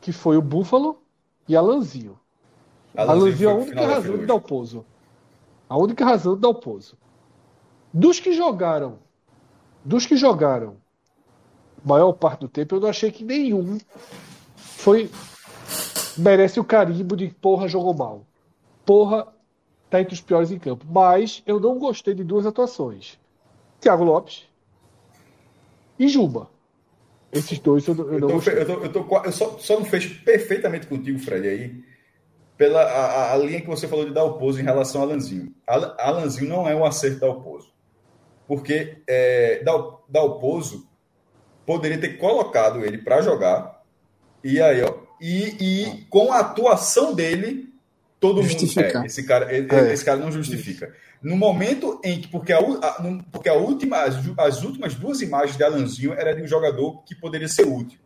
Que 0.00 0.10
foi 0.10 0.38
o 0.38 0.42
Buffalo 0.42 1.02
e 1.46 1.54
Alanzinho. 1.54 2.18
Alanzinho 2.96 3.50
é 3.50 3.52
a 3.52 3.56
única 3.56 3.86
razão 3.86 4.16
de 4.16 4.24
dar 4.24 4.34
o 4.36 4.40
pouso. 4.40 4.86
A 5.70 5.78
única 5.78 6.04
razão 6.04 6.34
do 6.34 6.40
Dalpozo. 6.40 6.98
Dos 7.94 8.18
que 8.18 8.32
jogaram, 8.32 8.98
dos 9.84 10.04
que 10.04 10.16
jogaram 10.16 10.78
maior 11.84 12.12
parte 12.12 12.40
do 12.40 12.48
tempo, 12.48 12.74
eu 12.74 12.80
não 12.80 12.88
achei 12.88 13.12
que 13.12 13.22
nenhum 13.22 13.78
foi 14.56 15.08
merece 16.18 16.58
o 16.58 16.64
carimbo 16.64 17.16
de 17.16 17.28
porra 17.28 17.68
jogou 17.68 17.94
mal. 17.94 18.26
Porra 18.84 19.28
tá 19.88 20.00
entre 20.00 20.12
os 20.12 20.20
piores 20.20 20.50
em 20.50 20.58
campo. 20.58 20.84
Mas 20.90 21.40
eu 21.46 21.60
não 21.60 21.78
gostei 21.78 22.14
de 22.14 22.24
duas 22.24 22.46
atuações. 22.46 23.16
Thiago 23.80 24.02
Lopes 24.02 24.48
e 25.96 26.08
Juba. 26.08 26.50
Esses 27.30 27.60
dois 27.60 27.86
eu, 27.86 27.94
eu 27.94 28.18
não 28.18 28.30
eu, 28.30 28.42
tô, 28.42 28.50
eu, 28.50 28.66
tô, 28.66 28.72
eu, 28.72 28.92
tô, 28.92 29.24
eu 29.24 29.32
só, 29.32 29.56
só 29.56 29.78
não 29.78 29.84
fecho 29.84 30.20
perfeitamente 30.24 30.88
contigo, 30.88 31.16
Fred, 31.20 31.46
aí 31.46 31.89
pela 32.60 32.82
a, 32.82 33.32
a, 33.32 33.38
linha 33.38 33.62
que 33.62 33.66
você 33.66 33.88
falou 33.88 34.04
de 34.04 34.12
Dalpozo 34.12 34.60
em 34.60 34.64
relação 34.64 35.00
a 35.00 35.04
Alanzinho. 35.04 35.50
Alanzinho 35.66 36.46
não 36.46 36.68
é 36.68 36.76
um 36.76 36.84
acerto 36.84 37.18
da 37.18 37.28
Dalpozo. 37.28 37.72
Porque 38.46 38.98
é, 39.08 39.64
Dalpozo 40.06 40.86
poderia 41.64 41.98
ter 41.98 42.18
colocado 42.18 42.84
ele 42.84 42.98
para 42.98 43.22
jogar. 43.22 43.82
E 44.44 44.60
aí, 44.60 44.82
ó. 44.82 44.94
E, 45.18 45.56
e 45.58 46.06
com 46.10 46.34
a 46.34 46.40
atuação 46.40 47.14
dele, 47.14 47.72
todo 48.20 48.42
mundo. 48.42 48.52
É, 48.52 49.06
esse, 49.06 49.22
cara, 49.22 49.50
é. 49.50 49.92
esse 49.94 50.04
cara 50.04 50.18
não 50.18 50.30
justifica. 50.30 50.94
No 51.22 51.38
momento 51.38 51.98
em 52.04 52.20
que. 52.20 52.28
Porque 52.28 52.52
a, 52.52 52.58
a 52.58 53.22
porque 53.32 53.48
a 53.48 53.54
última, 53.54 54.02
as, 54.02 54.16
as 54.36 54.62
últimas 54.62 54.94
duas 54.94 55.22
imagens 55.22 55.56
de 55.56 55.64
Alanzinho 55.64 56.12
era 56.12 56.34
de 56.34 56.42
um 56.42 56.46
jogador 56.46 57.02
que 57.04 57.14
poderia 57.14 57.48
ser 57.48 57.66
útil. 57.66 57.98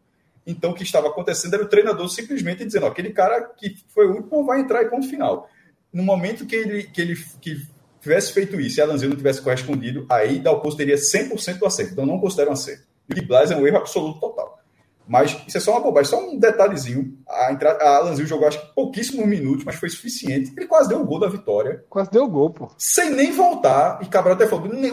Então, 0.47 0.71
o 0.71 0.75
que 0.75 0.83
estava 0.83 1.09
acontecendo 1.09 1.55
era 1.55 1.63
o 1.63 1.69
treinador 1.69 2.09
simplesmente 2.09 2.65
dizendo: 2.65 2.87
aquele 2.87 3.11
cara 3.11 3.43
que 3.43 3.77
foi 3.89 4.07
o 4.07 4.15
último 4.17 4.45
vai 4.45 4.61
entrar 4.61 4.83
e 4.83 4.91
ponto 4.91 5.09
final. 5.09 5.49
No 5.93 6.03
momento 6.03 6.47
que 6.47 6.57
ele, 6.57 6.83
que 6.85 7.01
ele 7.01 7.17
que 7.41 7.67
tivesse 8.01 8.33
feito 8.33 8.61
isso 8.61 8.79
e 8.79 8.83
Alanzinho 8.83 9.11
não 9.11 9.17
tivesse 9.17 9.41
correspondido, 9.41 10.07
aí 10.11 10.39
Dalpozo 10.39 10.77
teria 10.77 10.97
100% 10.97 11.59
do 11.59 11.67
acerto. 11.67 11.93
Então, 11.93 12.07
não 12.07 12.19
considero 12.19 12.51
um 12.51 12.53
acerto. 12.53 12.85
E 13.09 13.13
o 13.13 13.15
de 13.15 13.23
Blas 13.23 13.51
é 13.51 13.57
um 13.57 13.67
erro 13.67 13.79
absoluto 13.79 14.21
total. 14.21 14.64
Mas 15.07 15.37
isso 15.47 15.59
é 15.59 15.61
só 15.61 15.73
uma 15.73 15.81
bobagem, 15.81 16.11
só 16.11 16.19
um 16.19 16.39
detalhezinho. 16.39 17.19
A, 17.29 17.53
entrada, 17.53 17.85
a 17.85 17.97
Alanzinho 17.97 18.27
jogou 18.27 18.49
acho 18.49 18.59
que 18.59 18.75
pouquíssimos 18.75 19.27
minutos, 19.27 19.63
mas 19.63 19.75
foi 19.75 19.91
suficiente. 19.91 20.53
Ele 20.57 20.67
quase 20.67 20.89
deu 20.89 21.01
o 21.01 21.05
gol 21.05 21.21
da 21.21 21.29
vitória. 21.29 21.85
Quase 21.91 22.11
deu 22.11 22.25
o 22.25 22.29
gol, 22.29 22.51
pô. 22.51 22.71
Sem 22.79 23.11
nem 23.11 23.31
voltar. 23.31 23.99
E 24.03 24.07
Cabral 24.07 24.35
até 24.35 24.47
falou, 24.47 24.67
nem, 24.67 24.91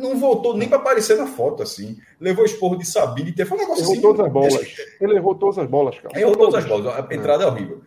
não 0.00 0.18
voltou 0.18 0.56
nem 0.56 0.68
para 0.68 0.78
aparecer 0.78 1.16
na 1.16 1.26
foto, 1.26 1.62
assim. 1.62 1.96
Levou 2.20 2.44
esporro 2.44 2.76
de 2.76 2.84
Sabine. 2.84 3.32
Foi 3.44 3.56
um 3.56 3.60
negócio 3.60 3.84
Ele 3.84 3.92
assim. 3.92 4.00
todas 4.00 4.26
as 4.26 4.32
bolas. 4.32 4.76
Ele 5.00 5.12
levou 5.12 5.34
todas 5.36 5.58
as 5.58 5.68
bolas, 5.68 5.96
cara. 5.96 6.08
Ele 6.12 6.24
levou 6.24 6.36
todas 6.36 6.54
as 6.56 6.68
bolas. 6.68 6.94
A 6.94 7.14
entrada 7.14 7.44
é, 7.44 7.46
é 7.46 7.50
horrível. 7.50 7.82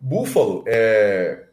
Búfalo, 0.00 0.64
é... 0.66 1.44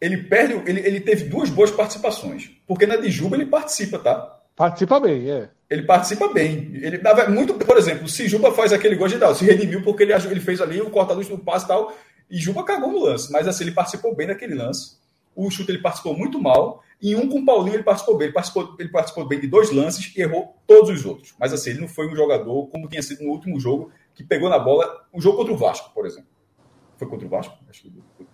ele 0.00 0.16
perde. 0.24 0.54
Ele, 0.68 0.80
ele 0.80 1.00
teve 1.00 1.24
duas 1.28 1.48
boas 1.48 1.70
participações. 1.70 2.50
Porque 2.66 2.86
na 2.86 2.96
de 2.96 3.08
Juba 3.08 3.36
ele 3.36 3.46
participa, 3.46 4.00
tá? 4.00 4.40
Participa 4.56 4.98
bem, 4.98 5.30
é. 5.30 5.48
Ele 5.68 5.82
participa 5.82 6.28
bem. 6.32 6.70
Ele 6.74 7.00
muito, 7.30 7.54
por 7.54 7.76
exemplo, 7.76 8.08
se 8.08 8.28
Juba 8.28 8.52
faz 8.52 8.72
aquele 8.72 8.96
gol 8.96 9.08
de 9.08 9.18
tal, 9.18 9.34
se 9.34 9.44
redimiu 9.44 9.82
porque 9.82 10.02
ele, 10.02 10.12
ele 10.12 10.40
fez 10.40 10.60
ali 10.60 10.80
o 10.80 10.90
corta-luz 10.90 11.28
no 11.28 11.38
passe 11.38 11.64
e 11.64 11.68
tal, 11.68 11.96
e 12.30 12.38
Juba 12.38 12.64
cagou 12.64 12.92
no 12.92 13.04
lance, 13.04 13.30
mas 13.32 13.48
assim, 13.48 13.64
ele 13.64 13.72
participou 13.72 14.14
bem 14.14 14.26
daquele 14.26 14.54
lance. 14.54 14.96
O 15.36 15.50
chute 15.50 15.70
ele 15.70 15.78
participou 15.80 16.16
muito 16.16 16.40
mal, 16.40 16.82
e 17.02 17.16
um 17.16 17.28
com 17.28 17.40
o 17.40 17.44
Paulinho 17.44 17.76
ele 17.76 17.82
participou 17.82 18.16
bem. 18.16 18.26
Ele 18.26 18.34
participou, 18.34 18.76
ele 18.78 18.88
participou 18.88 19.26
bem 19.26 19.40
de 19.40 19.46
dois 19.46 19.70
lances 19.70 20.14
e 20.16 20.20
errou 20.20 20.56
todos 20.66 20.90
os 20.90 21.04
outros. 21.04 21.34
Mas 21.38 21.52
assim, 21.52 21.70
ele 21.70 21.80
não 21.80 21.88
foi 21.88 22.08
um 22.08 22.14
jogador 22.14 22.68
como 22.68 22.88
tinha 22.88 23.02
sido 23.02 23.24
no 23.24 23.30
último 23.30 23.58
jogo, 23.58 23.90
que 24.14 24.22
pegou 24.22 24.48
na 24.48 24.58
bola, 24.58 25.06
o 25.12 25.18
um 25.18 25.20
jogo 25.20 25.38
contra 25.38 25.52
o 25.52 25.56
Vasco, 25.56 25.92
por 25.92 26.06
exemplo. 26.06 26.28
Foi 26.96 27.08
contra 27.08 27.26
o 27.26 27.28
Vasco? 27.28 27.54
Acho 27.68 27.90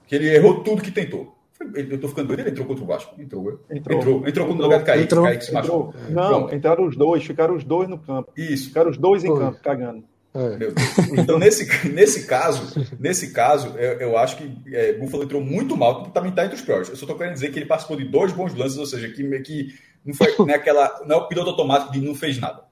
que 0.06 0.14
ele 0.14 0.28
errou 0.28 0.62
tudo 0.62 0.82
que 0.82 0.90
tentou. 0.90 1.39
Eu 1.74 2.00
tô 2.00 2.08
ficando 2.08 2.28
doido, 2.28 2.40
ele 2.40 2.50
entrou 2.50 2.66
contra 2.66 2.84
o 2.84 2.86
Vasco. 2.86 3.20
Entrou, 3.20 3.60
entrou. 3.70 3.98
Entrou, 3.98 4.28
entrou 4.28 4.48
no 4.48 4.62
lugar 4.62 4.78
de 4.78 4.84
Kaique. 4.86 5.04
Entrou, 5.04 5.24
Kaique 5.24 5.44
se 5.44 5.52
machucou. 5.52 5.94
Não, 6.08 6.28
Pronto. 6.28 6.54
entraram 6.54 6.86
os 6.86 6.96
dois, 6.96 7.24
ficaram 7.24 7.54
os 7.54 7.64
dois 7.64 7.88
no 7.88 7.98
campo. 7.98 8.32
Isso. 8.36 8.68
Ficaram 8.68 8.90
os 8.90 8.96
dois 8.96 9.24
em 9.24 9.34
campo, 9.34 9.60
cagando. 9.62 10.04
É. 10.32 11.20
Então, 11.20 11.38
nesse, 11.38 11.88
nesse 11.88 12.26
caso, 12.26 12.80
nesse 12.98 13.32
caso, 13.32 13.76
eu, 13.76 14.00
eu 14.00 14.18
acho 14.18 14.36
que 14.36 14.74
é, 14.74 14.92
Buffalo 14.94 15.24
entrou 15.24 15.42
muito 15.42 15.76
mal, 15.76 16.04
também 16.10 16.30
está 16.30 16.44
entre 16.44 16.56
os 16.56 16.62
piores. 16.62 16.88
Eu 16.88 16.96
só 16.96 17.04
estou 17.04 17.16
querendo 17.16 17.34
dizer 17.34 17.50
que 17.50 17.58
ele 17.58 17.66
participou 17.66 17.96
de 17.96 18.04
dois 18.04 18.32
bons 18.32 18.54
lances, 18.54 18.78
ou 18.78 18.86
seja, 18.86 19.08
que, 19.08 19.40
que 19.40 19.74
não 20.04 20.14
foi 20.14 20.28
né, 20.46 20.54
aquela, 20.54 21.02
não 21.04 21.16
é 21.16 21.18
o 21.18 21.28
piloto 21.28 21.50
automático 21.50 21.92
de 21.92 22.00
não 22.00 22.14
fez 22.14 22.38
nada. 22.38 22.62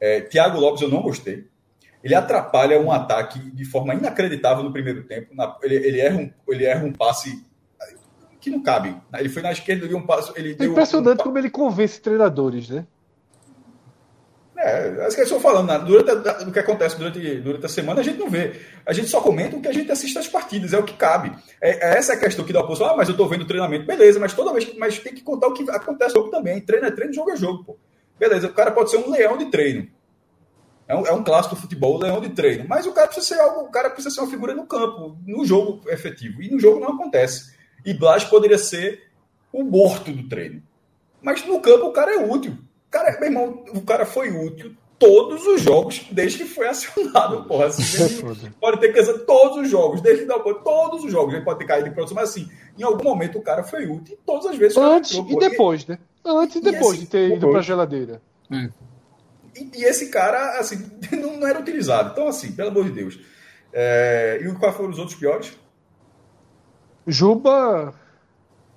É, 0.00 0.20
Thiago 0.22 0.58
Lopes 0.58 0.82
eu 0.82 0.88
não 0.88 1.02
gostei. 1.02 1.46
Ele 2.02 2.14
atrapalha 2.14 2.80
um 2.80 2.90
ataque 2.90 3.38
de 3.38 3.64
forma 3.64 3.94
inacreditável 3.94 4.64
no 4.64 4.72
primeiro 4.72 5.04
tempo. 5.04 5.34
Na, 5.34 5.56
ele, 5.62 5.76
ele, 5.76 6.00
erra 6.00 6.18
um, 6.18 6.30
ele 6.48 6.64
erra 6.64 6.84
um 6.84 6.92
passe 6.92 7.44
que 8.42 8.50
não 8.50 8.60
cabe. 8.60 8.94
Ele 9.14 9.28
foi 9.28 9.40
na 9.40 9.52
esquerda, 9.52 9.86
deu 9.86 9.96
um 9.96 10.04
passo. 10.04 10.32
Ele 10.36 10.56
é 10.58 10.64
impressionante 10.64 11.20
um... 11.20 11.24
como 11.24 11.38
ele 11.38 11.48
convence 11.48 12.00
treinadores, 12.00 12.68
né? 12.68 12.84
É, 14.56 14.88
é 14.88 15.06
isso 15.06 15.16
que 15.16 15.22
eu 15.22 15.24
estou 15.24 15.40
falando. 15.40 15.68
Né? 15.68 15.78
Durante 15.78 16.10
a, 16.10 16.48
o 16.48 16.52
que 16.52 16.58
acontece 16.58 16.98
durante, 16.98 17.36
durante 17.36 17.66
a 17.66 17.68
semana, 17.68 18.00
a 18.00 18.04
gente 18.04 18.18
não 18.18 18.28
vê. 18.28 18.60
A 18.84 18.92
gente 18.92 19.08
só 19.08 19.20
comenta 19.20 19.56
o 19.56 19.62
que 19.62 19.68
a 19.68 19.72
gente 19.72 19.90
assiste 19.90 20.18
às 20.18 20.28
partidas, 20.28 20.72
é 20.72 20.78
o 20.78 20.82
que 20.82 20.94
cabe. 20.94 21.32
É, 21.60 21.94
é 21.94 21.98
essa 21.98 22.14
a 22.14 22.16
questão 22.16 22.44
que 22.44 22.52
dá 22.52 22.60
oposição. 22.60 22.88
Ah, 22.88 22.96
mas 22.96 23.08
eu 23.08 23.12
estou 23.12 23.28
vendo 23.28 23.42
o 23.42 23.46
treinamento. 23.46 23.86
Beleza, 23.86 24.18
mas 24.18 24.34
toda 24.34 24.52
vez 24.52 24.74
mas 24.76 24.98
tem 24.98 25.14
que 25.14 25.22
contar 25.22 25.46
o 25.46 25.54
que 25.54 25.68
acontece 25.70 26.14
no 26.14 26.20
jogo 26.20 26.30
também. 26.30 26.60
Treino 26.60 26.86
é 26.86 26.90
treino, 26.90 27.14
jogo 27.14 27.30
é 27.30 27.36
jogo, 27.36 27.64
pô. 27.64 27.78
Beleza, 28.18 28.48
o 28.48 28.52
cara 28.52 28.72
pode 28.72 28.90
ser 28.90 28.96
um 28.96 29.10
leão 29.10 29.38
de 29.38 29.46
treino. 29.46 29.88
É 30.86 30.96
um, 30.96 31.06
é 31.06 31.12
um 31.12 31.22
clássico 31.24 31.54
do 31.54 31.60
futebol, 31.60 31.98
leão 31.98 32.20
de 32.20 32.30
treino. 32.30 32.66
Mas 32.68 32.86
o 32.86 32.92
cara 32.92 33.06
precisa 33.06 33.34
ser 33.34 33.40
algo, 33.40 33.62
o 33.62 33.70
cara 33.70 33.90
precisa 33.90 34.14
ser 34.14 34.20
uma 34.20 34.30
figura 34.30 34.54
no 34.54 34.66
campo, 34.66 35.16
no 35.26 35.44
jogo 35.44 35.80
efetivo. 35.88 36.42
E 36.42 36.50
no 36.50 36.60
jogo 36.60 36.80
não 36.80 36.90
acontece. 36.90 37.52
E 37.84 37.94
Blas 37.94 38.24
poderia 38.24 38.58
ser 38.58 39.08
o 39.52 39.62
morto 39.62 40.12
do 40.12 40.28
treino. 40.28 40.62
Mas 41.20 41.44
no 41.46 41.60
campo 41.60 41.86
o 41.86 41.92
cara 41.92 42.14
é 42.14 42.24
útil. 42.24 42.52
O 42.52 42.90
cara, 42.90 43.18
meu 43.18 43.28
irmão, 43.28 43.64
o 43.74 43.80
cara 43.82 44.04
foi 44.04 44.30
útil 44.30 44.74
todos 45.02 45.44
os 45.46 45.60
jogos 45.60 46.06
desde 46.12 46.38
que 46.38 46.44
foi 46.44 46.68
acionado. 46.68 47.44
Porra, 47.48 47.66
assim, 47.66 47.82
pode 48.60 48.80
ter 48.80 48.92
que 48.92 49.18
todos 49.24 49.58
os 49.58 49.68
jogos, 49.68 50.00
desde 50.00 50.22
que 50.22 50.28
dá 50.28 50.38
todos 50.38 51.04
os 51.04 51.10
jogos. 51.10 51.34
Ele 51.34 51.44
pode 51.44 51.58
ter 51.58 51.66
caído 51.66 51.88
de 51.88 51.94
produção, 51.94 52.14
mas 52.14 52.30
assim, 52.30 52.48
em 52.78 52.84
algum 52.84 53.02
momento 53.02 53.38
o 53.38 53.42
cara 53.42 53.64
foi 53.64 53.86
útil 53.86 54.14
e 54.14 54.24
todas 54.24 54.46
as 54.46 54.56
vezes. 54.56 54.76
Antes 54.76 55.12
e 55.12 55.38
depois, 55.38 55.84
né? 55.86 55.98
Antes 56.24 56.56
e 56.56 56.60
depois 56.60 56.92
esse, 56.92 57.00
de 57.00 57.06
ter 57.08 57.36
ido 57.36 57.48
para 57.50 57.58
a 57.58 57.62
geladeira. 57.62 58.22
É. 58.48 58.68
E, 59.56 59.70
e, 59.80 59.84
esse 59.84 60.08
cara, 60.08 60.58
assim, 60.60 60.88
não, 61.12 61.36
não, 61.36 61.48
era 61.48 61.58
utilizado. 61.58 62.12
Então, 62.12 62.28
assim, 62.28 62.52
pelo 62.52 62.68
amor 62.68 62.84
de 62.84 62.92
Deus. 62.92 63.18
É, 63.72 64.40
e 64.40 64.54
quais 64.54 64.76
foram 64.76 64.90
os 64.90 64.98
outros 64.98 65.16
piores? 65.18 65.52
Juba. 67.06 67.94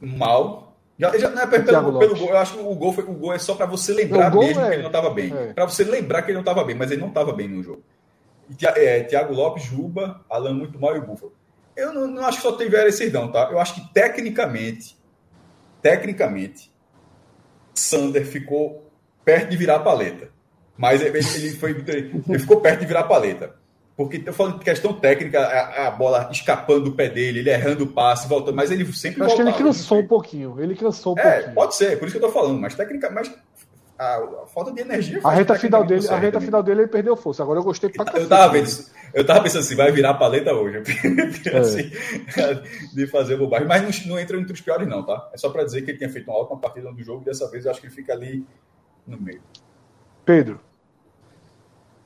Mal. 0.02 0.66
Já, 0.98 1.18
já 1.18 1.30
não 1.30 1.42
é 1.42 1.48
pelo, 1.48 2.00
pelo 2.00 2.18
gol. 2.18 2.30
Eu 2.30 2.38
acho 2.38 2.54
que 2.54 2.60
o 2.60 2.76
gol, 2.76 2.94
foi, 2.94 3.04
o 3.04 3.14
gol 3.14 3.34
é 3.34 3.38
só 3.38 3.54
para 3.54 3.66
você 3.66 3.94
lembrar 3.94 4.34
mesmo 4.34 4.62
é, 4.62 4.68
que 4.68 4.74
ele 4.76 4.82
não 4.82 4.90
estava 4.90 5.10
bem. 5.10 5.34
É. 5.36 5.54
Para 5.54 5.66
você 5.66 5.84
lembrar 5.84 6.22
que 6.22 6.30
ele 6.32 6.36
não 6.36 6.42
estava 6.42 6.64
bem, 6.64 6.76
mas 6.76 6.90
ele 6.92 7.02
não 7.02 7.10
estava 7.10 7.34
bem 7.34 7.50
no 7.50 7.62
jogo. 7.62 7.84
E, 8.50 8.66
é, 8.66 9.04
Thiago 9.04 9.34
Lopes, 9.34 9.64
Juba, 9.64 10.22
Alan 10.30 10.54
muito 10.54 10.80
mal 10.80 10.96
e 10.96 11.00
o 11.00 11.06
Búfalo. 11.06 11.34
Eu 11.76 11.94
não, 11.94 12.08
não, 12.08 12.26
acho 12.26 12.38
que 12.38 12.44
só 12.44 12.54
teve 12.54 12.78
esses 12.86 13.12
não, 13.12 13.30
tá? 13.30 13.50
Eu 13.52 13.60
acho 13.60 13.76
que 13.76 13.94
tecnicamente, 13.94 14.98
tecnicamente, 15.82 16.72
Sander 17.74 18.26
ficou 18.26 18.90
perto 19.26 19.50
de 19.50 19.58
virar 19.58 19.76
a 19.76 19.80
paleta. 19.80 20.30
Mas 20.78 21.02
ele, 21.02 21.18
ele, 21.18 21.50
foi, 21.58 21.72
ele 21.72 22.40
ficou 22.40 22.62
perto 22.62 22.80
de 22.80 22.86
virar 22.86 23.02
a 23.02 23.06
paleta. 23.06 23.56
Porque 23.98 24.22
eu 24.26 24.34
falando 24.34 24.60
de 24.60 24.66
questão 24.66 24.92
técnica, 24.92 25.40
a, 25.40 25.88
a, 25.88 25.92
bola 25.92 26.28
escapando 26.30 26.86
do 26.86 26.92
pé 26.92 27.08
dele, 27.08 27.40
ele 27.40 27.50
errando 27.50 27.86
o 27.86 27.88
passe, 27.88 28.28
voltando, 28.28 28.56
mas 28.56 28.70
ele 28.70 28.84
sempre 28.92 29.24
Acho 29.24 29.36
voltava, 29.38 29.56
que 29.56 29.62
ele 29.62 29.70
cansou 29.70 30.00
um 30.00 30.08
pouquinho. 30.08 30.56
Ele 30.60 30.76
cansou 30.76 31.16
um 31.16 31.20
é, 31.20 31.32
pouquinho. 31.32 31.56
Pode 31.56 31.76
ser, 31.76 31.98
por 31.98 32.08
isso 32.08 32.20
que 32.20 32.24
eu 32.24 32.28
tô 32.28 32.34
falando, 32.34 32.60
mas 32.60 32.76
técnica, 32.76 33.10
mas 33.10 33.32
a, 33.98 34.18
a 34.18 34.46
falta 34.48 34.74
de 34.74 34.82
energia. 34.82 35.22
A 35.24 35.32
reta 35.32 35.56
final 35.56 35.86
dele, 35.86 36.06
a 36.10 36.18
reta 36.18 36.42
final 36.42 36.62
dele 36.62 36.82
ele 36.82 36.88
perdeu 36.90 37.16
força. 37.16 37.42
Agora 37.42 37.60
eu 37.60 37.64
gostei 37.64 37.90
pra 37.90 38.06
Eu 38.14 38.28
tava 38.28 38.52
vendo, 38.52 38.70
eu 39.14 39.26
tava 39.26 39.42
pensando 39.42 39.62
assim, 39.62 39.76
vai 39.76 39.90
virar 39.94 40.10
a 40.10 40.14
paleta 40.16 40.54
hoje. 40.54 40.84
É. 41.46 41.58
assim, 41.60 41.92
de 42.94 43.08
fazer 43.08 43.38
bobagem. 43.38 43.68
Mas 43.68 44.06
não, 44.06 44.14
não, 44.14 44.20
entra 44.20 44.38
entre 44.38 44.52
os 44.52 44.62
piores, 44.62 44.88
não, 44.88 45.06
tá? 45.06 45.30
É 45.34 45.38
só 45.38 45.50
para 45.50 45.64
dizer 45.64 45.84
que 45.84 45.92
ele 45.92 45.98
tinha 45.98 46.10
feito 46.10 46.30
uma 46.30 46.38
ótima 46.38 46.60
partida 46.60 46.92
do 46.92 47.04
jogo 47.04 47.22
e 47.22 47.26
dessa 47.26 47.50
vez 47.50 47.64
eu 47.64 47.72
acho 47.72 47.80
que 47.80 47.88
ele 47.88 47.94
fica 47.94 48.14
ali 48.14 48.46
no 49.08 49.20
meio. 49.20 49.42
Pedro. 50.26 50.60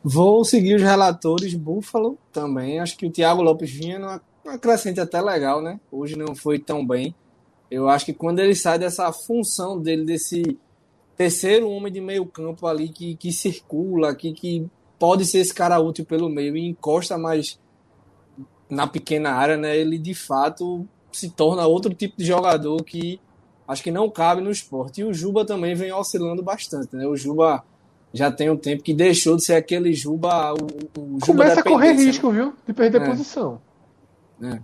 Vou 0.03 0.45
seguir 0.45 0.75
os 0.75 0.81
relatores 0.81 1.53
Buffalo 1.53 2.17
também. 2.31 2.79
Acho 2.79 2.97
que 2.97 3.05
o 3.05 3.11
Thiago 3.11 3.41
Lopes 3.41 3.69
vinha 3.69 3.99
numa 3.99 4.57
crescente 4.57 4.99
até 4.99 5.21
legal, 5.21 5.61
né? 5.61 5.79
Hoje 5.91 6.15
não 6.15 6.33
foi 6.35 6.57
tão 6.57 6.85
bem. 6.85 7.13
Eu 7.69 7.89
acho 7.89 8.05
que 8.05 8.13
quando 8.13 8.39
ele 8.39 8.55
sai 8.55 8.79
dessa 8.79 9.11
função 9.11 9.79
dele, 9.79 10.05
desse 10.05 10.57
terceiro 11.15 11.69
homem 11.69 11.91
de 11.91 11.99
meio 11.99 12.25
campo 12.25 12.65
ali 12.65 12.89
que, 12.89 13.15
que 13.15 13.31
circula, 13.31 14.15
que, 14.15 14.31
que 14.31 14.65
pode 14.97 15.25
ser 15.25 15.39
esse 15.39 15.53
cara 15.53 15.79
útil 15.79 16.05
pelo 16.05 16.29
meio 16.29 16.55
e 16.55 16.67
encosta 16.67 17.17
mais 17.17 17.59
na 18.69 18.87
pequena 18.87 19.31
área, 19.31 19.57
né? 19.57 19.77
Ele 19.77 19.97
de 19.97 20.13
fato 20.13 20.87
se 21.11 21.29
torna 21.29 21.67
outro 21.67 21.93
tipo 21.93 22.15
de 22.17 22.25
jogador 22.25 22.83
que 22.83 23.19
acho 23.67 23.83
que 23.83 23.91
não 23.91 24.09
cabe 24.09 24.41
no 24.41 24.49
esporte. 24.49 25.01
E 25.01 25.03
o 25.03 25.13
Juba 25.13 25.45
também 25.45 25.75
vem 25.75 25.91
oscilando 25.91 26.41
bastante, 26.41 26.95
né? 26.95 27.05
O 27.05 27.15
Juba 27.15 27.63
já 28.13 28.31
tem 28.31 28.49
um 28.49 28.57
tempo 28.57 28.83
que 28.83 28.93
deixou 28.93 29.35
de 29.35 29.43
ser 29.45 29.55
aquele 29.55 29.93
Juba. 29.93 30.53
O, 30.53 30.55
o 30.55 31.19
Juba 31.19 31.25
Começa 31.25 31.59
a 31.59 31.63
correr 31.63 31.93
risco, 31.93 32.31
viu? 32.31 32.53
De 32.67 32.73
perder 32.73 33.01
é. 33.01 33.05
posição. 33.05 33.61
É. 34.41 34.59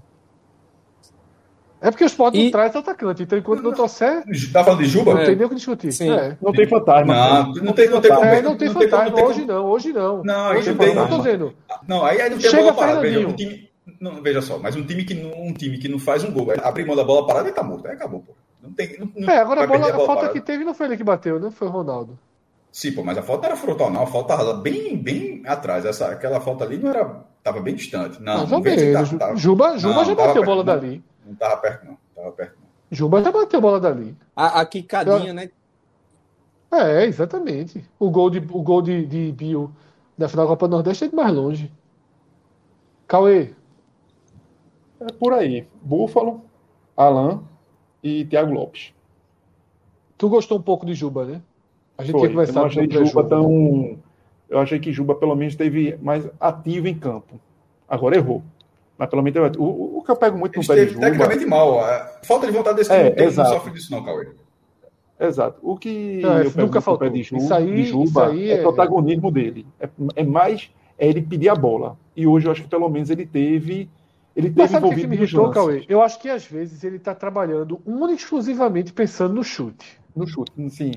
É 1.82 1.92
porque 1.92 2.04
o 2.04 2.08
Sport 2.08 2.34
e... 2.34 2.46
não 2.46 2.52
traz 2.52 2.76
atacante, 2.76 3.22
então 3.22 3.38
enquanto 3.38 3.62
não 3.62 3.72
trouxer. 3.72 4.24
Tá 4.52 4.64
falando 4.64 4.82
de 4.82 4.88
Juba? 4.88 5.14
Não 5.14 5.22
é. 5.22 5.26
tem 5.26 5.36
nem 5.36 5.46
o 5.46 5.50
que 5.50 5.56
discutir. 5.56 5.92
Sim. 5.92 6.10
É. 6.10 6.36
Não 6.42 6.52
tem 6.52 6.66
fantasma. 6.66 7.14
Não, 7.14 7.54
não, 7.54 7.74
tem, 7.74 7.90
não 7.90 8.02
tem 8.02 8.12
como. 8.12 8.26
É, 8.26 8.42
não 8.42 8.58
tem 8.58 8.68
não 8.70 8.82
fantasma. 8.82 9.12
Tem, 9.12 9.24
hoje 9.24 9.46
não, 9.46 9.66
hoje 9.66 9.94
não. 9.94 10.24
Não, 10.24 10.52
hoje 10.52 10.70
não 10.72 10.78
tem. 10.78 10.96
Não 10.96 11.08
tô 11.08 11.18
dizendo. 11.18 11.54
Não, 11.88 12.04
aí, 12.04 12.22
aí 12.22 12.30
não 12.32 12.40
tem 12.40 12.50
Chega 12.50 12.64
bola 12.64 12.74
parada. 12.74 13.02
Veja, 13.02 13.28
um 13.28 13.34
time, 13.34 13.70
não, 14.02 14.22
veja 14.24 14.42
só, 14.42 14.58
mas 14.58 14.76
um 14.76 14.84
time, 14.84 15.04
que 15.04 15.14
não, 15.14 15.32
um 15.44 15.54
time 15.54 15.78
que 15.78 15.88
não 15.88 16.00
faz 16.00 16.24
um 16.24 16.32
gol, 16.32 16.48
abrir 16.64 16.86
mão 16.88 16.96
da 16.96 17.04
bola 17.04 17.28
parada, 17.28 17.50
ele 17.50 17.56
tá 17.56 17.64
morto. 17.64 17.86
Aí 17.88 17.94
acabou, 17.94 18.22
pô. 18.22 18.34
Não 18.64 18.74
tem, 18.74 18.98
não, 19.16 19.30
é, 19.30 19.38
agora 19.38 19.64
a, 19.64 19.68
bola, 19.68 19.90
a, 19.90 19.92
bola 19.92 20.04
a 20.04 20.08
falta 20.08 20.22
parada. 20.22 20.34
que 20.34 20.42
teve 20.42 20.64
não 20.64 20.74
foi 20.74 20.88
ele 20.88 20.98
que 20.98 21.04
bateu, 21.04 21.40
né? 21.40 21.52
Foi 21.52 21.68
o 21.68 21.72
Ronaldo. 21.72 22.18
Sim, 22.80 22.92
pô, 22.94 23.04
mas 23.04 23.18
a 23.18 23.24
falta 23.24 23.46
era 23.48 23.56
frontal, 23.56 23.90
não. 23.90 24.04
A 24.04 24.08
falta 24.08 24.34
estava 24.34 24.54
bem, 24.54 24.98
bem 25.02 25.42
atrás. 25.46 25.86
Essa, 25.86 26.08
aquela 26.12 26.42
falta 26.42 26.64
ali 26.66 26.78
não 26.78 26.90
era. 26.90 27.06
Tava 27.44 27.62
bem 27.62 27.76
distante. 27.76 28.22
Não, 28.22 28.38
Mais 28.38 28.52
ou 28.52 28.60
menos. 28.62 29.10
Juba, 29.42 29.78
Juba 29.78 29.94
Não, 29.94 30.06
já 30.06 30.16
tava 30.16 30.28
bateu 30.28 30.42
perto, 30.42 30.46
bola 30.50 30.64
não. 30.64 30.74
dali. 30.74 31.04
Não 31.26 31.36
tava 31.36 31.58
perto, 31.58 31.86
não. 31.86 31.98
Tava 32.16 32.32
perto, 32.34 32.56
não. 32.60 32.68
Juba 32.92 33.24
já 33.24 33.32
bateu 33.32 33.62
bola 33.62 33.80
dali. 33.80 34.16
A, 34.36 34.62
a 34.62 34.66
quicadinha, 34.66 35.34
né? 35.34 35.50
É, 36.72 37.06
exatamente. 37.06 37.84
O 38.00 38.10
gol 38.12 38.30
de, 38.30 38.40
o 38.40 38.62
gol 38.62 38.82
de, 38.82 39.06
de 39.06 39.32
Bill 39.32 39.72
da 40.18 40.28
final 40.30 40.46
da 40.46 40.50
Copa 40.52 40.68
Nordeste 40.68 41.06
é 41.06 41.08
de 41.08 41.16
mais 41.16 41.34
longe. 41.34 41.72
Cauê, 43.08 43.56
É 45.00 45.12
por 45.20 45.32
aí. 45.34 45.66
Búfalo, 45.82 46.42
Alan 46.98 47.44
e 48.04 48.26
Thiago 48.26 48.52
Lopes. 48.54 48.94
tu 50.18 50.30
gostou 50.30 50.58
um 50.60 50.62
pouco 50.62 50.86
de 50.86 50.94
Juba, 50.94 51.26
né? 51.26 51.42
A 51.98 52.04
gente 52.04 52.12
Foi. 52.12 52.22
tinha 52.22 52.30
Eu 52.30 52.30
não 52.30 52.34
conversado 52.46 52.66
achei 52.66 52.88
no 52.88 53.06
Juba 53.06 53.24
tão. 53.24 53.98
Eu 54.50 54.60
achei 54.60 54.80
que 54.80 54.92
Juba 54.94 55.16
pelo 55.16 55.36
menos 55.36 55.54
esteve 55.54 55.98
mais 56.02 56.28
ativo 56.40 56.88
em 56.88 56.96
campo. 56.98 57.40
Agora 57.88 58.16
errou. 58.16 58.44
Mas 58.98 59.10
pelo 59.10 59.22
menos 59.22 59.34
teve- 59.52 59.58
o, 59.62 59.98
o 59.98 60.04
que 60.04 60.12
eu 60.12 60.16
pego 60.16 60.38
muito 60.38 60.58
Ele 60.58 60.62
no 60.62 60.68
pé 60.68 60.74
de 60.76 60.80
esteve 60.82 60.94
Juba. 60.94 61.06
tecnicamente 61.06 61.46
mal. 61.46 61.80
A 61.80 62.20
Falta 62.24 62.48
de 62.48 62.54
vontade 62.54 62.78
desse 62.78 62.92
É, 62.92 63.12
time 63.12 63.32
não 63.36 63.46
sofre 63.46 63.72
disso, 63.74 63.92
não, 63.92 64.04
Cauê. 64.04 64.28
Exato. 65.20 65.60
O 65.62 65.78
que 65.78 66.20
Não, 66.22 66.38
eu 66.38 66.46
isso 66.48 66.56
pego 66.56 66.68
nunca 66.68 66.80
muito 66.82 66.92
no 66.92 66.98
pé 66.98 67.06
faltou. 67.06 67.10
de 67.10 67.20
Isso 67.22 67.54
aí- 67.54 67.76
de 67.76 67.84
Juba 67.86 68.28
aí 68.30 68.50
é 68.52 68.54
é- 68.56 68.62
protagonismo 68.62 69.32
dele. 69.32 69.66
É, 69.80 69.90
é 70.18 70.24
mais 70.24 70.70
é 70.98 71.08
ele 71.08 71.22
pedir 71.22 71.50
a 71.50 71.56
bola. 71.56 71.98
E 72.16 72.26
hoje 72.28 72.48
eu 72.48 72.52
acho 72.52 72.64
que 72.64 72.70
pelo 72.70 72.90
menos 72.90 73.10
ele 73.10 73.26
teve. 73.26 73.90
Ele 74.36 74.48
Mas 74.48 74.56
teve 74.56 74.68
sabe 74.74 74.86
o 74.86 74.90
que, 74.90 74.96
que 74.96 75.02
envolvido 75.02 75.08
me 75.10 75.16
irritou. 75.16 75.50
Cauê? 75.52 75.86
Eu 75.88 76.02
acho 76.02 76.20
que 76.20 76.30
às 76.30 76.46
vezes 76.46 76.84
ele 76.84 77.00
tá 77.00 77.16
trabalhando 77.16 77.82
única 77.86 78.14
e 78.14 78.16
exclusivamente 78.16 78.92
pensando 78.94 79.34
no 79.34 79.44
chute. 79.44 79.98
No 80.16 80.28
chute, 80.28 80.52
sim. 80.70 80.92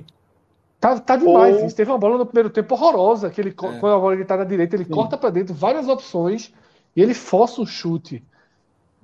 Tá, 0.81 0.99
tá 1.01 1.17
demais 1.17 1.57
Ou- 1.57 1.67
isso. 1.67 1.75
Teve 1.77 1.91
uma 1.91 1.99
bola 1.99 2.19
no 2.19 2.27
primeiro 2.27 2.51
tempo 2.51 2.75
horrorosa, 2.75 3.31
que 3.31 3.41
ele, 3.41 3.51
É. 3.51 3.53
quando 3.53 3.87
a 3.87 3.99
bola 3.99 4.15
ele 4.15 4.25
tá 4.25 4.37
na 4.37 4.45
direita, 4.45 4.77
ele 4.77 4.85
Sim. 4.85 4.91
corta 4.91 5.17
pra 5.19 5.31
dentro, 5.31 5.53
várias 5.55 5.89
opções, 5.89 6.53
e 6.95 7.03
ele 7.03 7.15
força 7.15 7.61
o 7.61 7.67
chute. 7.67 8.23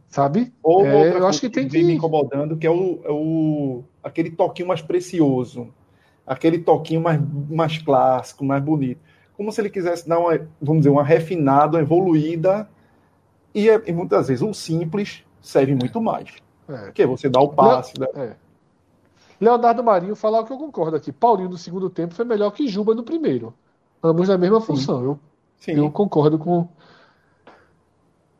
Sabe? 0.08 0.52
Ou 0.62 0.86
É, 0.86 0.94
outra 0.94 1.18
eu 1.18 1.26
acho 1.26 1.40
que 1.40 1.50
tem 1.50 1.66
vem 1.66 1.82
me 1.82 1.90
que. 1.90 1.96
incomodando, 1.96 2.56
que 2.56 2.66
é 2.66 2.70
o, 2.70 3.00
é 3.04 3.10
o 3.10 3.82
aquele 4.02 4.30
toquinho 4.30 4.68
mais 4.68 4.80
precioso, 4.80 5.68
aquele 6.24 6.58
toquinho 6.58 7.00
mais, 7.00 7.20
mais 7.50 7.78
clássico, 7.78 8.44
mais 8.44 8.62
bonito. 8.62 9.00
Como 9.36 9.50
se 9.50 9.60
ele 9.60 9.68
quisesse 9.70 10.08
dar 10.08 10.20
uma, 10.20 10.38
vamos 10.62 10.82
dizer, 10.82 10.90
uma 10.90 11.02
refinada, 11.02 11.76
uma 11.78 11.82
evoluída, 11.82 12.68
e, 13.52 13.68
é- 13.68 13.82
e 13.86 13.92
muitas 13.92 14.28
vezes 14.28 14.42
o 14.42 14.54
simples 14.54 15.24
serve 15.42 15.74
muito 15.74 16.00
mais. 16.00 16.30
É. 16.68 16.92
Que 16.92 17.02
é 17.02 17.06
você 17.06 17.28
dá 17.28 17.40
o 17.40 17.48
passe, 17.48 17.92
né? 17.98 18.36
Leonardo 19.44 19.84
Marinho 19.84 20.16
falar 20.16 20.40
o 20.40 20.44
que 20.46 20.52
eu 20.52 20.58
concordo 20.58 20.96
aqui. 20.96 21.12
Paulinho 21.12 21.50
no 21.50 21.58
segundo 21.58 21.90
tempo 21.90 22.14
foi 22.14 22.24
melhor 22.24 22.50
que 22.50 22.66
Juba 22.66 22.94
no 22.94 23.02
primeiro. 23.04 23.54
Ambos 24.02 24.28
na 24.28 24.38
mesma 24.38 24.60
função. 24.60 25.02
Eu, 25.02 25.20
Sim. 25.58 25.72
eu 25.76 25.90
concordo 25.90 26.38
com. 26.38 26.68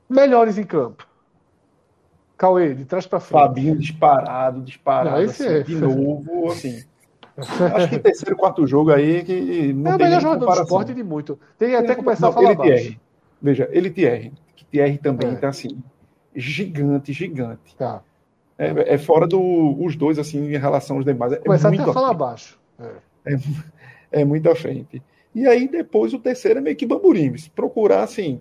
Melhores 0.08 0.58
em 0.58 0.64
campo. 0.64 1.06
Cauê, 2.36 2.74
de 2.74 2.84
trás 2.84 3.06
pra 3.06 3.20
frente. 3.20 3.40
Fabinho 3.40 3.78
disparado, 3.78 4.60
disparado, 4.62 5.16
Não, 5.16 5.22
esse 5.22 5.46
assim, 5.46 5.54
é- 5.54 5.62
de 5.62 5.74
novo, 5.76 6.50
assim. 6.50 6.84
Acho 7.74 7.88
que 7.88 7.98
terceiro, 7.98 8.36
quarto 8.36 8.66
jogo 8.66 8.92
aí 8.92 9.24
que 9.24 9.72
não 9.72 9.92
É 9.92 9.94
o 9.94 9.98
tem 9.98 10.06
melhor 10.06 10.20
jogador 10.20 10.40
do 10.40 10.46
comparação. 10.46 10.64
esporte 10.64 10.94
de 10.94 11.02
muito. 11.02 11.38
Tem 11.58 11.74
até 11.74 11.88
Não, 11.88 11.96
começar 11.96 12.26
a 12.26 12.30
não, 12.30 12.34
falar 12.34 12.50
ele 12.50 12.56
baixo. 12.56 13.00
Veja, 13.42 13.68
ele 13.72 13.90
Thierry, 13.90 14.32
que 14.56 14.64
Thierry 14.64 14.98
também 14.98 15.30
É. 15.30 15.36
tá 15.36 15.48
assim, 15.48 15.82
gigante, 16.34 17.12
gigante. 17.12 17.74
Tá. 17.76 18.02
É, 18.56 18.94
é 18.94 18.98
fora 18.98 19.26
do 19.26 19.40
os 19.84 19.96
dois 19.96 20.18
assim 20.18 20.52
em 20.54 20.56
relação 20.58 20.96
aos 20.96 21.04
demais. 21.04 21.32
É 21.32 21.36
Começar 21.36 21.68
muito 21.68 21.82
até 21.82 21.90
a 21.90 21.94
falar 21.94 22.14
baixo. 22.14 22.58
É. 22.78 23.36
É 24.12 24.24
muito 24.24 24.48
à 24.50 24.54
frente. 24.54 25.02
E 25.34 25.46
aí 25.46 25.66
depois 25.66 26.14
o 26.14 26.18
terceiro 26.18 26.58
é 26.60 26.62
meio 26.62 26.76
que 26.76 26.86
bamburim. 26.86 27.36
Se 27.36 27.50
procurar 27.50 28.02
assim, 28.04 28.40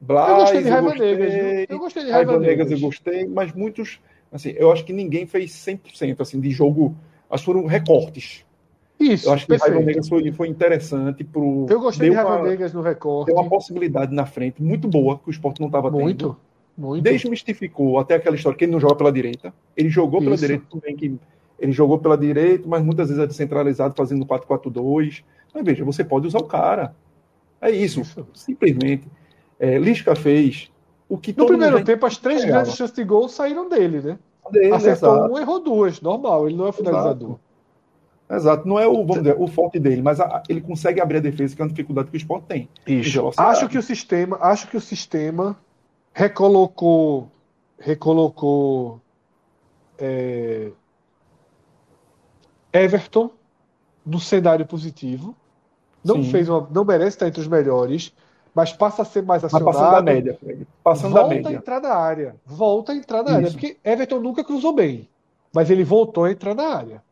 Blas, 0.00 0.28
Eu 0.28 0.36
gostei 0.36 0.62
de 0.62 0.68
eu 0.68 0.72
Raiva 0.72 0.88
gostei, 0.90 1.16
Negas? 1.16 1.66
Eu 1.68 1.78
gostei 1.78 2.04
de 2.04 2.10
Raiva 2.10 2.38
Negas 2.38 2.70
eu 2.70 2.80
gostei, 2.80 3.26
mas 3.26 3.52
muitos, 3.52 3.98
assim, 4.30 4.50
eu 4.56 4.70
acho 4.70 4.84
que 4.84 4.92
ninguém 4.92 5.26
fez 5.26 5.50
100% 5.52 6.20
assim 6.20 6.38
de 6.40 6.50
jogo, 6.50 6.94
que 7.30 7.38
foram 7.38 7.66
recortes. 7.66 8.44
Isso, 9.00 9.28
Eu 9.28 9.32
acho 9.32 9.46
que 9.46 9.56
Raiva. 9.56 9.80
Negas 9.80 10.08
foi, 10.08 10.32
foi 10.32 10.48
interessante 10.48 11.24
pro 11.24 11.66
Eu 11.68 11.80
gostei 11.80 12.08
de 12.10 12.14
Raiva 12.14 12.36
uma- 12.36 12.48
Negas 12.48 12.72
no 12.72 12.80
recorte. 12.82 13.26
Deu 13.26 13.34
uma 13.36 13.48
possibilidade 13.48 14.14
na 14.14 14.24
frente 14.24 14.62
muito 14.62 14.86
boa 14.86 15.18
que 15.18 15.28
o 15.28 15.30
esporte 15.30 15.60
não 15.60 15.66
estava 15.66 15.90
tendo. 15.90 16.00
Muito, 16.00 16.36
muito. 16.76 17.02
Desmistificou 17.04 17.98
até 17.98 18.14
aquela 18.16 18.36
história 18.36 18.56
que 18.58 18.64
ele 18.64 18.72
não 18.72 18.80
joga 18.80 18.94
pela 18.96 19.12
direita. 19.12 19.52
Ele 19.76 19.88
jogou 19.88 20.20
pela 20.20 20.34
Isso. 20.34 20.42
direita, 20.44 20.64
bem 20.82 20.96
que 20.96 21.14
ele 21.58 21.72
jogou 21.72 21.98
pela 21.98 22.16
direita, 22.18 22.68
mas 22.68 22.82
muitas 22.84 23.08
vezes 23.08 23.22
é 23.22 23.26
descentralizado 23.26 23.94
fazendo 23.96 24.24
4-4-2. 24.26 25.22
Mas 25.54 25.64
veja, 25.64 25.84
você 25.84 26.04
pode 26.04 26.26
usar 26.26 26.38
o 26.38 26.44
cara. 26.44 26.94
É 27.60 27.70
isso. 27.70 28.00
Isso. 28.02 28.26
Simplesmente. 28.34 29.06
É, 29.58 29.78
Lisca 29.78 30.14
fez 30.14 30.70
o 31.08 31.16
que 31.16 31.30
No 31.32 31.36
todo 31.38 31.48
primeiro 31.48 31.82
tempo, 31.82 32.04
as 32.04 32.18
três 32.18 32.38
enxergava. 32.40 32.62
grandes 32.64 32.76
chances 32.78 32.94
de 32.94 33.04
gol 33.04 33.28
saíram 33.28 33.68
dele, 33.68 34.00
né? 34.02 34.18
dele, 34.50 34.74
Acertou 34.74 35.14
exato. 35.16 35.32
um, 35.34 35.38
errou 35.38 35.60
duas. 35.60 36.00
Normal, 36.00 36.46
ele 36.48 36.56
não 36.56 36.68
é 36.68 36.72
finalizador. 36.72 37.38
Exato. 38.30 38.66
Não 38.66 38.78
é 38.78 38.86
o, 38.86 38.92
vamos 39.06 39.18
dizer, 39.22 39.36
o 39.38 39.46
forte 39.46 39.78
dele, 39.78 40.02
mas 40.02 40.20
a- 40.20 40.42
ele 40.48 40.60
consegue 40.60 41.00
abrir 41.00 41.18
a 41.18 41.20
defesa, 41.20 41.54
que 41.54 41.62
é 41.62 41.64
uma 41.64 41.70
dificuldade 41.70 42.10
que 42.10 42.16
o 42.16 42.18
esporte 42.18 42.44
tem. 42.46 42.68
Isso. 42.86 43.12
velocidade. 43.12 43.50
Acho 43.50 43.68
que 43.68 43.78
o 43.78 43.82
sistema, 43.82 44.36
acho 44.40 44.68
que 44.68 44.76
o 44.76 44.80
sistema 44.80 45.56
recolocou, 46.16 47.30
recolocou 47.78 49.02
é, 49.98 50.72
Everton 52.72 53.30
no 54.04 54.18
cenário 54.18 54.66
positivo. 54.66 55.36
Não 56.02 56.22
Sim. 56.22 56.30
fez 56.30 56.48
uma, 56.48 56.66
não 56.70 56.84
merece 56.84 57.16
estar 57.16 57.28
entre 57.28 57.40
os 57.40 57.48
melhores, 57.48 58.14
mas 58.54 58.72
passa 58.72 59.02
a 59.02 59.04
ser 59.04 59.22
mais 59.22 59.42
Mas 59.42 59.52
passando 59.52 59.66
da 59.66 59.76
acionado. 59.76 60.04
média, 60.04 60.34
Fred. 60.40 60.66
Passando 60.82 61.12
volta 61.12 61.28
da 61.34 61.34
a 61.34 61.36
média. 61.36 61.56
entrar 61.58 61.80
na 61.82 61.94
área. 61.94 62.36
Volta 62.46 62.92
a 62.92 62.96
entrar 62.96 63.22
na 63.22 63.32
área. 63.32 63.46
Isso. 63.46 63.52
Porque 63.58 63.78
Everton 63.84 64.20
nunca 64.20 64.42
cruzou 64.42 64.72
bem. 64.74 65.10
Mas 65.54 65.68
ele 65.70 65.84
voltou 65.84 66.24
a 66.24 66.30
entrar 66.30 66.54
na 66.54 66.68
área. 66.76 67.02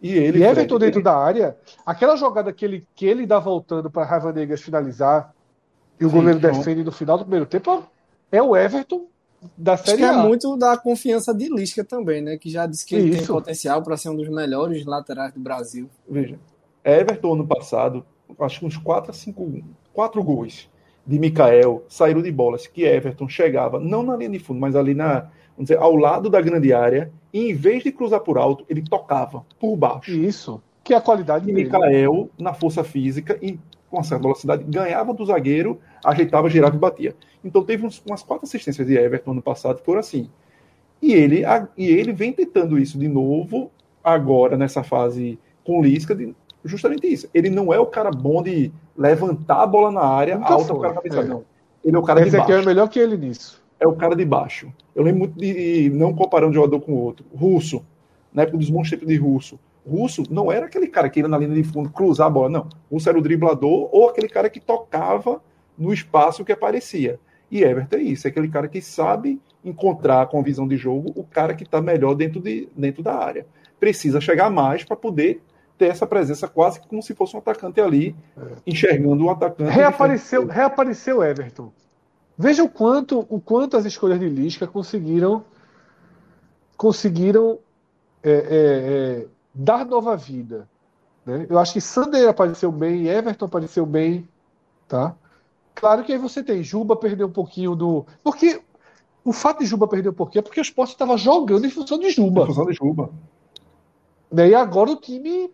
E 0.00 0.12
ele, 0.12 0.38
E 0.38 0.42
Everton 0.44 0.76
Fred, 0.76 0.78
dentro 0.78 1.00
ele- 1.00 1.04
da 1.04 1.16
área, 1.16 1.58
aquela 1.84 2.16
jogada 2.16 2.52
que 2.52 2.64
ele, 2.64 2.86
que 2.94 3.04
ele 3.04 3.26
dá 3.26 3.38
voltando 3.38 3.90
para 3.90 4.06
Raiva 4.06 4.32
Negas 4.32 4.62
finalizar 4.62 5.34
e 6.00 6.04
o 6.04 6.08
Sim, 6.08 6.14
goleiro 6.16 6.38
pronto. 6.38 6.58
defende 6.58 6.84
no 6.84 6.92
final 6.92 7.18
do 7.18 7.24
primeiro 7.24 7.46
tempo, 7.46 7.82
é 8.30 8.42
o 8.42 8.56
Everton 8.56 9.06
da 9.56 9.74
Acho 9.74 9.86
Série 9.86 9.98
que 9.98 10.04
é 10.04 10.08
A. 10.08 10.18
muito 10.18 10.56
da 10.56 10.76
confiança 10.76 11.32
de 11.32 11.48
Lisca 11.48 11.84
também, 11.84 12.20
né? 12.20 12.36
Que 12.36 12.50
já 12.50 12.66
disse 12.66 12.84
que 12.84 12.94
ele 12.96 13.16
tem 13.16 13.26
potencial 13.26 13.82
para 13.82 13.96
ser 13.96 14.08
um 14.08 14.16
dos 14.16 14.28
melhores 14.28 14.84
laterais 14.84 15.32
do 15.32 15.40
Brasil. 15.40 15.88
Veja, 16.08 16.38
Everton 16.84 17.34
ano 17.34 17.46
passado, 17.46 18.04
acho 18.40 18.60
que 18.60 18.66
uns 18.66 18.76
4 18.76 19.10
a 19.10 19.14
5, 19.14 19.62
4 19.92 20.22
gols 20.24 20.68
de 21.06 21.18
Mikael 21.18 21.84
saíram 21.88 22.20
de 22.20 22.30
bolas 22.30 22.66
que 22.66 22.82
Everton 22.82 23.28
chegava, 23.28 23.78
não 23.80 24.02
na 24.02 24.16
linha 24.16 24.30
de 24.30 24.38
fundo, 24.38 24.60
mas 24.60 24.76
ali 24.76 24.92
na, 24.92 25.20
vamos 25.56 25.68
dizer, 25.68 25.78
ao 25.78 25.96
lado 25.96 26.28
da 26.28 26.40
grande 26.40 26.72
área, 26.72 27.10
e 27.32 27.50
em 27.50 27.54
vez 27.54 27.82
de 27.82 27.92
cruzar 27.92 28.20
por 28.20 28.36
alto, 28.36 28.64
ele 28.68 28.82
tocava 28.82 29.44
por 29.58 29.76
baixo. 29.76 30.10
Isso. 30.10 30.62
Que 30.84 30.94
é 30.94 30.96
a 30.96 31.00
qualidade 31.00 31.48
E 31.48 31.52
dele. 31.52 31.64
Mikael, 31.64 32.28
na 32.38 32.52
força 32.52 32.82
física 32.82 33.38
e 33.40 33.58
com 33.90 34.02
certa 34.02 34.22
velocidade, 34.22 34.64
ganhava 34.64 35.14
do 35.14 35.24
zagueiro, 35.24 35.78
ajeitava, 36.04 36.48
girava 36.50 36.76
e 36.76 36.78
batia. 36.78 37.16
Então 37.44 37.64
teve 37.64 37.86
uns- 37.86 38.02
umas 38.06 38.22
quatro 38.22 38.44
assistências 38.44 38.86
de 38.86 38.94
Everton 38.96 39.34
no 39.34 39.42
passado 39.42 39.78
que 39.78 39.84
foram 39.84 40.00
assim. 40.00 40.28
E 41.00 41.12
ele, 41.12 41.44
a- 41.44 41.68
e 41.76 41.86
ele 41.88 42.12
vem 42.12 42.32
tentando 42.32 42.78
isso 42.78 42.98
de 42.98 43.08
novo, 43.08 43.70
agora 44.02 44.56
nessa 44.56 44.82
fase 44.82 45.38
com 45.64 45.80
Lisca, 45.82 46.14
de- 46.14 46.34
justamente 46.64 47.06
isso. 47.06 47.28
Ele 47.32 47.48
não 47.50 47.72
é 47.72 47.78
o 47.78 47.86
cara 47.86 48.10
bom 48.10 48.42
de 48.42 48.70
levantar 48.96 49.62
a 49.62 49.66
bola 49.66 49.90
na 49.92 50.02
área, 50.02 50.36
Nunca 50.36 50.52
alta 50.52 50.66
foi, 50.66 50.78
para 50.80 50.90
a 50.90 50.94
cabeça, 50.94 51.20
é. 51.20 51.24
não. 51.24 51.44
Ele 51.84 51.96
é 51.96 51.98
o 51.98 52.02
cara 52.02 52.20
de 52.20 52.28
Esse 52.28 52.36
aqui 52.36 52.52
baixo 52.52 52.62
é 52.62 52.66
melhor 52.66 52.88
que 52.88 52.98
ele 52.98 53.16
nisso. 53.16 53.62
é 53.78 53.86
o 53.86 53.94
cara 53.94 54.16
de 54.16 54.24
baixo. 54.24 54.72
Eu 54.94 55.04
lembro 55.04 55.20
muito 55.20 55.38
de, 55.38 55.88
não 55.94 56.12
comparando 56.12 56.50
um 56.50 56.54
jogador 56.54 56.80
com 56.80 56.92
o 56.92 56.96
outro, 56.96 57.24
Russo, 57.34 57.84
na 58.34 58.42
época 58.42 58.58
dos 58.58 58.68
bons 58.68 58.90
tempos 58.90 59.06
de 59.06 59.16
Russo. 59.16 59.58
Russo 59.88 60.22
não 60.30 60.52
era 60.52 60.66
aquele 60.66 60.88
cara 60.88 61.08
que 61.08 61.20
ia 61.20 61.28
na 61.28 61.38
linha 61.38 61.54
de 61.54 61.64
fundo 61.64 61.88
cruzar 61.90 62.26
a 62.26 62.30
bola, 62.30 62.48
não. 62.48 62.68
Russo 62.90 63.08
era 63.08 63.18
o 63.18 63.22
driblador 63.22 63.88
ou 63.92 64.08
aquele 64.08 64.28
cara 64.28 64.50
que 64.50 64.60
tocava 64.60 65.42
no 65.76 65.92
espaço 65.92 66.44
que 66.44 66.52
aparecia. 66.52 67.18
E 67.50 67.62
Everton 67.62 67.96
é 67.96 68.02
isso, 68.02 68.26
é 68.26 68.30
aquele 68.30 68.48
cara 68.48 68.68
que 68.68 68.80
sabe 68.82 69.40
encontrar 69.64 70.26
com 70.26 70.38
a 70.38 70.42
visão 70.42 70.68
de 70.68 70.76
jogo 70.76 71.12
o 71.16 71.24
cara 71.24 71.54
que 71.54 71.62
está 71.62 71.80
melhor 71.80 72.14
dentro, 72.14 72.40
de, 72.40 72.68
dentro 72.76 73.02
da 73.02 73.14
área. 73.14 73.46
Precisa 73.80 74.20
chegar 74.20 74.50
mais 74.50 74.84
para 74.84 74.96
poder 74.96 75.40
ter 75.78 75.86
essa 75.86 76.06
presença 76.06 76.48
quase 76.48 76.80
como 76.80 77.02
se 77.02 77.14
fosse 77.14 77.36
um 77.36 77.38
atacante 77.38 77.80
ali, 77.80 78.14
enxergando 78.66 79.24
o 79.24 79.30
atacante. 79.30 79.70
Reapareceu, 79.70 80.46
reapareceu 80.46 81.22
Everton. 81.22 81.72
Veja 82.36 82.62
o 82.62 82.68
quanto, 82.68 83.26
o 83.28 83.40
quanto 83.40 83.76
as 83.76 83.84
escolhas 83.84 84.18
de 84.20 84.28
Lisca 84.28 84.66
conseguiram 84.66 85.44
conseguiram 86.76 87.58
é, 88.22 88.30
é, 88.30 88.36
é, 88.40 89.26
dar 89.58 89.84
nova 89.84 90.16
vida. 90.16 90.68
né? 91.26 91.46
Eu 91.50 91.58
acho 91.58 91.72
que 91.72 91.80
Sander 91.80 92.28
apareceu 92.28 92.70
bem, 92.70 93.08
Everton 93.08 93.46
apareceu 93.46 93.84
bem, 93.84 94.28
tá? 94.86 95.16
Claro 95.74 96.04
que 96.04 96.12
aí 96.12 96.18
você 96.18 96.42
tem 96.42 96.62
Juba 96.62 96.96
perdeu 96.96 97.26
um 97.26 97.32
pouquinho 97.32 97.74
do, 97.74 98.06
porque 98.22 98.60
o 99.24 99.32
fato 99.32 99.58
de 99.58 99.66
Juba 99.66 99.88
perder 99.88 100.10
um 100.10 100.14
pouquinho 100.14 100.40
é 100.40 100.42
porque 100.42 100.60
o 100.60 100.62
Sport 100.62 100.90
estava 100.90 101.16
jogando 101.16 101.66
em 101.66 101.70
função 101.70 101.98
de 101.98 102.10
Juba. 102.10 102.42
Em 102.42 102.46
função 102.46 102.66
de 102.66 102.72
Juba. 102.72 103.10
Né? 104.30 104.50
E 104.50 104.54
agora 104.54 104.90
o 104.90 104.96
time 104.96 105.50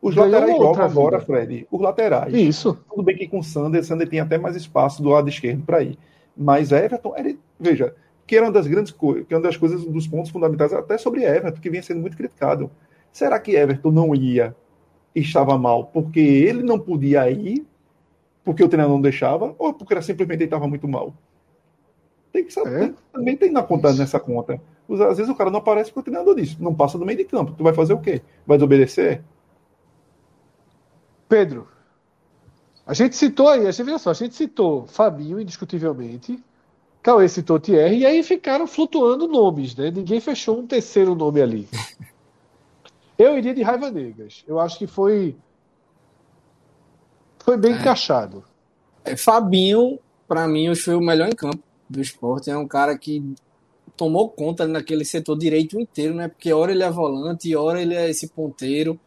Os 0.00 0.16
laterais 0.16 0.56
jogam 0.56 0.84
agora, 0.84 1.20
Fred. 1.20 1.66
Os 1.70 1.80
laterais. 1.80 2.34
Isso. 2.34 2.78
Tudo 2.88 3.02
bem 3.02 3.16
que 3.16 3.28
com 3.28 3.38
o 3.38 3.44
Sander, 3.44 3.84
Sander 3.84 4.08
tem 4.08 4.20
até 4.20 4.38
mais 4.38 4.56
espaço 4.56 5.02
do 5.02 5.10
lado 5.10 5.28
esquerdo 5.28 5.62
para 5.64 5.82
ir. 5.82 5.98
Mas 6.36 6.72
Everton, 6.72 7.14
ele, 7.16 7.38
veja, 7.60 7.94
que 8.26 8.34
era 8.34 8.46
uma 8.46 8.52
das 8.52 8.66
grandes 8.66 8.92
coisas, 8.92 9.26
que 9.26 9.34
é 9.34 9.36
uma 9.36 9.42
das 9.42 9.56
coisas, 9.56 9.84
dos 9.84 10.06
pontos 10.06 10.30
fundamentais, 10.30 10.72
até 10.72 10.96
sobre 10.96 11.22
Everton, 11.22 11.60
que 11.60 11.70
vinha 11.70 11.82
sendo 11.82 12.00
muito 12.00 12.16
criticado. 12.16 12.70
Será 13.12 13.38
que 13.38 13.54
Everton 13.54 13.90
não 13.90 14.14
ia 14.14 14.56
e 15.14 15.20
estava 15.20 15.58
mal 15.58 15.86
porque 15.86 16.20
ele 16.20 16.62
não 16.62 16.78
podia 16.78 17.30
ir, 17.30 17.66
porque 18.42 18.64
o 18.64 18.68
treinador 18.68 18.94
não 18.94 19.02
deixava, 19.02 19.54
ou 19.58 19.74
porque 19.74 19.92
era 19.92 20.02
simplesmente 20.02 20.38
ele 20.38 20.44
estava 20.44 20.66
muito 20.66 20.88
mal? 20.88 21.14
Tem 22.32 22.44
que 22.44 22.52
saber, 22.52 22.84
é. 22.84 22.94
também 23.12 23.36
tem 23.36 23.52
na 23.52 23.62
conta 23.62 23.92
nessa 23.92 24.18
conta. 24.18 24.60
Às 24.88 25.18
vezes 25.18 25.28
o 25.28 25.34
cara 25.34 25.50
não 25.50 25.58
aparece 25.58 25.92
porque 25.92 26.08
o 26.08 26.12
treinador 26.12 26.34
disse, 26.34 26.60
não 26.60 26.74
passa 26.74 26.98
do 26.98 27.04
meio 27.04 27.18
de 27.18 27.24
campo. 27.24 27.52
Tu 27.52 27.62
vai 27.62 27.74
fazer 27.74 27.92
o 27.92 28.00
quê? 28.00 28.22
Vai 28.46 28.56
desobedecer? 28.56 29.22
Pedro, 31.28 31.68
a 32.86 32.94
gente 32.94 33.14
citou 33.16 33.48
aí, 33.48 33.66
a 33.66 33.70
gente, 33.70 33.86
viu 33.86 33.98
só, 33.98 34.10
a 34.10 34.14
gente 34.14 34.34
citou 34.34 34.86
Fabinho, 34.86 35.40
indiscutivelmente, 35.40 36.42
Cauê 37.02 37.28
citou 37.28 37.58
Thierry, 37.58 37.98
e 37.98 38.06
aí 38.06 38.22
ficaram 38.22 38.66
flutuando 38.66 39.26
nomes, 39.26 39.74
né? 39.74 39.90
Ninguém 39.90 40.20
fechou 40.20 40.58
um 40.58 40.66
terceiro 40.66 41.14
nome 41.14 41.40
ali. 41.40 41.68
Eu 43.22 43.38
iria 43.38 43.54
de 43.54 43.62
Raiva 43.62 43.88
Negras. 43.88 44.42
Eu 44.48 44.58
acho 44.58 44.76
que 44.76 44.86
foi. 44.86 45.36
Foi 47.38 47.56
bem 47.56 47.72
é. 47.72 47.76
encaixado. 47.76 48.44
É, 49.04 49.16
Fabinho, 49.16 49.98
para 50.26 50.48
mim, 50.48 50.74
foi 50.74 50.96
o 50.96 51.00
melhor 51.00 51.28
em 51.28 51.34
campo 51.34 51.62
do 51.88 52.00
esporte. 52.00 52.50
É 52.50 52.56
um 52.56 52.66
cara 52.66 52.98
que 52.98 53.22
tomou 53.96 54.28
conta 54.28 54.66
naquele 54.66 55.04
setor 55.04 55.38
direito 55.38 55.78
inteiro, 55.78 56.14
né? 56.14 56.26
Porque 56.26 56.52
hora 56.52 56.72
ele 56.72 56.82
é 56.82 56.90
volante, 56.90 57.54
hora 57.54 57.80
ele 57.80 57.94
é 57.94 58.10
esse 58.10 58.28
ponteiro, 58.28 58.98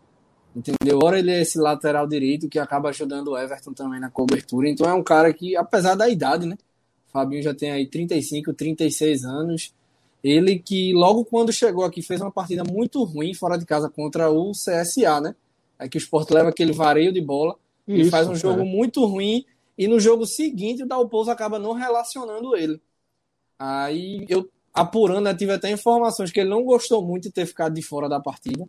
entendeu? 0.55 0.99
Hora 1.03 1.19
ele 1.19 1.31
é 1.31 1.41
esse 1.41 1.57
lateral 1.57 2.07
direito 2.07 2.47
que 2.47 2.57
acaba 2.57 2.89
ajudando 2.89 3.29
o 3.29 3.37
Everton 3.37 3.73
também 3.73 3.99
na 3.99 4.09
cobertura. 4.09 4.69
Então 4.69 4.89
é 4.89 4.93
um 4.93 5.03
cara 5.03 5.33
que, 5.33 5.57
apesar 5.57 5.95
da 5.95 6.07
idade, 6.07 6.45
né? 6.45 6.57
Fabinho 7.11 7.43
já 7.43 7.53
tem 7.53 7.71
aí 7.71 7.85
35, 7.85 8.53
36 8.53 9.25
anos. 9.25 9.73
Ele 10.25 10.57
que 10.57 10.91
logo 10.91 11.23
quando 11.23 11.53
chegou 11.53 11.85
aqui 11.85 12.01
fez 12.01 12.19
uma 12.19 12.31
partida 12.31 12.63
muito 12.63 13.03
ruim 13.03 13.35
fora 13.35 13.57
de 13.59 13.65
casa 13.65 13.87
contra 13.87 14.31
o 14.31 14.53
CSA, 14.53 15.21
né? 15.21 15.35
É 15.77 15.87
que 15.87 15.97
o 15.97 15.99
Sport 15.99 16.31
leva 16.31 16.49
aquele 16.49 16.71
vareio 16.71 17.13
de 17.13 17.21
bola 17.21 17.55
Isso, 17.87 18.07
e 18.07 18.09
faz 18.09 18.27
um 18.27 18.33
jogo 18.33 18.61
é. 18.61 18.63
muito 18.63 19.05
ruim. 19.05 19.45
E 19.77 19.87
no 19.87 19.99
jogo 19.99 20.25
seguinte 20.25 20.81
o 20.81 20.87
Dalpozo 20.87 21.29
acaba 21.29 21.59
não 21.59 21.73
relacionando 21.73 22.55
ele. 22.55 22.81
Aí 23.59 24.25
eu 24.27 24.49
apurando, 24.73 25.29
eu 25.29 25.37
tive 25.37 25.51
até 25.51 25.69
informações 25.69 26.31
que 26.31 26.39
ele 26.39 26.49
não 26.49 26.63
gostou 26.63 27.05
muito 27.05 27.25
de 27.25 27.31
ter 27.31 27.45
ficado 27.45 27.75
de 27.75 27.83
fora 27.83 28.09
da 28.09 28.19
partida. 28.19 28.67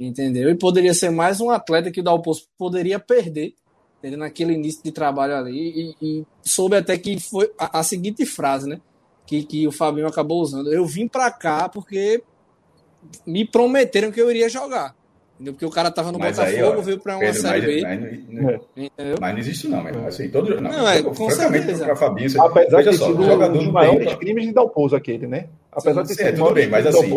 Entendeu? 0.00 0.48
E 0.48 0.54
poderia 0.54 0.94
ser 0.94 1.10
mais 1.10 1.42
um 1.42 1.50
atleta 1.50 1.90
que 1.90 2.00
o 2.00 2.04
Dalpozo 2.04 2.46
poderia 2.56 2.98
perder 2.98 3.54
entendeu? 3.98 4.20
naquele 4.20 4.54
início 4.54 4.82
de 4.82 4.92
trabalho 4.92 5.36
ali. 5.36 5.94
E, 6.00 6.20
e 6.20 6.26
soube 6.42 6.74
até 6.74 6.96
que 6.96 7.20
foi 7.20 7.52
a, 7.58 7.80
a, 7.80 7.82
seguinte 7.82 8.24
frase, 8.24 8.66
né? 8.66 8.80
Que, 9.26 9.42
que 9.42 9.66
o 9.66 9.72
Fabinho 9.72 10.06
acabou 10.06 10.40
usando. 10.40 10.72
Eu 10.72 10.86
vim 10.86 11.08
pra 11.08 11.30
cá 11.30 11.68
porque 11.68 12.22
me 13.26 13.44
prometeram 13.44 14.10
que 14.10 14.20
eu 14.20 14.30
iria 14.30 14.48
jogar. 14.48 14.94
Entendeu? 15.36 15.52
Porque 15.52 15.66
o 15.66 15.70
cara 15.70 15.90
tava 15.90 16.10
no 16.10 16.18
mas 16.18 16.36
Botafogo, 16.36 16.56
aí, 16.56 16.62
ó, 16.62 16.80
veio 16.80 16.98
pra 16.98 17.12
uma 17.12 17.20
Pedro, 17.20 17.40
Série 17.42 17.66
B. 17.66 17.82
Mas, 17.82 18.00
mas, 18.00 19.20
mas, 19.20 19.32
não 19.32 19.38
existe 19.38 19.68
não, 19.68 19.82
mas, 19.82 19.96
assim, 20.06 20.30
todo, 20.30 20.58
não, 20.58 20.72
não 20.72 20.88
é, 20.88 21.02
com 21.02 21.30
certeza. 21.30 21.84
Pra 21.84 21.94
Fabinho, 21.94 22.30
você, 22.30 22.40
Apesar 22.40 22.82
de 22.82 22.96
só, 22.96 23.12
jogador 23.12 23.52
dos 23.52 23.70
maiores 23.70 24.06
pra... 24.06 24.16
crimes 24.16 24.46
de 24.46 24.52
dar 24.52 24.62
o 24.62 24.70
pouso 24.70 24.96
aquele, 24.96 25.26
né? 25.26 25.48
Apesar 25.70 26.06
sim, 26.06 26.14
de 26.14 26.22
ser 26.22 26.34
tudo 26.34 26.54
bem, 26.54 26.70
mas 26.70 26.86
assim, 26.86 27.10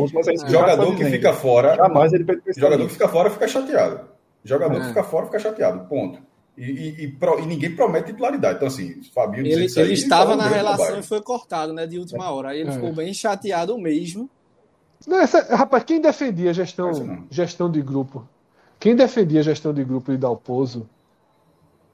jogador 0.49 0.95
que 0.97 1.05
fica 1.05 1.31
fora, 1.31 1.75
jamais 1.77 2.11
ele 2.11 2.25
jogador 2.57 2.87
que 2.87 2.93
fica 2.93 3.07
fora 3.07 3.29
fica 3.29 3.47
chateado. 3.47 4.01
Jogador 4.43 4.75
que 4.75 4.85
é. 4.85 4.87
fica 4.89 5.03
fora 5.03 5.25
fica 5.27 5.39
chateado, 5.39 5.87
ponto. 5.87 6.19
E, 6.59 6.63
e, 6.63 7.05
e, 7.05 7.17
e, 7.41 7.45
ninguém 7.45 7.73
promete 7.73 8.07
titularidade. 8.07 8.57
Então, 8.57 8.67
assim, 8.67 9.01
Fabinho 9.15 9.47
Ele, 9.47 9.65
ele 9.65 9.81
aí, 9.81 9.93
estava 9.93 10.35
na 10.35 10.49
relação 10.49 10.85
trabalho. 10.85 10.99
e 10.99 11.07
foi 11.07 11.21
cortado, 11.21 11.71
né? 11.71 11.87
De 11.87 11.97
última 11.97 12.29
hora. 12.29 12.49
Aí 12.49 12.59
ele 12.59 12.69
é. 12.69 12.73
ficou 12.73 12.91
bem 12.91 13.13
chateado 13.13 13.77
mesmo. 13.77 14.29
Não, 15.07 15.21
essa, 15.21 15.55
rapaz, 15.55 15.85
quem 15.85 16.01
defendia 16.01 16.49
a 16.49 16.53
gestão, 16.53 17.25
gestão 17.31 17.71
de 17.71 17.81
grupo? 17.81 18.27
Quem 18.77 18.93
defendia 18.93 19.39
a 19.39 19.43
gestão 19.43 19.73
de 19.73 19.85
grupo 19.85 20.11
de 20.11 20.17
Dalpozo 20.17 20.89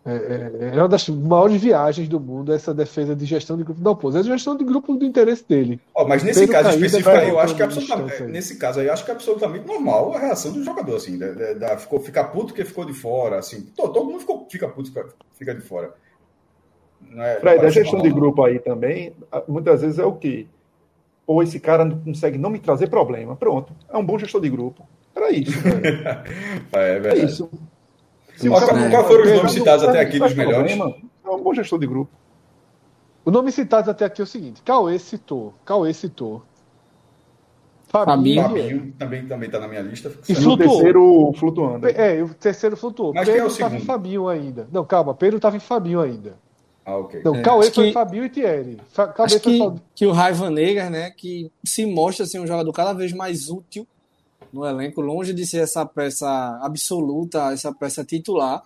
é, 0.07 0.11
é, 0.13 0.75
é, 0.75 0.77
uma 0.77 0.87
das 0.87 1.09
maiores 1.09 1.59
viagens 1.59 2.07
do 2.07 2.19
mundo 2.19 2.53
essa 2.53 2.75
defesa 2.75 3.15
de 3.15 3.25
gestão 3.25 3.57
de 3.57 3.63
grupo 3.63 3.81
da 3.81 3.89
oposição. 3.89 4.21
É 4.21 4.33
a 4.33 4.37
gestão 4.37 4.55
de 4.55 4.63
grupo 4.63 4.93
do 4.95 5.03
interesse 5.03 5.43
dele. 5.47 5.81
Oh, 5.95 6.05
mas 6.05 6.23
nesse 6.23 6.41
Pedro 6.41 6.53
caso 6.53 6.69
específico 6.69 7.09
aí, 7.09 7.29
eu 7.29 7.39
acho 7.39 7.55
que 7.55 7.61
é 7.63 7.65
absolutamente, 7.65 8.23
nesse 8.23 8.57
caso 8.57 8.79
aí, 8.79 8.85
eu 8.85 8.93
acho 8.93 9.03
que 9.03 9.09
é 9.09 9.13
absolutamente 9.15 9.65
normal 9.65 10.13
a 10.13 10.19
reação 10.19 10.51
do 10.51 10.63
jogador, 10.63 10.97
assim, 10.97 11.17
da, 11.17 11.31
da, 11.31 11.53
da 11.53 11.77
ficou, 11.77 11.99
ficar 11.99 12.25
puto 12.25 12.53
que 12.53 12.63
ficou 12.63 12.85
de 12.85 12.93
fora, 12.93 13.39
assim, 13.39 13.63
todo, 13.75 13.93
todo 13.93 14.05
mundo 14.05 14.19
ficou, 14.19 14.47
fica 14.47 14.67
puto 14.67 14.89
fica, 14.89 15.07
fica 15.33 15.55
de 15.55 15.61
fora. 15.61 15.91
É, 17.17 17.39
Fred, 17.39 17.65
a 17.65 17.69
gestão 17.69 17.93
normal. 17.93 18.13
de 18.13 18.19
grupo 18.19 18.43
aí 18.43 18.59
também, 18.59 19.11
muitas 19.47 19.81
vezes 19.81 19.97
é 19.97 20.05
o 20.05 20.13
quê? 20.13 20.45
Ou 21.25 21.41
esse 21.41 21.59
cara 21.59 21.83
não 21.83 21.97
consegue 21.97 22.37
não 22.37 22.51
me 22.51 22.59
trazer 22.59 22.89
problema. 22.89 23.35
Pronto, 23.35 23.73
é 23.89 23.97
um 23.97 24.05
bom 24.05 24.19
gestor 24.19 24.39
de 24.39 24.49
grupo. 24.51 24.87
Era 25.15 25.31
isso. 25.31 25.57
é, 26.73 26.95
é, 26.95 26.99
verdade. 26.99 27.21
é 27.21 27.25
isso. 27.25 27.49
Qual, 28.39 28.89
qual 28.89 29.07
foram 29.07 29.23
os 29.23 29.31
nomes 29.31 29.51
citados 29.51 29.85
até 29.85 29.99
aqui 29.99 30.19
dos 30.19 30.33
melhores? 30.33 30.71
É 30.71 31.29
um 31.29 31.41
bom 31.41 31.53
gestor 31.53 31.79
de 31.79 31.87
grupo. 31.87 32.11
O 33.25 33.31
nome 33.31 33.51
citado 33.51 33.89
até 33.89 34.05
aqui 34.05 34.21
é 34.21 34.23
o 34.23 34.27
seguinte: 34.27 34.61
Cauê 34.61 34.99
citou. 34.99 35.53
Cauê 35.65 35.91
citou. 35.93 36.43
Fabinho. 37.87 38.43
Fabinho 38.43 38.93
também, 38.99 39.25
também 39.25 39.49
tá 39.49 39.59
na 39.59 39.67
minha 39.67 39.81
lista. 39.81 40.11
E 40.29 40.35
flutuou. 40.35 40.53
o 40.53 40.57
terceiro 40.57 41.33
flutuando. 41.35 41.87
É, 41.87 42.21
o 42.21 42.33
terceiro 42.33 42.77
flutuou. 42.77 43.13
Mas 43.13 43.27
Pedro 43.27 43.49
quem 43.51 43.65
é 43.65 43.69
o 43.69 43.73
em 43.73 43.79
Fabinho 43.79 44.27
ainda. 44.27 44.67
Não, 44.71 44.85
calma, 44.85 45.15
Pedro 45.15 45.37
estava 45.37 45.55
em 45.55 45.59
Fabinho 45.59 46.01
ainda. 46.01 46.37
Ah, 46.85 46.97
ok. 46.97 47.21
Não, 47.23 47.35
é, 47.35 47.41
Cauê 47.41 47.71
foi 47.71 47.87
que, 47.87 47.93
Fabinho 47.93 48.25
e 48.25 48.29
Thierry. 48.29 48.77
Cauê 48.93 49.13
acho 49.17 49.39
que, 49.39 49.59
que 49.95 50.05
o 50.05 50.11
Raiva 50.11 50.51
Negra, 50.51 50.89
né, 50.89 51.09
que 51.09 51.51
se 51.63 51.85
mostra 51.85 52.25
assim, 52.25 52.39
um 52.39 52.45
jogador 52.45 52.71
cada 52.73 52.93
vez 52.93 53.11
mais 53.11 53.49
útil 53.49 53.87
no 54.55 54.65
elenco, 54.65 55.01
longe 55.01 55.33
de 55.33 55.45
ser 55.45 55.57
essa 55.57 55.85
peça 55.85 56.27
absoluta, 56.61 57.51
essa 57.51 57.73
peça 57.73 58.05
titular. 58.05 58.63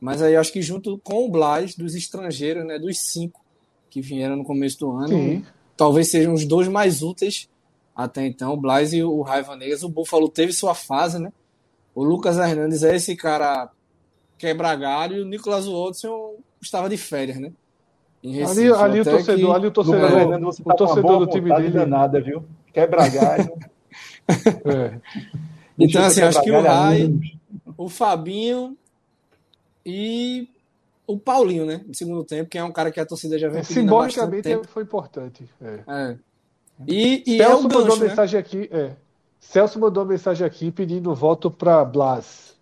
Mas 0.00 0.22
aí 0.22 0.34
acho 0.34 0.50
que 0.50 0.62
junto 0.62 0.96
com 1.04 1.26
o 1.26 1.30
Blas, 1.30 1.74
dos 1.74 1.94
estrangeiros, 1.94 2.64
né, 2.64 2.78
dos 2.78 2.98
cinco 2.98 3.44
que 3.90 4.00
vieram 4.00 4.36
no 4.36 4.44
começo 4.44 4.78
do 4.78 4.90
ano, 4.90 5.08
Sim. 5.08 5.44
talvez 5.76 6.10
sejam 6.10 6.32
os 6.32 6.46
dois 6.46 6.66
mais 6.66 7.02
úteis 7.02 7.46
até 7.94 8.26
então, 8.26 8.54
o 8.54 8.56
Blas 8.56 8.92
e 8.94 9.02
o 9.02 9.20
Raiva 9.20 9.54
Negras. 9.54 9.82
O 9.82 9.88
Buffalo 9.88 10.30
teve 10.30 10.52
sua 10.52 10.74
fase, 10.74 11.18
né? 11.18 11.30
O 11.94 12.02
Lucas 12.02 12.38
Hernandes 12.38 12.82
é 12.82 12.96
esse 12.96 13.14
cara 13.14 13.70
quebra 14.38 14.74
galho 14.76 15.16
e 15.16 15.20
o 15.20 15.26
Nicolas 15.26 15.66
Watson 15.66 16.36
estava 16.62 16.88
de 16.88 16.96
férias, 16.96 17.38
né? 17.38 17.52
Recife, 18.24 18.72
ali, 18.72 18.72
ali 18.72 19.00
o 19.00 19.04
torcedor, 19.04 19.50
que... 19.50 19.56
ali 19.56 19.66
o 19.66 19.70
torcedor, 19.70 20.12
Hernandes, 20.12 20.60
o 20.60 20.74
torcedor 20.74 21.18
do 21.18 21.26
time 21.26 21.54
dele. 21.54 21.84
Nada, 21.84 22.18
viu? 22.18 22.44
Quebra 22.72 23.08
galho. 23.08 23.52
É. 24.64 25.00
Então, 25.78 26.02
assim, 26.02 26.22
acho 26.22 26.42
que 26.42 26.50
o 26.50 26.60
Rai, 26.60 27.14
o 27.76 27.88
Fabinho 27.88 28.76
e 29.86 30.48
o 31.06 31.18
Paulinho, 31.18 31.64
né? 31.64 31.80
No 31.86 31.94
segundo 31.94 32.24
tempo, 32.24 32.50
que 32.50 32.58
é 32.58 32.64
um 32.64 32.72
cara 32.72 32.90
que 32.90 33.00
a 33.00 33.06
torcida 33.06 33.38
já 33.38 33.48
vem 33.48 33.60
é, 33.60 33.62
Simbolicamente 33.62 34.48
foi 34.68 34.82
importante. 34.82 35.48
É. 35.62 35.80
é. 35.86 36.16
E, 36.86 37.22
e 37.26 37.36
Celso 37.38 37.60
é 37.60 37.62
mandou 37.62 37.84
gancho, 37.84 38.00
né? 38.00 38.08
mensagem 38.08 38.40
aqui. 38.40 38.68
É. 38.72 38.92
Celso 39.40 39.78
mandou 39.78 40.02
uma 40.02 40.10
mensagem 40.10 40.46
aqui 40.46 40.70
pedindo 40.70 41.14
voto 41.14 41.50
para 41.50 41.84
Blas. 41.84 42.56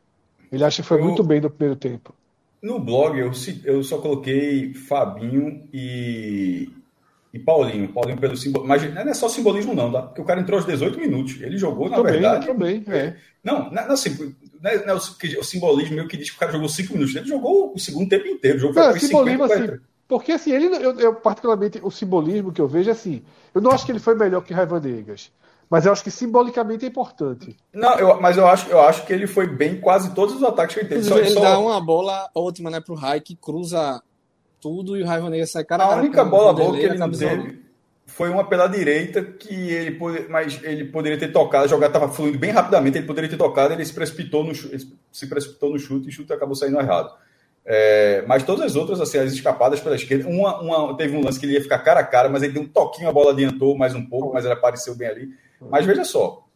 Ele 0.52 0.62
acha 0.62 0.82
que 0.82 0.88
foi 0.88 1.00
eu, 1.00 1.04
muito 1.04 1.24
bem 1.24 1.40
no 1.40 1.50
primeiro 1.50 1.78
tempo. 1.78 2.14
No 2.62 2.78
blog 2.78 3.18
eu, 3.18 3.32
eu 3.64 3.82
só 3.82 3.98
coloquei 3.98 4.72
Fabinho 4.74 5.68
e, 5.72 6.70
e 7.36 7.38
Paulinho. 7.38 7.92
Paulinho 7.92 8.18
pelo 8.18 8.36
simbolismo. 8.36 8.68
Mas 8.68 8.94
não 8.94 9.02
é 9.02 9.14
só 9.14 9.28
simbolismo, 9.28 9.74
não, 9.74 9.92
tá? 9.92 10.02
Porque 10.02 10.20
o 10.20 10.24
cara 10.24 10.40
entrou 10.40 10.58
aos 10.58 10.66
18 10.66 10.98
minutos. 10.98 11.40
Ele 11.40 11.58
jogou, 11.58 11.88
na 11.88 12.00
verdade. 12.00 12.46
Também, 12.46 12.82
é. 12.88 13.14
Não, 13.44 13.70
não, 13.70 13.92
assim, 13.92 14.34
não, 14.60 14.70
é, 14.70 14.84
não 14.84 14.94
é 14.94 14.96
o, 14.96 15.40
o, 15.40 15.44
simbolismo 15.44 15.94
meu 15.94 16.08
que 16.08 16.16
diz 16.16 16.30
que 16.30 16.36
o 16.36 16.40
cara 16.40 16.52
jogou 16.52 16.68
5 16.68 16.92
minutos. 16.94 17.14
Ele 17.14 17.28
jogou 17.28 17.72
o 17.74 17.78
segundo 17.78 18.08
tempo 18.08 18.26
inteiro. 18.26 18.56
O 18.56 18.60
jogo 18.60 18.74
não, 18.74 18.90
foi 18.90 19.00
simbolismo 19.00 19.46
50, 19.46 19.64
assim. 19.64 19.80
Porque 20.08 20.32
assim, 20.32 20.52
ele, 20.52 20.66
eu, 20.66 20.98
eu, 20.98 21.14
particularmente, 21.16 21.80
o 21.82 21.90
simbolismo 21.90 22.52
que 22.52 22.60
eu 22.60 22.68
vejo 22.68 22.88
é 22.88 22.92
assim. 22.92 23.22
Eu 23.54 23.60
não 23.60 23.70
acho 23.70 23.84
que 23.84 23.92
ele 23.92 23.98
foi 23.98 24.14
melhor 24.14 24.40
que 24.42 24.54
Raiva 24.54 24.80
Negas. 24.80 25.30
Mas 25.68 25.84
eu 25.84 25.92
acho 25.92 26.04
que 26.04 26.12
simbolicamente 26.12 26.84
é 26.84 26.88
importante. 26.88 27.56
Não, 27.74 27.98
eu, 27.98 28.20
mas 28.20 28.36
eu 28.36 28.46
acho, 28.46 28.70
eu 28.70 28.80
acho 28.80 29.04
que 29.04 29.12
ele 29.12 29.26
foi 29.26 29.48
bem 29.48 29.80
quase 29.80 30.14
todos 30.14 30.36
os 30.36 30.42
ataques 30.44 30.74
que 30.74 30.80
ele 30.80 30.88
teve. 30.88 31.02
Só, 31.02 31.18
ele 31.18 31.30
só... 31.30 31.40
dá 31.40 31.58
uma 31.58 31.80
bola 31.80 32.30
ótima 32.34 32.70
né, 32.70 32.80
pro 32.80 32.94
Rai 32.94 33.20
que 33.20 33.34
cruza 33.34 34.00
tudo 34.60 34.96
e 34.96 35.02
o 35.02 35.06
Raiva 35.06 35.30
Negas 35.30 35.50
sai 35.50 35.64
cara 35.64 35.84
A 35.84 35.96
única 35.96 36.24
bola 36.24 36.52
boa 36.52 36.76
que 36.76 36.84
ele 36.84 36.98
não 36.98 37.10
teve 37.10 37.66
foi 38.06 38.30
uma 38.30 38.48
pela 38.48 38.68
direita 38.68 39.22
que 39.22 39.52
ele 39.52 39.90
pode, 39.92 40.28
mas 40.28 40.60
ele 40.62 40.84
poderia 40.84 41.18
ter 41.18 41.32
tocado, 41.32 41.64
a 41.64 41.68
jogada 41.68 41.96
estava 41.96 42.12
fluindo 42.12 42.38
bem 42.38 42.50
rapidamente, 42.50 42.96
ele 42.96 43.06
poderia 43.06 43.28
ter 43.28 43.36
tocado, 43.36 43.74
ele 43.74 43.84
se 43.84 43.92
precipitou 43.92 44.44
no 44.44 44.54
chute, 44.54 44.88
se 45.12 45.26
precipitou 45.26 45.70
no 45.70 45.78
chute 45.78 46.06
e 46.06 46.08
o 46.08 46.12
chute 46.12 46.32
acabou 46.32 46.54
saindo 46.54 46.78
errado. 46.78 47.12
É, 47.68 48.24
mas 48.28 48.44
todas 48.44 48.64
as 48.64 48.76
outras, 48.76 49.00
assim, 49.00 49.18
as 49.18 49.32
escapadas 49.32 49.80
pela 49.80 49.96
esquerda, 49.96 50.28
uma, 50.28 50.60
uma, 50.60 50.96
teve 50.96 51.16
um 51.16 51.24
lance 51.24 51.38
que 51.38 51.46
ele 51.46 51.54
ia 51.54 51.60
ficar 51.60 51.80
cara 51.80 51.98
a 51.98 52.04
cara, 52.04 52.28
mas 52.28 52.44
ele 52.44 52.52
deu 52.52 52.62
um 52.62 52.68
toquinho, 52.68 53.08
a 53.08 53.12
bola 53.12 53.32
adiantou 53.32 53.76
mais 53.76 53.92
um 53.92 54.06
pouco, 54.06 54.32
mas 54.32 54.44
ele 54.44 54.54
apareceu 54.54 54.94
bem 54.94 55.08
ali. 55.08 55.28
Mas 55.60 55.84
veja 55.84 56.04
só, 56.04 56.46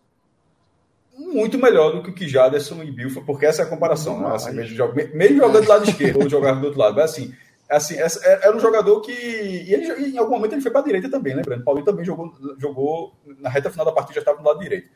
muito 1.19 1.59
melhor 1.59 1.93
do 1.93 2.03
que 2.03 2.11
o 2.11 2.15
que 2.15 2.29
Jaderson 2.29 2.83
e 2.85 2.93
Bill, 2.93 3.23
porque 3.27 3.45
essa 3.45 3.63
é 3.63 3.65
a 3.65 3.69
comparação, 3.69 4.21
né? 4.21 4.35
Assim, 4.35 4.53
mesmo, 4.53 4.95
mesmo 5.13 5.37
jogando 5.37 5.65
do 5.65 5.69
lado 5.69 5.91
esquerdo 5.91 6.23
ou 6.23 6.31
jogando 6.31 6.61
do 6.61 6.67
outro 6.67 6.81
lado, 6.81 6.95
mas 6.95 7.11
assim, 7.11 7.35
assim 7.77 7.95
é, 7.95 8.07
era 8.23 8.57
um 8.57 8.61
jogador 8.61 9.01
que. 9.01 9.13
E 9.13 9.73
ele, 9.73 10.11
em 10.11 10.19
algum 10.19 10.33
momento 10.33 10.53
ele 10.53 10.61
foi 10.61 10.71
para 10.71 10.81
a 10.81 10.85
direita 10.85 11.09
também, 11.09 11.35
lembrando. 11.35 11.65
Paulinho 11.65 11.87
também 11.87 12.05
jogou, 12.05 12.33
jogou 12.59 13.13
na 13.39 13.49
reta 13.49 13.71
final 13.71 13.87
da 13.87 13.93
partida, 13.93 14.15
já 14.15 14.21
estava 14.21 14.39
do 14.39 14.45
lado 14.45 14.61
direito. 14.61 14.89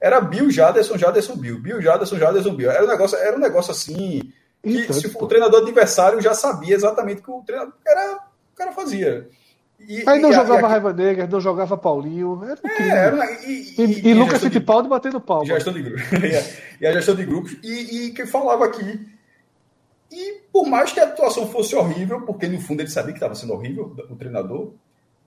Era 0.00 0.20
Bill, 0.20 0.50
Jaderson, 0.50 0.98
Jaderson, 0.98 1.36
Bill. 1.36 1.60
Bill, 1.60 1.80
Jaderson, 1.80 2.18
Jaderson, 2.18 2.54
Bill. 2.54 2.70
Era 2.70 2.84
um 2.84 2.88
negócio, 2.88 3.16
era 3.16 3.36
um 3.36 3.40
negócio 3.40 3.70
assim. 3.70 4.32
Que 4.62 4.80
então, 4.80 4.96
se 4.96 5.06
o 5.06 5.26
treinador 5.26 5.62
adversário 5.62 6.20
já 6.20 6.34
sabia 6.34 6.74
exatamente 6.74 7.20
o 7.20 7.24
que 7.24 7.30
o 7.30 7.42
treinador 7.42 7.74
era, 7.86 8.16
o 8.52 8.56
cara 8.56 8.72
fazia. 8.72 9.28
E, 9.78 10.02
Aí 10.08 10.20
não 10.20 10.30
e, 10.30 10.32
jogava 10.32 10.66
Raiva 10.66 10.92
Negra, 10.92 11.26
não 11.26 11.40
jogava 11.40 11.76
Paulinho. 11.76 12.42
Era 12.44 12.60
é, 12.64 12.88
era, 12.88 13.32
e, 13.42 13.74
e, 13.78 14.08
e, 14.08 14.14
Lucas 14.14 14.42
Fittipaldi 14.42 14.88
batendo 14.88 15.20
pau. 15.20 15.44
Gestão 15.44 15.72
de 15.72 15.82
grupos. 15.82 16.02
e 16.80 16.86
a 16.86 16.92
gestão 16.92 17.14
de 17.14 17.24
grupos. 17.24 17.56
E, 17.62 18.06
e 18.06 18.10
que 18.10 18.26
falava 18.26 18.64
aqui. 18.64 19.15
E 20.16 20.40
por 20.50 20.66
mais 20.66 20.92
que 20.92 20.98
a 20.98 21.04
atuação 21.04 21.46
fosse 21.46 21.76
horrível, 21.76 22.22
porque 22.22 22.48
no 22.48 22.58
fundo 22.58 22.80
ele 22.80 22.88
sabia 22.88 23.12
que 23.12 23.18
estava 23.18 23.34
sendo 23.34 23.52
horrível, 23.52 23.94
o 24.08 24.16
treinador, 24.16 24.72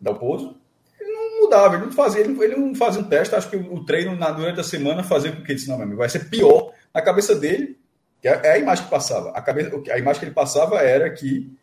Dalpozo, 0.02 0.58
ele 1.00 1.12
não 1.12 1.42
mudava, 1.42 1.76
ele 1.76 1.86
não 1.86 1.92
fazia, 1.92 2.22
ele, 2.22 2.44
ele 2.44 2.56
não 2.56 2.74
fazia 2.74 3.00
um 3.00 3.04
teste. 3.04 3.36
Acho 3.36 3.52
que 3.52 3.56
o, 3.56 3.86
treino 3.86 4.16
na, 4.16 4.32
durante 4.32 4.60
a 4.60 4.64
semana 4.64 5.04
fazia 5.04 5.32
com 5.32 5.44
que 5.44 5.52
ele 5.52 5.60
disse: 5.60 5.70
não, 5.70 5.78
meu 5.78 5.86
amigo, 5.86 6.00
vai 6.00 6.10
ser 6.10 6.28
pior. 6.28 6.72
Na 6.92 7.04
cabeça 7.04 7.36
dele, 7.36 7.78
é, 8.24 8.30
é 8.30 8.52
a 8.54 8.58
imagem 8.58 8.84
que 8.84 8.90
passava. 8.90 9.30
A, 9.30 9.42
cabeça, 9.44 9.80
a 9.92 10.00
imagem 10.00 10.20
que 10.22 10.26
ele 10.26 10.34
passava 10.34 10.80
era 10.80 11.08
que 11.12 11.56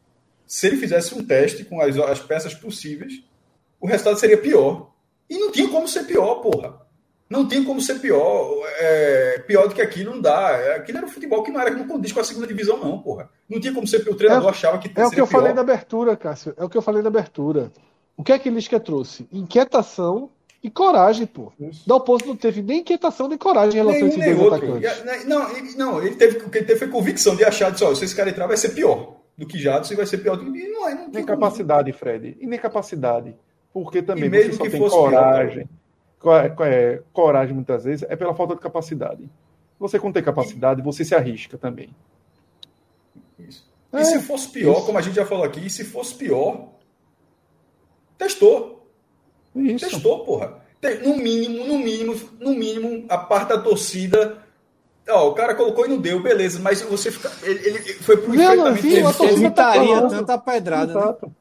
se 0.46 0.68
ele 0.68 0.76
fizesse 0.76 1.12
um 1.12 1.26
teste 1.26 1.64
com 1.64 1.80
as, 1.80 1.98
as 1.98 2.20
peças 2.20 2.54
possíveis, 2.54 3.24
o 3.80 3.88
resultado 3.88 4.20
seria 4.20 4.38
pior. 4.38 4.92
E 5.28 5.36
não 5.36 5.50
tinha 5.50 5.68
como 5.68 5.88
ser 5.88 6.04
pior, 6.04 6.36
porra. 6.36 6.85
Não 7.28 7.46
tinha 7.46 7.64
como 7.64 7.80
ser 7.80 7.98
pior. 7.98 8.62
É, 8.78 9.38
pior 9.46 9.68
do 9.68 9.74
que 9.74 9.82
aquilo 9.82 10.14
não 10.14 10.20
dá. 10.20 10.52
É, 10.52 10.76
aquilo 10.76 10.98
era 10.98 11.06
um 11.06 11.10
futebol 11.10 11.42
que 11.42 11.50
não 11.50 11.60
era 11.60 11.70
que 11.70 11.76
não 11.76 11.88
condiz 11.88 12.12
com 12.12 12.20
a 12.20 12.24
segunda 12.24 12.46
divisão, 12.46 12.78
não, 12.78 12.98
porra. 12.98 13.28
Não 13.48 13.60
tinha 13.60 13.74
como 13.74 13.86
ser 13.86 14.00
pior. 14.00 14.14
O 14.14 14.16
treinador 14.16 14.48
é, 14.48 14.50
achava 14.50 14.78
que 14.78 14.88
É 14.94 15.06
o 15.06 15.10
que 15.10 15.20
eu 15.20 15.26
pior. 15.26 15.40
falei 15.40 15.52
na 15.52 15.60
abertura, 15.62 16.16
Cássio. 16.16 16.54
É 16.56 16.64
o 16.64 16.68
que 16.68 16.76
eu 16.78 16.82
falei 16.82 17.02
na 17.02 17.08
abertura. 17.08 17.72
O 18.16 18.22
que 18.22 18.32
é 18.32 18.38
que 18.38 18.48
Lisca 18.48 18.78
trouxe? 18.78 19.28
Inquietação 19.32 20.30
e 20.62 20.70
coragem, 20.70 21.26
pô. 21.26 21.52
Da 21.86 21.96
oposto 21.96 22.26
não 22.28 22.36
teve 22.36 22.62
nem 22.62 22.80
inquietação 22.80 23.28
nem 23.28 23.36
coragem 23.38 23.80
em 23.80 23.84
relação 23.84 24.08
nem, 24.08 24.10
a 24.10 24.26
esses 24.26 24.36
dois 24.36 24.52
outro. 24.52 24.76
atacantes. 24.76 25.24
Não, 25.26 25.56
ele, 25.56 25.74
não, 25.76 26.02
ele 26.02 26.16
teve, 26.16 26.38
o 26.38 26.48
que 26.50 26.58
ele 26.58 26.66
teve 26.66 26.78
foi 26.78 26.88
convicção 26.88 27.36
de 27.36 27.44
achar, 27.44 27.70
de, 27.70 27.78
se 27.78 28.04
esse 28.04 28.14
cara 28.16 28.30
entrar 28.30 28.46
vai 28.46 28.56
ser 28.56 28.70
pior 28.70 29.16
do 29.36 29.46
que 29.46 29.58
Jadson 29.58 29.94
e 29.94 29.96
vai 29.96 30.06
ser 30.06 30.18
pior 30.18 30.36
do 30.36 30.50
que. 30.50 30.68
Não, 30.68 30.94
não 30.94 31.08
nem 31.12 31.24
capacidade, 31.24 31.92
Fred. 31.92 32.36
E 32.40 32.46
nem 32.46 32.58
capacidade. 32.58 33.36
Porque 33.72 34.00
também 34.00 34.30
você 34.30 34.52
só 34.54 34.64
tem 34.64 34.80
coragem. 34.80 35.54
Pior, 35.54 35.62
é, 35.64 35.85
coragem, 37.12 37.55
muitas 37.55 37.84
vezes, 37.84 38.06
é 38.09 38.16
pela 38.16 38.34
falta 38.34 38.55
de 38.55 38.60
capacidade. 38.60 39.28
Você, 39.78 39.98
quando 39.98 40.14
tem 40.14 40.22
capacidade, 40.22 40.82
você 40.82 41.05
se 41.05 41.14
arrisca 41.14 41.59
também. 41.59 41.90
Isso. 43.38 43.70
E 43.93 43.98
é, 43.98 44.05
se 44.05 44.20
fosse 44.20 44.48
pior, 44.48 44.78
isso. 44.78 44.86
como 44.86 44.98
a 44.98 45.02
gente 45.02 45.14
já 45.14 45.26
falou 45.26 45.44
aqui, 45.44 45.68
se 45.68 45.84
fosse 45.84 46.14
pior, 46.14 46.68
testou. 48.16 48.88
Isso. 49.55 49.88
Testou, 49.88 50.24
porra. 50.24 50.64
No 51.02 51.16
mínimo, 51.16 51.64
no 51.66 51.78
mínimo, 51.78 52.14
no 52.38 52.55
mínimo, 52.55 53.06
a 53.09 53.18
parte 53.18 53.48
da 53.48 53.59
torcida 53.59 54.47
Ó, 55.09 55.28
o 55.28 55.34
cara 55.34 55.55
colocou 55.55 55.86
e 55.86 55.88
não 55.88 55.98
deu, 55.98 56.20
beleza, 56.20 56.59
mas 56.59 56.82
você 56.82 57.12
fica. 57.12 57.30
Ele, 57.43 57.68
ele 57.68 57.78
foi 57.94 58.16
pro 58.16 58.34
enfrentamento. 58.34 58.86
Ele 59.24 59.32
evitaria 59.32 60.01
tá 60.01 60.09
tanta 60.09 60.38
pedrada. 60.38 60.90
Exato. 60.90 61.32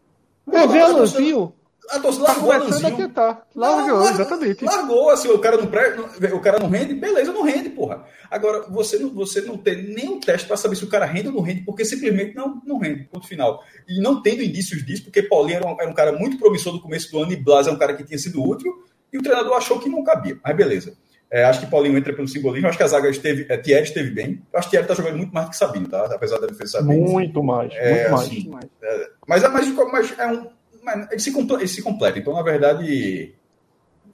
Né? 0.45 0.63
É, 0.63 0.67
vê 0.67 0.79
Alanzinho. 0.79 1.53
A 1.89 1.99
torcida 1.99 2.25
largou 2.25 2.49
tá 2.49 2.55
Alanzinho. 2.55 3.09
Tá. 3.09 3.41
Largou, 3.55 3.99
largou, 3.99 4.09
exatamente. 4.09 4.65
Largou, 4.65 5.09
assim, 5.09 5.29
o 5.29 5.39
cara 5.39 5.57
não, 5.57 5.67
pré, 5.67 5.95
o 6.33 6.39
cara 6.39 6.59
não 6.59 6.69
rende, 6.69 6.93
beleza, 6.93 7.31
não 7.31 7.43
rende, 7.43 7.69
porra. 7.69 8.05
Agora, 8.29 8.63
você 8.69 8.97
não, 8.97 9.09
você 9.13 9.41
não 9.41 9.57
tem 9.57 9.93
nenhum 9.93 10.19
teste 10.19 10.47
para 10.47 10.57
saber 10.57 10.75
se 10.75 10.83
o 10.83 10.89
cara 10.89 11.05
rende 11.05 11.27
ou 11.27 11.33
não 11.33 11.41
rende, 11.41 11.61
porque 11.61 11.85
simplesmente 11.85 12.35
não, 12.35 12.61
não 12.65 12.77
rende, 12.77 13.03
ponto 13.03 13.27
final. 13.27 13.63
E 13.87 14.01
não 14.01 14.21
tendo 14.21 14.41
indícios 14.41 14.85
disso, 14.85 15.03
porque 15.03 15.23
Paulinho 15.23 15.57
era 15.57 15.67
um, 15.67 15.75
era 15.79 15.89
um 15.89 15.93
cara 15.93 16.11
muito 16.11 16.37
promissor 16.37 16.73
no 16.73 16.81
começo 16.81 17.11
do 17.11 17.19
ano 17.19 17.31
e 17.31 17.35
Blas 17.35 17.67
é 17.67 17.71
um 17.71 17.77
cara 17.77 17.93
que 17.93 18.03
tinha 18.03 18.17
sido 18.17 18.43
útil, 18.43 18.73
e 19.13 19.17
o 19.17 19.21
treinador 19.21 19.55
achou 19.55 19.79
que 19.79 19.87
não 19.87 20.03
cabia. 20.03 20.37
Mas 20.43 20.55
beleza. 20.55 20.97
É, 21.31 21.43
acho 21.43 21.59
que 21.59 21.65
Paulinho 21.65 21.97
entra 21.97 22.13
pelo 22.13 22.27
simbolismo. 22.27 22.67
Acho 22.67 22.77
que 22.77 22.83
a 22.83 22.87
zaga 22.87 23.09
esteve. 23.09 23.45
É, 23.49 23.57
Thierry 23.57 23.83
esteve 23.83 24.09
bem. 24.11 24.41
Eu 24.53 24.59
acho 24.59 24.67
que 24.67 24.71
Thierry 24.71 24.85
está 24.85 24.95
jogando 24.95 25.17
muito 25.17 25.33
mais 25.33 25.47
do 25.47 25.49
que 25.49 25.57
Sabino, 25.57 25.87
tá? 25.87 26.05
Apesar 26.05 26.37
da 26.37 26.47
defesa 26.47 26.79
Sabino. 26.79 27.09
Muito 27.09 27.43
mais. 27.43 27.73
É, 27.75 28.09
muito 28.09 28.21
assim, 28.21 28.49
mais. 28.49 28.65
É, 28.81 29.09
mas, 29.27 29.43
é, 29.43 29.47
mas, 29.49 29.67
mas 29.91 30.19
é 30.19 30.27
um. 30.27 30.47
Mas 30.85 31.11
ele, 31.11 31.19
se 31.19 31.31
completa, 31.31 31.61
ele 31.61 31.67
se 31.67 31.81
completa. 31.81 32.19
Então, 32.19 32.33
na 32.33 32.43
verdade, 32.43 33.33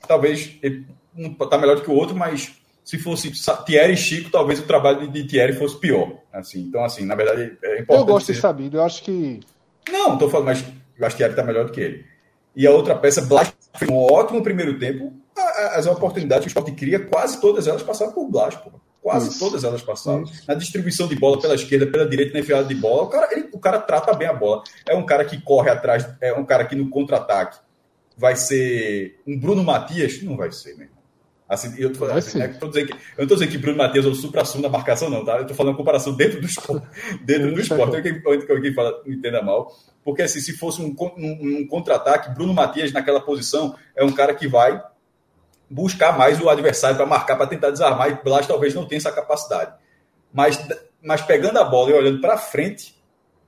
talvez 0.08 0.58
ele 0.64 0.88
não 1.14 1.32
está 1.32 1.58
melhor 1.58 1.76
do 1.76 1.82
que 1.82 1.92
o 1.92 1.96
outro, 1.96 2.16
mas 2.16 2.54
se 2.84 2.98
fosse 2.98 3.32
Thierry 3.66 3.94
e 3.94 3.98
Chico, 3.98 4.32
talvez 4.32 4.60
o 4.60 4.66
trabalho 4.66 5.08
de 5.12 5.28
Thierry 5.28 5.54
fosse 5.54 5.78
pior. 5.78 6.18
Assim, 6.32 6.62
então, 6.62 6.84
assim, 6.84 7.06
na 7.06 7.16
verdade, 7.16 7.58
é 7.62 7.82
importante. 7.82 8.00
Eu 8.00 8.06
gosto 8.06 8.28
ser... 8.28 8.34
de 8.34 8.40
Sabino, 8.40 8.78
eu 8.78 8.84
acho 8.84 9.04
que. 9.04 9.42
Não, 9.90 10.14
estou 10.14 10.30
falando, 10.30 10.48
mas 10.48 10.64
eu 10.98 11.06
acho 11.06 11.16
que 11.16 11.18
Thierry 11.18 11.34
está 11.34 11.44
melhor 11.44 11.66
do 11.66 11.72
que 11.72 11.82
ele. 11.82 12.06
E 12.56 12.66
a 12.66 12.72
outra 12.72 12.96
peça, 12.96 13.22
Blas, 13.22 13.54
foi 13.78 13.88
um 13.90 13.98
ótimo 13.98 14.42
primeiro 14.42 14.80
tempo 14.80 15.14
as 15.36 15.88
oportunidades 15.88 16.44
que 16.44 16.48
o 16.48 16.52
esporte 16.52 16.72
cria, 16.74 17.00
quase 17.00 17.40
todas 17.40 17.68
elas 17.68 17.84
passaram 17.84 18.12
por 18.12 18.30
Blas, 18.30 18.56
pô. 18.56 18.72
Quase 19.02 19.30
Isso. 19.30 19.40
todas 19.40 19.64
elas 19.64 19.82
passaram. 19.82 20.24
Isso. 20.24 20.44
Na 20.48 20.54
distribuição 20.54 21.08
de 21.08 21.16
bola 21.16 21.42
pela 21.42 21.56
esquerda, 21.56 21.88
pela 21.88 22.08
direita, 22.08 22.34
na 22.34 22.40
enfiada 22.40 22.64
de 22.64 22.76
bola, 22.76 23.04
o 23.04 23.08
cara, 23.08 23.30
ele, 23.32 23.50
o 23.52 23.60
cara 23.60 23.80
trata 23.80 24.14
bem 24.14 24.28
a 24.28 24.34
bola. 24.34 24.64
É 24.88 24.96
um 24.96 25.06
cara 25.06 25.26
que 25.26 25.42
corre 25.42 25.70
atrás, 25.72 26.08
é 26.22 26.34
um 26.34 26.46
cara 26.46 26.66
que 26.66 26.76
no 26.76 26.90
contra-ataque 26.90 27.58
vai 28.16 28.36
ser 28.36 29.20
um 29.26 29.40
Bruno 29.40 29.64
Matias? 29.64 30.22
Não 30.22 30.38
vai 30.38 30.52
ser, 30.52 30.78
mesmo. 30.78 31.02
Assim, 31.50 31.74
eu 31.78 31.92
tô, 31.92 32.06
assim, 32.06 32.38
né, 32.38 32.48
tô 32.48 32.68
dizendo 32.68 32.88
que, 32.88 32.94
eu 32.94 32.98
não 33.18 33.24
estou 33.24 33.38
dizendo 33.38 33.52
que 33.52 33.58
Bruno 33.58 33.78
Matias 33.78 34.06
é 34.06 34.08
o 34.08 34.16
supra-sumo 34.16 34.64
da 34.64 34.70
marcação, 34.70 35.10
não, 35.10 35.26
tá? 35.26 35.36
Eu 35.36 35.42
estou 35.42 35.58
falando 35.58 35.76
comparação 35.76 36.14
dentro 36.14 36.40
do 36.40 36.46
esporte. 36.46 36.88
Dentro 37.26 37.54
do 37.54 37.60
esporte. 37.60 38.02
Que 38.02 38.52
alguém 38.52 38.74
fala, 38.74 39.02
não 39.06 39.12
entenda 39.12 39.42
mal. 39.42 39.76
Porque 40.02 40.22
assim, 40.22 40.40
se 40.40 40.54
fosse 40.54 40.82
um, 40.82 40.96
um, 40.98 41.60
um 41.60 41.68
contra-ataque, 41.68 42.34
Bruno 42.34 42.54
Matias 42.54 42.94
naquela 42.94 43.20
posição 43.20 43.76
é 43.96 44.04
um 44.04 44.14
cara 44.14 44.34
que 44.34 44.48
vai 44.48 44.82
buscar 45.72 46.18
mais 46.18 46.40
o 46.42 46.50
adversário 46.50 46.98
para 46.98 47.06
marcar, 47.06 47.38
para 47.38 47.48
tentar 47.48 47.72
desarmar, 47.72 48.10
e 48.10 48.24
Blas 48.24 48.46
talvez 48.46 48.76
não 48.76 48.86
tenha 48.86 49.00
essa 49.00 49.12
capacidade. 49.12 49.74
Mas, 50.34 50.62
mas 51.02 51.22
pegando 51.22 51.58
a 51.58 51.64
bola 51.64 51.92
e 51.92 51.94
olhando 51.94 52.20
para 52.20 52.38
frente, 52.38 53.02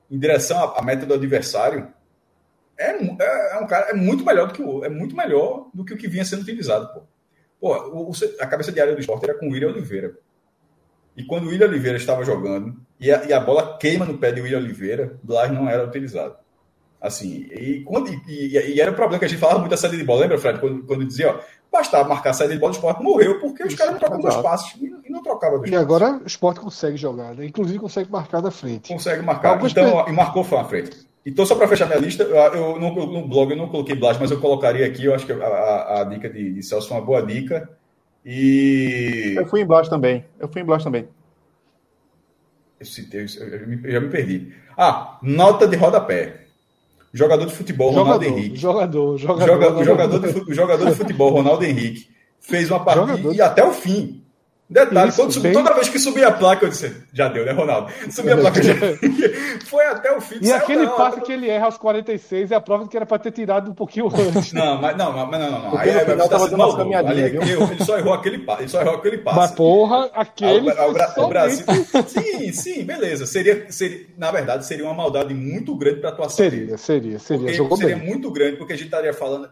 em 0.09 0.17
direção 0.17 0.73
à, 0.75 0.81
meta 0.81 1.05
do 1.05 1.13
adversário, 1.13 1.91
é, 2.77 2.91
é, 2.91 3.55
é, 3.55 3.59
um 3.59 3.67
cara 3.67 3.89
é 3.89 3.93
muito 3.93 4.25
melhor 4.25 4.47
do 4.47 4.53
que 4.53 4.61
o 4.61 4.83
é 4.83 4.89
muito 4.89 5.15
melhor 5.15 5.69
do 5.73 5.85
que 5.85 5.93
o 5.93 5.97
que 5.97 6.07
vinha 6.07 6.25
sendo 6.25 6.41
utilizado. 6.41 6.87
Pô, 6.93 7.03
pô 7.59 8.09
o, 8.09 8.11
a 8.39 8.47
cabeça 8.47 8.71
de 8.71 8.79
área 8.79 8.93
do 8.93 8.99
esporte 8.99 9.25
era 9.25 9.37
com 9.37 9.47
o 9.47 9.51
William 9.51 9.69
Oliveira. 9.69 10.15
E 11.15 11.23
quando 11.23 11.45
o 11.45 11.49
William 11.49 11.67
Oliveira 11.67 11.97
estava 11.97 12.23
jogando 12.23 12.75
e 12.99 13.11
a, 13.11 13.25
e 13.25 13.33
a 13.33 13.39
bola 13.39 13.77
queima 13.77 14.05
no 14.05 14.17
pé 14.17 14.31
de 14.31 14.41
William 14.41 14.59
Oliveira, 14.59 15.19
Blas 15.21 15.51
não 15.51 15.69
era 15.69 15.85
utilizado. 15.85 16.37
Assim, 17.03 17.49
e, 17.51 17.83
quando, 17.83 18.09
e, 18.29 18.57
e, 18.57 18.79
era 18.79 18.89
o 18.89 18.95
problema 18.95 19.19
que 19.19 19.25
a 19.25 19.27
gente 19.27 19.37
falava 19.37 19.59
muito 19.59 19.71
da 19.71 19.75
saída 19.75 19.97
de 19.97 20.05
bola. 20.05 20.21
Lembra, 20.21 20.37
Fred? 20.37 20.57
Quando, 20.57 20.83
quando 20.83 21.03
dizia, 21.03 21.31
ó, 21.31 21.39
bastava 21.69 22.07
marcar 22.07 22.29
a 22.29 22.33
saída 22.33 22.53
de 22.53 22.59
bola 22.61 22.71
do 22.71 22.75
esporte, 22.75 23.03
morreu, 23.03 23.41
porque 23.41 23.61
os 23.61 23.75
caras 23.75 23.91
não 23.91 23.99
trocam 23.99 24.21
dois 24.21 24.37
passos 24.37 24.81
e 24.81 25.11
não 25.11 25.21
trocavam 25.21 25.59
dois 25.59 25.69
E 25.69 25.75
agora 25.75 26.21
o 26.23 26.25
esporte 26.25 26.61
consegue 26.61 26.95
jogar, 26.95 27.35
né? 27.35 27.45
Inclusive 27.45 27.77
consegue 27.77 28.09
marcar 28.09 28.41
da 28.41 28.49
frente. 28.49 28.87
Consegue 28.93 29.21
marcar. 29.21 29.49
Alguns 29.49 29.71
então, 29.71 29.93
ó, 29.95 30.07
e 30.07 30.13
marcou 30.13 30.45
foi 30.45 30.57
à 30.57 30.63
frente. 30.63 31.05
Então, 31.25 31.45
só 31.45 31.55
para 31.55 31.67
fechar 31.67 31.87
minha 31.87 31.99
lista, 31.99 32.23
eu, 32.23 32.37
eu, 32.37 32.79
no, 32.79 32.93
no, 33.05 33.27
blog 33.27 33.51
eu 33.51 33.57
não 33.57 33.67
coloquei 33.67 33.95
Blas, 33.95 34.17
mas 34.17 34.31
eu 34.31 34.39
colocaria 34.39 34.85
aqui, 34.85 35.03
eu 35.03 35.13
acho 35.13 35.25
que 35.25 35.33
a, 35.33 35.45
a, 35.45 36.01
a 36.01 36.03
dica 36.05 36.29
de, 36.29 36.53
de, 36.53 36.63
Celso 36.63 36.87
foi 36.87 36.97
uma 36.97 37.05
boa 37.05 37.21
dica. 37.21 37.69
E. 38.25 39.33
Eu 39.35 39.45
fui 39.45 39.59
em 39.59 39.65
Blas 39.65 39.89
também. 39.89 40.25
Eu 40.39 40.47
fui 40.47 40.61
em 40.61 40.65
Blas 40.65 40.85
também. 40.85 41.05
Eu, 42.79 42.85
citei, 42.85 43.25
eu, 43.25 43.45
eu, 43.45 43.79
eu 43.83 43.91
já 43.91 43.99
me 43.99 44.09
perdi. 44.09 44.53
Ah, 44.77 45.17
nota 45.21 45.67
de 45.67 45.75
rodapé. 45.75 46.42
Jogador 47.13 47.45
de 47.45 47.53
futebol, 47.53 47.93
jogador, 47.93 48.13
Ronaldo 48.13 48.25
Henrique. 48.25 48.57
Jogador, 48.57 49.17
jogador. 49.19 49.47
Joga, 49.47 49.85
jogador, 49.85 50.19
de, 50.19 50.55
jogador 50.55 50.89
de 50.89 50.95
futebol, 50.95 51.29
Ronaldo 51.29 51.63
Henrique. 51.63 52.07
Fez 52.39 52.71
uma 52.71 52.83
partida 52.83 53.07
jogador. 53.17 53.35
e 53.35 53.41
até 53.41 53.63
o 53.63 53.71
fim. 53.71 54.22
Detalhe, 54.73 55.09
Isso, 55.09 55.21
quando, 55.21 55.39
bem... 55.39 55.53
toda 55.53 55.71
vez 55.75 55.87
que 55.87 55.99
subia 55.99 56.29
a 56.29 56.31
placa, 56.31 56.65
eu 56.65 56.69
disse, 56.69 56.91
já 57.13 57.27
deu, 57.27 57.45
né, 57.45 57.51
Ronaldo? 57.51 57.91
Subia 58.09 58.33
a 58.33 58.37
placa, 58.37 58.63
já... 58.63 58.73
foi 59.69 59.85
até 59.85 60.17
o 60.17 60.19
fim. 60.19 60.39
E 60.41 60.51
aquele 60.51 60.87
não, 60.87 60.97
passe 60.97 61.21
que 61.21 61.31
ele 61.31 61.47
erra 61.47 61.65
aos 61.65 61.77
46 61.77 62.49
é 62.49 62.55
a 62.55 62.59
prova 62.59 62.83
de 62.83 62.89
que 62.89 62.97
era 62.97 63.05
para 63.05 63.19
ter 63.19 63.31
tirado 63.31 63.69
um 63.69 63.75
pouquinho 63.75 64.07
antes. 64.35 64.51
Não, 64.51 64.81
mas 64.81 64.97
não, 64.97 65.13
mas 65.13 65.39
não, 65.39 65.51
não. 65.51 65.61
não. 65.61 65.77
Aí, 65.77 65.91
aí, 65.91 66.03
final 66.03 66.27
tava 66.27 66.49
dando 66.49 66.95
ali, 66.95 67.21
ele 67.21 67.83
só 67.85 67.99
errou 67.99 68.13
aquele 68.13 68.39
passe. 68.39 68.61
Ele 68.63 68.69
só 68.69 68.81
errou 68.81 68.95
aquele 68.95 69.19
passe. 69.19 69.37
Mas 69.37 69.51
porra, 69.51 70.09
aquele. 70.15 70.71
Ah, 70.71 70.87
o, 70.87 71.23
o, 71.23 71.27
Brasil. 71.27 71.65
Sim, 72.07 72.51
sim, 72.51 72.83
beleza. 72.83 73.27
Seria, 73.27 73.71
seria, 73.71 74.07
na 74.17 74.31
verdade, 74.31 74.65
seria 74.65 74.85
uma 74.85 74.95
maldade 74.95 75.35
muito 75.35 75.75
grande 75.75 75.99
para 75.99 76.09
a 76.09 76.13
atuação. 76.13 76.35
Seria, 76.35 76.79
seria, 76.79 77.19
seria. 77.19 77.53
Jogou 77.53 77.77
seria 77.77 77.95
bem. 77.95 78.07
muito 78.07 78.31
grande, 78.31 78.57
porque 78.57 78.73
a 78.73 78.75
gente 78.75 78.85
estaria 78.85 79.13
falando 79.13 79.47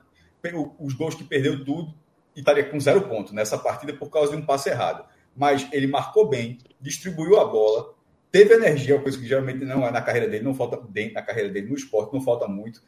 os 0.79 0.95
gols 0.95 1.13
que 1.13 1.23
perdeu 1.23 1.63
tudo 1.63 1.93
e 2.35 2.39
estaria 2.39 2.63
com 2.63 2.79
zero 2.79 3.01
ponto 3.01 3.35
nessa 3.35 3.55
partida 3.55 3.93
por 3.93 4.09
causa 4.09 4.31
de 4.31 4.37
um 4.37 4.41
passe 4.41 4.67
errado 4.67 5.10
mas 5.35 5.67
ele 5.71 5.87
marcou 5.87 6.27
bem, 6.27 6.57
distribuiu 6.79 7.39
a 7.39 7.45
bola, 7.45 7.93
teve 8.31 8.53
energia, 8.53 8.99
coisa 8.99 9.17
que 9.17 9.27
geralmente 9.27 9.63
não 9.65 9.85
é 9.85 9.91
na 9.91 10.01
carreira 10.01 10.27
dele, 10.27 10.43
não 10.43 10.53
falta 10.53 10.79
dentro 10.89 11.15
na 11.15 11.21
carreira 11.21 11.49
dele 11.49 11.67
no 11.67 11.75
esporte, 11.75 12.13
não 12.13 12.21
falta 12.21 12.47
muito. 12.47 12.81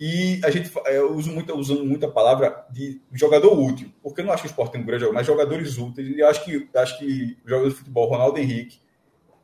E 0.00 0.40
a 0.44 0.50
gente 0.50 0.70
eu 0.86 1.14
uso 1.14 1.30
muito, 1.30 1.56
usando 1.56 1.84
muita 1.84 2.08
palavra 2.08 2.66
de 2.70 3.00
jogador 3.12 3.56
útil, 3.56 3.92
porque 4.02 4.20
eu 4.20 4.24
não 4.24 4.32
acho 4.32 4.42
que 4.42 4.48
o 4.48 4.50
esporte 4.50 4.72
tem 4.72 4.80
um 4.80 4.84
grande 4.84 5.02
jogador, 5.02 5.18
mas 5.18 5.26
jogadores 5.26 5.78
úteis. 5.78 6.08
E 6.08 6.18
eu 6.18 6.26
acho 6.26 6.44
que, 6.44 6.68
acho 6.74 6.98
que 6.98 7.38
o 7.44 7.48
jogador 7.48 7.68
de 7.68 7.74
futebol, 7.76 8.08
Ronaldo 8.08 8.38
Henrique, 8.38 8.80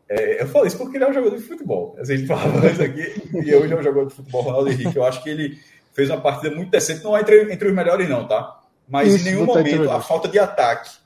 é, 0.09 0.43
eu 0.43 0.49
falo 0.49 0.67
isso 0.67 0.79
porque 0.79 0.97
ele 0.97 1.05
é 1.05 1.09
um 1.09 1.13
jogador 1.13 1.37
de 1.37 1.43
futebol. 1.43 1.97
A 1.99 2.05
gente 2.05 2.27
falava 2.27 2.67
isso 2.67 2.83
aqui, 2.83 3.23
e 3.35 3.55
hoje 3.55 3.73
é 3.73 3.77
um 3.77 3.83
jogador 3.83 4.09
de 4.09 4.15
futebol, 4.15 4.43
Ronaldo 4.43 4.71
Henrique. 4.71 4.97
Eu 4.97 5.05
acho 5.05 5.23
que 5.23 5.31
ele 5.31 5.59
fez 5.93 6.11
uma 6.11 6.21
partida 6.21 6.55
muito 6.55 6.71
decente, 6.71 7.05
não 7.05 7.17
é 7.17 7.21
entre, 7.21 7.53
entre 7.53 7.69
os 7.69 7.75
melhores, 7.75 8.09
não, 8.09 8.27
tá? 8.27 8.61
Mas 8.89 9.15
isso, 9.15 9.29
em 9.29 9.33
nenhum 9.33 9.45
momento 9.45 9.91
a 9.91 10.01
falta 10.01 10.27
de 10.27 10.39
ataque 10.39 10.98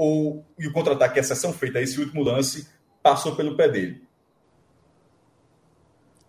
ou 0.00 0.46
e 0.58 0.66
o 0.66 0.72
contra-ataque, 0.72 1.18
a 1.18 1.20
exceção 1.20 1.52
feita, 1.52 1.78
esse 1.78 2.00
último 2.00 2.22
lance, 2.22 2.66
passou 3.02 3.36
pelo 3.36 3.54
pé 3.54 3.68
dele. 3.68 4.02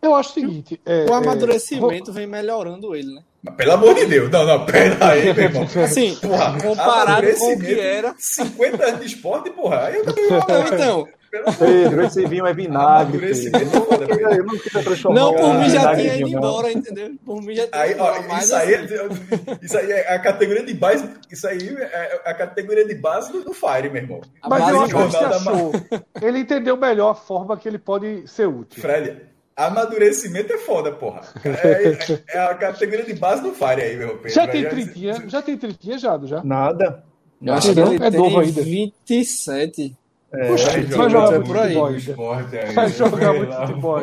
Eu 0.02 0.14
acho 0.14 0.32
o 0.32 0.34
seguinte: 0.34 0.82
é, 0.86 1.06
o 1.10 1.14
amadurecimento 1.14 2.12
é, 2.12 2.14
vem 2.14 2.28
melhorando 2.28 2.94
ele, 2.94 3.16
né? 3.16 3.24
Mas, 3.42 3.56
pelo 3.56 3.72
amor 3.72 3.96
de 3.96 4.06
Deus, 4.08 4.30
não, 4.30 4.46
não, 4.46 4.66
pera 4.66 5.12
aí, 5.12 5.34
meu 5.34 5.44
irmão. 5.46 5.64
Assim, 5.82 6.16
porra, 6.16 6.62
comparado 6.62 7.34
com 7.34 7.54
o 7.54 7.60
que 7.60 7.80
era. 7.80 8.14
50 8.18 8.86
anos 8.86 9.00
de 9.00 9.06
esporte, 9.06 9.50
porra. 9.52 9.86
Aí 9.86 9.96
eu 9.96 10.04
então. 10.74 11.08
Pedro, 11.58 12.04
esse 12.04 12.26
vinho 12.28 12.46
é 12.46 12.54
vinagre. 12.54 13.32
Eu 14.38 14.46
não 14.46 14.58
queria 14.58 14.84
transformar. 14.84 15.20
Não, 15.20 15.34
por 15.34 15.54
mim 15.56 15.70
já 15.70 15.96
tinha 15.96 16.16
ido 16.18 16.30
embora, 16.30 16.72
entendeu? 16.72 17.12
Por 17.26 17.42
mim 17.42 17.56
já 17.56 17.68
tinha 17.68 17.82
aí, 17.82 17.96
ó, 17.98 18.38
isso, 18.38 18.56
aí, 18.56 18.76
assim. 18.76 18.96
isso 19.62 19.78
aí 19.78 19.92
é 19.92 20.14
a 20.14 20.20
categoria 20.20 20.64
de 20.64 20.74
base. 20.74 21.10
Isso 21.32 21.48
aí 21.48 21.78
é 21.78 22.22
a 22.26 22.34
categoria 22.34 22.86
de 22.86 22.96
base 22.96 23.32
do, 23.32 23.44
do 23.44 23.54
Fire, 23.54 23.90
meu 23.90 24.02
irmão. 24.02 24.22
Mas 24.48 24.70
eu 24.70 24.82
acho 24.82 24.96
que 24.96 25.18
ele 25.18 25.26
achou. 25.26 25.72
Ele 26.22 26.40
entendeu 26.40 26.76
melhor 26.76 27.12
a 27.12 27.16
forma 27.16 27.58
que 27.58 27.68
ele 27.68 27.80
pode 27.80 28.28
ser 28.28 28.48
útil. 28.48 28.82
Fred, 28.82 29.32
Amadurecimento 29.56 30.54
é 30.54 30.58
foda, 30.58 30.92
porra. 30.92 31.22
É, 31.46 32.38
é, 32.38 32.40
a 32.40 32.56
categoria 32.56 33.06
de 33.06 33.14
base 33.14 33.44
do 33.44 33.52
Fire 33.52 33.82
aí, 33.82 33.96
meu 33.96 34.18
Pedro. 34.18 34.30
Já 34.30 34.48
tem 34.48 34.68
trintinha? 34.68 35.24
Já 35.28 35.42
tem 35.42 35.58
trintinha, 35.58 35.98
Jado? 35.98 36.28
Já? 36.28 36.44
Nada. 36.44 37.04
Eu 37.42 37.54
acho 37.54 37.74
que 37.74 37.80
ele 37.80 38.04
é 38.04 38.10
novo 38.12 38.40
ainda. 38.40 38.62
27. 38.62 39.98
É, 40.34 40.48
Puxa, 40.48 40.72
vai, 40.72 40.82
vai 40.84 41.10
jogar 41.10 41.32
muito 41.32 41.46
por 41.46 41.58
aí. 41.58 41.74
Vai 42.74 42.90
jogar 42.90 43.34
muito 43.34 43.54
futebol. 43.54 44.00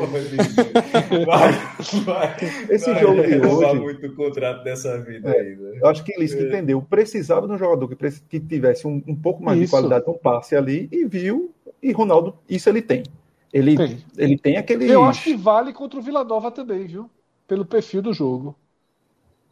Esse 2.68 2.92
vai, 2.92 3.00
jogo 3.00 3.22
de 3.22 3.46
hoje. 3.46 3.80
muito 3.80 4.14
contrato 4.14 4.62
dessa 4.62 5.00
vida 5.00 5.30
é, 5.30 5.40
aí, 5.40 5.56
né? 5.56 5.78
Eu 5.80 5.88
acho 5.88 6.04
que 6.04 6.12
Lisca 6.20 6.40
é. 6.40 6.48
entendeu. 6.48 6.82
Precisava 6.82 7.46
de 7.46 7.54
um 7.54 7.58
jogador 7.58 7.88
que, 7.88 7.96
que 8.28 8.40
tivesse 8.40 8.86
um, 8.86 9.02
um 9.06 9.16
pouco 9.16 9.42
mais 9.42 9.58
isso. 9.58 9.66
de 9.66 9.70
qualidade 9.70 10.06
no 10.06 10.14
passe 10.18 10.54
ali 10.54 10.86
e 10.92 11.06
viu. 11.06 11.50
E 11.82 11.92
Ronaldo, 11.92 12.34
isso 12.46 12.68
ele 12.68 12.82
tem. 12.82 13.04
Ele 13.50 13.74
tem. 13.74 13.98
ele 14.18 14.36
tem 14.36 14.56
aquele. 14.58 14.90
Eu 14.90 15.04
acho 15.04 15.24
que 15.24 15.34
vale 15.34 15.72
contra 15.72 15.98
o 15.98 16.02
Vila 16.02 16.24
Nova 16.24 16.50
também, 16.50 16.86
viu? 16.86 17.08
Pelo 17.46 17.64
perfil 17.64 18.02
do 18.02 18.12
jogo. 18.12 18.54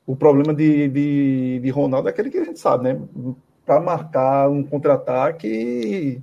O 0.06 0.14
problema 0.14 0.52
de, 0.52 0.88
de, 0.88 1.60
de 1.60 1.70
Ronaldo 1.70 2.08
é 2.08 2.10
aquele 2.10 2.30
que 2.30 2.36
a 2.36 2.44
gente 2.44 2.60
sabe, 2.60 2.84
né? 2.84 3.00
Para 3.64 3.80
marcar 3.80 4.50
um 4.50 4.62
contra-ataque. 4.62 6.20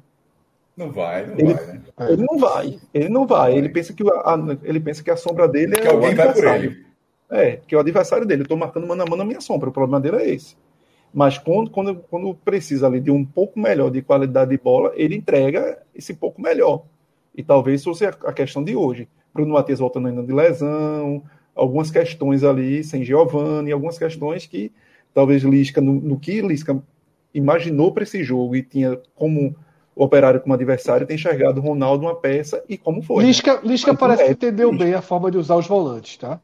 Não 0.76 0.92
vai, 0.92 1.28
não 1.28 1.34
ele, 1.38 1.54
vai, 1.54 1.66
né? 1.68 1.82
Ele 2.10 2.26
não 2.30 2.38
vai. 2.38 2.80
Ele 2.94 3.10
não 3.10 3.28
vai. 3.28 3.58
Ele 3.58 3.70
pensa 3.70 3.94
que 3.94 4.04
a, 4.04 4.38
ele 4.64 4.80
pensa 4.80 5.04
que 5.04 5.12
a 5.12 5.16
sombra 5.16 5.48
dele 5.48 5.76
que 5.76 5.88
é 5.88 5.92
alguém 5.92 6.14
o 6.14 6.16
vai 6.16 6.34
por 6.34 6.44
ele. 6.46 6.86
É, 7.30 7.60
que 7.68 7.76
é 7.76 7.78
o 7.78 7.82
adversário 7.82 8.26
dele. 8.26 8.42
Eu 8.42 8.44
estou 8.44 8.58
marcando 8.58 8.88
mano 8.88 9.04
a 9.04 9.06
mano 9.06 9.22
a 9.22 9.26
minha 9.26 9.42
sombra. 9.42 9.70
O 9.70 9.74
problema 9.74 10.00
dele 10.00 10.18
é 10.18 10.30
esse. 10.30 10.56
Mas 11.14 11.38
quando, 11.38 11.70
quando, 11.70 11.96
quando 12.10 12.34
precisa 12.34 12.88
ali 12.88 13.00
de 13.00 13.12
um 13.12 13.24
pouco 13.24 13.60
melhor 13.60 13.92
de 13.92 14.02
qualidade 14.02 14.50
de 14.50 14.58
bola, 14.58 14.92
ele 14.96 15.16
entrega 15.16 15.78
esse 15.94 16.16
pouco 16.16 16.42
melhor. 16.42 16.86
E 17.36 17.44
talvez 17.44 17.84
fosse 17.84 18.06
a 18.06 18.34
questão 18.34 18.64
de 18.64 18.76
hoje. 18.76 19.08
Bruno 19.34 19.54
Matias 19.54 19.80
voltando 19.80 20.08
ainda 20.08 20.24
de 20.24 20.34
lesão, 20.34 21.24
algumas 21.56 21.92
questões 21.92 22.44
ali 22.44 22.84
sem 22.84 23.04
Giovanni, 23.04 23.72
algumas 23.72 23.98
questões 23.98 24.48
que 24.48 24.72
talvez 25.14 25.44
Lisca, 25.44 25.80
no, 25.80 25.94
no 25.94 26.20
que 26.20 26.42
Lisca 26.42 26.82
imaginou 27.34 27.92
para 27.92 28.04
esse 28.04 28.24
jogo 28.24 28.56
e 28.56 28.64
tinha 28.64 29.00
como 29.16 29.56
o 29.96 30.04
operário 30.04 30.42
como 30.42 30.54
adversário, 30.54 31.06
tem 31.06 31.16
enxergado 31.16 31.60
o 31.60 31.64
Ronaldo 31.64 32.06
uma 32.06 32.16
peça 32.16 32.64
e 32.68 32.78
como 32.78 33.02
foi. 33.02 33.26
Lisca, 33.26 33.56
né? 33.56 33.62
Lisca 33.64 33.94
parece 33.96 34.24
é, 34.24 34.26
que 34.28 34.32
entendeu 34.32 34.70
isso. 34.70 34.80
bem 34.80 34.94
a 34.94 35.02
forma 35.02 35.30
de 35.30 35.38
usar 35.38 35.56
os 35.56 35.68
volantes, 35.68 36.18
tá? 36.18 36.40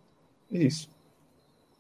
Isso. 0.52 0.90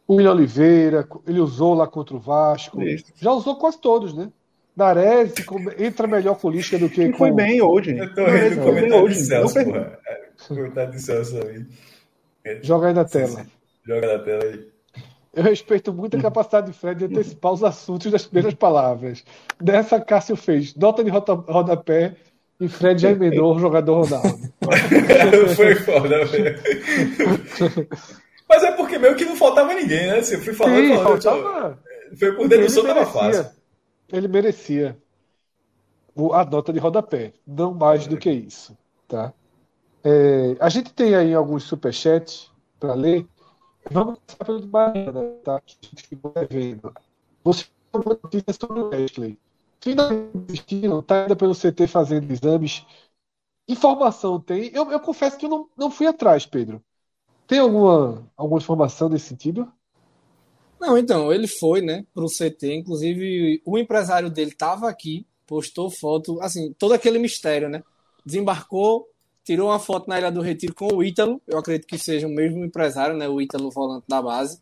O 0.07 0.15
William 0.15 0.31
Oliveira, 0.31 1.07
ele 1.27 1.39
usou 1.39 1.73
lá 1.75 1.85
contra 1.87 2.15
o 2.15 2.19
Vasco. 2.19 2.81
Isso. 2.81 3.05
Já 3.15 3.31
usou 3.31 3.55
quase 3.57 3.79
todos, 3.79 4.13
né? 4.13 4.31
Nares 4.75 5.33
entra 5.77 6.07
melhor 6.07 6.35
com 6.39 6.47
o 6.47 6.51
Lisca 6.51 6.79
do 6.79 6.89
que, 6.89 7.11
com... 7.11 7.17
Foi 7.17 7.31
bem 7.31 7.61
hoje. 7.61 7.97
Eu 7.97 8.13
tô 8.15 8.25
rindo 8.71 8.95
hoje. 8.95 9.19
de 9.19 9.25
Celso, 9.25 9.63
porra. 9.63 9.99
É, 10.07 10.21
comentário 10.47 10.91
de 10.91 11.01
Celso 11.01 11.37
aí. 11.37 11.65
Joga 12.63 12.87
aí 12.87 12.93
na 12.93 13.05
tela. 13.05 13.45
Joga 13.85 14.17
na 14.17 14.23
tela 14.23 14.43
aí. 14.43 14.68
Eu 15.33 15.43
respeito 15.43 15.93
muito 15.93 16.17
a 16.17 16.21
capacidade 16.21 16.67
de 16.67 16.73
Fred 16.73 16.99
de 16.99 17.13
antecipar 17.13 17.53
os 17.53 17.63
assuntos 17.63 18.11
das 18.11 18.25
primeiras 18.25 18.53
palavras. 18.53 19.23
Dessa, 19.61 19.99
Cássio 19.99 20.35
fez 20.35 20.75
nota 20.75 21.03
de 21.03 21.11
rodapé 21.11 22.15
e 22.59 22.67
Fred 22.67 23.01
já 23.01 23.11
emendou 23.11 23.55
o 23.55 23.59
jogador 23.59 24.05
Ronaldo. 24.05 24.39
Foi 25.55 25.75
foda, 25.75 26.17
Mas 28.49 28.63
é 28.63 28.71
porque 28.71 28.97
meio 28.97 29.15
que 29.15 29.25
não 29.25 29.35
faltava 29.35 29.73
ninguém, 29.73 30.07
né? 30.07 30.21
Se 30.23 30.35
eu 30.35 30.41
fui 30.41 30.53
falando, 30.53 30.75
Sim, 30.75 30.95
falando 30.95 31.21
faltava... 31.21 31.79
Foi 32.17 32.31
por 32.33 32.47
dedução, 32.47 32.83
tava 32.83 33.05
fácil 33.05 33.59
ele 34.11 34.27
merecia 34.27 34.97
a 36.33 36.45
nota 36.45 36.73
de 36.73 36.79
rodapé, 36.79 37.33
não 37.47 37.73
mais 37.73 38.07
do 38.07 38.17
que 38.17 38.29
isso. 38.29 38.77
Tá? 39.07 39.33
É, 40.03 40.57
a 40.59 40.69
gente 40.69 40.93
tem 40.93 41.15
aí 41.15 41.33
alguns 41.33 41.63
superchats 41.63 42.51
para 42.79 42.93
ler. 42.93 43.25
Vamos 43.91 44.19
começar 44.19 44.45
pelo 44.45 44.61
de 44.61 44.67
Mariana, 44.67 45.21
tá? 45.43 45.61
que 45.61 46.03
ficou 46.03 46.31
devendo. 46.31 46.93
Você 47.43 47.65
tem 47.91 48.01
uma 48.01 48.19
notícia 48.21 48.53
sobre 48.53 48.79
o 48.79 48.89
Wesley. 48.89 49.37
Finalmente 49.81 50.37
desistiram, 50.37 50.99
está 50.99 51.23
ainda 51.23 51.35
pelo 51.35 51.55
CT 51.55 51.87
fazendo 51.87 52.31
exames. 52.31 52.85
Informação 53.67 54.39
tem. 54.39 54.69
Eu, 54.73 54.91
eu 54.91 54.99
confesso 54.99 55.37
que 55.37 55.45
eu 55.45 55.49
não, 55.49 55.69
não 55.75 55.89
fui 55.89 56.05
atrás, 56.05 56.45
Pedro. 56.45 56.83
Tem 57.47 57.59
alguma, 57.59 58.29
alguma 58.37 58.59
informação 58.59 59.09
nesse 59.09 59.27
sentido? 59.27 59.71
Não, 60.79 60.97
então, 60.97 61.33
ele 61.33 61.47
foi, 61.47 61.81
né, 61.81 62.05
pro 62.13 62.27
CT, 62.27 62.75
inclusive 62.75 63.61
o 63.65 63.77
empresário 63.77 64.29
dele 64.29 64.53
tava 64.53 64.87
aqui, 64.87 65.25
postou 65.45 65.89
foto, 65.89 66.39
assim, 66.41 66.73
todo 66.73 66.93
aquele 66.93 67.19
mistério, 67.19 67.67
né? 67.67 67.83
Desembarcou, 68.25 69.07
tirou 69.49 69.69
uma 69.69 69.79
foto 69.79 70.07
na 70.07 70.19
Ilha 70.19 70.31
do 70.31 70.41
Retiro 70.41 70.75
com 70.75 70.93
o 70.93 71.03
Ítalo, 71.03 71.41
eu 71.47 71.57
acredito 71.57 71.87
que 71.87 71.97
seja 71.97 72.27
o 72.27 72.29
mesmo 72.29 72.63
empresário, 72.63 73.17
né, 73.17 73.27
o 73.27 73.41
Ítalo 73.41 73.71
volante 73.71 74.05
da 74.07 74.21
base, 74.21 74.61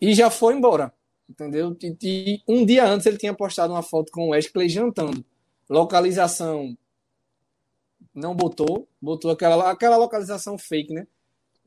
e 0.00 0.14
já 0.14 0.30
foi 0.30 0.54
embora, 0.54 0.90
entendeu? 1.28 1.76
E, 1.82 1.96
e 2.02 2.42
um 2.48 2.64
dia 2.64 2.88
antes 2.88 3.06
ele 3.06 3.18
tinha 3.18 3.34
postado 3.34 3.74
uma 3.74 3.82
foto 3.82 4.10
com 4.10 4.28
o 4.28 4.30
Wesley 4.30 4.70
jantando. 4.70 5.22
Localização 5.68 6.74
não 8.14 8.34
botou, 8.34 8.88
botou 9.00 9.30
aquela, 9.30 9.70
aquela 9.70 9.98
localização 9.98 10.56
fake, 10.56 10.94
né? 10.94 11.06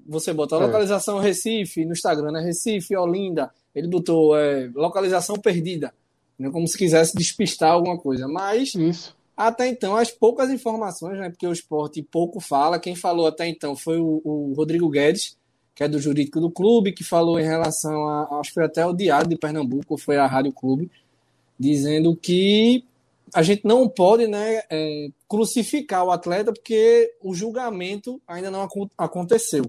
Você 0.07 0.33
bota 0.33 0.55
a 0.55 0.59
é. 0.59 0.65
localização 0.65 1.19
Recife 1.19 1.85
no 1.85 1.91
Instagram, 1.91 2.31
né? 2.31 2.41
Recife, 2.41 2.95
Olinda, 2.97 3.53
ele 3.75 3.87
botou 3.87 4.35
é, 4.35 4.71
localização 4.73 5.35
perdida, 5.35 5.93
né, 6.37 6.49
como 6.49 6.67
se 6.67 6.75
quisesse 6.75 7.15
despistar 7.15 7.73
alguma 7.73 7.97
coisa. 7.97 8.27
Mas 8.27 8.73
Isso. 8.73 9.14
Até 9.35 9.67
então, 9.67 9.95
as 9.95 10.11
poucas 10.11 10.49
informações, 10.49 11.19
né, 11.19 11.29
porque 11.29 11.45
o 11.45 11.51
esporte 11.51 12.01
pouco 12.01 12.39
fala, 12.39 12.79
quem 12.79 12.95
falou 12.95 13.27
até 13.27 13.47
então 13.47 13.75
foi 13.75 13.99
o, 13.99 14.21
o 14.23 14.53
Rodrigo 14.55 14.89
Guedes, 14.89 15.37
que 15.73 15.83
é 15.83 15.87
do 15.89 15.99
jurídico 15.99 16.39
do 16.39 16.49
clube, 16.49 16.93
que 16.93 17.03
falou 17.03 17.37
em 17.37 17.43
relação 17.43 18.07
a, 18.07 18.39
acho 18.39 18.51
que 18.51 18.55
foi 18.55 18.65
até 18.65 18.85
o 18.85 18.93
Diário 18.93 19.27
de 19.27 19.37
Pernambuco, 19.37 19.97
foi 19.97 20.17
a 20.17 20.25
Rádio 20.25 20.53
Clube, 20.53 20.89
dizendo 21.59 22.15
que 22.15 22.85
a 23.33 23.43
gente 23.43 23.65
não 23.65 23.89
pode 23.89 24.25
né, 24.27 24.61
é, 24.69 25.09
crucificar 25.27 26.05
o 26.05 26.11
atleta 26.11 26.53
porque 26.53 27.13
o 27.21 27.33
julgamento 27.33 28.21
ainda 28.25 28.49
não 28.49 28.65
aconteceu. 28.97 29.65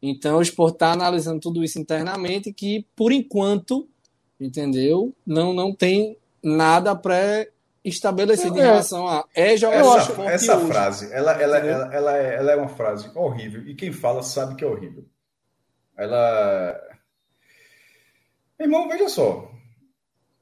Então, 0.00 0.38
o 0.38 0.42
esporte 0.42 0.74
está 0.74 0.92
analisando 0.92 1.40
tudo 1.40 1.64
isso 1.64 1.80
internamente, 1.80 2.52
que 2.52 2.86
por 2.94 3.10
enquanto, 3.10 3.88
entendeu? 4.38 5.12
Não, 5.26 5.52
não 5.52 5.74
tem 5.74 6.16
nada 6.42 6.94
pré-estabelecido 7.84 8.56
é, 8.56 8.60
em 8.60 8.64
relação 8.64 9.06
a 9.06 9.24
é 9.34 9.56
jogar 9.56 9.76
essa, 9.76 10.22
essa 10.22 10.60
frase, 10.60 11.12
ela, 11.12 11.32
ela, 11.32 11.58
ela, 11.58 11.94
ela, 11.94 12.18
é, 12.18 12.34
ela 12.36 12.52
é 12.52 12.56
uma 12.56 12.68
frase 12.68 13.10
horrível 13.14 13.62
e 13.66 13.74
quem 13.74 13.92
fala 13.92 14.22
sabe 14.22 14.54
que 14.54 14.64
é 14.64 14.66
horrível. 14.66 15.04
Ela. 15.96 16.80
Irmão, 18.58 18.88
veja 18.88 19.08
só. 19.08 19.50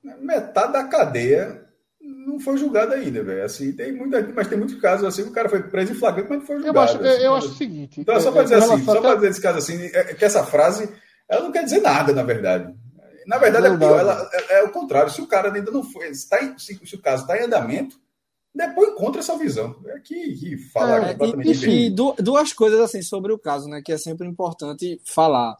Metade 0.02 0.72
da 0.72 0.84
cadeia 0.84 1.62
não 2.00 2.38
foi 2.40 2.56
julgado 2.56 2.94
ainda, 2.94 3.22
velho. 3.22 3.44
Assim, 3.44 3.72
tem 3.72 3.92
muito, 3.92 4.16
mas 4.34 4.48
tem 4.48 4.58
muitos 4.58 4.80
casos 4.80 5.06
assim, 5.06 5.22
o 5.22 5.32
cara 5.32 5.48
foi 5.48 5.62
preso 5.62 5.92
em 5.92 5.96
flagrante, 5.96 6.28
mas 6.30 6.38
não 6.38 6.46
foi 6.46 6.56
julgado. 6.56 6.76
Eu 6.76 6.82
acho, 6.82 6.96
assim, 6.98 7.24
eu 7.24 7.34
acho 7.34 7.48
o 7.48 7.54
seguinte. 7.54 8.00
Então, 8.00 8.20
só 8.20 8.32
para 8.32 8.44
dizer 8.44 8.56
assim, 8.56 8.84
só 8.84 9.00
para 9.00 9.14
dizer 9.16 9.30
esse 9.30 9.40
caso 9.40 9.58
assim, 9.58 9.84
é, 9.92 10.14
que 10.14 10.24
essa 10.24 10.44
frase, 10.44 10.88
ela 11.28 11.42
não 11.42 11.52
quer 11.52 11.64
dizer 11.64 11.80
nada, 11.80 12.12
na 12.12 12.22
verdade. 12.22 12.74
Na 13.26 13.38
verdade, 13.38 13.66
é, 13.66 13.76
pior, 13.76 13.98
ela, 13.98 14.30
é, 14.32 14.58
é, 14.58 14.62
o 14.62 14.70
contrário. 14.70 15.10
Se 15.10 15.20
o 15.20 15.26
cara 15.26 15.52
ainda 15.52 15.70
não 15.70 15.82
foi, 15.82 16.14
se, 16.14 16.28
tá 16.28 16.42
em, 16.42 16.58
se, 16.58 16.78
se, 16.84 16.94
o 16.94 17.00
caso 17.00 17.22
está 17.22 17.38
em 17.38 17.44
andamento, 17.44 18.00
depois 18.54 18.90
encontra 18.90 19.20
essa 19.20 19.36
visão. 19.36 19.76
É 19.86 19.98
que, 20.00 20.34
que 20.34 20.56
fala 20.70 21.10
é, 21.10 21.14
completamente. 21.14 21.68
E, 21.68 21.86
e 21.86 21.90
duas 21.90 22.52
coisas 22.52 22.80
assim 22.80 23.02
sobre 23.02 23.32
o 23.32 23.38
caso, 23.38 23.68
né? 23.68 23.80
Que 23.84 23.92
é 23.92 23.98
sempre 23.98 24.26
importante 24.26 25.00
falar. 25.04 25.56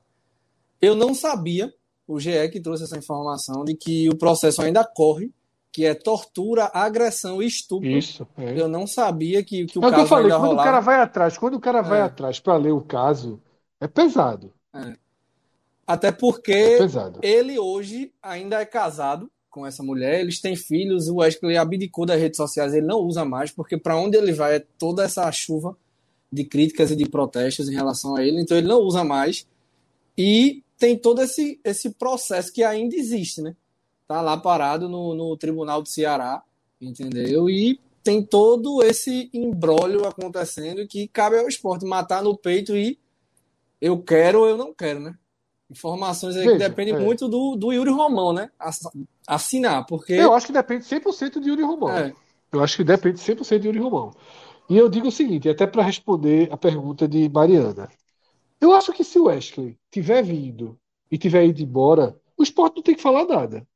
Eu 0.81 0.95
não 0.95 1.15
sabia, 1.15 1.73
o 2.07 2.19
GE 2.19 2.49
que 2.51 2.61
trouxe 2.61 2.85
essa 2.85 2.99
informação, 2.99 3.65
de 3.65 3.75
que 3.75 4.09
o 4.09 4.17
processo 4.17 4.63
ainda 4.63 4.85
corre, 4.85 5.33
que 5.73 5.87
é 5.87 5.95
tortura, 5.95 6.71
agressão 6.75 7.43
e 7.43 7.47
estupro. 7.47 7.89
Isso. 7.89 8.27
É. 8.37 8.61
Eu 8.61 8.69
não 8.69 8.87
sabia 8.87 9.43
que, 9.43 9.65
que 9.65 9.79
o 9.79 9.83
É 9.83 9.87
o 9.87 9.89
que 9.89 9.95
eu 9.95 9.99
caso 9.99 10.07
falei, 10.07 10.31
quando 10.31 10.53
o 10.53 10.57
cara 10.57 10.81
vai 10.81 11.01
atrás, 11.01 11.39
quando 11.39 11.55
o 11.55 11.61
cara 11.61 11.81
vai 11.81 12.01
É. 12.01 12.03
atrás 12.03 12.39
para 12.39 12.57
ler 12.57 12.73
o 12.73 12.83
caso, 12.83 13.41
é 13.81 13.89
pesado. 13.89 14.53
Até 15.93 16.09
É 16.09 16.13
porque 16.13 16.77
pesado. 16.79 17.21
ele 17.23 17.59
hoje 17.59 18.13
ainda 18.23 18.61
é 18.61 18.65
casado 18.65 19.31
com 19.51 19.67
essa 19.67 19.83
mulher, 19.83 20.21
eles 20.21 20.41
têm 20.41 20.57
filhos, 20.57 21.09
o 21.09 21.17
Wesley 21.17 21.59
abdicou 21.59 22.07
das 22.07 22.19
redes 22.19 22.39
sociais, 22.39 22.73
ele 22.73 22.87
não 22.87 23.01
usa 23.01 23.23
mais, 23.23 23.51
porque 23.51 23.77
para 23.77 23.99
onde 23.99 24.17
ele 24.17 24.33
vai 24.33 24.57
é 24.57 24.67
toda 24.79 25.05
essa 25.05 25.31
chuva 25.31 25.77
de 26.33 26.45
críticas 26.45 26.91
e 26.91 26.97
de 26.97 27.07
protestos 27.07 27.69
em 27.69 27.75
relação 27.75 28.17
a 28.17 28.25
ele, 28.25 28.41
então 28.41 28.57
ele 28.57 28.67
não 28.67 28.79
usa 28.79 29.05
mais. 29.05 29.47
E 30.17 30.63
tem 30.79 30.97
todo 30.97 31.21
esse, 31.21 31.61
esse 31.63 31.91
processo 31.91 32.51
que 32.51 32.65
ainda 32.65 32.97
existe, 32.97 33.43
né? 33.43 33.55
Tá 34.09 34.23
lá 34.23 34.39
parado 34.39 34.89
no, 34.89 35.15
no 35.15 35.37
Tribunal 35.37 35.83
do 35.83 35.89
Ceará, 35.89 36.43
entendeu? 36.81 37.51
E 37.51 37.79
tem 38.03 38.23
todo 38.23 38.83
esse 38.83 39.31
embrólio 39.35 40.07
acontecendo 40.07 40.87
que 40.87 41.07
cabe 41.09 41.39
ao 41.39 41.47
esporte 41.47 41.85
matar 41.85 42.23
no 42.23 42.37
peito 42.37 42.75
e 42.75 42.99
eu 43.81 44.03
quero 44.03 44.41
ou 44.41 44.49
eu 44.49 44.57
não 44.57 44.73
quero, 44.73 45.01
né? 45.01 45.15
Informações 45.73 46.37
aí 46.37 46.45
que 46.45 46.53
Veja, 46.53 46.69
dependem 46.69 46.95
é. 46.95 46.99
muito 46.99 47.29
do, 47.29 47.57
do 47.57 47.73
Yuri 47.73 47.91
Romão, 47.91 48.33
né? 48.33 48.51
Ass- 48.59 48.89
Assinar, 49.27 49.85
porque. 49.87 50.15
Eu 50.15 50.33
acho 50.35 50.47
que 50.47 50.53
depende 50.53 50.85
100% 50.85 51.41
de 51.41 51.49
Yuri 51.51 51.63
Romão. 51.63 51.91
É, 51.91 52.13
Eu 52.53 52.63
acho 52.63 52.77
que 52.77 52.85
depende 52.85 53.19
100% 53.21 53.63
de 53.63 53.69
Yuri 53.69 53.79
Romão. 53.79 54.13
E 54.69 54.77
eu 54.77 54.89
digo 54.89 55.09
o 55.09 55.13
seguinte, 55.13 55.49
até 55.49 55.67
para 55.67 55.83
responder 55.83 56.53
a 56.53 56.57
pergunta 56.57 57.09
de 57.09 57.29
Mariana. 57.29 57.89
Eu 58.61 58.73
acho 58.75 58.93
que 58.93 59.05
se 59.05 59.19
o 59.19 59.25
Wesley 59.27 59.79
tiver 59.91 60.23
vindo 60.23 60.79
e 61.11 61.19
tiver 61.19 61.47
ido 61.47 61.63
embora, 61.63 62.19
o 62.37 62.43
esporte 62.43 62.77
não 62.77 62.83
tem 62.83 62.95
que 62.95 63.03
falar 63.03 63.27
nada. 63.27 63.67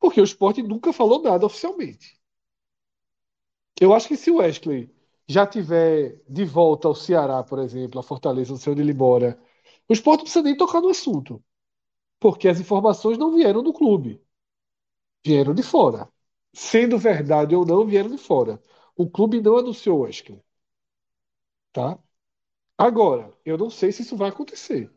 Porque 0.00 0.20
o 0.20 0.24
esporte 0.24 0.62
nunca 0.62 0.92
falou 0.92 1.22
nada 1.22 1.46
oficialmente. 1.46 2.18
Eu 3.80 3.92
acho 3.94 4.08
que 4.08 4.16
se 4.16 4.30
o 4.30 4.36
Wesley 4.36 4.90
já 5.28 5.46
tiver 5.46 6.20
de 6.28 6.44
volta 6.44 6.88
ao 6.88 6.94
Ceará, 6.94 7.42
por 7.42 7.58
exemplo, 7.58 8.00
a 8.00 8.02
Fortaleza, 8.02 8.50
não 8.52 8.58
sei 8.58 8.72
onde 8.72 8.82
ele 8.82 8.94
mora, 8.94 9.38
o 9.88 9.92
esporte 9.92 10.18
não 10.20 10.24
precisa 10.24 10.42
nem 10.44 10.56
tocar 10.56 10.80
no 10.80 10.88
assunto. 10.88 11.42
Porque 12.20 12.48
as 12.48 12.60
informações 12.60 13.18
não 13.18 13.34
vieram 13.34 13.62
do 13.62 13.72
clube. 13.72 14.22
Vieram 15.24 15.54
de 15.54 15.62
fora. 15.62 16.08
Sendo 16.54 16.98
verdade 16.98 17.54
ou 17.54 17.66
não, 17.66 17.86
vieram 17.86 18.10
de 18.10 18.18
fora. 18.18 18.62
O 18.96 19.08
clube 19.10 19.40
não 19.42 19.58
anunciou 19.58 19.98
o 19.98 20.02
Wesley. 20.02 20.40
Tá? 21.72 21.98
Agora, 22.78 23.32
eu 23.44 23.58
não 23.58 23.70
sei 23.70 23.92
se 23.92 24.02
isso 24.02 24.16
vai 24.16 24.30
acontecer. 24.30 24.92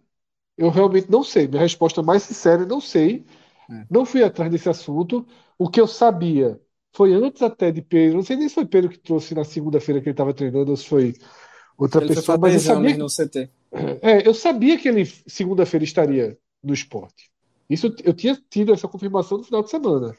Eu 0.57 0.69
realmente 0.69 1.09
não 1.11 1.23
sei. 1.23 1.47
Minha 1.47 1.61
resposta 1.61 2.03
mais 2.03 2.23
sincera 2.23 2.63
é 2.63 2.65
não 2.65 2.81
sei. 2.81 3.25
É. 3.69 3.85
Não 3.89 4.05
fui 4.05 4.23
atrás 4.23 4.51
desse 4.51 4.69
assunto. 4.69 5.25
O 5.57 5.69
que 5.69 5.81
eu 5.81 5.87
sabia 5.87 6.61
foi 6.93 7.13
antes 7.13 7.41
até 7.41 7.71
de 7.71 7.81
Pedro. 7.81 8.17
Não 8.17 8.23
sei 8.23 8.37
nem 8.37 8.49
se 8.49 8.55
foi 8.55 8.65
Pedro 8.65 8.89
que 8.89 8.99
trouxe 8.99 9.35
na 9.35 9.43
segunda-feira 9.45 10.01
que 10.01 10.07
ele 10.09 10.13
estava 10.13 10.33
treinando 10.33 10.71
ou 10.71 10.77
se 10.77 10.87
foi 10.87 11.15
outra 11.79 12.03
ele 12.03 12.13
pessoa, 12.13 12.37
mas 12.37 12.53
eu 12.53 12.59
sabia, 12.59 12.89
exame 12.89 12.97
no 12.97 13.09
CT. 13.09 13.49
é, 14.01 14.27
eu 14.27 14.33
sabia 14.33 14.77
que 14.77 14.87
ele 14.87 15.05
segunda-feira 15.05 15.83
estaria 15.83 16.37
no 16.61 16.73
esporte. 16.73 17.31
Isso 17.69 17.95
eu 18.03 18.13
tinha 18.13 18.37
tido 18.49 18.73
essa 18.73 18.87
confirmação 18.87 19.37
no 19.37 19.43
final 19.43 19.63
de 19.63 19.69
semana, 19.69 20.15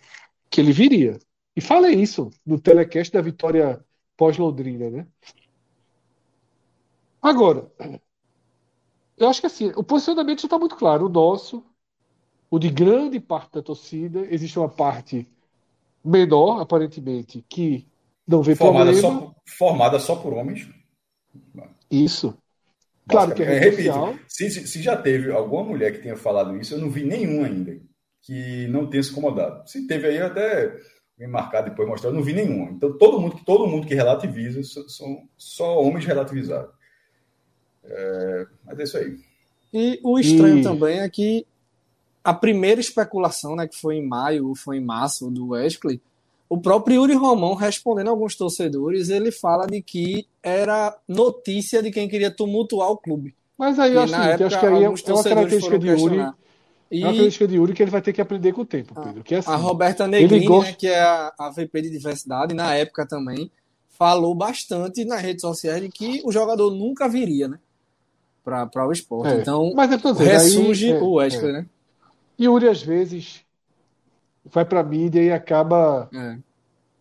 que 0.48 0.60
ele 0.60 0.72
viria. 0.72 1.18
E 1.54 1.60
falei 1.60 1.94
isso 1.96 2.30
no 2.46 2.60
telecast 2.60 3.12
da 3.12 3.20
vitória 3.20 3.84
pós-Londrina, 4.16 4.88
né? 4.88 5.06
Agora, 7.20 7.70
eu 9.18 9.28
acho 9.28 9.40
que 9.40 9.46
assim, 9.46 9.72
o 9.76 9.82
posicionamento 9.82 10.40
já 10.40 10.46
está 10.46 10.58
muito 10.58 10.76
claro. 10.76 11.06
O 11.06 11.08
nosso, 11.08 11.62
o 12.50 12.58
de 12.58 12.70
grande 12.70 13.20
parte 13.20 13.52
da 13.52 13.62
torcida, 13.62 14.26
existe 14.30 14.58
uma 14.58 14.68
parte 14.68 15.28
menor, 16.02 16.60
aparentemente, 16.60 17.44
que 17.48 17.86
não 18.26 18.42
vê 18.42 18.54
Formada 18.54 18.92
problema. 18.92 19.20
só, 19.20 19.34
formada 19.58 19.98
só 19.98 20.16
por 20.16 20.32
homens. 20.32 20.66
Isso. 21.90 22.36
Claro 23.08 23.34
que 23.34 23.42
é 23.42 23.58
rede 23.58 23.76
social. 23.76 24.06
Repito, 24.12 24.24
se, 24.28 24.50
se- 24.50 24.66
se 24.68 24.82
já 24.82 24.96
teve 24.96 25.32
alguma 25.32 25.64
mulher 25.64 25.92
que 25.92 25.98
tenha 26.02 26.16
falado 26.16 26.56
isso, 26.56 26.74
eu 26.74 26.78
não 26.78 26.90
vi 26.90 27.02
nenhum 27.04 27.44
ainda 27.44 27.76
que 28.22 28.66
não 28.68 28.86
tenha 28.86 29.02
se 29.02 29.10
incomodado. 29.10 29.68
Se 29.68 29.86
teve 29.86 30.06
aí, 30.06 30.16
eu 30.18 30.26
até 30.26 30.76
me 31.18 31.26
marcar 31.26 31.62
depois 31.62 31.88
mostrar, 31.88 32.10
eu 32.10 32.14
não 32.14 32.22
vi 32.22 32.32
nenhum. 32.32 32.70
Então, 32.70 32.96
todo 32.96 33.18
mundo, 33.20 33.40
todo 33.44 33.66
mundo 33.66 33.86
que 33.86 33.94
relativiza 33.94 34.62
são, 34.62 34.88
são 34.88 35.28
só 35.36 35.82
homens 35.82 36.04
relativizados. 36.04 36.70
É, 37.84 38.46
mas 38.64 38.78
é 38.78 38.82
isso 38.84 38.98
aí. 38.98 39.18
E 39.72 40.00
o 40.02 40.18
estranho 40.18 40.58
E- 40.58 40.62
também 40.62 41.00
é 41.00 41.08
que 41.08 41.46
a 42.22 42.34
primeira 42.34 42.80
especulação, 42.80 43.56
né, 43.56 43.66
que 43.66 43.76
foi 43.76 43.96
em 43.96 44.06
maio 44.06 44.48
ou 44.48 44.54
foi 44.54 44.76
em 44.76 44.84
março 44.84 45.30
do 45.30 45.48
Wesley, 45.48 46.00
o 46.50 46.60
próprio 46.60 46.96
Yuri 46.96 47.14
Romão 47.14 47.54
respondendo 47.54 48.08
a 48.08 48.10
alguns 48.10 48.34
torcedores, 48.36 49.08
ele 49.08 49.30
fala 49.30 49.66
de 49.66 49.80
que 49.80 50.26
era 50.42 50.94
notícia 51.08 51.80
de 51.82 51.90
quem 51.92 52.08
queria 52.08 52.30
tumultuar 52.30 52.90
o 52.90 52.96
clube. 52.98 53.34
Mas 53.56 53.78
aí 53.78 53.92
E 53.92 53.94
eu 53.94 54.02
acho, 54.02 54.12
época, 54.14 54.46
acho 54.46 54.58
que 54.60 54.66
aí 54.66 54.84
é, 54.84 54.88
uma 54.88 55.22
característica 55.22 55.78
de 55.78 55.86
Yuri, 55.86 56.00
questionar. 56.00 56.24
é 56.24 56.26
uma 56.26 56.36
E 56.90 57.00
característica 57.02 57.46
de 57.48 57.54
Yuri 57.56 57.72
que 57.72 57.82
ele 57.84 57.90
vai 57.90 58.02
ter 58.02 58.12
que 58.12 58.20
aprender 58.20 58.52
com 58.52 58.62
o 58.62 58.66
tempo, 58.66 58.94
Pedro. 59.00 59.22
Que 59.22 59.36
é 59.36 59.38
assim, 59.38 59.50
a 59.50 59.56
Roberta 59.56 60.08
Negrini, 60.08 60.44
gosta- 60.44 60.70
né, 60.72 60.76
que 60.76 60.88
é 60.88 61.00
a, 61.00 61.32
a 61.38 61.50
VP 61.50 61.82
de 61.82 61.90
diversidade, 61.90 62.52
na 62.52 62.74
época 62.74 63.06
também, 63.06 63.50
falou 63.88 64.34
bastante 64.34 65.04
nas 65.04 65.22
redes 65.22 65.42
sociais 65.42 65.80
de 65.80 65.88
que 65.88 66.20
o 66.24 66.32
jogador 66.32 66.70
nunca 66.70 67.08
viria, 67.08 67.46
né? 67.46 67.58
Para 68.42 68.88
o 68.88 68.92
esporte. 68.92 69.32
É, 69.34 69.40
Então, 69.42 69.72
mas 69.76 69.92
é 69.92 69.96
dizer, 69.96 70.30
aí, 70.30 70.32
ressurge 70.32 70.90
é, 70.90 70.98
o 70.98 71.12
Wesley, 71.12 71.50
é. 71.50 71.52
né? 71.52 71.66
Yuri 72.40 72.68
às 72.68 72.82
vezes 72.82 73.44
vai 74.44 74.64
pra 74.64 74.82
mídia 74.82 75.22
e 75.22 75.30
acaba 75.30 76.08
É. 76.14 76.38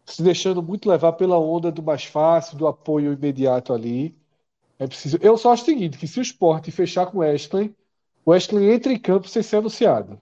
se 0.06 0.22
deixando 0.22 0.62
muito 0.62 0.90
levar 0.90 1.14
pela 1.14 1.38
onda 1.40 1.72
do 1.72 1.82
mais 1.84 2.04
fácil, 2.06 2.58
do 2.58 2.68
apoio 2.68 3.14
imediato 3.14 3.74
ali. 3.74 4.16
É 4.78 4.88
preciso. 4.88 5.18
Eu 5.22 5.38
só 5.38 5.52
acho 5.52 5.64
o 5.64 5.66
seguinte, 5.66 5.98
que 5.98 6.08
se 6.08 6.20
o 6.20 6.22
esporte 6.22 6.72
fechar 6.72 7.06
com 7.08 7.18
o 7.18 7.22
Wesley, 7.22 7.74
o 8.26 8.32
Wesley 8.32 8.72
entra 8.72 8.92
em 8.94 9.00
campo 9.00 9.28
sem 9.28 9.44
ser 9.44 9.58
anunciado. 9.58 10.18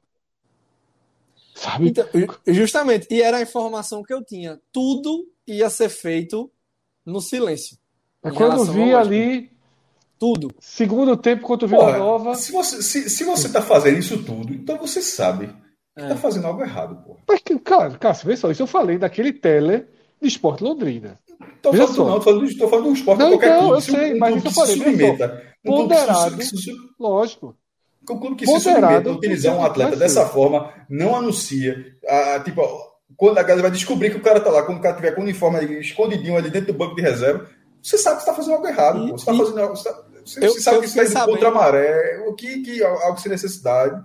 Sabe? 1.55 1.89
Então, 1.89 2.05
ju- 2.13 2.27
justamente, 2.53 3.07
e 3.09 3.21
era 3.21 3.37
a 3.37 3.41
informação 3.41 4.03
que 4.03 4.13
eu 4.13 4.23
tinha. 4.23 4.59
Tudo 4.71 5.27
ia 5.45 5.69
ser 5.69 5.89
feito 5.89 6.51
no 7.05 7.19
silêncio. 7.21 7.77
É 8.23 8.29
quando 8.31 8.63
vi 8.65 8.93
ali, 8.93 9.51
Tudo. 10.19 10.49
segundo 10.59 11.15
tempo 11.15 11.43
contra 11.43 11.65
o 11.65 11.69
Vila 11.69 11.85
Porra, 11.85 11.97
Nova. 11.97 12.35
se 12.35 12.51
você 12.51 12.81
se, 12.81 13.09
se 13.09 13.23
você 13.23 13.49
tá 13.51 13.61
fazendo 13.61 13.97
isso 13.99 14.23
tudo, 14.23 14.53
então 14.53 14.77
você 14.77 15.01
sabe 15.01 15.49
É. 15.97 16.07
tá 16.09 16.15
fazendo 16.15 16.47
algo 16.47 16.61
errado, 16.61 16.95
porra. 17.03 17.19
Mas, 17.27 17.41
que- 17.41 17.59
cara, 17.59 17.89
Cássio, 17.97 18.27
vê 18.27 18.37
só, 18.37 18.51
isso 18.51 18.61
eu 18.63 18.67
falei 18.67 18.97
daquele 18.97 19.33
tele 19.33 19.85
de 20.21 20.27
Esporte 20.27 20.63
Londrina. 20.63 21.19
Tô 21.61 21.71
falando, 21.73 21.93
só. 21.95 22.05
não, 22.05 22.13
tô 22.15 22.21
falando, 22.21 22.57
tô 22.57 22.67
falando 22.67 22.83
de 22.85 22.89
um 22.91 22.93
esporte 22.93 23.19
Não, 23.19 23.29
qualquer 23.31 23.47
então, 23.47 23.59
clube. 23.59 23.73
eu 23.75 23.81
Se 23.81 23.91
um- 23.91 23.95
sei, 23.95 24.13
um 24.13 24.17
mas 24.19 24.31
clube 24.33 24.37
isso 24.37 24.47
eu 24.47 24.65
se 24.65 24.73
falei, 24.79 24.91
submeta, 24.91 25.25
um 25.65 25.71
se, 25.71 25.77
Ponderado. 25.77 26.43
se 26.43 26.71
Lógico. 26.99 27.55
o 28.09 28.19
clube 28.19 28.35
que 28.35 28.45
se 28.45 28.51
Ponderado, 28.53 28.85
submeta 28.87 29.09
a 29.09 29.13
utilizar 29.13 29.55
um 29.55 29.63
atleta 29.65 29.95
dessa 29.95 30.25
ser. 30.25 30.31
forma, 30.31 30.71
não 30.89 31.15
anuncia. 31.15 31.75
Ah, 32.07 32.41
tipo, 32.43 32.61
quando 33.15 33.37
a 33.37 33.43
galera 33.43 33.63
vai 33.63 33.71
descobrir 33.71 34.11
que 34.11 34.17
o 34.17 34.21
cara 34.21 34.39
tá 34.39 34.49
lá, 34.49 34.63
quando 34.63 34.77
o 34.79 34.81
cara 34.81 34.95
tiver 34.95 35.11
com 35.11 35.21
o 35.21 35.23
uniforme 35.23 35.57
ali, 35.57 35.79
escondidinho 35.79 36.37
ali 36.37 36.49
dentro 36.49 36.71
do 36.73 36.77
banco 36.77 36.95
de 36.95 37.01
reserva, 37.01 37.47
você 37.81 37.97
sabe 37.97 38.17
que 38.17 38.23
você 38.23 38.29
tá 38.29 38.35
fazendo 38.35 38.53
algo 38.55 38.67
errado, 38.67 39.05
E- 39.05 39.09
pô. 39.11 39.17
Você 39.17 39.25
tá 39.25 39.33
e- 39.33 39.37
fazendo 39.37 39.59
algo. 39.61 39.75
Você, 39.75 39.83
tá- 39.89 40.03
você- 40.25 40.45
Eu- 40.45 40.51
você 40.51 40.61
sabe 40.61 40.77
eu 40.77 40.81
que 40.81 40.87
isso 40.87 40.95
tá 40.95 41.03
indo 41.23 41.31
contra 41.31 41.47
a 41.49 41.51
maré, 41.51 42.23
o 42.27 42.33
que, 42.33 42.61
que 42.61 42.83
algo 42.83 43.19
sem 43.19 43.31
necessidade. 43.31 44.01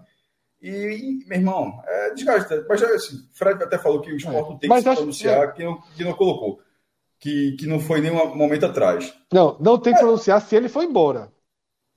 E, 0.62 1.24
meu 1.26 1.38
irmão, 1.38 1.82
é 1.86 2.14
desgastante. 2.14 2.64
Mas 2.68 2.82
assim, 2.82 3.16
Fred 3.32 3.62
até 3.62 3.76
falou 3.78 4.00
que 4.00 4.12
o 4.12 4.16
esporte 4.16 4.36
não 4.50 4.58
tem 4.58 4.60
que 4.60 4.68
Mas 4.68 4.82
se 4.84 4.88
acho- 4.88 4.96
pronunciar, 4.98 5.52
que, 5.54 5.64
não, 5.64 5.80
que 5.96 6.04
não 6.04 6.12
colocou. 6.12 6.60
Que, 7.18 7.52
que 7.52 7.66
não 7.66 7.78
foi 7.80 8.00
nenhum 8.00 8.34
momento 8.34 8.66
atrás. 8.66 9.12
Não, 9.32 9.56
não 9.60 9.78
tem 9.78 9.92
que 9.92 10.00
pronunciar 10.00 10.40
se 10.40 10.54
ele 10.56 10.68
for 10.68 10.82
embora. 10.84 11.30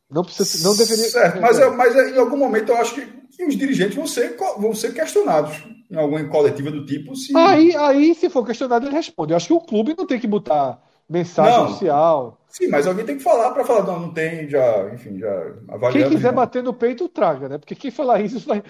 Não 0.10 0.24
precisa, 0.24 0.68
não 0.68 0.76
deveria. 0.76 1.06
Certo, 1.10 1.42
mas, 1.42 1.60
é- 1.60 1.70
mas 1.70 1.96
é- 1.96 2.10
em 2.12 2.18
algum 2.20 2.38
momento 2.38 2.70
eu 2.72 2.78
acho 2.78 2.94
que, 2.96 3.06
que 3.36 3.44
os 3.46 3.56
dirigentes 3.58 3.96
vão 3.96 4.06
ser, 4.08 4.36
vão 4.58 4.74
ser 4.74 4.94
questionados 4.94 5.64
em 5.90 5.96
alguma 5.98 6.24
coletiva 6.30 6.70
do 6.72 6.86
tipo 6.86 7.16
se. 7.16 7.36
Aí, 7.36 7.76
aí, 7.76 8.14
se 8.16 8.30
for 8.30 8.46
questionado, 8.46 8.86
ele 8.86 8.96
responde. 8.96 9.34
Eu 9.34 9.38
acho 9.38 9.48
que 9.48 9.54
o 9.54 9.62
clube 9.62 9.96
não 9.98 10.06
tem 10.06 10.20
que 10.20 10.28
botar 10.28 10.80
mensagem 11.10 11.57
Não. 11.57 11.65
oficial. 11.65 12.41
Sim, 12.48 12.68
mas 12.69 12.88
alguém 12.88 13.06
tem 13.06 13.18
que 13.18 13.23
falar 13.23 13.52
para 13.52 13.65
falar, 13.65 13.84
não, 13.86 13.99
não 13.99 14.14
tem, 14.14 14.49
já, 14.49 14.90
enfim, 14.94 15.19
já 15.19 15.53
Quem 15.91 16.10
quiser 16.10 16.30
não. 16.30 16.36
bater 16.36 16.64
no 16.64 16.73
peito, 16.73 17.10
traga, 17.10 17.49
né? 17.49 17.57
Porque 17.57 17.76
quem 17.76 17.91
falar 17.91 18.22
isso 18.22 18.40
vai. 18.40 18.64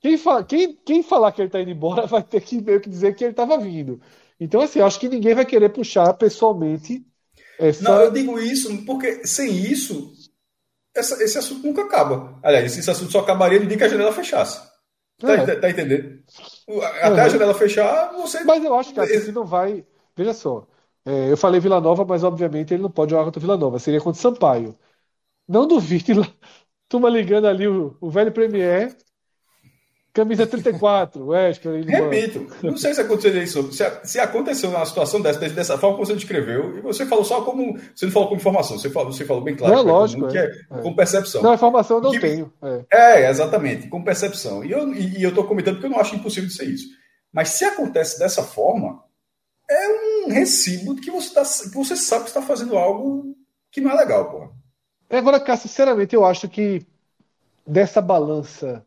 Quem, 0.00 0.16
fala, 0.16 0.42
quem, 0.42 0.74
quem 0.84 1.02
falar 1.02 1.30
que 1.32 1.42
ele 1.42 1.50
tá 1.50 1.60
indo 1.60 1.70
embora 1.70 2.06
vai 2.06 2.22
ter 2.22 2.40
que 2.40 2.60
meio 2.62 2.80
que 2.80 2.88
dizer 2.88 3.14
que 3.14 3.22
ele 3.22 3.32
estava 3.32 3.58
vindo. 3.58 4.00
Então, 4.40 4.62
assim, 4.62 4.80
acho 4.80 4.98
que 4.98 5.08
ninguém 5.08 5.34
vai 5.34 5.44
querer 5.44 5.68
puxar 5.68 6.14
pessoalmente 6.14 7.04
essa. 7.58 7.84
Não, 7.84 8.00
eu 8.00 8.10
digo 8.10 8.38
isso 8.38 8.84
porque 8.86 9.26
sem 9.26 9.50
isso, 9.54 10.12
essa- 10.96 11.22
esse 11.22 11.36
assunto 11.38 11.66
nunca 11.66 11.82
acaba. 11.82 12.38
Aliás, 12.42 12.76
esse 12.76 12.90
assunto 12.90 13.12
só 13.12 13.20
acabaria 13.20 13.60
no 13.60 13.66
dia 13.66 13.76
que 13.76 13.84
a 13.84 13.88
janela 13.88 14.12
fechasse. 14.12 14.60
Tá, 15.18 15.34
É. 15.34 15.56
tá 15.56 15.68
entendendo? 15.68 16.20
Até 17.02 17.20
a 17.20 17.28
janela 17.28 17.52
fechar, 17.54 18.12
você. 18.14 18.42
Mas 18.44 18.64
eu 18.64 18.74
acho 18.74 18.94
que 18.94 19.00
assim 19.00 19.32
não 19.32 19.44
vai. 19.44 19.84
Veja 20.16 20.32
só. 20.32 20.66
É, 21.04 21.30
eu 21.32 21.36
falei 21.36 21.60
Vila 21.60 21.80
Nova, 21.80 22.04
mas 22.04 22.22
obviamente 22.22 22.74
ele 22.74 22.82
não 22.82 22.90
pode 22.90 23.10
jogar 23.10 23.24
contra 23.24 23.38
o 23.38 23.42
Vila 23.42 23.56
Nova. 23.56 23.78
Seria 23.78 24.00
contra 24.00 24.18
o 24.18 24.22
Sampaio. 24.22 24.76
Não 25.48 25.66
duvide 25.66 26.14
lá, 26.14 26.26
turma 26.88 27.08
ligando 27.08 27.46
ali 27.46 27.66
o, 27.66 27.96
o 28.00 28.10
velho 28.10 28.32
Premier. 28.32 28.96
Camisa 30.12 30.44
34, 30.44 31.22
Wesley. 31.24 31.82
Repito, 31.82 32.46
não 32.62 32.76
sei 32.76 32.92
se 32.92 33.00
aconteceu 33.00 33.42
isso. 33.42 33.72
Se, 33.72 33.84
se 34.02 34.18
aconteceu 34.18 34.68
uma 34.68 34.84
situação 34.84 35.20
dessa, 35.20 35.38
dessa 35.48 35.78
forma 35.78 35.96
como 35.96 36.06
você 36.06 36.14
descreveu, 36.14 36.76
e 36.76 36.80
você 36.80 37.06
falou 37.06 37.24
só 37.24 37.42
como. 37.42 37.78
Você 37.94 38.06
não 38.06 38.12
falou 38.12 38.28
como 38.28 38.40
informação, 38.40 38.76
você 38.76 38.90
falou, 38.90 39.12
você 39.12 39.24
falou 39.24 39.42
bem 39.42 39.54
claro. 39.54 39.76
Não, 39.76 39.82
lógico. 39.84 40.26
Que 40.26 40.38
é, 40.38 40.50
é. 40.70 40.82
Com 40.82 40.94
percepção. 40.94 41.42
Não, 41.42 41.54
informação 41.54 41.98
eu 41.98 42.02
não 42.02 42.10
que, 42.10 42.18
tenho. 42.18 42.52
É. 42.60 43.22
é. 43.22 43.30
exatamente, 43.30 43.88
com 43.88 44.02
percepção. 44.02 44.64
Eu 44.64 44.92
e 44.92 45.22
eu 45.22 45.28
estou 45.28 45.44
comentando 45.44 45.74
porque 45.74 45.86
eu 45.86 45.90
não 45.90 46.00
acho 46.00 46.16
impossível 46.16 46.48
de 46.48 46.56
ser 46.56 46.64
isso. 46.64 46.88
Mas 47.32 47.50
se 47.50 47.64
acontece 47.64 48.18
dessa 48.18 48.42
forma, 48.42 49.00
é 49.70 50.26
um 50.26 50.30
recibo 50.30 50.96
que 50.96 51.10
você, 51.10 51.32
tá, 51.32 51.42
que 51.42 51.74
você 51.74 51.96
sabe 51.96 52.24
que 52.24 52.30
está 52.30 52.42
fazendo 52.42 52.76
algo 52.76 53.36
que 53.70 53.80
não 53.80 53.90
é 53.90 53.94
legal, 53.94 54.30
porra. 54.30 54.50
Agora, 55.08 55.40
cara, 55.40 55.58
sinceramente, 55.58 56.14
eu 56.14 56.24
acho 56.24 56.48
que 56.48 56.86
dessa 57.66 58.00
balança 58.00 58.84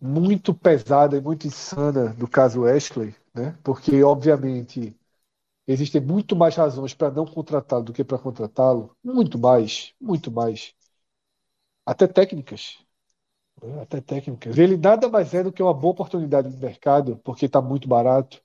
muito 0.00 0.54
pesada 0.54 1.16
e 1.16 1.20
muito 1.20 1.46
insana 1.46 2.08
do 2.14 2.28
caso 2.28 2.64
Ashley, 2.64 3.14
né? 3.34 3.56
Porque 3.62 4.02
obviamente 4.02 4.94
existem 5.66 6.00
muito 6.00 6.36
mais 6.36 6.54
razões 6.54 6.94
para 6.94 7.10
não 7.10 7.26
contratá-lo 7.26 7.84
do 7.84 7.92
que 7.92 8.04
para 8.04 8.18
contratá-lo, 8.18 8.96
muito 9.02 9.38
mais, 9.38 9.94
muito 10.00 10.30
mais, 10.30 10.74
até 11.84 12.06
técnicas, 12.06 12.78
né? 13.62 13.82
até 13.82 14.00
técnicas. 14.00 14.56
Ele 14.56 14.76
nada 14.76 15.08
mais 15.08 15.34
é 15.34 15.42
do 15.42 15.52
que 15.52 15.62
uma 15.62 15.74
boa 15.74 15.92
oportunidade 15.92 16.50
de 16.50 16.56
mercado, 16.56 17.18
porque 17.24 17.46
está 17.46 17.60
muito 17.60 17.88
barato, 17.88 18.42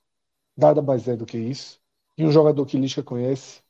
nada 0.58 0.82
mais 0.82 1.08
é 1.08 1.16
do 1.16 1.26
que 1.26 1.38
isso. 1.38 1.80
E 2.18 2.26
um 2.26 2.32
jogador 2.32 2.66
que 2.66 2.78
Lisca 2.78 3.02
conhece. 3.04 3.62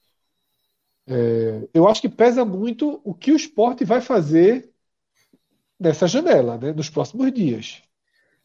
É, 1.07 1.67
eu 1.73 1.87
acho 1.87 2.01
que 2.01 2.09
pesa 2.09 2.45
muito 2.45 3.01
o 3.03 3.13
que 3.13 3.31
o 3.31 3.35
esporte 3.35 3.83
vai 3.83 4.01
fazer 4.01 4.69
nessa 5.79 6.07
janela, 6.07 6.57
né, 6.57 6.71
nos 6.71 6.89
próximos 6.89 7.31
dias. 7.33 7.81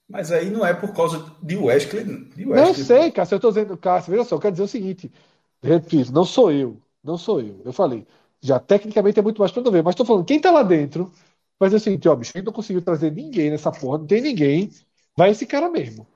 Mas 0.08 0.30
aí 0.30 0.50
não 0.50 0.64
é 0.64 0.72
por 0.72 0.94
causa 0.94 1.32
de 1.42 1.56
Wesley. 1.56 2.04
De 2.04 2.46
Wesley. 2.46 2.54
Não 2.54 2.74
sei, 2.74 3.10
Cássio, 3.10 3.34
eu 3.34 3.36
estou 3.36 3.50
dizendo, 3.50 3.76
Cássio, 3.76 4.12
veja 4.12 4.24
só, 4.24 4.36
eu 4.36 4.40
quero 4.40 4.52
dizer 4.52 4.64
o 4.64 4.68
seguinte, 4.68 5.12
repito, 5.62 6.12
não 6.12 6.24
sou 6.24 6.50
eu, 6.52 6.80
não 7.02 7.18
sou 7.18 7.40
eu. 7.40 7.60
Eu 7.64 7.72
falei, 7.72 8.06
já 8.40 8.58
tecnicamente 8.58 9.18
é 9.18 9.22
muito 9.22 9.38
mais 9.40 9.50
para 9.50 9.70
ver, 9.70 9.82
mas 9.82 9.92
estou 9.92 10.06
falando, 10.06 10.24
quem 10.24 10.36
está 10.36 10.50
lá 10.50 10.62
dentro 10.62 11.12
vai 11.58 11.68
dizer 11.68 11.76
o 11.76 11.80
seguinte, 11.80 12.08
ó, 12.08 12.14
bicho, 12.14 12.32
gente 12.34 12.44
não 12.46 12.52
conseguiu 12.52 12.82
trazer 12.82 13.10
ninguém 13.10 13.50
nessa 13.50 13.72
porra, 13.72 13.98
não 13.98 14.06
tem 14.06 14.20
ninguém, 14.20 14.70
vai 15.16 15.30
esse 15.30 15.44
cara 15.44 15.68
mesmo. 15.68 16.06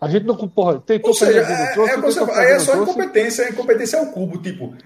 A 0.00 0.08
gente 0.08 0.24
não, 0.24 0.36
porra, 0.36 0.80
tentou 0.80 1.10
Ou 1.10 1.14
seja, 1.14 1.40
é, 1.40 1.42
é, 1.42 2.38
aí 2.38 2.52
é 2.52 2.58
só 2.60 2.80
incompetência, 2.80 3.46
a 3.46 3.50
incompetência 3.50 3.96
é 3.96 4.02
o 4.02 4.12
cubo, 4.12 4.38
tipo, 4.38 4.76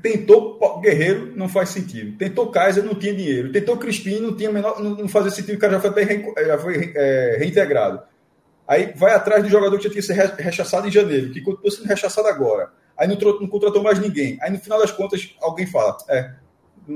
Tentou 0.00 0.58
Guerreiro, 0.80 1.32
não 1.36 1.48
faz 1.48 1.70
sentido. 1.70 2.16
Tentou 2.16 2.50
Kaiser, 2.50 2.84
não 2.84 2.94
tinha 2.94 3.12
dinheiro. 3.12 3.52
Tentou 3.52 3.76
Crispim, 3.76 4.20
não 4.20 4.34
tinha 4.34 4.50
menor, 4.50 4.80
não, 4.80 4.90
não 4.90 5.08
fazia 5.08 5.30
sentido, 5.30 5.56
o 5.56 5.58
cara 5.58 5.74
já 5.74 5.80
foi, 5.80 5.90
até 5.90 6.46
já 6.46 6.58
foi 6.58 6.92
é, 6.94 7.36
reintegrado. 7.38 8.00
Aí 8.66 8.92
vai 8.96 9.12
atrás 9.12 9.42
do 9.42 9.50
jogador 9.50 9.76
que 9.76 9.84
já 9.84 9.90
tinha 9.90 10.02
sido 10.02 10.36
rechaçado 10.36 10.88
em 10.88 10.90
janeiro, 10.90 11.30
que 11.30 11.42
continua 11.42 11.70
sendo 11.70 11.88
rechaçado 11.88 12.28
agora. 12.28 12.70
Aí 12.96 13.08
não, 13.08 13.16
não, 13.16 13.48
contratou 13.48 13.82
mais 13.82 13.98
ninguém. 13.98 14.38
Aí 14.40 14.50
no 14.50 14.58
final 14.58 14.78
das 14.78 14.92
contas, 14.92 15.34
alguém 15.40 15.66
fala: 15.66 15.96
é, 16.08 16.32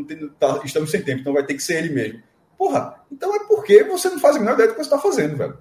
tem, 0.07 0.29
tá, 0.39 0.61
estamos 0.65 0.91
sem 0.91 1.03
tempo, 1.03 1.21
então 1.21 1.33
vai 1.33 1.45
ter 1.45 1.55
que 1.55 1.63
ser 1.63 1.79
ele 1.79 1.93
mesmo. 1.93 2.23
Porra, 2.57 2.95
então 3.11 3.35
é 3.35 3.41
porque 3.47 3.83
você 3.85 4.09
não 4.09 4.19
faz 4.19 4.37
a 4.37 4.39
menor 4.39 4.55
ideia 4.55 4.69
do 4.69 4.75
que 4.75 4.79
você 4.79 4.87
está 4.87 4.99
fazendo, 4.99 5.37
velho. 5.37 5.59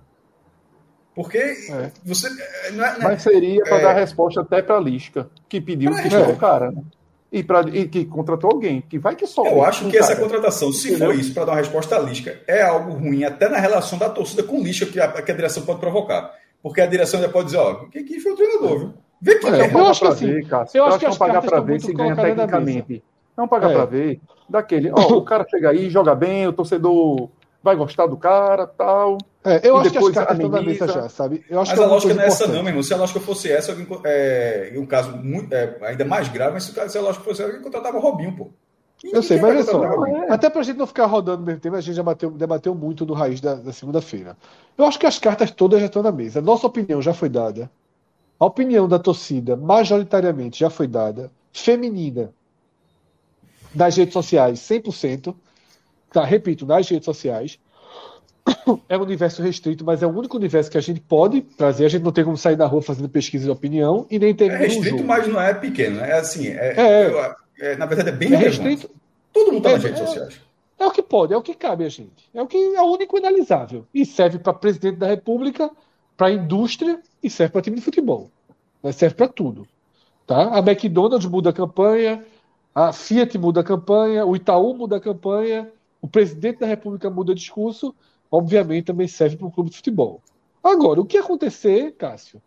Porque 1.15 1.37
é. 1.37 1.91
você. 2.03 2.27
É, 2.27 2.71
não 2.71 2.85
é, 2.85 2.99
não 2.99 3.01
é, 3.01 3.03
Mas 3.03 3.21
seria 3.23 3.63
para 3.63 3.77
é. 3.77 3.81
dar 3.81 3.93
resposta 3.93 4.41
até 4.41 4.61
para 4.61 4.75
a 4.75 4.79
Lisca, 4.79 5.29
que 5.47 5.61
pediu 5.61 5.91
que 5.95 6.13
é. 6.13 6.19
o 6.19 6.35
cara. 6.35 6.71
Né? 6.71 6.83
e, 7.35 7.43
pra, 7.43 7.61
e 7.61 7.85
que 7.87 8.05
contratou 8.05 8.49
alguém, 8.49 8.81
que 8.81 8.97
vai 8.97 9.13
que 9.13 9.27
só. 9.27 9.45
Eu 9.45 9.63
acho 9.63 9.85
que 9.85 9.97
cara. 9.97 10.11
essa 10.11 10.15
contratação, 10.15 10.71
se 10.71 10.87
Entendeu? 10.89 11.07
for 11.11 11.19
isso, 11.19 11.33
para 11.33 11.43
dar 11.45 11.51
uma 11.51 11.57
resposta 11.57 11.97
à 11.97 11.99
Lisca, 11.99 12.39
é 12.47 12.61
algo 12.61 12.93
ruim, 12.93 13.25
até 13.25 13.49
na 13.49 13.57
relação 13.57 13.99
da 13.99 14.09
torcida 14.09 14.41
com 14.41 14.61
Lisca, 14.61 14.85
que 14.85 14.99
a, 15.01 15.09
que 15.21 15.31
a 15.31 15.35
direção 15.35 15.63
pode 15.63 15.81
provocar. 15.81 16.33
Porque 16.63 16.79
a 16.79 16.85
direção 16.85 17.19
já 17.19 17.27
pode 17.27 17.47
dizer, 17.47 17.57
ó, 17.57 17.85
quem, 17.91 18.05
quem 18.05 18.21
foi 18.21 18.31
o 18.31 18.35
treinador, 18.37 18.79
viu? 18.79 18.93
Vê 19.21 19.35
que 19.35 19.47
é, 19.47 19.73
eu 19.73 19.87
acho 19.87 19.99
que 19.99 20.07
assim, 20.07 20.27
ver, 20.27 20.47
Cássio, 20.47 20.77
eu, 20.77 20.85
acho 20.85 20.99
que, 20.99 21.05
que 21.05 21.11
não 21.11 21.17
pagar 21.17 21.41
para 21.41 21.59
ver 21.59 21.81
se 21.81 21.93
ganha 21.93 22.15
tecnicamente. 22.15 23.03
Não 23.37 23.47
pagar 23.49 23.71
é. 23.71 23.73
para 23.73 23.85
ver. 23.85 24.21
Daquele, 24.47 24.91
ó, 24.91 25.01
o 25.17 25.21
cara 25.23 25.45
chega 25.49 25.71
aí, 25.71 25.89
joga 25.89 26.15
bem, 26.15 26.47
o 26.47 26.53
torcedor 26.53 27.29
vai 27.65 27.75
gostar 27.75 28.05
do 28.05 28.15
cara, 28.15 28.67
tal. 28.67 29.17
É, 29.43 29.67
eu 29.67 29.75
acho 29.77 29.89
que 29.89 29.97
as 29.97 30.09
cartas 30.09 30.37
estão 30.37 30.51
na 30.51 30.61
mesa 30.61 30.87
já, 30.87 31.09
sabe? 31.09 31.43
Eu 31.49 31.59
acho 31.59 31.71
mas 31.71 31.79
a 31.79 31.87
lógica 31.87 32.13
não 32.13 32.21
é 32.21 32.27
essa 32.27 32.45
não, 32.45 32.61
meu 32.61 32.67
irmão. 32.67 32.83
Se 32.83 32.93
a 32.93 32.97
lógica 32.97 33.19
fosse 33.19 33.51
essa, 33.51 33.71
alguém, 33.71 33.87
é, 34.05 34.71
um 34.77 34.85
caso 34.85 35.17
muito, 35.17 35.51
é, 35.51 35.75
ainda 35.81 36.05
mais 36.05 36.27
grave, 36.29 36.53
mas 36.53 36.63
se 36.63 36.97
a 36.97 37.01
lógica 37.01 37.23
fosse 37.23 37.41
essa, 37.41 37.49
alguém 37.49 37.63
contratava 37.63 37.97
o 37.97 37.99
Robinho, 37.99 38.35
pô. 38.35 38.49
eu 39.03 39.23
sei, 39.23 39.41
mas 39.41 39.49
olha 39.49 39.63
só, 39.63 40.05
é. 40.05 40.31
até 40.31 40.47
pra 40.47 40.61
gente 40.61 40.77
não 40.77 40.85
ficar 40.85 41.07
rodando 41.07 41.39
no 41.39 41.45
mesmo 41.47 41.59
tempo, 41.59 41.75
a 41.75 41.81
gente 41.81 41.95
já 41.95 42.03
bateu, 42.03 42.29
debateu 42.29 42.75
muito 42.75 43.03
no 43.03 43.15
raiz 43.15 43.41
da, 43.41 43.55
da 43.55 43.73
segunda-feira. 43.73 44.37
Eu 44.77 44.85
acho 44.85 44.99
que 44.99 45.07
as 45.07 45.17
cartas 45.17 45.49
todas 45.49 45.79
já 45.79 45.87
estão 45.87 46.03
na 46.03 46.11
mesa. 46.11 46.39
Nossa 46.41 46.67
opinião 46.67 47.01
já 47.01 47.15
foi 47.15 47.29
dada. 47.29 47.69
A 48.39 48.45
opinião 48.45 48.87
da 48.87 48.99
torcida, 48.99 49.55
majoritariamente, 49.55 50.59
já 50.59 50.69
foi 50.69 50.85
dada. 50.85 51.31
Feminina, 51.51 52.31
das 53.73 53.97
redes 53.97 54.13
sociais, 54.13 54.59
100%. 54.59 55.33
Tá, 56.15 56.23
repito, 56.23 56.65
nas 56.65 56.87
redes 56.87 57.03
sociais. 57.03 57.59
É 58.87 58.97
um 58.97 59.01
universo 59.01 59.41
restrito, 59.41 59.83
mas 59.83 60.01
é 60.01 60.07
o 60.07 60.09
único 60.09 60.37
universo 60.37 60.71
que 60.71 60.77
a 60.77 60.81
gente 60.81 61.01
pode 61.01 61.41
trazer. 61.41 61.85
A 61.85 61.89
gente 61.89 62.03
não 62.03 62.11
tem 62.11 62.23
como 62.23 62.37
sair 62.37 62.55
da 62.55 62.65
rua 62.65 62.81
fazendo 62.81 63.09
pesquisa 63.09 63.45
de 63.45 63.51
opinião 63.51 64.07
e 64.09 64.17
nem 64.17 64.33
ter. 64.33 64.49
É 64.49 64.55
restrito, 64.55 65.03
mas 65.03 65.27
não 65.27 65.41
é 65.41 65.53
pequeno. 65.53 65.99
É 65.99 66.13
assim. 66.13 66.47
É, 66.47 66.73
é, 66.77 67.35
é 67.59 67.75
na 67.75 67.85
verdade, 67.85 68.09
é 68.09 68.11
bem 68.13 68.33
é 68.33 68.37
restrito. 68.37 68.89
Todo 69.33 69.51
mundo 69.51 69.57
está 69.57 69.71
nas 69.71 69.83
é, 69.83 69.87
redes 69.87 69.99
sociais. 70.03 70.41
É 70.79 70.85
o 70.85 70.91
que 70.91 71.03
pode, 71.03 71.33
é 71.33 71.37
o 71.37 71.41
que 71.41 71.53
cabe 71.53 71.83
a 71.83 71.89
gente. 71.89 72.29
É 72.33 72.41
o 72.41 72.47
que 72.47 72.57
é 72.57 72.81
o 72.81 72.85
único 72.85 73.17
inalisável. 73.17 73.85
E 73.93 74.05
serve 74.05 74.39
para 74.39 74.53
presidente 74.53 74.97
da 74.97 75.07
República, 75.07 75.69
para 76.15 76.27
a 76.27 76.31
indústria 76.31 76.99
e 77.21 77.29
serve 77.29 77.51
para 77.51 77.61
time 77.61 77.75
de 77.75 77.81
futebol. 77.81 78.29
Serve 78.93 79.15
para 79.15 79.27
tudo. 79.27 79.67
Tá? 80.25 80.55
A 80.55 80.59
McDonald's 80.59 81.29
muda 81.29 81.49
a 81.49 81.53
campanha, 81.53 82.23
a 82.73 82.93
Fiat 82.93 83.37
muda 83.37 83.61
a 83.61 83.63
campanha, 83.63 84.25
o 84.25 84.35
Itaú 84.35 84.73
muda 84.75 84.97
a 84.97 84.99
campanha, 84.99 85.69
o 86.05 86.07
presidente 86.07 86.59
da 86.59 86.67
República 86.67 87.09
muda 87.09 87.33
discurso, 87.33 87.93
obviamente 88.29 88.85
também 88.85 89.07
serve 89.07 89.37
para 89.37 89.47
o 89.47 89.51
clube 89.51 89.71
de 89.71 89.77
futebol. 89.77 90.21
Agora, 90.63 91.01
o 91.01 91.05
que 91.05 91.17
acontecer, 91.17 91.93
Cássio, 91.93 92.39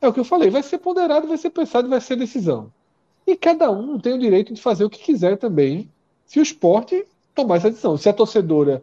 é 0.00 0.06
o 0.06 0.12
que 0.12 0.20
eu 0.20 0.24
falei, 0.24 0.48
vai 0.48 0.62
ser 0.62 0.78
ponderado, 0.78 1.26
vai 1.26 1.36
ser 1.36 1.50
pensado, 1.50 1.88
vai 1.88 2.00
ser 2.00 2.14
decisão. 2.14 2.72
E 3.26 3.34
cada 3.34 3.68
um 3.68 3.98
tem 3.98 4.14
o 4.14 4.18
direito 4.18 4.54
de 4.54 4.62
fazer 4.62 4.84
o 4.84 4.90
que 4.90 5.02
quiser 5.02 5.36
também, 5.36 5.90
se 6.24 6.38
o 6.38 6.42
esporte 6.42 7.04
tomar 7.34 7.56
essa 7.56 7.68
decisão. 7.68 7.96
Se 7.96 8.08
a 8.08 8.12
torcedora 8.12 8.80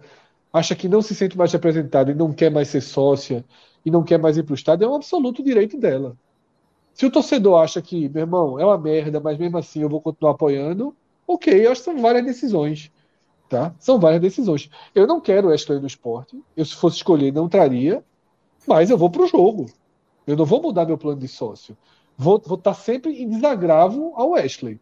acha 0.52 0.76
que 0.76 0.90
não 0.90 1.02
se 1.02 1.16
sente 1.16 1.38
mais 1.38 1.54
representada 1.54 2.12
e 2.12 2.16
não 2.16 2.34
quer 2.34 2.52
mais 2.52 2.68
ser 2.68 2.82
sócia 2.82 3.46
e 3.86 3.90
não 3.90 4.04
quer 4.04 4.20
mais 4.20 4.36
ir 4.36 4.44
para 4.44 4.52
o 4.52 4.56
estádio, 4.56 4.84
é 4.84 4.90
um 4.90 4.96
absoluto 4.96 5.42
direito 5.42 5.78
dela. 5.78 6.18
Se 6.94 7.06
o 7.06 7.12
torcedor 7.12 7.62
acha 7.62 7.82
que, 7.82 8.10
meu 8.10 8.24
irmão, 8.24 8.60
é 8.60 8.66
uma 8.66 8.78
merda, 8.78 9.22
mas 9.22 9.38
mesmo 9.38 9.58
assim 9.58 9.82
eu 9.82 9.88
vou 9.88 10.02
continuar 10.02 10.34
apoiando, 10.34 10.94
ok, 11.26 11.66
eu 11.66 11.72
acho 11.72 11.80
que 11.80 11.86
são 11.86 11.98
várias 12.02 12.26
decisões. 12.26 12.92
Tá? 13.52 13.76
São 13.78 13.99
várias 13.99 14.22
decisões. 14.22 14.69
Eu 14.95 15.06
não 15.06 15.19
quero 15.19 15.49
o 15.49 15.52
Ashley 15.52 15.78
no 15.78 15.86
esporte. 15.86 16.41
Eu, 16.56 16.64
se 16.64 16.73
fosse 16.73 16.95
escolher, 16.95 17.34
não 17.34 17.49
traria. 17.49 18.02
Mas 18.65 18.90
eu 18.90 18.98
vou 18.98 19.10
para 19.10 19.23
o 19.23 19.28
jogo. 19.28 19.65
Eu 20.26 20.38
não 20.38 20.45
vou 20.45 20.61
mudar 20.61 20.86
meu 20.86 20.98
plano 20.98 21.19
de 21.19 21.28
sócio. 21.28 21.76
Vou 22.18 22.38
estar 22.38 22.57
tá 22.57 22.73
sempre 22.73 23.22
em 23.22 23.28
desagravo 23.28 24.14
ao 24.15 24.36
Ashley. 24.36 24.80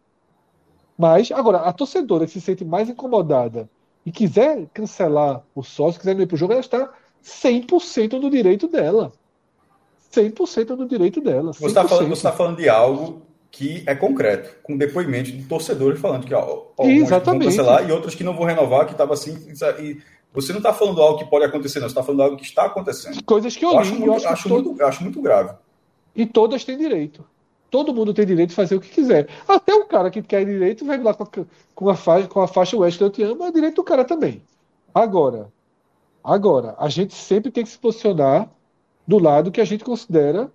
Mas, 0.96 1.32
agora, 1.32 1.58
a 1.62 1.72
torcedora 1.72 2.26
que 2.26 2.32
se 2.32 2.40
sente 2.40 2.64
mais 2.64 2.88
incomodada 2.88 3.68
e 4.06 4.12
quiser 4.12 4.68
cancelar 4.72 5.42
o 5.52 5.64
sócio, 5.64 5.98
quiser 5.98 6.14
não 6.14 6.22
ir 6.22 6.28
para 6.28 6.36
o 6.36 6.38
jogo, 6.38 6.52
ela 6.52 6.60
está 6.60 6.92
100% 7.24 8.20
no 8.20 8.30
direito 8.30 8.68
dela. 8.68 9.12
100% 10.12 10.76
no 10.76 10.86
direito 10.86 11.20
dela. 11.20 11.50
100%. 11.50 11.54
Você 11.54 11.66
está 11.66 11.88
falando, 11.88 12.22
tá 12.22 12.32
falando 12.32 12.56
de 12.58 12.68
algo 12.68 13.22
que 13.50 13.82
é 13.86 13.94
concreto, 13.94 14.56
com 14.62 14.76
depoimento 14.76 15.32
de 15.32 15.42
torcedores 15.42 16.00
falando 16.00 16.24
que 16.24 16.34
ó, 16.34 16.66
vão 16.76 17.38
cancelar 17.38 17.88
e 17.88 17.92
outros 17.92 18.14
que 18.14 18.22
não 18.22 18.34
vão 18.34 18.44
renovar, 18.44 18.86
que 18.86 18.92
estava 18.92 19.14
assim. 19.14 19.36
E 19.80 19.98
você 20.32 20.52
não 20.52 20.58
está 20.58 20.72
falando 20.72 21.02
algo 21.02 21.18
que 21.18 21.28
pode 21.28 21.44
acontecer, 21.44 21.80
não, 21.80 21.88
você 21.88 21.92
está 21.92 22.02
falando 22.02 22.22
algo 22.22 22.36
que 22.36 22.44
está 22.44 22.66
acontecendo. 22.66 23.22
Coisas 23.24 23.56
que 23.56 23.64
eu, 23.64 23.72
eu 23.72 23.78
acho, 23.78 23.90
muito, 23.92 24.06
eu 24.06 24.14
acho, 24.14 24.28
acho, 24.28 24.48
todo... 24.48 24.68
muito, 24.70 24.84
acho 24.84 25.02
muito 25.02 25.20
grave. 25.20 25.54
E 26.14 26.24
todas 26.26 26.64
têm 26.64 26.78
direito. 26.78 27.24
Todo 27.70 27.94
mundo 27.94 28.14
tem 28.14 28.26
direito 28.26 28.50
de 28.50 28.54
fazer 28.54 28.74
o 28.74 28.80
que 28.80 28.88
quiser. 28.88 29.28
Até 29.46 29.74
o 29.74 29.84
cara 29.84 30.10
que 30.10 30.22
quer 30.22 30.44
direito 30.44 30.84
vai 30.84 31.00
lá 31.00 31.14
com 31.14 31.24
a, 31.24 31.44
com 31.74 31.88
a 31.88 31.94
faixa, 31.94 32.28
com 32.28 32.40
a 32.40 32.48
faixa 32.48 32.76
Wesley 32.76 33.08
Eu 33.08 33.12
Te 33.12 33.22
Amo, 33.22 33.44
é 33.44 33.52
direito 33.52 33.76
do 33.76 33.84
cara 33.84 34.04
também. 34.04 34.42
Agora, 34.94 35.52
agora, 36.22 36.74
a 36.78 36.88
gente 36.88 37.14
sempre 37.14 37.50
tem 37.50 37.62
que 37.64 37.70
se 37.70 37.78
posicionar 37.78 38.50
do 39.06 39.18
lado 39.18 39.52
que 39.52 39.60
a 39.60 39.64
gente 39.64 39.84
considera 39.84 40.50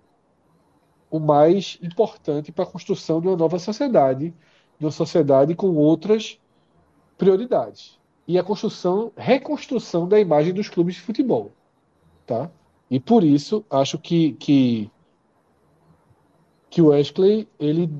o 1.10 1.18
mais 1.18 1.78
importante 1.82 2.52
para 2.52 2.64
a 2.64 2.68
construção 2.68 3.20
de 3.20 3.28
uma 3.28 3.36
nova 3.36 3.58
sociedade, 3.58 4.34
de 4.78 4.84
uma 4.84 4.90
sociedade 4.90 5.54
com 5.54 5.74
outras 5.76 6.38
prioridades. 7.16 7.98
E 8.28 8.38
a 8.38 8.44
construção, 8.44 9.12
reconstrução 9.16 10.08
da 10.08 10.18
imagem 10.18 10.52
dos 10.52 10.68
clubes 10.68 10.96
de 10.96 11.00
futebol, 11.00 11.52
tá? 12.26 12.50
E 12.90 12.98
por 12.98 13.22
isso 13.22 13.64
acho 13.70 13.98
que 13.98 14.32
que, 14.34 14.90
que 16.68 16.82
o 16.82 16.88
Wesley 16.88 17.48
ele 17.58 17.90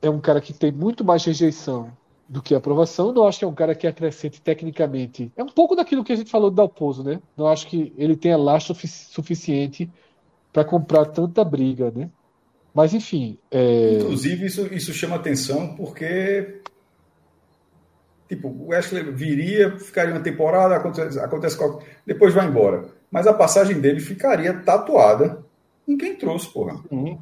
é 0.00 0.08
um 0.08 0.20
cara 0.20 0.40
que 0.40 0.52
tem 0.52 0.70
muito 0.70 1.04
mais 1.04 1.24
rejeição 1.24 1.92
do 2.28 2.42
que 2.42 2.54
aprovação. 2.54 3.12
Não 3.12 3.26
acho 3.26 3.38
que 3.38 3.44
é 3.44 3.48
um 3.48 3.54
cara 3.54 3.74
que 3.74 3.86
acrescente 3.86 4.40
tecnicamente. 4.40 5.32
É 5.36 5.42
um 5.42 5.48
pouco 5.48 5.74
daquilo 5.74 6.04
que 6.04 6.12
a 6.12 6.16
gente 6.16 6.30
falou 6.30 6.50
do 6.50 6.56
Dalpozo, 6.56 7.02
né? 7.02 7.20
Não 7.36 7.46
acho 7.48 7.66
que 7.66 7.92
ele 7.96 8.16
tenha 8.16 8.36
laço 8.36 8.74
suficiente 8.74 9.90
para 10.52 10.64
comprar 10.64 11.06
tanta 11.06 11.44
briga, 11.44 11.90
né? 11.90 12.10
Mas 12.74 12.94
enfim. 12.94 13.38
É... 13.50 13.94
Inclusive, 13.94 14.46
isso, 14.46 14.66
isso 14.72 14.92
chama 14.92 15.16
atenção 15.16 15.74
porque. 15.74 16.60
Tipo, 18.28 18.48
o 18.48 18.68
Wesley 18.68 19.10
viria, 19.10 19.78
ficaria 19.78 20.12
uma 20.12 20.22
temporada, 20.22 20.76
acontece, 20.76 21.18
acontece 21.18 21.58
depois 22.06 22.34
vai 22.34 22.46
embora. 22.46 22.84
Mas 23.10 23.26
a 23.26 23.32
passagem 23.32 23.80
dele 23.80 24.00
ficaria 24.00 24.52
tatuada 24.52 25.42
em 25.86 25.96
quem 25.96 26.14
trouxe, 26.14 26.52
porra. 26.52 26.78
Uhum. 26.90 27.18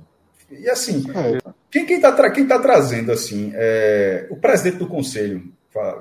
E 0.50 0.68
assim, 0.68 1.04
é. 1.10 1.38
quem, 1.70 1.86
quem, 1.86 2.00
tá 2.00 2.30
quem 2.30 2.46
tá 2.46 2.58
trazendo, 2.58 3.12
assim, 3.12 3.52
é, 3.54 4.26
o 4.30 4.36
presidente 4.36 4.78
do 4.78 4.88
conselho, 4.88 5.52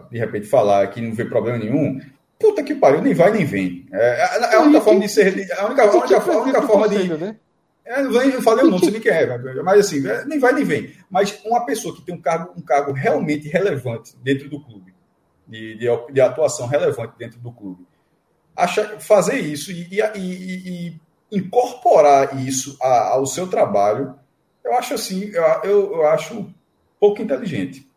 de 0.10 0.18
repente 0.18 0.48
falar 0.48 0.88
que 0.88 1.02
não 1.02 1.14
vê 1.14 1.26
problema 1.26 1.58
nenhum, 1.58 2.00
puta 2.40 2.64
que 2.64 2.76
pariu, 2.76 3.02
nem 3.02 3.14
vai 3.14 3.32
nem 3.32 3.46
vem. 3.46 3.86
É, 3.92 3.98
é, 3.98 4.54
é 4.54 4.56
a 4.56 4.62
única 4.62 4.82
forma 4.82 5.00
de 5.02 5.10
ser. 5.10 5.52
A 5.58 5.66
única, 5.66 5.84
a 5.84 5.92
única, 5.92 6.18
a 6.18 6.42
única 6.42 6.62
forma 6.62 6.90
de. 6.90 7.18
Né? 7.18 7.36
É, 7.86 8.02
não 8.02 8.42
falei 8.42 8.66
o 8.66 8.72
nome, 8.72 8.72
não 8.72 8.80
sei 8.80 8.92
nem 8.92 9.02
quem 9.02 9.12
é, 9.12 9.62
mas 9.64 9.80
assim, 9.80 10.08
é, 10.08 10.26
nem 10.26 10.40
vai 10.40 10.54
nem 10.54 10.64
vem. 10.64 10.92
Mas 11.08 11.40
uma 11.46 11.66
pessoa 11.66 11.96
que 11.96 12.02
tem 12.02 12.16
um 12.16 12.22
cargo, 12.22 12.54
um 12.58 12.62
cargo 12.62 12.92
realmente 12.92 13.48
relevante 13.48 14.16
dentro 14.24 14.50
do 14.50 14.60
clube, 14.60 14.92
de, 15.48 15.76
de, 15.78 16.14
de 16.14 16.22
atuação 16.22 16.66
relevante 16.66 17.14
dentro 17.16 17.40
do 17.40 17.52
clube, 17.52 17.86
acha, 18.56 19.00
fazer 19.00 19.40
isso 19.40 19.72
e, 19.72 19.88
e, 19.92 20.02
e, 20.16 20.90
e 20.90 21.02
incorporar 21.32 22.44
isso 22.44 22.76
a, 22.82 23.10
ao 23.10 23.28
seu 23.28 23.48
trabalho, 23.48 24.16
eu 24.64 24.74
acho 24.74 24.96
assim, 24.96 25.26
eu, 25.26 25.44
eu, 25.64 25.94
eu, 25.94 26.08
acho 26.08 26.52
pouco 27.00 27.22
inteligente. 27.22 27.88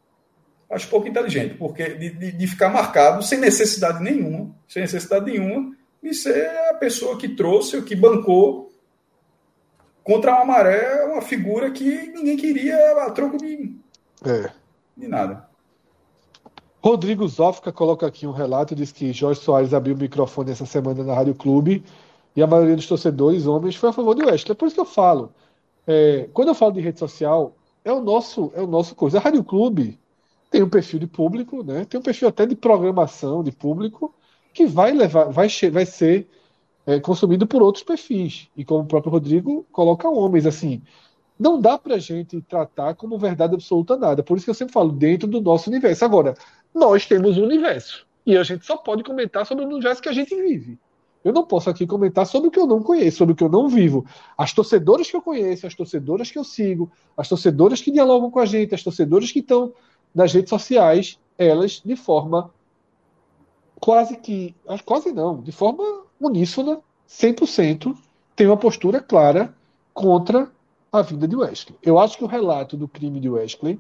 Acho 0.71 0.87
pouco 0.89 1.09
inteligente, 1.09 1.55
porque 1.55 1.95
de, 1.95 2.11
de, 2.11 2.33
de 2.33 2.47
ficar 2.47 2.69
marcado 2.69 3.23
sem 3.23 3.39
necessidade 3.39 4.03
nenhuma, 4.03 4.55
sem 4.69 4.83
necessidade 4.83 5.25
nenhuma, 5.25 5.75
de 6.03 6.13
ser 6.13 6.47
a 6.69 6.75
pessoa 6.75 7.17
que 7.17 7.29
trouxe, 7.29 7.79
o 7.79 7.83
que 7.83 7.97
bancou 7.97 8.71
contra 10.09 10.37
uma 10.37 10.45
maré, 10.47 11.05
uma 11.05 11.21
figura 11.21 11.71
que 11.71 11.85
ninguém 11.85 12.35
queria 12.35 13.05
a 13.05 13.11
troco 13.11 13.37
de, 13.37 13.77
é. 14.25 14.51
de 14.97 15.07
nada. 15.07 15.47
Rodrigo 16.83 17.29
Zofka 17.29 17.71
coloca 17.71 18.07
aqui 18.07 18.27
um 18.27 18.33
relato, 18.33 18.75
diz 18.75 18.91
que 18.91 19.13
Jorge 19.13 19.39
Soares 19.39 19.75
abriu 19.75 19.95
o 19.95 19.99
microfone 19.99 20.51
essa 20.51 20.65
semana 20.65 21.05
na 21.05 21.13
Rádio 21.13 21.35
Clube 21.35 21.85
e 22.35 22.43
a 22.43 22.47
maioria 22.47 22.75
dos 22.75 22.87
torcedores, 22.87 23.47
homens, 23.47 23.77
foi 23.77 23.91
a 23.91 23.93
favor 23.93 24.15
do 24.15 24.25
Wesley. 24.25 24.53
É 24.53 24.55
por 24.55 24.65
isso 24.65 24.77
que 24.77 24.81
eu 24.81 24.87
falo. 24.87 25.31
É, 25.87 26.27
quando 26.33 26.49
eu 26.49 26.55
falo 26.55 26.73
de 26.73 26.81
rede 26.81 26.99
social, 26.99 27.55
é 27.85 27.93
o 27.93 28.01
nosso, 28.01 28.51
é 28.55 28.63
o 28.63 28.67
nosso 28.67 28.95
coisa. 28.95 29.19
A 29.19 29.21
Rádio 29.21 29.45
Clube 29.45 29.99
tem 30.51 30.63
um 30.63 30.71
perfil 30.71 31.01
de 31.01 31.07
público, 31.07 31.63
né? 31.63 31.85
Tem 31.85 32.01
um 32.01 32.03
perfil 32.03 32.29
até 32.29 32.47
de 32.47 32.57
programação 32.57 33.45
de 33.45 33.53
público 33.53 34.15
que 34.55 34.65
vai 34.65 34.93
levar, 34.93 35.25
vai, 35.25 35.49
vai 35.71 35.85
ser 35.85 36.27
é, 36.89 36.99
consumido 36.99 37.47
por 37.47 37.61
outros 37.61 37.85
perfis. 37.85 38.49
E 38.57 38.65
como 38.65 38.81
o 38.81 38.87
próprio 38.87 39.13
Rodrigo 39.13 39.67
coloca 39.71 40.09
homens, 40.09 40.47
assim, 40.47 40.81
não 41.39 41.61
dá 41.61 41.77
pra 41.77 41.99
gente 41.99 42.41
tratar 42.41 42.95
como 42.95 43.19
verdade 43.19 43.55
absoluta 43.55 43.95
nada. 43.95 44.23
Por 44.23 44.39
isso 44.39 44.47
que 44.47 44.51
eu 44.51 44.55
sempre 44.55 44.73
falo, 44.73 44.91
dentro 44.91 45.29
do 45.29 45.39
nosso 45.39 45.69
universo. 45.69 46.03
Agora, 46.07 46.35
nós 46.75 47.05
temos 47.05 47.37
um 47.37 47.45
universo. 47.45 48.07
E 48.25 48.39
a 48.39 48.43
gente 48.43 48.65
só 48.65 48.75
pode 48.79 49.05
comentar 49.05 49.45
sobre 49.45 49.67
o 49.67 49.69
universo 49.69 50.01
que 50.01 50.09
a 50.09 50.15
gente 50.15 50.35
vive. 50.35 50.79
Eu 51.23 51.31
não 51.31 51.45
posso 51.45 51.69
aqui 51.69 51.87
comentar 51.87 52.27
sobre 52.27 52.49
o 52.49 52.51
que 52.51 52.59
eu 52.59 52.67
não 52.67 52.83
conheço, 52.83 53.19
sobre 53.19 53.35
o 53.35 53.37
que 53.37 53.45
eu 53.45 53.51
não 53.51 53.69
vivo. 53.69 54.07
As 54.37 54.55
torcedoras 54.55 55.11
que 55.11 55.17
eu 55.17 55.21
conheço, 55.21 55.67
as 55.67 55.75
torcedoras 55.75 56.31
que 56.31 56.39
eu 56.39 56.45
sigo, 56.45 56.91
as 57.15 57.29
torcedoras 57.29 57.83
que 57.83 57.91
dialogam 57.91 58.31
com 58.31 58.39
a 58.39 58.47
gente, 58.47 58.75
as 58.75 58.83
torcedoras 58.83 59.31
que 59.31 59.41
estão 59.41 59.75
nas 60.15 60.33
redes 60.33 60.49
sociais, 60.49 61.19
elas, 61.37 61.83
de 61.85 61.97
forma 61.97 62.51
quase 63.79 64.17
que. 64.17 64.57
Quase 64.87 65.13
não, 65.13 65.43
de 65.43 65.53
forma 65.53 66.08
uníssona, 66.21 66.81
100%, 67.09 67.97
tem 68.35 68.47
uma 68.47 68.57
postura 68.57 69.01
clara 69.01 69.55
contra 69.93 70.51
a 70.93 71.03
vinda 71.03 71.27
de 71.27 71.37
Wesley. 71.37 71.77
Eu 71.83 71.99
acho 71.99 72.17
que 72.17 72.25
o 72.25 72.29
relato 72.29 72.77
do 72.77 72.89
crime 72.89 73.21
de 73.21 73.29
Wesley 73.29 73.79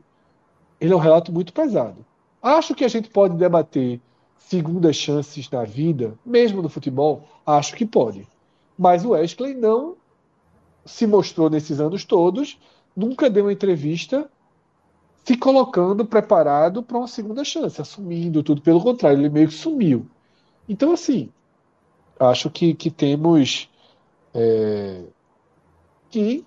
ele 0.80 0.92
é 0.92 0.96
um 0.96 1.00
relato 1.00 1.32
muito 1.32 1.52
pesado. 1.52 2.04
Acho 2.42 2.74
que 2.74 2.84
a 2.84 2.88
gente 2.88 3.08
pode 3.08 3.36
debater 3.36 4.00
segundas 4.38 4.96
chances 4.96 5.50
na 5.50 5.64
vida, 5.64 6.14
mesmo 6.24 6.62
no 6.62 6.68
futebol, 6.68 7.24
acho 7.44 7.74
que 7.74 7.84
pode. 7.84 8.26
Mas 8.78 9.04
o 9.04 9.10
Wesley 9.10 9.54
não 9.54 9.96
se 10.84 11.06
mostrou 11.06 11.50
nesses 11.50 11.80
anos 11.80 12.04
todos, 12.04 12.58
nunca 12.96 13.28
deu 13.28 13.44
uma 13.44 13.52
entrevista 13.52 14.30
se 15.24 15.36
colocando 15.36 16.06
preparado 16.06 16.82
para 16.82 16.96
uma 16.96 17.08
segunda 17.08 17.44
chance, 17.44 17.82
assumindo 17.82 18.42
tudo. 18.42 18.62
Pelo 18.62 18.80
contrário, 18.80 19.18
ele 19.18 19.28
meio 19.28 19.48
que 19.48 19.54
sumiu. 19.54 20.06
Então, 20.66 20.92
assim, 20.92 21.28
acho 22.18 22.50
que, 22.50 22.74
que 22.74 22.90
temos 22.90 23.68
é, 24.34 25.02
que 26.10 26.44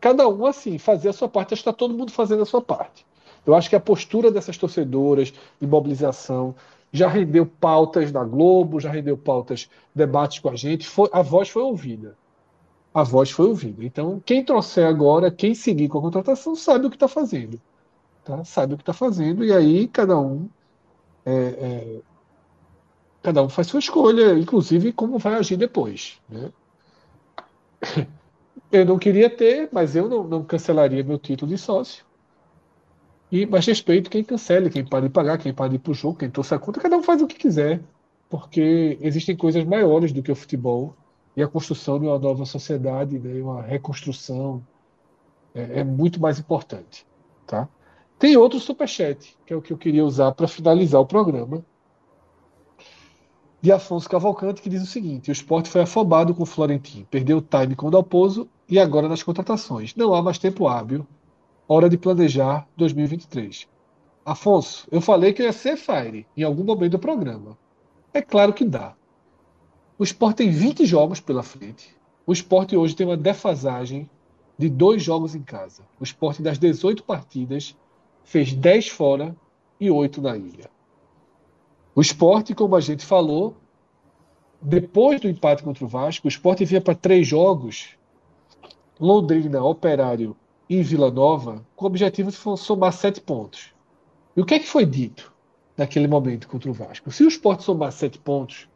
cada 0.00 0.28
um 0.28 0.46
assim 0.46 0.78
fazer 0.78 1.08
a 1.08 1.12
sua 1.12 1.28
parte. 1.28 1.54
Acho 1.54 1.62
que 1.62 1.68
está 1.70 1.76
todo 1.76 1.94
mundo 1.94 2.12
fazendo 2.12 2.42
a 2.42 2.46
sua 2.46 2.62
parte. 2.62 3.06
Eu 3.46 3.54
acho 3.54 3.68
que 3.68 3.76
a 3.76 3.80
postura 3.80 4.30
dessas 4.30 4.56
torcedoras 4.56 5.32
de 5.60 5.66
mobilização 5.66 6.54
já 6.92 7.08
rendeu 7.08 7.46
pautas 7.46 8.10
na 8.12 8.24
Globo, 8.24 8.80
já 8.80 8.90
rendeu 8.90 9.16
pautas, 9.16 9.68
debates 9.94 10.38
com 10.38 10.48
a 10.48 10.56
gente. 10.56 10.86
Foi, 10.86 11.08
a 11.12 11.22
voz 11.22 11.48
foi 11.48 11.62
ouvida. 11.62 12.16
A 12.92 13.02
voz 13.02 13.30
foi 13.30 13.46
ouvida. 13.46 13.84
Então, 13.84 14.20
quem 14.24 14.44
trouxer 14.44 14.86
agora, 14.86 15.30
quem 15.30 15.54
seguir 15.54 15.88
com 15.88 15.98
a 15.98 16.02
contratação, 16.02 16.56
sabe 16.56 16.86
o 16.86 16.90
que 16.90 16.96
está 16.96 17.08
fazendo. 17.08 17.60
Tá? 18.24 18.44
Sabe 18.44 18.74
o 18.74 18.76
que 18.76 18.82
está 18.82 18.92
fazendo, 18.92 19.44
e 19.44 19.52
aí 19.52 19.88
cada 19.88 20.18
um 20.18 20.48
é, 21.24 21.32
é, 21.32 22.00
cada 23.22 23.42
um 23.42 23.48
faz 23.48 23.66
sua 23.66 23.80
escolha, 23.80 24.38
inclusive 24.38 24.92
como 24.92 25.18
vai 25.18 25.34
agir 25.34 25.56
depois. 25.56 26.20
Né? 26.28 26.50
Eu 28.70 28.84
não 28.84 28.98
queria 28.98 29.30
ter, 29.30 29.70
mas 29.72 29.96
eu 29.96 30.10
não, 30.10 30.24
não 30.24 30.44
cancelaria 30.44 31.02
meu 31.02 31.18
título 31.18 31.50
de 31.50 31.56
sócio. 31.56 32.04
E, 33.32 33.46
mas 33.46 33.64
respeito 33.64 34.10
quem 34.10 34.22
cancele, 34.22 34.68
quem 34.68 34.84
pode 34.84 35.08
pagar, 35.08 35.38
quem 35.38 35.54
pode 35.54 35.76
ir 35.76 35.78
para 35.78 35.92
o 35.92 35.94
jogo, 35.94 36.18
quem 36.18 36.30
trouxe 36.30 36.54
a 36.54 36.58
conta, 36.58 36.78
cada 36.78 36.96
um 36.96 37.02
faz 37.02 37.22
o 37.22 37.26
que 37.26 37.36
quiser. 37.36 37.80
Porque 38.28 38.98
existem 39.00 39.34
coisas 39.34 39.64
maiores 39.64 40.12
do 40.12 40.22
que 40.22 40.30
o 40.30 40.34
futebol 40.34 40.94
e 41.34 41.42
a 41.42 41.48
construção 41.48 41.98
de 41.98 42.06
uma 42.06 42.18
nova 42.18 42.44
sociedade, 42.44 43.18
né, 43.18 43.40
uma 43.40 43.62
reconstrução, 43.62 44.62
é, 45.54 45.80
é 45.80 45.84
muito 45.84 46.20
mais 46.20 46.38
importante. 46.38 47.06
Tá? 47.46 47.68
Tem 48.18 48.36
outro 48.36 48.58
superchat, 48.58 49.36
que 49.46 49.52
é 49.52 49.56
o 49.56 49.62
que 49.62 49.72
eu 49.72 49.78
queria 49.78 50.04
usar 50.04 50.32
para 50.32 50.48
finalizar 50.48 51.00
o 51.00 51.06
programa, 51.06 51.64
de 53.60 53.72
Afonso 53.72 54.08
Cavalcante, 54.08 54.62
que 54.62 54.68
diz 54.68 54.82
o 54.82 54.86
seguinte: 54.86 55.30
o 55.30 55.32
esporte 55.32 55.68
foi 55.68 55.82
afobado 55.82 56.34
com 56.34 56.42
o 56.42 56.46
Florentino, 56.46 57.06
perdeu 57.10 57.38
o 57.38 57.42
time 57.42 57.74
com 57.74 57.88
o 57.88 57.90
Dalpozo 57.90 58.48
e 58.68 58.78
agora 58.78 59.08
nas 59.08 59.22
contratações. 59.22 59.94
Não 59.94 60.14
há 60.14 60.22
mais 60.22 60.38
tempo 60.38 60.68
hábil. 60.68 61.06
Hora 61.66 61.88
de 61.88 61.98
planejar 61.98 62.66
2023. 62.76 63.68
Afonso, 64.24 64.86
eu 64.90 65.00
falei 65.00 65.32
que 65.32 65.42
ia 65.42 65.52
ser 65.52 65.76
Fire 65.76 66.26
em 66.36 66.42
algum 66.42 66.64
momento 66.64 66.92
do 66.92 66.98
programa. 66.98 67.58
É 68.12 68.22
claro 68.22 68.54
que 68.54 68.64
dá. 68.64 68.94
O 69.98 70.04
esporte 70.04 70.36
tem 70.38 70.50
20 70.50 70.86
jogos 70.86 71.20
pela 71.20 71.42
frente. 71.42 71.94
O 72.26 72.32
esporte 72.32 72.76
hoje 72.76 72.94
tem 72.94 73.06
uma 73.06 73.16
defasagem 73.16 74.08
de 74.56 74.68
dois 74.68 75.02
jogos 75.02 75.34
em 75.34 75.42
casa. 75.42 75.82
O 76.00 76.04
esporte 76.04 76.42
das 76.42 76.58
18 76.58 77.02
partidas 77.04 77.76
fez 78.24 78.52
10 78.52 78.88
fora 78.88 79.36
e 79.80 79.90
8 79.90 80.20
na 80.22 80.36
ilha. 80.36 80.70
O 81.98 82.00
esporte, 82.00 82.54
como 82.54 82.76
a 82.76 82.80
gente 82.80 83.04
falou, 83.04 83.56
depois 84.62 85.20
do 85.20 85.28
empate 85.28 85.64
contra 85.64 85.84
o 85.84 85.88
Vasco, 85.88 86.28
o 86.28 86.30
esporte 86.30 86.64
vinha 86.64 86.80
para 86.80 86.94
três 86.94 87.26
jogos: 87.26 87.88
Londrina, 89.00 89.64
Operário 89.64 90.36
e 90.70 90.80
Vila 90.80 91.10
Nova, 91.10 91.66
com 91.74 91.86
o 91.86 91.88
objetivo 91.88 92.30
de 92.30 92.36
somar 92.56 92.92
sete 92.92 93.20
pontos. 93.20 93.74
E 94.36 94.40
o 94.40 94.44
que 94.44 94.54
é 94.54 94.60
que 94.60 94.68
foi 94.68 94.86
dito 94.86 95.32
naquele 95.76 96.06
momento 96.06 96.46
contra 96.46 96.70
o 96.70 96.72
Vasco? 96.72 97.10
Se 97.10 97.24
o 97.24 97.28
esporte 97.28 97.64
somar 97.64 97.90
sete 97.90 98.16
pontos, 98.16 98.68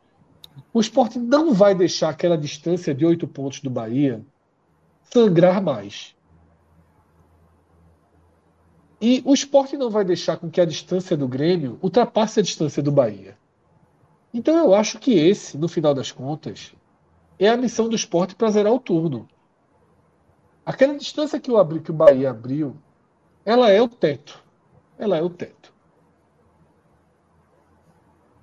o 0.75 0.81
esporte 0.81 1.17
não 1.17 1.55
vai 1.55 1.77
deixar 1.77 2.09
aquela 2.09 2.37
distância 2.37 2.93
de 2.93 3.07
oito 3.07 3.29
pontos 3.29 3.61
do 3.61 3.71
Bahia 3.71 4.21
sangrar 5.05 5.63
mais. 5.63 6.17
E 9.03 9.21
o 9.25 9.35
esporte 9.35 9.77
não 9.77 9.91
vai 9.91 10.05
deixar 10.05 10.37
com 10.37 10.49
que 10.49 10.61
a 10.61 10.65
distância 10.65 11.17
do 11.17 11.27
Grêmio 11.27 11.77
ultrapasse 11.83 12.39
a 12.39 12.43
distância 12.43 12.81
do 12.81 12.93
Bahia. 12.93 13.37
Então 14.33 14.57
eu 14.57 14.73
acho 14.73 15.01
que 15.01 15.15
esse, 15.15 15.59
no 15.59 15.67
final 15.67 15.93
das 15.93 16.13
contas, 16.13 16.73
é 17.37 17.49
a 17.49 17.57
missão 17.57 17.89
do 17.89 17.97
esporte 17.97 18.37
para 18.37 18.49
zerar 18.51 18.73
o 18.73 18.79
turno. 18.79 19.29
Aquela 20.65 20.97
distância 20.97 21.41
que 21.41 21.51
o, 21.51 21.81
que 21.81 21.91
o 21.91 21.95
Bahia 21.95 22.31
abriu, 22.31 22.77
ela 23.45 23.69
é 23.69 23.83
o 23.83 23.89
teto. 23.89 24.41
Ela 24.97 25.17
é 25.17 25.23
o 25.23 25.29
teto. 25.29 25.75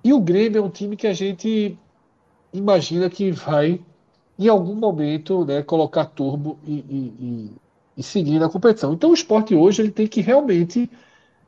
E 0.04 0.12
o 0.12 0.20
Grêmio 0.20 0.58
é 0.58 0.62
um 0.62 0.68
time 0.68 0.94
que 0.94 1.06
a 1.06 1.14
gente 1.14 1.78
imagina 2.52 3.08
que 3.08 3.32
vai, 3.32 3.82
em 4.38 4.48
algum 4.48 4.74
momento, 4.74 5.42
né, 5.42 5.62
colocar 5.62 6.04
turbo 6.04 6.58
e, 6.66 6.74
e, 6.74 7.14
e 7.18 7.52
e 7.96 8.02
seguir 8.02 8.38
na 8.38 8.48
competição. 8.48 8.92
Então 8.92 9.10
o 9.10 9.14
esporte 9.14 9.54
hoje 9.54 9.82
ele 9.82 9.90
tem 9.90 10.06
que 10.06 10.20
realmente 10.20 10.90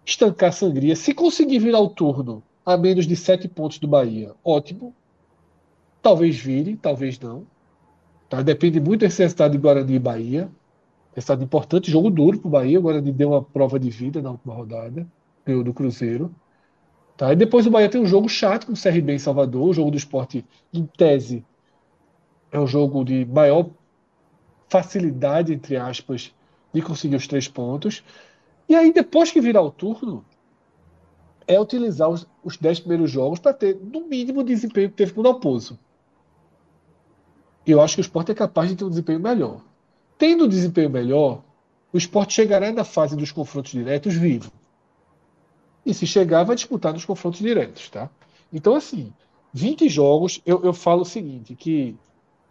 estancar 0.05 0.51
a 0.51 0.52
sangria. 0.52 0.97
Se 0.97 1.14
conseguir 1.14 1.59
virar 1.59 1.81
o 1.81 1.89
turno 1.89 2.43
a 2.64 2.77
menos 2.77 3.06
de 3.06 3.16
sete 3.16 3.48
pontos 3.48 3.78
do 3.78 3.89
Bahia, 3.89 4.35
ótimo. 4.44 4.94
Talvez 6.02 6.36
vire, 6.36 6.77
talvez 6.77 7.19
não. 7.19 7.47
Tá? 8.28 8.43
Depende 8.43 8.81
muito 8.81 9.01
desse 9.01 9.23
resultado 9.23 9.52
de 9.52 9.59
Guarani 9.59 9.94
e 9.94 9.98
Bahia. 9.98 10.51
Resultado 11.14 11.44
importante, 11.44 11.90
jogo 11.90 12.10
duro 12.10 12.39
para 12.39 12.48
o 12.48 12.51
Bahia. 12.51 12.78
O 12.78 12.82
Guarani 12.82 13.12
deu 13.12 13.31
uma 13.31 13.43
prova 13.43 13.78
de 13.78 13.90
vida 13.90 14.20
na 14.20 14.31
última 14.31 14.55
rodada, 14.55 15.06
ganhou 15.44 15.62
do 15.62 15.73
Cruzeiro. 15.73 16.35
Tá? 17.16 17.32
E 17.32 17.36
depois 17.36 17.66
o 17.66 17.70
Bahia 17.70 17.89
tem 17.89 18.01
um 18.01 18.06
jogo 18.06 18.28
chato 18.28 18.66
com 18.66 18.73
o 18.73 18.77
CRB 18.77 19.12
em 19.12 19.19
Salvador. 19.19 19.69
O 19.69 19.73
jogo 19.73 19.90
do 19.90 19.97
esporte, 19.97 20.44
em 20.73 20.85
tese, 20.85 21.44
é 22.51 22.59
um 22.59 22.66
jogo 22.66 23.05
de 23.05 23.24
maior 23.24 23.69
facilidade, 24.73 25.53
entre 25.53 25.77
aspas, 25.77 26.35
de 26.73 26.81
conseguir 26.81 27.16
os 27.16 27.27
três 27.27 27.47
pontos. 27.47 28.03
E 28.66 28.74
aí, 28.74 28.90
depois 28.90 29.31
que 29.31 29.40
virar 29.40 29.61
o 29.61 29.70
turno, 29.70 30.24
é 31.47 31.61
utilizar 31.61 32.09
os, 32.09 32.27
os 32.43 32.57
dez 32.57 32.81
primeiros 32.81 33.11
jogos 33.11 33.39
para 33.39 33.53
ter, 33.53 33.77
no 33.77 34.07
mínimo, 34.09 34.40
o 34.40 34.44
desempenho 34.44 34.89
que 34.89 34.97
teve 34.97 35.12
com 35.12 35.20
o 35.20 35.24
Dalpozo. 35.24 35.78
Eu 37.66 37.82
acho 37.82 37.97
que 37.97 38.01
o 38.01 38.07
esporte 38.07 38.32
é 38.32 38.35
capaz 38.35 38.70
de 38.70 38.77
ter 38.77 38.85
um 38.85 38.89
desempenho 38.89 39.20
melhor. 39.20 39.61
Tendo 40.16 40.44
um 40.44 40.49
desempenho 40.49 40.89
melhor, 40.89 41.43
o 41.93 41.99
esporte 41.99 42.32
chegará 42.32 42.73
na 42.73 42.85
fase 42.85 43.15
dos 43.15 43.31
confrontos 43.31 43.73
diretos 43.73 44.15
vivo. 44.15 44.51
E 45.85 45.93
se 45.93 46.07
chegar, 46.07 46.44
vai 46.44 46.57
disputar 46.57 46.94
nos 46.94 47.05
confrontos 47.05 47.40
diretos, 47.40 47.90
tá? 47.90 48.09
Então, 48.51 48.74
assim, 48.74 49.12
20 49.53 49.86
jogos, 49.89 50.40
eu, 50.47 50.65
eu 50.65 50.73
falo 50.73 51.03
o 51.03 51.05
seguinte, 51.05 51.55
que 51.55 51.94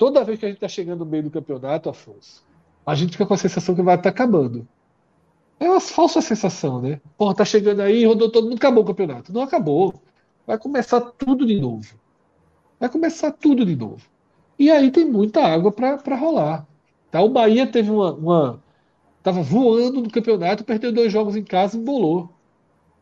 toda 0.01 0.23
vez 0.23 0.39
que 0.39 0.45
a 0.45 0.47
gente 0.47 0.57
está 0.57 0.67
chegando 0.67 1.05
no 1.05 1.11
meio 1.11 1.21
do 1.21 1.29
campeonato, 1.29 1.87
Afonso, 1.87 2.43
a 2.83 2.95
gente 2.95 3.11
fica 3.11 3.23
com 3.23 3.35
a 3.35 3.37
sensação 3.37 3.75
que 3.75 3.83
vai 3.83 3.93
estar 3.93 4.05
tá 4.05 4.09
acabando. 4.09 4.67
É 5.59 5.69
uma 5.69 5.79
falsa 5.79 6.19
sensação, 6.21 6.81
né? 6.81 6.99
Porra, 7.15 7.35
tá 7.35 7.45
chegando 7.45 7.81
aí, 7.81 8.03
rodou 8.03 8.27
todo 8.27 8.45
mundo, 8.45 8.57
acabou 8.57 8.83
o 8.83 8.87
campeonato. 8.87 9.31
Não 9.31 9.43
acabou. 9.43 9.93
Vai 10.47 10.57
começar 10.57 11.01
tudo 11.01 11.45
de 11.45 11.59
novo. 11.59 11.93
Vai 12.79 12.89
começar 12.89 13.31
tudo 13.31 13.63
de 13.63 13.75
novo. 13.75 14.01
E 14.57 14.71
aí 14.71 14.89
tem 14.89 15.05
muita 15.05 15.45
água 15.45 15.71
para 15.71 16.15
rolar. 16.15 16.65
Tá? 17.11 17.21
O 17.21 17.29
Bahia 17.29 17.67
teve 17.67 17.91
uma, 17.91 18.11
uma. 18.11 18.63
Tava 19.21 19.43
voando 19.43 20.01
no 20.01 20.09
campeonato, 20.09 20.63
perdeu 20.63 20.91
dois 20.91 21.13
jogos 21.13 21.35
em 21.35 21.43
casa 21.43 21.77
e 21.77 21.79
embolou. 21.79 22.27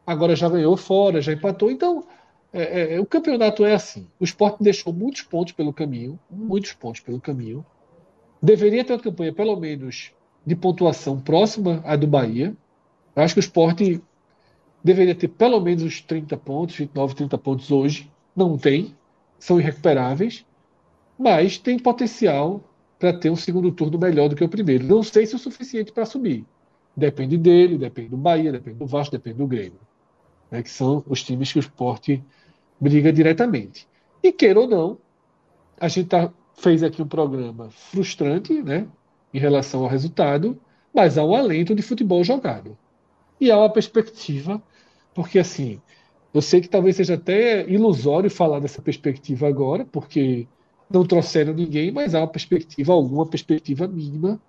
Agora 0.06 0.36
já 0.36 0.50
ganhou 0.50 0.76
fora, 0.76 1.22
já 1.22 1.32
empatou. 1.32 1.72
Então, 1.72 2.04
é, 2.52 2.62
é, 2.62 2.96
é 2.96 3.00
o 3.00 3.06
campeonato 3.06 3.64
é 3.64 3.74
assim. 3.74 4.08
O 4.20 4.24
esporte 4.24 4.64
deixou 4.64 4.92
muitos 4.92 5.22
pontos 5.22 5.54
pelo 5.54 5.74
caminho, 5.74 6.20
muitos 6.30 6.74
pontos 6.74 7.02
pelo 7.02 7.20
caminho. 7.20 7.66
Deveria 8.42 8.84
ter 8.84 8.94
uma 8.94 9.00
campanha, 9.00 9.34
pelo 9.34 9.56
menos, 9.56 10.12
de 10.46 10.56
pontuação 10.56 11.20
próxima 11.20 11.82
à 11.86 11.96
do 11.96 12.08
Bahia. 12.08 12.56
Eu 13.16 13.24
acho 13.24 13.34
que 13.34 13.40
o 13.40 13.42
esporte 13.42 14.02
deveria 14.84 15.14
ter 15.14 15.28
pelo 15.28 15.60
menos 15.60 15.84
uns 15.84 16.02
30 16.02 16.38
pontos, 16.38 16.76
29, 16.76 17.16
30 17.16 17.38
pontos 17.38 17.72
hoje. 17.72 18.10
Não 18.36 18.58
tem, 18.58 18.96
são 19.38 19.60
irrecuperáveis, 19.60 20.46
mas 21.18 21.58
tem 21.58 21.78
potencial 21.78 22.64
para 22.98 23.14
ter 23.14 23.30
um 23.30 23.36
segundo 23.36 23.72
turno 23.72 23.98
melhor 23.98 24.30
do 24.30 24.36
que 24.36 24.44
o 24.44 24.50
primeiro. 24.50 24.86
Não 24.86 25.04
sei 25.04 25.26
se 25.26 25.34
é 25.34 25.36
o 25.36 25.40
suficiente 25.40 25.92
para 25.92 26.06
subir. 26.06 26.46
Depende 26.96 27.38
dele, 27.38 27.78
depende 27.78 28.10
do 28.10 28.18
Bahia, 28.18 28.52
depende 28.52 28.78
do 28.78 28.86
Vasco, 28.86 29.12
depende 29.12 29.38
do 29.38 29.48
Grêmio. 29.48 29.80
Né, 30.52 30.64
que 30.64 30.70
são 30.70 31.04
os 31.08 31.24
times 31.24 31.52
que 31.52 31.60
o 31.60 31.62
esporte 31.62 32.24
briga 32.80 33.12
diretamente. 33.12 33.88
E 34.22 34.32
queira 34.32 34.60
ou 34.60 34.68
não, 34.68 34.98
a 35.80 35.88
gente 35.88 36.08
tá, 36.10 36.32
fez 36.56 36.84
aqui 36.84 37.02
um 37.02 37.08
programa 37.08 37.70
frustrante, 37.70 38.62
né? 38.62 38.88
em 39.34 39.40
relação 39.40 39.84
ao 39.84 39.90
resultado, 39.90 40.60
mas 40.94 41.18
há 41.18 41.24
um 41.24 41.36
alento 41.36 41.76
de 41.76 41.82
futebol 41.82 42.24
jogado. 42.24 42.78
E 43.40 43.52
há 43.52 43.58
uma 43.58 43.72
perspectiva, 43.72 44.62
porque 45.14 45.40
assim, 45.40 45.80
eu 46.34 46.42
sei 46.42 46.62
que 46.62 46.68
talvez 46.68 46.96
seja 46.96 47.14
até 47.16 47.68
ilusório 47.70 48.30
falar 48.30 48.60
dessa 48.60 48.82
perspectiva 48.82 49.48
agora, 49.48 49.86
porque 49.86 50.48
não 50.90 51.06
trouxeram 51.06 51.54
ninguém, 51.54 51.92
mas 51.92 52.16
há 52.16 52.20
uma 52.20 52.28
perspectiva, 52.28 52.94
alguma 52.94 53.26
perspectiva 53.26 53.88
mínima 53.88 54.42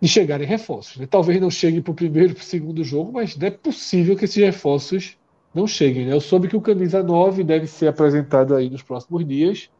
de 0.00 0.08
chegarem 0.08 0.46
reforços. 0.46 0.96
Né? 0.96 1.06
Talvez 1.06 1.40
não 1.40 1.50
cheguem 1.50 1.80
para 1.80 1.92
o 1.92 1.94
primeiro, 1.94 2.34
para 2.34 2.42
o 2.42 2.44
segundo 2.44 2.82
jogo, 2.82 3.12
mas 3.12 3.40
é 3.40 3.50
possível 3.50 4.16
que 4.16 4.24
esses 4.24 4.42
reforços 4.42 5.16
não 5.54 5.66
cheguem. 5.66 6.06
Né? 6.06 6.12
Eu 6.12 6.20
soube 6.20 6.48
que 6.48 6.56
o 6.56 6.60
camisa 6.60 7.02
9 7.02 7.44
deve 7.44 7.66
ser 7.66 7.88
apresentado 7.88 8.54
aí 8.54 8.70
nos 8.70 8.82
próximos 8.82 9.26
dias. 9.26 9.70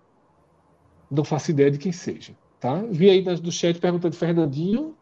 Não 1.11 1.25
faço 1.25 1.51
ideia 1.51 1.71
de 1.71 1.79
quem 1.79 1.93
seja. 1.93 2.35
Tá? 2.61 2.83
Vi 2.91 3.11
aí 3.11 3.23
do 3.23 3.53
chat 3.53 3.79
perguntando 3.79 4.17
Fernandinho. 4.17 4.95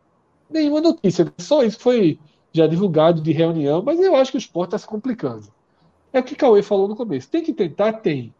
Nenhuma 0.48 0.80
notícia, 0.80 1.32
só 1.38 1.62
isso 1.62 1.78
foi 1.78 2.18
já 2.52 2.66
divulgado 2.66 3.20
de 3.20 3.30
reunião, 3.30 3.82
mas 3.84 4.00
eu 4.00 4.16
acho 4.16 4.32
que 4.32 4.36
o 4.36 4.38
esporte 4.38 4.68
está 4.68 4.78
se 4.78 4.86
complicando. 4.86 5.46
É 6.12 6.18
o 6.18 6.24
que 6.24 6.34
Cauê 6.34 6.62
falou 6.62 6.88
no 6.88 6.96
começo. 6.96 7.30
Tem 7.30 7.42
que 7.42 7.52
tentar? 7.52 7.92
Tem. 7.94 8.34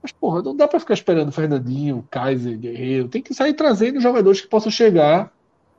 Mas, 0.00 0.12
porra, 0.12 0.42
não 0.42 0.54
dá 0.54 0.68
para 0.68 0.78
ficar 0.78 0.94
esperando 0.94 1.32
Fernandinho, 1.32 2.06
Kaiser, 2.08 2.56
Guerreiro. 2.56 3.08
Tem 3.08 3.20
que 3.20 3.34
sair 3.34 3.54
trazendo 3.54 4.00
jogadores 4.00 4.40
que 4.40 4.46
possam 4.46 4.70
chegar 4.70 5.32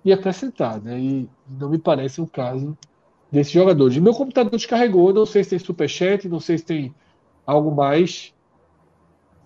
e 0.03 0.11
acrescentar, 0.11 0.81
né? 0.81 0.99
E 0.99 1.29
não 1.49 1.69
me 1.69 1.77
parece 1.77 2.19
o 2.19 2.27
caso 2.27 2.77
desses 3.31 3.53
jogadores. 3.53 3.97
Meu 3.97 4.13
computador 4.13 4.51
descarregou, 4.51 5.13
não 5.13 5.25
sei 5.25 5.43
se 5.43 5.51
tem 5.51 5.59
superchat, 5.59 6.27
não 6.27 6.39
sei 6.39 6.57
se 6.57 6.65
tem 6.65 6.95
algo 7.45 7.73
mais. 7.73 8.33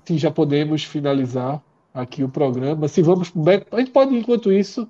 Sim, 0.05 0.17
já 0.17 0.31
podemos 0.31 0.83
finalizar 0.83 1.61
aqui 1.93 2.23
o 2.23 2.29
programa. 2.29 2.87
Se 2.87 3.01
vamos 3.01 3.29
pro 3.29 3.41
Beto, 3.41 3.75
a 3.75 3.79
gente 3.79 3.91
pode, 3.91 4.15
enquanto 4.15 4.51
isso, 4.51 4.89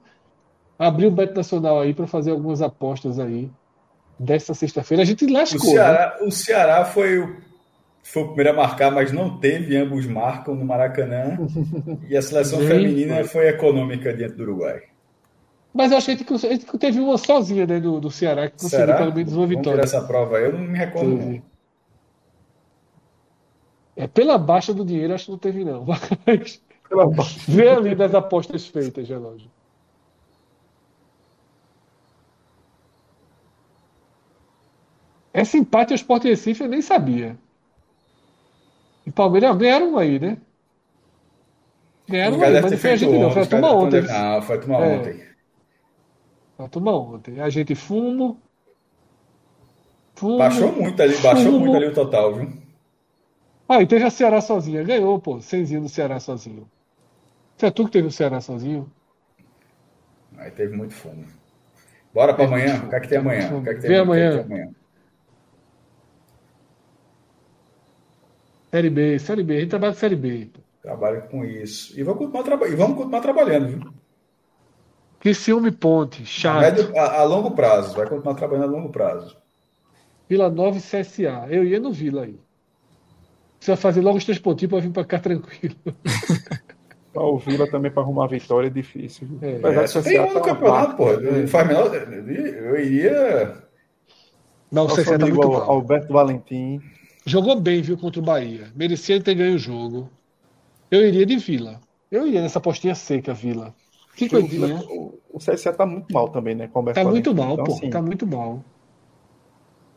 abrir 0.79 1.07
o 1.07 1.11
Beto 1.11 1.35
Nacional 1.35 1.79
aí 1.79 1.93
para 1.93 2.07
fazer 2.07 2.31
algumas 2.31 2.61
apostas 2.61 3.19
aí 3.19 3.49
desta 4.17 4.53
sexta-feira. 4.53 5.03
A 5.03 5.05
gente 5.05 5.27
lascou. 5.27 5.59
O 5.59 5.73
Ceará, 5.73 6.17
né? 6.19 6.25
o 6.27 6.31
Ceará 6.31 6.85
foi, 6.85 7.19
o, 7.19 7.35
foi 8.01 8.23
o 8.23 8.27
primeiro 8.27 8.51
a 8.51 8.53
marcar, 8.53 8.91
mas 8.91 9.11
não 9.11 9.37
teve, 9.37 9.75
ambos 9.75 10.05
marcam 10.05 10.55
no 10.55 10.65
Maracanã. 10.65 11.37
e 12.09 12.15
a 12.15 12.21
seleção 12.21 12.59
feminina 12.59 13.23
foi 13.25 13.47
econômica 13.47 14.13
diante 14.13 14.35
do 14.35 14.43
Uruguai. 14.43 14.94
Mas 15.75 15.91
eu 15.91 15.97
achei 15.97 16.15
que 16.15 16.33
a 16.33 16.37
gente 16.37 16.65
teve 16.77 17.01
uma 17.01 17.17
sozinha 17.17 17.67
né, 17.67 17.81
do, 17.81 17.99
do 17.99 18.09
Ceará 18.09 18.49
que 18.49 18.53
conseguiu 18.53 18.85
Será? 18.85 18.97
pelo 18.97 19.13
menos 19.13 19.33
uma 19.33 19.45
vitória. 19.45 19.81
essa 19.81 20.01
prova 20.01 20.39
eu 20.39 20.53
não 20.53 20.61
me 20.61 20.77
recordo. 20.77 21.43
É, 23.93 24.07
pela 24.07 24.37
baixa 24.37 24.73
do 24.73 24.85
dinheiro, 24.85 25.13
acho 25.13 25.25
que 25.25 25.31
não 25.31 25.37
teve, 25.37 25.65
não. 25.65 25.85
Mas... 26.25 26.61
Vê 27.45 27.67
ali 27.67 27.93
das 27.93 28.15
apostas 28.15 28.65
feitas, 28.65 29.09
relógio. 29.09 29.51
Esse 35.33 35.57
empate 35.57 35.91
ao 35.91 35.95
Sport 35.95 36.23
Recife 36.23 36.63
eu 36.63 36.69
nem 36.69 36.81
sabia. 36.81 37.37
E 39.05 39.11
Palmeiras 39.11 39.57
ganharam 39.57 39.97
aí, 39.97 40.19
né? 40.19 40.37
Ganharam 42.07 42.41
aí, 42.41 42.61
mas 42.61 42.71
não 42.71 42.77
foi 42.77 42.91
a 42.91 42.95
gente 42.95 43.11
não, 43.11 43.29
foi 43.29 43.41
a 43.41 43.45
turma 43.45 43.71
ontem. 43.73 44.01
Não, 44.03 44.41
foi 44.41 44.55
a 44.55 44.59
turma 44.59 44.77
é. 44.77 44.97
ontem. 44.97 45.34
Turma 46.71 46.91
ontem. 46.95 47.39
A 47.41 47.49
gente 47.49 47.75
fumo. 47.75 48.41
fumo 50.15 50.37
baixou 50.37 50.71
muito 50.71 51.01
ali, 51.01 51.17
baixou 51.17 51.53
fumo. 51.53 51.59
muito 51.59 51.75
ali 51.75 51.87
o 51.87 51.93
total, 51.93 52.33
viu? 52.35 52.49
Ah, 53.67 53.81
e 53.81 53.87
teve 53.87 54.03
a 54.05 54.09
Ceará 54.09 54.41
sozinha. 54.41 54.83
Ganhou, 54.83 55.19
pô. 55.19 55.41
Cenzinho 55.41 55.81
do 55.81 55.89
Ceará 55.89 56.19
sozinho. 56.19 56.69
Foi 57.57 57.71
tu 57.71 57.85
que 57.85 57.91
teve 57.91 58.07
o 58.07 58.11
Ceará 58.11 58.41
sozinho? 58.41 58.91
Aí 60.37 60.51
teve 60.51 60.75
muito 60.75 60.93
fumo. 60.93 61.25
Bora 62.13 62.33
para 62.33 62.45
amanhã? 62.45 62.83
O 62.85 62.89
que 62.89 62.95
é 62.95 62.99
que 62.99 63.07
tem 63.09 63.17
amanhã? 63.19 63.57
O 63.57 63.63
que 63.63 63.69
é 63.69 63.73
que 63.75 63.81
tem, 63.81 63.89
Vem 63.89 63.99
amanhã. 63.99 64.41
amanhã? 64.43 64.75
Série 68.71 68.89
B, 68.91 69.17
Série 69.19 69.43
B. 69.43 69.57
A 69.57 69.59
gente 69.61 69.69
trabalha 69.69 69.93
com 69.93 69.99
Série 69.99 70.15
B. 70.15 70.51
Trabalha 70.81 71.21
com 71.21 71.43
isso. 71.43 71.99
E 71.99 72.03
vamos 72.03 72.19
continuar, 72.19 72.43
traba... 72.43 72.67
e 72.67 72.75
vamos 72.75 72.97
continuar 72.97 73.21
trabalhando, 73.21 73.67
viu? 73.67 73.93
Que 75.25 75.33
ciúme 75.33 75.71
ponte, 75.71 76.23
chato. 76.23 76.57
A, 76.57 76.61
médio, 76.61 76.95
a, 76.95 77.21
a, 77.21 77.23
longo 77.23 77.49
prazo, 77.49 77.95
vai 77.95 78.07
continuar 78.07 78.35
trabalhando 78.35 78.65
a 78.65 78.77
longo 78.77 78.89
prazo. 78.89 79.35
Vila 80.29 80.51
Nova 80.51 80.77
e 80.77 80.79
CSA. 80.79 81.47
Eu 81.49 81.63
ia 81.63 81.79
no 81.79 81.91
Vila 81.91 82.25
aí. 82.25 82.39
Você 83.59 83.71
vai 83.71 83.75
fazer 83.75 84.01
logo 84.01 84.19
os 84.19 84.23
três 84.23 84.37
pontinhos 84.37 84.69
para 84.69 84.81
vir 84.81 84.91
para 84.91 85.03
cá 85.03 85.17
tranquilo. 85.17 85.75
O 87.15 87.37
Vila 87.39 87.65
também 87.71 87.89
para 87.89 88.03
arrumar 88.03 88.25
a 88.25 88.27
vitória 88.27 88.67
é 88.67 88.69
difícil. 88.69 89.25
É, 89.41 89.53
é, 89.53 90.01
tem 90.01 90.19
um 90.19 90.27
no 90.27 90.33
tá 90.33 90.41
campeonato, 90.41 90.97
pô. 90.97 91.09
É. 91.09 91.47
Faz 91.47 91.65
menor. 91.65 91.89
Eu 91.95 92.77
iria. 92.77 93.63
Não, 94.69 94.85
você 94.85 95.05
tá 95.05 95.17
muito 95.17 95.37
mal. 95.37 95.71
Alberto 95.71 96.11
Valentim. 96.11 96.81
Jogou 97.25 97.57
bem, 97.57 97.81
viu, 97.81 97.97
contra 97.97 98.19
o 98.19 98.23
Bahia. 98.23 98.67
Merecia 98.75 99.19
ter 99.21 99.33
ganho 99.33 99.55
o 99.55 99.57
jogo. 99.57 100.09
Eu 100.91 101.07
iria 101.07 101.25
de 101.25 101.37
Vila. 101.37 101.79
Eu 102.11 102.27
iria 102.27 102.41
nessa 102.41 102.59
postinha 102.59 102.93
seca, 102.93 103.33
Vila. 103.33 103.73
Que 104.15 104.29
coisinha. 104.29 104.81
O, 104.89 105.19
o 105.31 105.37
CSA 105.39 105.73
tá 105.73 105.85
muito 105.85 106.11
mal 106.13 106.29
também, 106.29 106.55
né? 106.55 106.67
Com 106.67 106.83
tá 106.85 107.03
muito 107.03 107.35
mal, 107.35 107.53
então, 107.53 107.65
pô. 107.65 107.73
Assim... 107.73 107.89
Tá 107.89 108.01
muito 108.01 108.25
mal. 108.25 108.63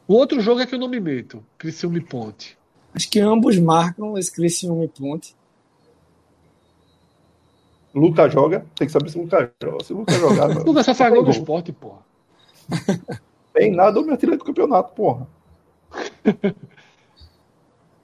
O 0.06 0.14
outro 0.14 0.40
jogo 0.40 0.60
é 0.60 0.66
que 0.66 0.74
eu 0.74 0.78
não 0.78 0.88
me 0.88 0.98
meto. 0.98 1.44
Criciúma 1.56 1.98
e 1.98 2.00
Ponte. 2.00 2.58
Acho 2.94 3.10
que 3.10 3.20
ambos 3.20 3.58
marcam 3.58 4.18
esse 4.18 4.32
Criciúma 4.32 4.84
e 4.84 4.88
Ponte. 4.88 5.36
Lucas 7.94 8.32
joga, 8.32 8.66
tem 8.74 8.86
que 8.86 8.92
saber 8.92 9.08
se 9.10 9.18
o 9.18 9.22
Lucas 9.22 9.50
joga. 9.62 9.84
Se 9.84 9.92
o 9.92 9.98
Lucas 9.98 10.16
jogar. 10.16 10.46
Lucas 10.64 10.86
só 10.86 10.94
faz 10.94 11.12
gol 11.12 11.22
no 11.22 11.30
esporte, 11.30 11.72
porra. 11.72 12.00
Tem 13.54 13.72
nada, 13.72 13.98
eu 13.98 14.04
me 14.04 14.12
atirei 14.12 14.36
do 14.36 14.44
campeonato, 14.44 14.94
porra. 14.94 15.26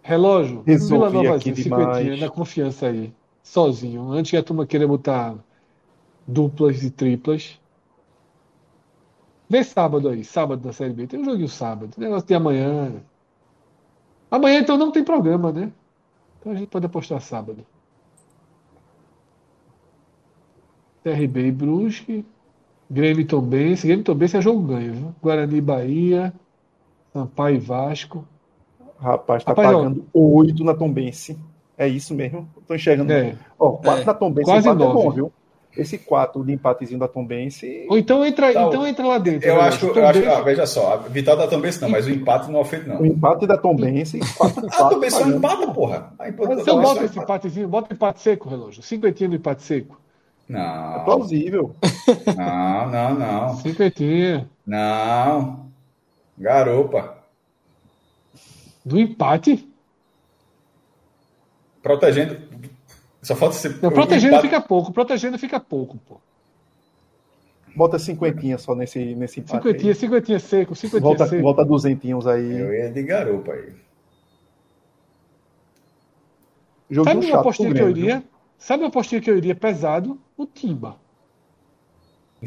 Relógio, 0.02 0.62
Resolvi 0.66 0.94
Vila 0.94 1.10
Nova 1.10 1.36
aqui 1.36 1.50
assim, 1.50 1.62
demais. 1.62 1.96
cinquentinha, 1.96 2.26
na 2.26 2.30
confiança 2.30 2.86
aí. 2.88 3.12
Sozinho. 3.42 4.10
Antes 4.10 4.30
que 4.30 4.36
a 4.36 4.42
turma 4.42 4.66
queira 4.66 4.88
botar 4.88 5.36
duplas 6.26 6.82
e 6.82 6.90
triplas. 6.90 7.58
Vê 9.48 9.62
sábado 9.62 10.08
aí, 10.08 10.24
sábado 10.24 10.64
na 10.66 10.72
Série 10.72 10.92
B. 10.92 11.06
Tem 11.06 11.20
um 11.20 11.24
joguinho 11.24 11.48
sábado. 11.48 11.92
Negócio 11.98 12.26
de 12.26 12.34
amanhã. 12.34 12.92
Amanhã 14.30 14.60
então 14.60 14.76
não 14.76 14.90
tem 14.90 15.04
programa, 15.04 15.52
né? 15.52 15.70
Então 16.40 16.52
a 16.52 16.54
gente 16.54 16.68
pode 16.68 16.86
apostar 16.86 17.20
sábado. 17.20 17.64
CRB 21.02 21.46
e 21.48 21.52
Brusque. 21.52 22.24
Grêmio 22.90 23.20
e 23.22 23.24
Tombense. 23.24 23.86
Grêmio 23.86 24.02
e 24.02 24.04
Tombense 24.04 24.36
é 24.36 24.40
jogo 24.40 24.62
ganho, 24.62 24.92
viu? 24.94 25.14
Guarani 25.22 25.56
e 25.56 25.60
Bahia. 25.60 26.32
Sampaio 27.12 27.56
e 27.56 27.60
Vasco. 27.60 28.26
Rapaz, 28.98 29.44
tá 29.44 29.52
Rapaz, 29.52 29.68
ó. 29.68 29.78
pagando 29.78 30.04
oito 30.12 30.64
na 30.64 30.74
Tombense. 30.74 31.38
É 31.76 31.86
isso 31.88 32.14
mesmo? 32.14 32.48
Tô 32.66 32.74
enxergando. 32.74 33.12
É. 33.12 33.36
Ó, 33.58 33.72
quatro 33.72 34.02
É. 34.02 34.04
na 34.06 34.14
Tombense, 34.14 34.50
Quase 34.50 34.66
quatro 34.66 34.84
é 34.84 34.92
bom, 34.92 35.10
viu? 35.10 35.32
Esse 35.76 35.98
quatro 35.98 36.44
de 36.44 36.52
empatezinho 36.52 37.00
da 37.00 37.08
Tombense. 37.08 37.86
Ou 37.90 37.98
então 37.98 38.24
entra, 38.24 38.52
Tá, 38.52 38.62
então 38.62 38.86
entra 38.86 39.04
lá 39.06 39.18
dentro. 39.18 39.48
Eu 39.48 39.56
né? 39.56 39.60
acho, 39.62 39.78
que- 39.92 39.98
eu 39.98 40.06
acho 40.06 40.20
Tombense- 40.20 40.38
ah, 40.38 40.42
veja 40.42 40.66
só, 40.66 40.94
a 40.94 40.96
vitória 40.98 41.42
da 41.42 41.48
Tombense 41.48 41.82
não, 41.82 41.88
mas 41.88 42.06
o 42.06 42.10
empate 42.10 42.48
não 42.50 42.60
ofende, 42.60 42.88
não. 42.88 43.00
O 43.00 43.06
empate 43.06 43.44
da 43.46 43.58
Tombense, 43.58 44.20
Ah, 44.40 44.86
a 44.86 44.88
Tombense 44.88 45.16
só 45.16 45.22
pagando. 45.24 45.36
empata, 45.38 45.66
porra. 45.72 46.12
A 46.18 46.28
empata- 46.28 46.52
Então 46.60 46.78
a 46.78 46.82
bota 46.82 46.94
Tombense 46.94 47.04
esse 47.12 47.18
empatezinho, 47.18 47.68
bota 47.68 47.92
empate 47.92 48.20
seco, 48.20 48.48
relógio. 48.48 48.82
Cinquentinha 48.84 49.28
no 49.28 49.34
empate 49.34 49.62
seco. 49.62 50.00
É 50.48 50.52
Não, 50.52 51.04
plausível. 51.04 51.74
não, 52.36 52.90
não, 52.90 53.14
não. 53.14 53.56
Cinquentinha. 53.56 54.48
Não. 54.66 55.66
Garopa. 56.38 57.16
Do 58.84 58.98
empate? 58.98 59.66
Protegendo. 61.82 62.36
Só 63.24 63.34
falta 63.34 63.56
ser. 63.56 63.78
Não, 63.82 63.90
protegendo 63.90 64.34
empate- 64.34 64.48
fica 64.48 64.60
pouco. 64.60 64.92
Protegendo 64.92 65.38
fica 65.38 65.58
pouco, 65.58 65.98
pô. 66.06 66.20
Bota 67.74 67.98
cinquentinha 67.98 68.56
só 68.56 68.74
nesse, 68.74 69.16
nesse 69.16 69.40
empate. 69.40 69.56
Cinquentinha, 69.56 69.92
aí. 69.92 69.96
cinquentinha 69.96 70.38
seco, 70.38 70.76
cinquentinha 70.76 71.00
Volta, 71.02 71.26
seco. 71.26 71.42
volta 71.42 71.64
duzentinhos 71.64 72.26
aí. 72.26 72.60
Eu 72.60 72.72
ia 72.72 72.90
de 72.90 73.02
garopa 73.02 73.52
aí. 73.52 73.72
Jogo 76.90 77.08
Sabe 77.08 77.26
uma 77.26 77.40
apostinha 77.40 77.74
que 77.74 77.80
eu 77.80 77.90
iria? 77.90 78.22
Sabe 78.58 78.82
uma 78.82 78.88
apostinha 78.88 79.20
que 79.20 79.30
eu 79.30 79.36
iria 79.36 79.54
pesado? 79.54 80.20
O 80.36 80.46
Timba. 80.46 80.96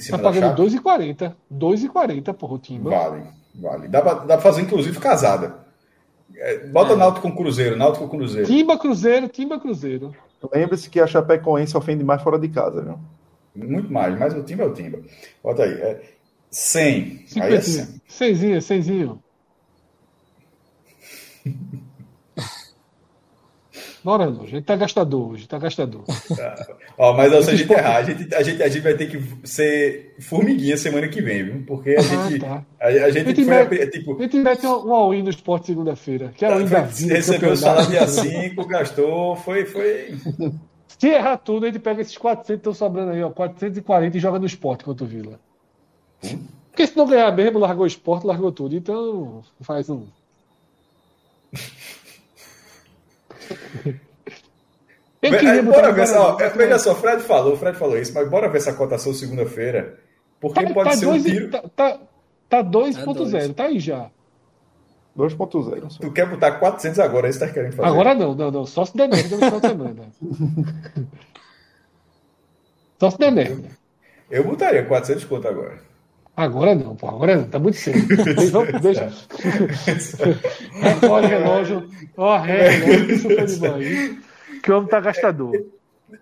Tá 0.09 0.17
pagando 0.17 0.55
chave. 0.55 0.61
2,40. 0.61 1.35
2,40, 1.51 2.33
porra, 2.33 2.53
o 2.53 2.59
Timba. 2.59 2.89
Vale, 2.91 3.23
vale. 3.55 3.87
Dá 3.87 4.01
pra, 4.01 4.13
dá 4.13 4.25
pra 4.25 4.39
fazer, 4.39 4.61
inclusive, 4.61 4.99
casada. 4.99 5.65
É, 6.35 6.67
bota 6.67 6.95
Náutico 6.95 7.27
com 7.27 7.35
Cruzeiro, 7.35 7.75
Náutico 7.75 8.07
com 8.07 8.17
Cruzeiro. 8.17 8.45
Timba 8.47 8.77
Cruzeiro, 8.77 9.27
Timba 9.27 9.59
Cruzeiro. 9.59 10.15
Lembre-se 10.53 10.89
que 10.89 10.99
a 10.99 11.07
Chapecoense 11.07 11.75
ofende 11.75 12.03
mais 12.03 12.21
fora 12.21 12.37
de 12.37 12.47
casa, 12.49 12.81
viu? 12.81 12.99
Muito 13.55 13.91
mais, 13.91 14.17
mas 14.17 14.33
o 14.35 14.43
Timba 14.43 14.63
é 14.63 14.67
o 14.67 14.73
Timba. 14.73 14.99
Bota 15.43 15.63
aí. 15.63 15.73
É 15.73 16.01
100. 16.51 17.25
Aí 17.39 17.55
é 17.55 17.61
Cinquentinha. 17.61 17.85
100. 17.85 18.01
Seisinha, 18.07 18.61
seisinho. 18.61 19.23
Bora. 24.07 24.23
A 24.29 24.45
gente 24.45 24.63
tá 24.63 24.73
gastador 24.77 25.31
hoje, 25.31 25.45
tá 25.49 25.59
gastador. 25.59 26.05
Ó, 26.97 27.11
mas 27.13 27.33
ó, 27.33 27.41
se 27.41 27.49
a 27.51 27.55
gente 27.55 27.69
errar, 27.73 27.97
a 27.97 28.03
gente, 28.03 28.33
a, 28.33 28.41
gente, 28.41 28.63
a 28.63 28.67
gente 28.69 28.81
vai 28.81 28.93
ter 28.93 29.07
que 29.09 29.21
ser 29.45 30.15
formiguinha 30.21 30.77
semana 30.77 31.09
que 31.09 31.21
vem, 31.21 31.43
viu? 31.43 31.63
Porque 31.67 31.89
a 31.89 31.99
Ah, 31.99 32.03
gente. 32.29 32.39
tá. 32.39 32.65
A, 32.79 32.87
a 32.87 33.09
gente 33.11 33.25
A 33.25 33.33
gente 33.33 33.43
foi. 33.43 33.53
mete- 33.53 33.81
a- 33.81 33.91
tipo, 33.91 34.17
A 34.17 34.21
gente 34.21 34.37
mete 34.37 34.65
um, 34.65 34.93
all-in 34.93 35.23
no 35.23 35.29
esporte 35.29 35.65
segunda-feira. 35.65 36.31
Que 36.37 36.45
é 36.45 36.49
da 36.49 36.83
vida. 36.83 37.13
recebeu 37.15 37.51
o 37.51 37.57
salário 37.57 37.89
dia 37.89 38.07
5, 38.07 38.65
gastou, 38.65 39.35
foi. 39.35 39.65
foi... 39.65 40.15
Se 40.97 41.07
errar 41.09 41.35
tudo, 41.35 41.65
a 41.65 41.67
gente 41.69 41.79
pega 41.79 42.01
esses 42.01 42.17
400 42.17 42.47
que 42.47 42.53
estão 42.53 42.73
sobrando 42.73 43.11
aí, 43.11 43.21
ó, 43.21 43.29
440 43.29 44.15
e 44.15 44.19
joga 44.21 44.39
no 44.39 44.45
esporte 44.45 44.85
contra 44.85 45.03
o 45.03 45.07
Vila. 45.07 45.37
Porque 46.71 46.87
se 46.87 46.95
não 46.95 47.05
ganhar 47.05 47.29
mesmo, 47.35 47.59
largou 47.59 47.83
o 47.83 47.87
esporte, 47.87 48.25
largou 48.25 48.53
tudo. 48.53 48.73
Então, 48.73 49.43
faz 49.59 49.89
um. 49.89 50.05
Eu 55.19 55.33
aí, 55.33 55.61
botar 55.63 55.81
bora 55.81 55.93
ver 55.93 56.01
essa, 56.03 56.21
ó, 56.21 56.35
veja 56.35 56.77
só, 56.77 56.93
Fred 56.93 57.23
falou, 57.23 57.53
o 57.53 57.57
Fred 57.57 57.77
falou 57.77 57.97
isso, 57.97 58.13
mas 58.13 58.29
bora 58.29 58.47
ver 58.47 58.59
essa 58.59 58.73
cotação 58.73 59.13
segunda-feira. 59.13 59.97
Porque 60.39 60.63
Tá, 60.63 60.73
pode 60.73 60.89
tá 60.91 60.95
ser 60.95 61.05
um 61.07 61.09
dois 61.09 61.25
e- 61.25 61.31
tiro. 61.31 61.49
Tá, 61.49 61.63
tá, 61.75 61.99
tá 62.47 62.63
2.0, 62.63 63.13
dois. 63.15 63.49
tá 63.55 63.63
aí 63.65 63.79
já. 63.79 64.11
2.0. 65.17 65.89
só. 65.89 65.99
Tu 65.99 66.11
quer 66.11 66.29
botar 66.29 66.51
400 66.59 66.99
agora, 66.99 67.25
é 67.25 67.29
isso 67.31 67.39
que 67.39 67.45
tá 67.47 67.51
querendo 67.51 67.73
fazer. 67.73 67.89
Agora 67.89 68.13
não, 68.13 68.35
não, 68.35 68.51
não. 68.51 68.65
Só 68.67 68.85
se 68.85 68.95
der 68.95 69.09
merda 69.09 69.35
no 69.35 69.43
final 69.43 69.59
de 69.59 69.67
semana. 69.67 70.03
Só 72.99 73.09
se 73.09 73.17
der 73.17 73.31
merda. 73.31 73.69
Eu 74.29 74.43
botaria 74.43 74.85
400 74.85 75.23
conto 75.25 75.47
agora. 75.47 75.79
Agora 76.37 76.75
não, 76.75 76.95
pô. 76.95 77.07
Agora 77.09 77.35
não. 77.35 77.45
Tá 77.45 77.57
muito 77.57 77.77
cedo. 77.77 77.97
Deixa. 78.15 78.51
vamos- 78.51 78.79
deixa. 78.81 79.11
Olha 81.09 81.25
o 81.25 81.29
relógio. 81.29 81.89
Ó, 82.15 82.37
relógio. 82.37 83.11
Isso 83.11 83.23
foi 83.27 83.45
demais. 83.45 84.17
Que 84.61 84.71
o 84.71 84.77
homem 84.77 84.87
tá 84.89 84.99
gastador. 84.99 85.65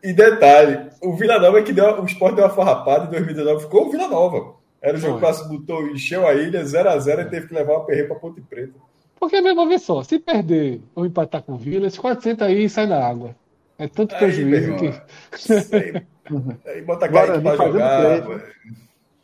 E 0.02 0.14
detalhe, 0.14 0.90
o 1.02 1.16
Vila 1.18 1.38
Nova 1.38 1.60
é 1.60 1.64
que 1.64 1.74
deu, 1.74 2.02
o 2.02 2.06
Sport 2.06 2.36
deu 2.36 2.46
uma 2.46 2.54
farrapada 2.54 3.06
em 3.06 3.10
2019, 3.10 3.64
ficou 3.64 3.88
o 3.88 3.92
Vila 3.92 4.08
Nova. 4.08 4.56
Era 4.82 4.98
o 4.98 5.00
jogo 5.00 5.20
que 5.20 5.26
o 5.26 5.48
botou, 5.50 5.88
encheu 5.88 6.26
a 6.28 6.34
ilha 6.34 6.64
0x0 6.64 7.22
e 7.22 7.30
teve 7.30 7.48
que 7.48 7.54
levar 7.54 7.74
o 7.74 7.86
perreiro 7.86 8.08
pra 8.08 8.18
Ponte 8.18 8.40
Preta. 8.42 8.74
Porque 9.20 9.42
mesmo, 9.42 9.68
vê 9.68 9.78
só, 9.78 10.02
se 10.02 10.18
perder 10.18 10.82
ou 10.96 11.06
empatar 11.06 11.42
com 11.42 11.54
o 11.54 11.58
Vila, 11.58 11.88
esses 11.88 12.00
400 12.00 12.48
aí 12.48 12.70
sai 12.70 12.86
na 12.88 13.06
água. 13.06 13.36
É 13.78 13.88
tanto 13.88 14.14
Aí, 14.16 14.20
prejuízo 14.20 14.76
que. 14.76 14.88
Aí, 15.76 16.04
aí 16.76 16.82
bota 16.84 17.06
a 17.06 17.08
Guarani 17.10 17.44
pra 17.44 17.56
jogar. 17.58 18.24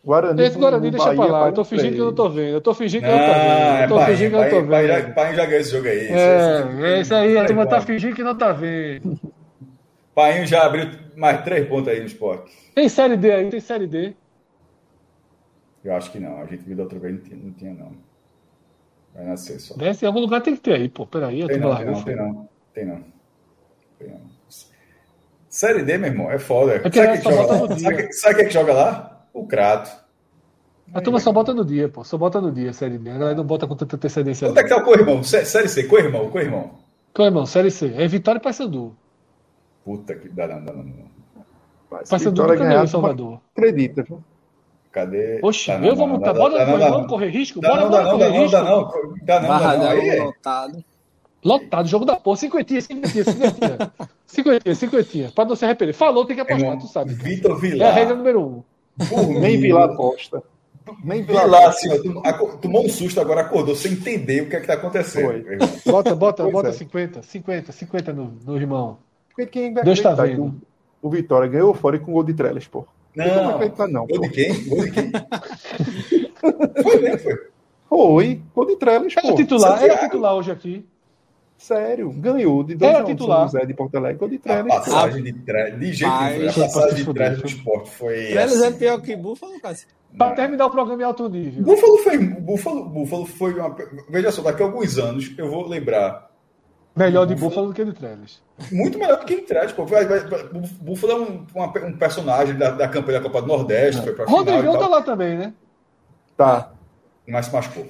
Guarani, 0.03 0.41
Esse 0.43 0.57
Guarani 0.57 0.89
deixa 0.89 1.05
Bahia, 1.05 1.21
pra 1.21 1.31
lá. 1.31 1.47
Eu 1.47 1.53
tô 1.53 1.63
fingindo 1.63 1.93
que 1.93 2.01
eu 2.01 2.05
não 2.05 2.15
tô 2.15 2.29
vendo. 2.29 2.53
Eu 2.53 2.61
tô 2.61 2.73
fingindo 2.73 3.03
que 3.03 3.07
eu 3.07 3.11
Não, 3.11 3.19
tô 3.19 3.33
vendo. 3.33 3.41
é 3.43 3.83
Eu 3.83 3.87
tô 3.87 3.95
Painho, 3.95 4.07
fingindo 4.17 4.29
que 4.29 4.35
eu 4.35 4.41
não 4.41 4.49
tô 4.49 4.61
vendo. 4.61 5.13
Painho 5.13 5.35
já 5.35 5.45
ganhou 5.45 5.61
esse 5.61 5.71
jogo 5.71 5.87
aí. 5.87 6.07
É, 6.07 6.93
é 6.95 7.01
isso 7.01 7.13
aí, 7.15 7.37
a 7.37 7.45
turma 7.45 7.65
tá 7.67 7.81
fingindo 7.81 8.15
que 8.15 8.23
não 8.23 8.35
tá 8.35 8.51
vendo. 8.51 9.19
Painho 10.15 10.45
já 10.47 10.65
abriu 10.65 10.89
mais 11.15 11.43
três 11.43 11.67
pontos 11.67 11.87
aí 11.87 11.99
no 11.99 12.07
Sport. 12.07 12.49
Tem 12.73 12.89
série 12.89 13.15
D 13.15 13.31
aí, 13.31 13.49
tem 13.49 13.59
série 13.59 13.85
D. 13.87 14.13
Eu 15.83 15.95
acho 15.95 16.11
que 16.11 16.19
não, 16.19 16.39
a 16.41 16.45
gente 16.45 16.63
viu 16.63 16.75
da 16.75 16.83
outra 16.83 16.99
vez, 16.99 17.13
não 17.13 17.21
tinha, 17.21 17.37
não 17.37 17.51
tinha 17.53 17.73
não. 17.73 17.91
Vai 19.13 19.25
nascer 19.25 19.59
só. 19.59 19.75
Desce 19.75 20.03
em 20.05 20.07
algum 20.07 20.19
lugar 20.19 20.41
tem 20.41 20.55
que 20.55 20.61
ter 20.61 20.73
aí, 20.75 20.89
pô. 20.89 21.05
Peraí, 21.05 21.43
a 21.43 21.47
Tem 21.47 21.59
não, 21.59 21.75
tem 21.75 21.85
não, 21.85 22.03
tem 22.03 22.15
não. 22.15 22.49
Tem 22.73 22.85
não. 22.85 23.03
Tem 23.99 24.07
não. 24.09 24.21
Série 25.49 25.83
D, 25.83 25.97
meu 25.97 26.09
irmão, 26.11 26.31
é 26.31 26.39
foda. 26.39 26.79
porque 26.79 26.97
sabe 26.97 27.07
ela 27.07 27.17
quem 27.17 27.23
só 27.23 27.29
que 27.29 27.35
joga 27.35 27.53
lá? 27.53 27.77
Sabe, 27.79 28.13
sabe 28.13 28.35
quem 28.35 28.43
é 28.43 28.47
que 28.47 28.53
joga 28.53 28.73
lá? 28.73 29.20
O 29.33 29.45
Crato. 29.45 29.89
A 30.93 30.99
turma 31.01 31.19
só 31.19 31.31
bota 31.31 31.53
no 31.53 31.63
dia, 31.63 31.87
pô. 31.87 32.03
Só 32.03 32.17
bota 32.17 32.41
no 32.41 32.51
dia 32.51 32.73
série 32.73 32.97
D. 32.97 33.09
A 33.11 33.17
galera 33.17 33.35
não 33.35 33.45
bota 33.45 33.65
com 33.65 33.75
tanta 33.75 33.95
antecedência. 33.95 34.47
Quanto 34.49 34.57
é 34.57 34.63
que 34.63 34.69
tá 34.69 34.77
o 34.77 34.83
co-irmão? 34.83 35.23
Sé- 35.23 35.45
Série 35.45 35.69
C, 35.69 35.85
co-irmão, 35.85 36.29
co-irmão. 36.29 36.71
Qual, 37.13 37.25
irmão? 37.27 37.45
Série 37.45 37.71
C. 37.71 37.93
É 37.95 38.07
Vitória 38.07 38.39
e 38.39 38.41
Paysandu. 38.41 38.93
Puta 39.85 40.15
que 40.15 40.27
dá, 40.29 40.47
não, 40.47 40.65
dá, 40.65 40.73
não, 40.73 40.83
não. 40.83 41.11
Mas 41.89 42.03
se 42.07 42.09
Paysandu 42.11 42.41
nunca 42.43 42.55
ganhou 42.55 42.83
em 42.83 42.87
Salvador. 42.87 43.39
acredita, 43.55 44.03
viu? 44.03 44.21
Cadê? 44.91 45.39
Oxi, 45.41 45.67
Tá, 45.67 45.77
não, 45.77 45.87
eu 45.87 45.95
vou 45.95 46.07
montar. 46.07 46.33
Bora, 46.33 46.65
não, 46.65 46.77
vamos, 46.77 47.07
correr 47.07 47.29
risco? 47.29 47.61
Bora, 47.61 47.81
não, 47.81 47.89
dá 47.89 48.03
bora 48.03 48.03
não, 48.03 48.11
correr 48.11 48.25
dá 48.29 48.33
não, 48.33 48.41
risco. 48.41 48.51
dá 48.51 48.63
não. 48.63 48.81
Dá 49.23 49.39
não, 49.39 49.47
dá 49.59 49.77
não. 49.77 49.91
É- 49.93 50.23
lotado. 50.23 50.83
Lotado, 51.43 51.87
jogo 51.87 52.03
da 52.05 52.17
porra. 52.17 52.35
Cinquentinha, 52.37 52.81
cinquentinha, 52.81 53.23
cinquentinha. 53.23 53.91
cinquentinha, 54.27 54.75
cinquentinha. 54.75 55.31
Pra 55.33 55.45
não 55.45 55.55
se 55.55 55.63
arrepender. 55.63 55.93
Falou, 55.93 56.25
tem 56.25 56.35
que 56.35 56.41
apostar, 56.41 56.77
tu 56.77 56.87
sabe. 56.87 57.13
Vitor 57.13 57.51
É 57.51 57.53
a 57.53 57.57
Vilar. 57.57 57.93
regra 57.93 58.15
número 58.15 58.41
um. 58.41 58.63
Nem 59.39 59.55
mim, 59.57 59.61
Vila 59.61 59.95
Costa. 59.95 60.43
Nem 61.03 61.23
Vila 61.23 61.43
Vilar, 61.43 61.65
Costa. 61.71 61.93
assim, 61.93 62.13
ó, 62.15 62.47
tomou 62.57 62.85
um 62.85 62.89
susto, 62.89 63.19
agora 63.21 63.41
acordou 63.41 63.75
sem 63.75 63.93
entender 63.93 64.41
o 64.41 64.49
que 64.49 64.55
é 64.55 64.59
que 64.59 64.67
tá 64.67 64.73
acontecendo. 64.73 65.43
Bota, 65.85 66.15
bota, 66.15 66.43
Pois 66.43 66.53
bota 66.53 66.69
é. 66.69 66.73
50, 66.73 67.23
50, 67.23 67.71
50 67.71 68.13
no, 68.13 68.33
no 68.45 68.55
irmão. 68.57 68.97
Porque 69.29 69.45
quem 69.45 69.73
vai 69.73 69.83
Deus 69.83 69.99
tá 70.01 70.13
vendo. 70.15 70.53
o, 71.01 71.07
o 71.07 71.09
Vitória 71.09 71.47
ganhou 71.47 71.73
fora 71.73 71.95
e 71.95 71.99
com 71.99 72.11
gol 72.11 72.23
de 72.23 72.33
Trellis, 72.33 72.67
pô. 72.67 72.85
Não 73.15 73.25
Não, 73.25 73.49
acreditar, 73.55 73.87
não. 73.87 74.07
gol 74.07 74.19
de 74.21 74.29
quem? 74.29 74.63
Gol 74.69 74.83
de 74.83 74.91
quem? 74.91 75.11
foi, 76.83 77.01
né? 77.01 77.17
Foi. 77.17 77.39
Foi, 77.89 78.41
gol 78.55 78.65
de 78.65 78.75
Trellis, 78.77 79.13
pô. 79.15 79.35
titular, 79.35 79.71
era 79.73 79.79
Santiago. 79.81 80.01
titular 80.05 80.35
hoje 80.35 80.51
aqui. 80.51 80.85
Sério, 81.61 82.09
ganhou 82.11 82.63
de 82.63 82.73
2 82.75 82.89
Era 82.91 82.99
a 82.99 83.03
1 83.03 83.05
do 83.05 83.11
titular. 83.11 83.39
São 83.41 83.47
José 83.59 83.65
de 83.67 83.73
Porto 83.75 83.95
Alegre, 83.95 84.17
gol 84.17 84.29
de 84.29 84.35
A 84.37 84.39
Trellis. 84.39 84.63
pô. 84.63 84.79
passagem 84.79 85.23
de 85.23 85.33
trás, 85.33 85.79
de 85.79 85.93
jeito 85.93 86.13
nenhum. 86.23 86.49
A 86.49 86.53
passagem 86.53 86.95
de 86.95 87.03
fuder. 87.03 87.37
do 87.39 87.45
esporte 87.45 87.89
foi. 87.91 88.13
Eles 88.17 88.61
é 88.61 88.67
assim. 88.67 88.77
pior 88.79 88.99
que 89.01 89.15
Búfalo, 89.15 89.59
Cássio. 89.61 89.87
Pra 90.17 90.31
terminar 90.31 90.65
o 90.65 90.71
programa 90.71 91.01
em 91.01 91.05
alto 91.05 91.29
nível. 91.29 91.63
Búfalo 91.63 91.97
foi, 91.99 92.17
Búfalo, 92.17 92.83
Búfalo 92.89 93.25
foi 93.27 93.53
uma. 93.53 93.75
Veja 94.09 94.31
só, 94.31 94.41
daqui 94.41 94.63
a 94.63 94.65
alguns 94.65 94.97
anos 94.97 95.31
eu 95.37 95.49
vou 95.51 95.67
lembrar. 95.67 96.31
Melhor 96.95 97.25
de 97.27 97.35
Búfalo 97.35 97.67
do 97.67 97.73
que 97.73 97.85
de 97.85 97.93
Trellis. 97.93 98.41
Muito 98.71 98.97
melhor 98.97 99.19
do 99.19 99.25
que 99.25 99.35
em 99.35 99.45
trás, 99.45 99.71
pô. 99.71 99.85
Búfalo 100.81 101.13
é 101.13 101.15
um, 101.15 101.45
uma- 101.53 101.85
um 101.87 101.93
personagem 101.95 102.57
da, 102.57 102.71
da 102.71 102.87
campanha 102.87 103.19
da 103.19 103.23
Copa 103.29 103.41
do 103.43 103.47
Nordeste, 103.47 104.01
foi 104.01 104.13
pra 104.13 104.25
Rodrigão 104.25 104.77
tá 104.79 104.87
lá 104.87 105.01
também, 105.03 105.37
né? 105.37 105.53
Tá. 106.35 106.71
mas 107.27 107.45
se 107.45 107.53
machucou. 107.53 107.85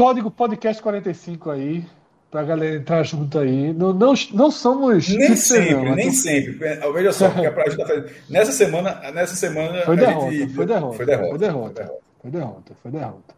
Código 0.00 0.30
Podcast 0.30 0.82
45 0.82 1.50
aí, 1.50 1.84
pra 2.30 2.42
galera 2.42 2.76
entrar 2.76 3.02
junto 3.02 3.38
aí. 3.38 3.70
Não, 3.74 3.92
não, 3.92 4.14
não 4.32 4.50
somos. 4.50 5.10
Nem 5.10 5.36
sempre, 5.36 5.74
não, 5.74 5.94
nem 5.94 6.10
sempre. 6.10 6.52
Veja 6.94 7.12
só, 7.12 7.28
porque 7.28 7.46
a 7.46 7.68
gente 7.68 7.76
tá 7.76 7.86
fazendo. 7.86 8.10
Nessa 8.30 8.50
semana, 8.50 8.98
nessa 9.12 9.36
semana. 9.36 9.82
Foi 9.82 9.98
derrota, 9.98 10.32
gente... 10.32 10.54
foi 10.54 10.64
derrota. 10.64 10.96
Foi 10.96 11.04
derrota. 11.04 11.28
Foi 11.28 11.38
derrota. 11.38 11.92
Foi 12.22 12.30
derrota. 12.30 12.72
Foi 12.82 12.90
derrota. 12.90 13.34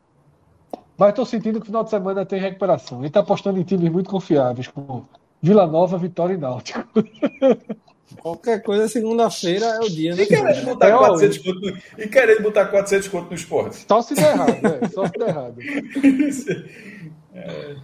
Mas 0.96 1.08
estou 1.08 1.26
sentindo 1.26 1.58
que 1.58 1.64
o 1.64 1.66
final 1.66 1.82
de 1.82 1.90
semana 1.90 2.24
tem 2.24 2.38
recuperação. 2.38 2.98
Ele 2.98 3.08
está 3.08 3.18
apostando 3.18 3.58
em 3.58 3.64
times 3.64 3.90
muito 3.90 4.08
confiáveis, 4.08 4.68
como 4.68 5.08
Vila 5.42 5.66
Nova, 5.66 5.98
Vitória 5.98 6.34
e 6.34 6.38
Náutico. 6.38 6.86
Qualquer 8.22 8.62
coisa, 8.62 8.86
segunda-feira 8.86 9.66
é 9.66 9.80
o 9.80 9.90
dia. 9.90 10.14
Né? 10.14 10.22
E 10.22 10.26
querendo 10.26 10.64
botar, 10.64 10.86
é 10.86 10.96
400 10.96 11.38
conto 11.38 11.60
no, 11.60 11.78
e 11.98 12.08
querendo 12.08 12.42
botar 12.44 12.66
400 12.66 13.08
conto 13.08 13.28
no 13.30 13.34
esporte. 13.34 13.84
Só 13.88 14.00
se 14.00 14.14
der 14.14 14.34
errado, 14.34 14.62
né? 14.62 14.88
Só 14.94 15.06
se 15.06 15.12
der 15.14 15.28
errado. 15.28 15.56
é. 17.34 17.76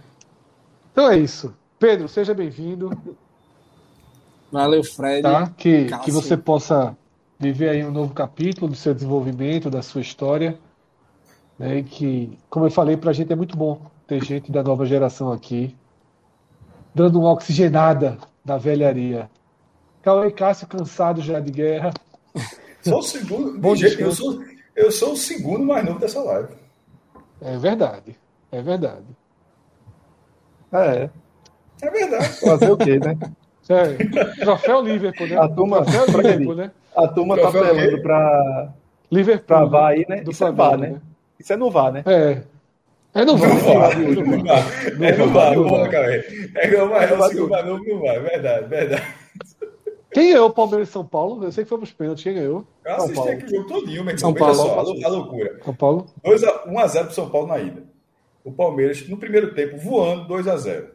Então 0.93 1.11
é 1.11 1.17
isso. 1.17 1.53
Pedro, 1.77 2.07
seja 2.07 2.33
bem-vindo. 2.33 2.89
Valeu, 4.49 4.81
Fred. 4.81 5.23
Tá? 5.23 5.51
Que, 5.57 5.87
que 6.05 6.09
você 6.09 6.37
possa 6.37 6.95
viver 7.37 7.71
aí 7.71 7.83
um 7.83 7.91
novo 7.91 8.13
capítulo 8.13 8.71
do 8.71 8.77
seu 8.77 8.93
desenvolvimento, 8.93 9.69
da 9.69 9.81
sua 9.81 9.99
história. 9.99 10.57
Né? 11.57 11.79
E 11.79 11.83
que, 11.83 12.39
como 12.49 12.65
eu 12.65 12.71
falei, 12.71 12.95
para 12.95 13.09
a 13.09 13.13
gente 13.13 13.33
é 13.33 13.35
muito 13.35 13.57
bom 13.57 13.81
ter 14.07 14.23
gente 14.23 14.53
da 14.53 14.63
nova 14.63 14.85
geração 14.85 15.33
aqui, 15.33 15.75
dando 16.95 17.19
uma 17.19 17.33
oxigenada 17.33 18.17
na 18.45 18.57
velharia. 18.57 19.29
Cauê 20.01 20.31
Cássio 20.31 20.67
cansado 20.67 21.21
já 21.21 21.39
de 21.39 21.51
guerra. 21.51 21.91
Sou 22.81 22.99
o 22.99 23.03
segundo. 23.03 23.57
Bom 23.59 23.75
jeito, 23.75 24.01
eu, 24.01 24.11
sou, 24.11 24.41
eu 24.75 24.91
sou 24.91 25.13
o 25.13 25.17
segundo 25.17 25.65
mais 25.65 25.85
novo 25.85 25.99
dessa 25.99 26.21
live. 26.21 26.53
É 27.41 27.57
verdade. 27.57 28.15
É 28.51 28.61
verdade. 28.61 29.05
É. 30.71 31.09
É 31.81 31.89
verdade. 31.89 32.39
Fazer 32.39 32.71
o 32.71 32.77
quê, 32.77 32.99
né? 32.99 33.17
É. 33.69 34.35
Troféu 34.39 34.81
Liverpool, 34.81 35.27
né? 35.27 35.37
A 35.37 35.47
turma, 35.47 35.85
Troféu 35.85 36.07
Liverpool, 36.21 36.55
né? 36.55 36.71
A 36.95 37.07
turma 37.07 37.37
tá 37.37 37.49
apelando 37.49 38.01
para 38.01 38.73
Liverpool. 39.11 39.45
Pra 39.45 39.65
VAR 39.65 39.87
aí, 39.91 40.05
né? 40.09 40.21
Do 40.21 40.31
Isso 40.31 40.45
é 40.45 40.51
VAR, 40.51 40.77
né? 40.77 40.89
né? 40.89 41.01
Isso 41.39 41.53
é 41.53 41.55
no 41.55 41.69
VAR, 41.69 41.91
né? 41.91 42.03
É. 42.05 42.41
É 43.13 43.25
no 43.25 43.37
VAR. 43.37 43.49
É 43.51 43.55
no 43.55 44.43
VAR. 44.43 44.65
É 45.01 45.17
no 45.17 45.27
VAR, 45.29 45.53
porra, 45.53 45.89
cara. 45.89 46.15
É 46.55 46.77
no 46.77 46.89
VAR, 46.89 47.11
é 47.11 47.13
o 47.13 47.23
segundo 47.27 47.49
VAR, 47.49 47.65
no 47.65 47.99
VAR. 48.01 48.21
Verdade, 48.21 48.67
verdade. 48.67 49.03
Quem 50.11 50.31
ganhou 50.31 50.47
o 50.47 50.53
Palmeiras 50.53 50.89
e 50.89 50.91
São 50.91 51.05
Paulo? 51.05 51.43
Eu 51.43 51.51
sei 51.51 51.63
que 51.63 51.69
foi 51.69 51.77
pros 51.77 51.93
pênaltis. 51.93 52.23
Quem 52.23 52.33
ganhou? 52.33 52.65
Eu 52.83 52.95
assisti 52.95 53.15
Paulo. 53.15 53.31
aquele 53.31 53.55
jogo 53.55 53.67
todinho, 53.67 54.03
meu 54.03 54.17
São 54.17 54.33
Paulo. 54.33 54.55
Só, 54.55 54.79
a 54.79 55.09
loucura. 55.09 55.59
São 55.63 55.75
Paulo. 55.75 56.07
1x0 56.25 57.05
pro 57.05 57.13
São 57.13 57.29
Paulo 57.29 57.47
na 57.47 57.59
ida. 57.59 57.83
O 58.43 58.51
Palmeiras, 58.51 59.07
no 59.07 59.17
primeiro 59.17 59.53
tempo, 59.53 59.77
voando 59.77 60.27
2x0. 60.33 60.87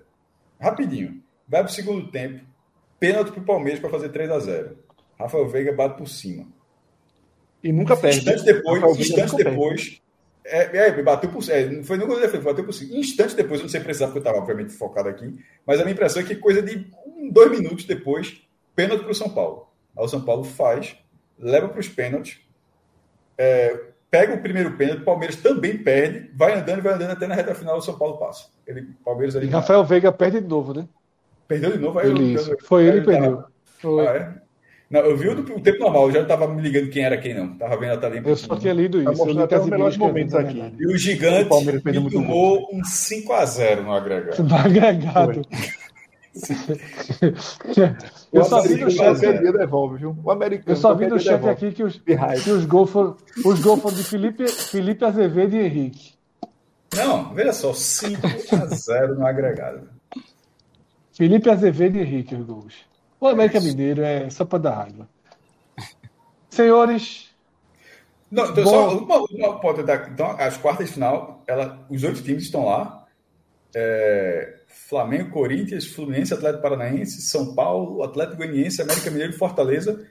Rapidinho. 0.60 1.22
Vai 1.48 1.62
pro 1.62 1.72
segundo 1.72 2.10
tempo. 2.10 2.44
Pênalti 2.98 3.30
pro 3.30 3.42
Palmeiras 3.42 3.80
para 3.80 3.90
fazer 3.90 4.10
3x0. 4.10 4.72
Rafael 5.18 5.48
Veiga 5.48 5.72
bate 5.72 5.98
por 5.98 6.08
cima. 6.08 6.46
E 7.62 7.72
nunca 7.72 7.96
perde. 7.96 8.18
Instantes 8.18 8.42
depois, 8.42 8.98
instantes 8.98 9.34
depois. 9.34 10.02
É, 10.44 10.88
é, 10.88 11.02
bateu 11.02 11.30
por 11.30 11.42
é, 11.48 11.66
não 11.66 11.82
foi 11.82 11.96
nunca 11.96 12.20
defesa, 12.20 12.42
bateu 12.42 12.64
por 12.64 12.74
cima. 12.74 12.98
Instantes 12.98 13.34
depois, 13.34 13.60
eu 13.60 13.64
não 13.64 13.70
sei 13.70 13.80
precisar, 13.80 14.06
porque 14.06 14.18
eu 14.18 14.20
estava 14.20 14.38
obviamente 14.38 14.74
focado 14.74 15.08
aqui, 15.08 15.34
mas 15.66 15.80
a 15.80 15.84
minha 15.84 15.94
impressão 15.94 16.20
é 16.20 16.24
que 16.26 16.36
coisa 16.36 16.60
de 16.60 16.86
um, 17.06 17.30
dois 17.30 17.50
minutos 17.50 17.86
depois, 17.86 18.42
pênalti 18.74 19.02
para 19.02 19.12
o 19.12 19.14
São 19.14 19.30
Paulo. 19.30 19.68
Aí 19.96 20.04
o 20.04 20.08
São 20.08 20.20
Paulo 20.20 20.44
faz, 20.44 20.96
leva 21.38 21.68
para 21.68 21.80
os 21.80 21.88
pênaltis, 21.88 22.40
é, 23.38 23.80
pega 24.10 24.34
o 24.34 24.42
primeiro 24.42 24.76
pênalti, 24.76 25.02
o 25.02 25.04
Palmeiras 25.04 25.36
também 25.36 25.76
perde, 25.76 26.30
vai 26.34 26.58
andando, 26.58 26.82
vai 26.82 26.94
andando 26.94 27.10
até 27.10 27.26
na 27.26 27.34
reta 27.34 27.54
final, 27.54 27.78
o 27.78 27.82
São 27.82 27.98
Paulo 27.98 28.16
passa. 28.18 28.46
Ele, 28.66 28.88
Palmeiras 29.04 29.36
ali. 29.36 29.46
E 29.46 29.50
Rafael 29.50 29.84
Veiga 29.84 30.12
perde 30.12 30.40
de 30.40 30.46
novo, 30.46 30.72
né? 30.72 30.86
Perdeu 31.46 31.72
de 31.72 31.78
novo, 31.78 31.98
aí 31.98 32.10
ele, 32.10 32.34
eu, 32.34 32.46
eu, 32.46 32.58
Foi 32.62 32.84
ele 32.84 33.00
que 33.00 33.06
perdeu. 33.06 33.44
Foi. 33.80 34.06
Ah, 34.06 34.12
é? 34.12 34.44
Não, 34.90 35.00
eu 35.00 35.16
vi 35.16 35.28
o, 35.28 35.40
o 35.40 35.60
tempo 35.60 35.80
normal, 35.80 36.04
eu 36.04 36.12
já 36.12 36.18
não 36.18 36.26
estava 36.26 36.46
me 36.46 36.62
ligando 36.62 36.90
quem 36.90 37.04
era 37.04 37.16
quem 37.16 37.34
não. 37.34 37.56
Tava 37.56 37.76
vendo 37.76 37.94
a 37.94 37.96
talinha. 37.96 38.22
Eu 38.24 38.36
só 38.36 38.54
tinha 38.56 38.72
lido 38.72 38.98
isso. 38.98 39.10
Tá 39.10 39.16
mostrando 39.16 39.42
até 39.42 39.58
os 39.58 39.68
melhores 39.68 39.96
momentos 39.96 40.34
aqui. 40.34 40.62
E 40.78 40.86
o 40.86 40.96
gigante 40.96 41.48
o 41.52 42.10
tomou 42.10 42.68
um 42.72 42.82
5x0 42.82 43.82
no 43.82 43.92
agregado. 43.92 44.42
No 44.44 44.54
agregado. 44.54 45.42
Eu 48.32 48.44
só 48.44 48.60
vi 48.62 48.76
no 48.76 48.90
chat. 48.90 49.20
Devolve, 49.20 49.98
viu? 49.98 50.16
O 50.24 50.30
americano. 50.30 50.72
Eu 50.72 50.76
só 50.76 50.94
vi 50.94 51.06
no 51.06 51.18
chat 51.18 51.48
aqui 51.48 51.72
que 51.72 51.84
os, 51.84 51.98
que 51.98 52.50
os 52.50 52.64
gols 52.66 52.90
foram, 52.90 53.16
os 53.44 53.60
gols 53.60 53.80
foram 53.80 53.96
de 53.96 54.02
Felipe, 54.04 54.48
Felipe 54.48 55.04
Azevedo 55.04 55.54
e 55.54 55.60
Henrique. 55.60 56.14
Não, 56.96 57.32
veja 57.34 57.52
só, 57.52 57.72
5x0 57.72 59.14
no 59.16 59.26
agregado. 59.26 59.88
Felipe 61.12 61.50
Azevedo 61.50 61.96
e 61.96 62.00
Henrique, 62.00 62.34
os 62.34 62.44
gols. 62.44 62.74
O 63.20 63.28
América 63.28 63.60
Mineiro 63.60 64.02
é 64.02 64.28
só 64.30 64.44
para 64.44 64.58
dar 64.58 64.74
raiva. 64.74 65.08
Senhores. 66.50 67.30
Não, 68.30 68.50
então, 68.50 68.66
só 68.66 68.98
uma, 68.98 69.18
uma, 69.18 69.60
pode 69.60 69.82
dar, 69.84 70.10
então, 70.10 70.30
as 70.38 70.56
quartas 70.56 70.88
de 70.88 70.94
final, 70.94 71.42
ela, 71.46 71.86
os 71.88 72.02
oito 72.02 72.22
times 72.22 72.44
estão 72.44 72.64
lá. 72.64 73.06
É, 73.74 74.56
Flamengo, 74.74 75.30
Corinthians, 75.30 75.86
Fluminense, 75.86 76.34
Atlético 76.34 76.62
Paranaense, 76.62 77.22
São 77.22 77.54
Paulo, 77.54 78.02
Atlético 78.02 78.38
Goianiense, 78.38 78.82
América 78.82 79.10
Mineiro 79.10 79.32
e 79.32 79.36
Fortaleza. 79.36 80.06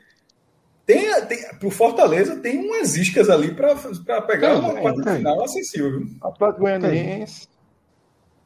Tem, 0.85 1.25
tem, 1.25 1.37
pro 1.59 1.69
Fortaleza 1.69 2.37
tem 2.37 2.59
umas 2.59 2.95
iscas 2.95 3.29
ali 3.29 3.53
para 3.53 4.21
pegar 4.23 4.55
uma 4.55 4.73
quarta 4.73 5.01
de 5.01 5.17
final 5.17 5.43
acessível. 5.43 5.99
Viu? 5.99 6.17
Atlético 6.21 6.61
Goianiense. 6.61 7.47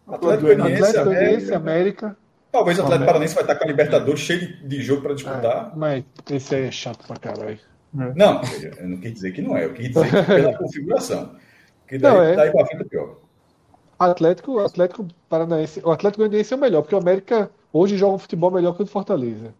Atlético 0.08 0.48
Goianiense, 0.48 1.54
América. 1.54 2.18
Talvez 2.52 2.80
o 2.80 2.82
Atlético 2.84 3.06
Paranaense 3.06 3.36
vai 3.36 3.44
estar 3.44 3.56
com 3.56 3.64
a 3.64 3.68
Libertadores 3.68 4.20
cheio 4.20 4.40
de, 4.40 4.68
de 4.68 4.82
jogo 4.82 5.02
para 5.02 5.14
disputar. 5.14 5.72
É, 5.74 5.78
mas 5.78 6.04
esse 6.32 6.56
aí 6.56 6.66
é 6.66 6.72
chato 6.72 7.06
pra 7.06 7.18
caralho. 7.18 7.60
Não, 7.94 8.42
eu 8.80 8.88
não 8.90 8.98
quis 8.98 9.14
dizer 9.14 9.32
que 9.32 9.42
não 9.42 9.56
é, 9.56 9.66
eu 9.66 9.74
quis 9.74 9.90
dizer 9.90 10.10
que 10.10 10.24
pela 10.24 10.58
configuração. 10.58 11.36
Que 11.88 11.98
daí, 11.98 12.14
não, 12.14 12.22
é. 12.22 12.36
daí 12.36 12.52
pra 12.52 12.66
frente 12.66 12.82
é 12.82 12.86
pior. 12.86 13.18
Atlético, 14.00 14.60
Atlético 14.60 15.08
Paranaense, 15.28 15.82
o 15.84 15.92
Atlético 15.92 16.24
Goianiense 16.24 16.54
é 16.54 16.58
o 16.58 16.60
melhor, 16.60 16.82
porque 16.82 16.96
o 16.96 17.00
América 17.00 17.50
hoje 17.74 17.98
joga 17.98 18.16
um 18.16 18.20
futebol 18.20 18.52
melhor 18.52 18.76
que 18.76 18.82
o 18.82 18.86
do 18.86 18.92
Fortaleza. 18.92 19.54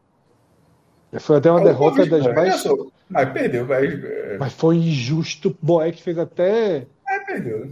Foi 1.20 1.38
até 1.38 1.50
uma 1.50 1.62
derrota 1.62 2.06
das 2.06 2.26
mais. 2.36 2.64
Mas 3.10 3.30
perdeu, 3.32 3.66
mas... 3.66 4.04
É. 4.04 4.38
mas 4.38 4.54
foi 4.54 4.76
injusto. 4.76 5.56
Boeck 5.62 6.02
fez 6.04 6.18
até. 6.18 6.86
É, 7.08 7.20
perdeu. 7.26 7.72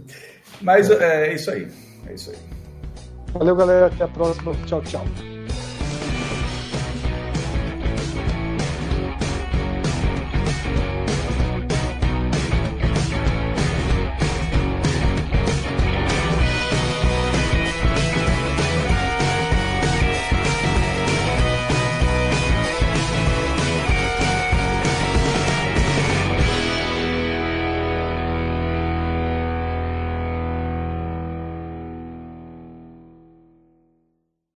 Mas 0.62 0.90
é. 0.90 1.28
é 1.28 1.34
isso 1.34 1.50
aí. 1.50 1.68
É 2.06 2.14
isso 2.14 2.30
aí. 2.30 2.36
Valeu, 3.32 3.54
galera. 3.54 3.86
Até 3.86 4.04
a 4.04 4.08
próxima. 4.08 4.54
Tchau, 4.66 4.80
tchau. 4.82 5.04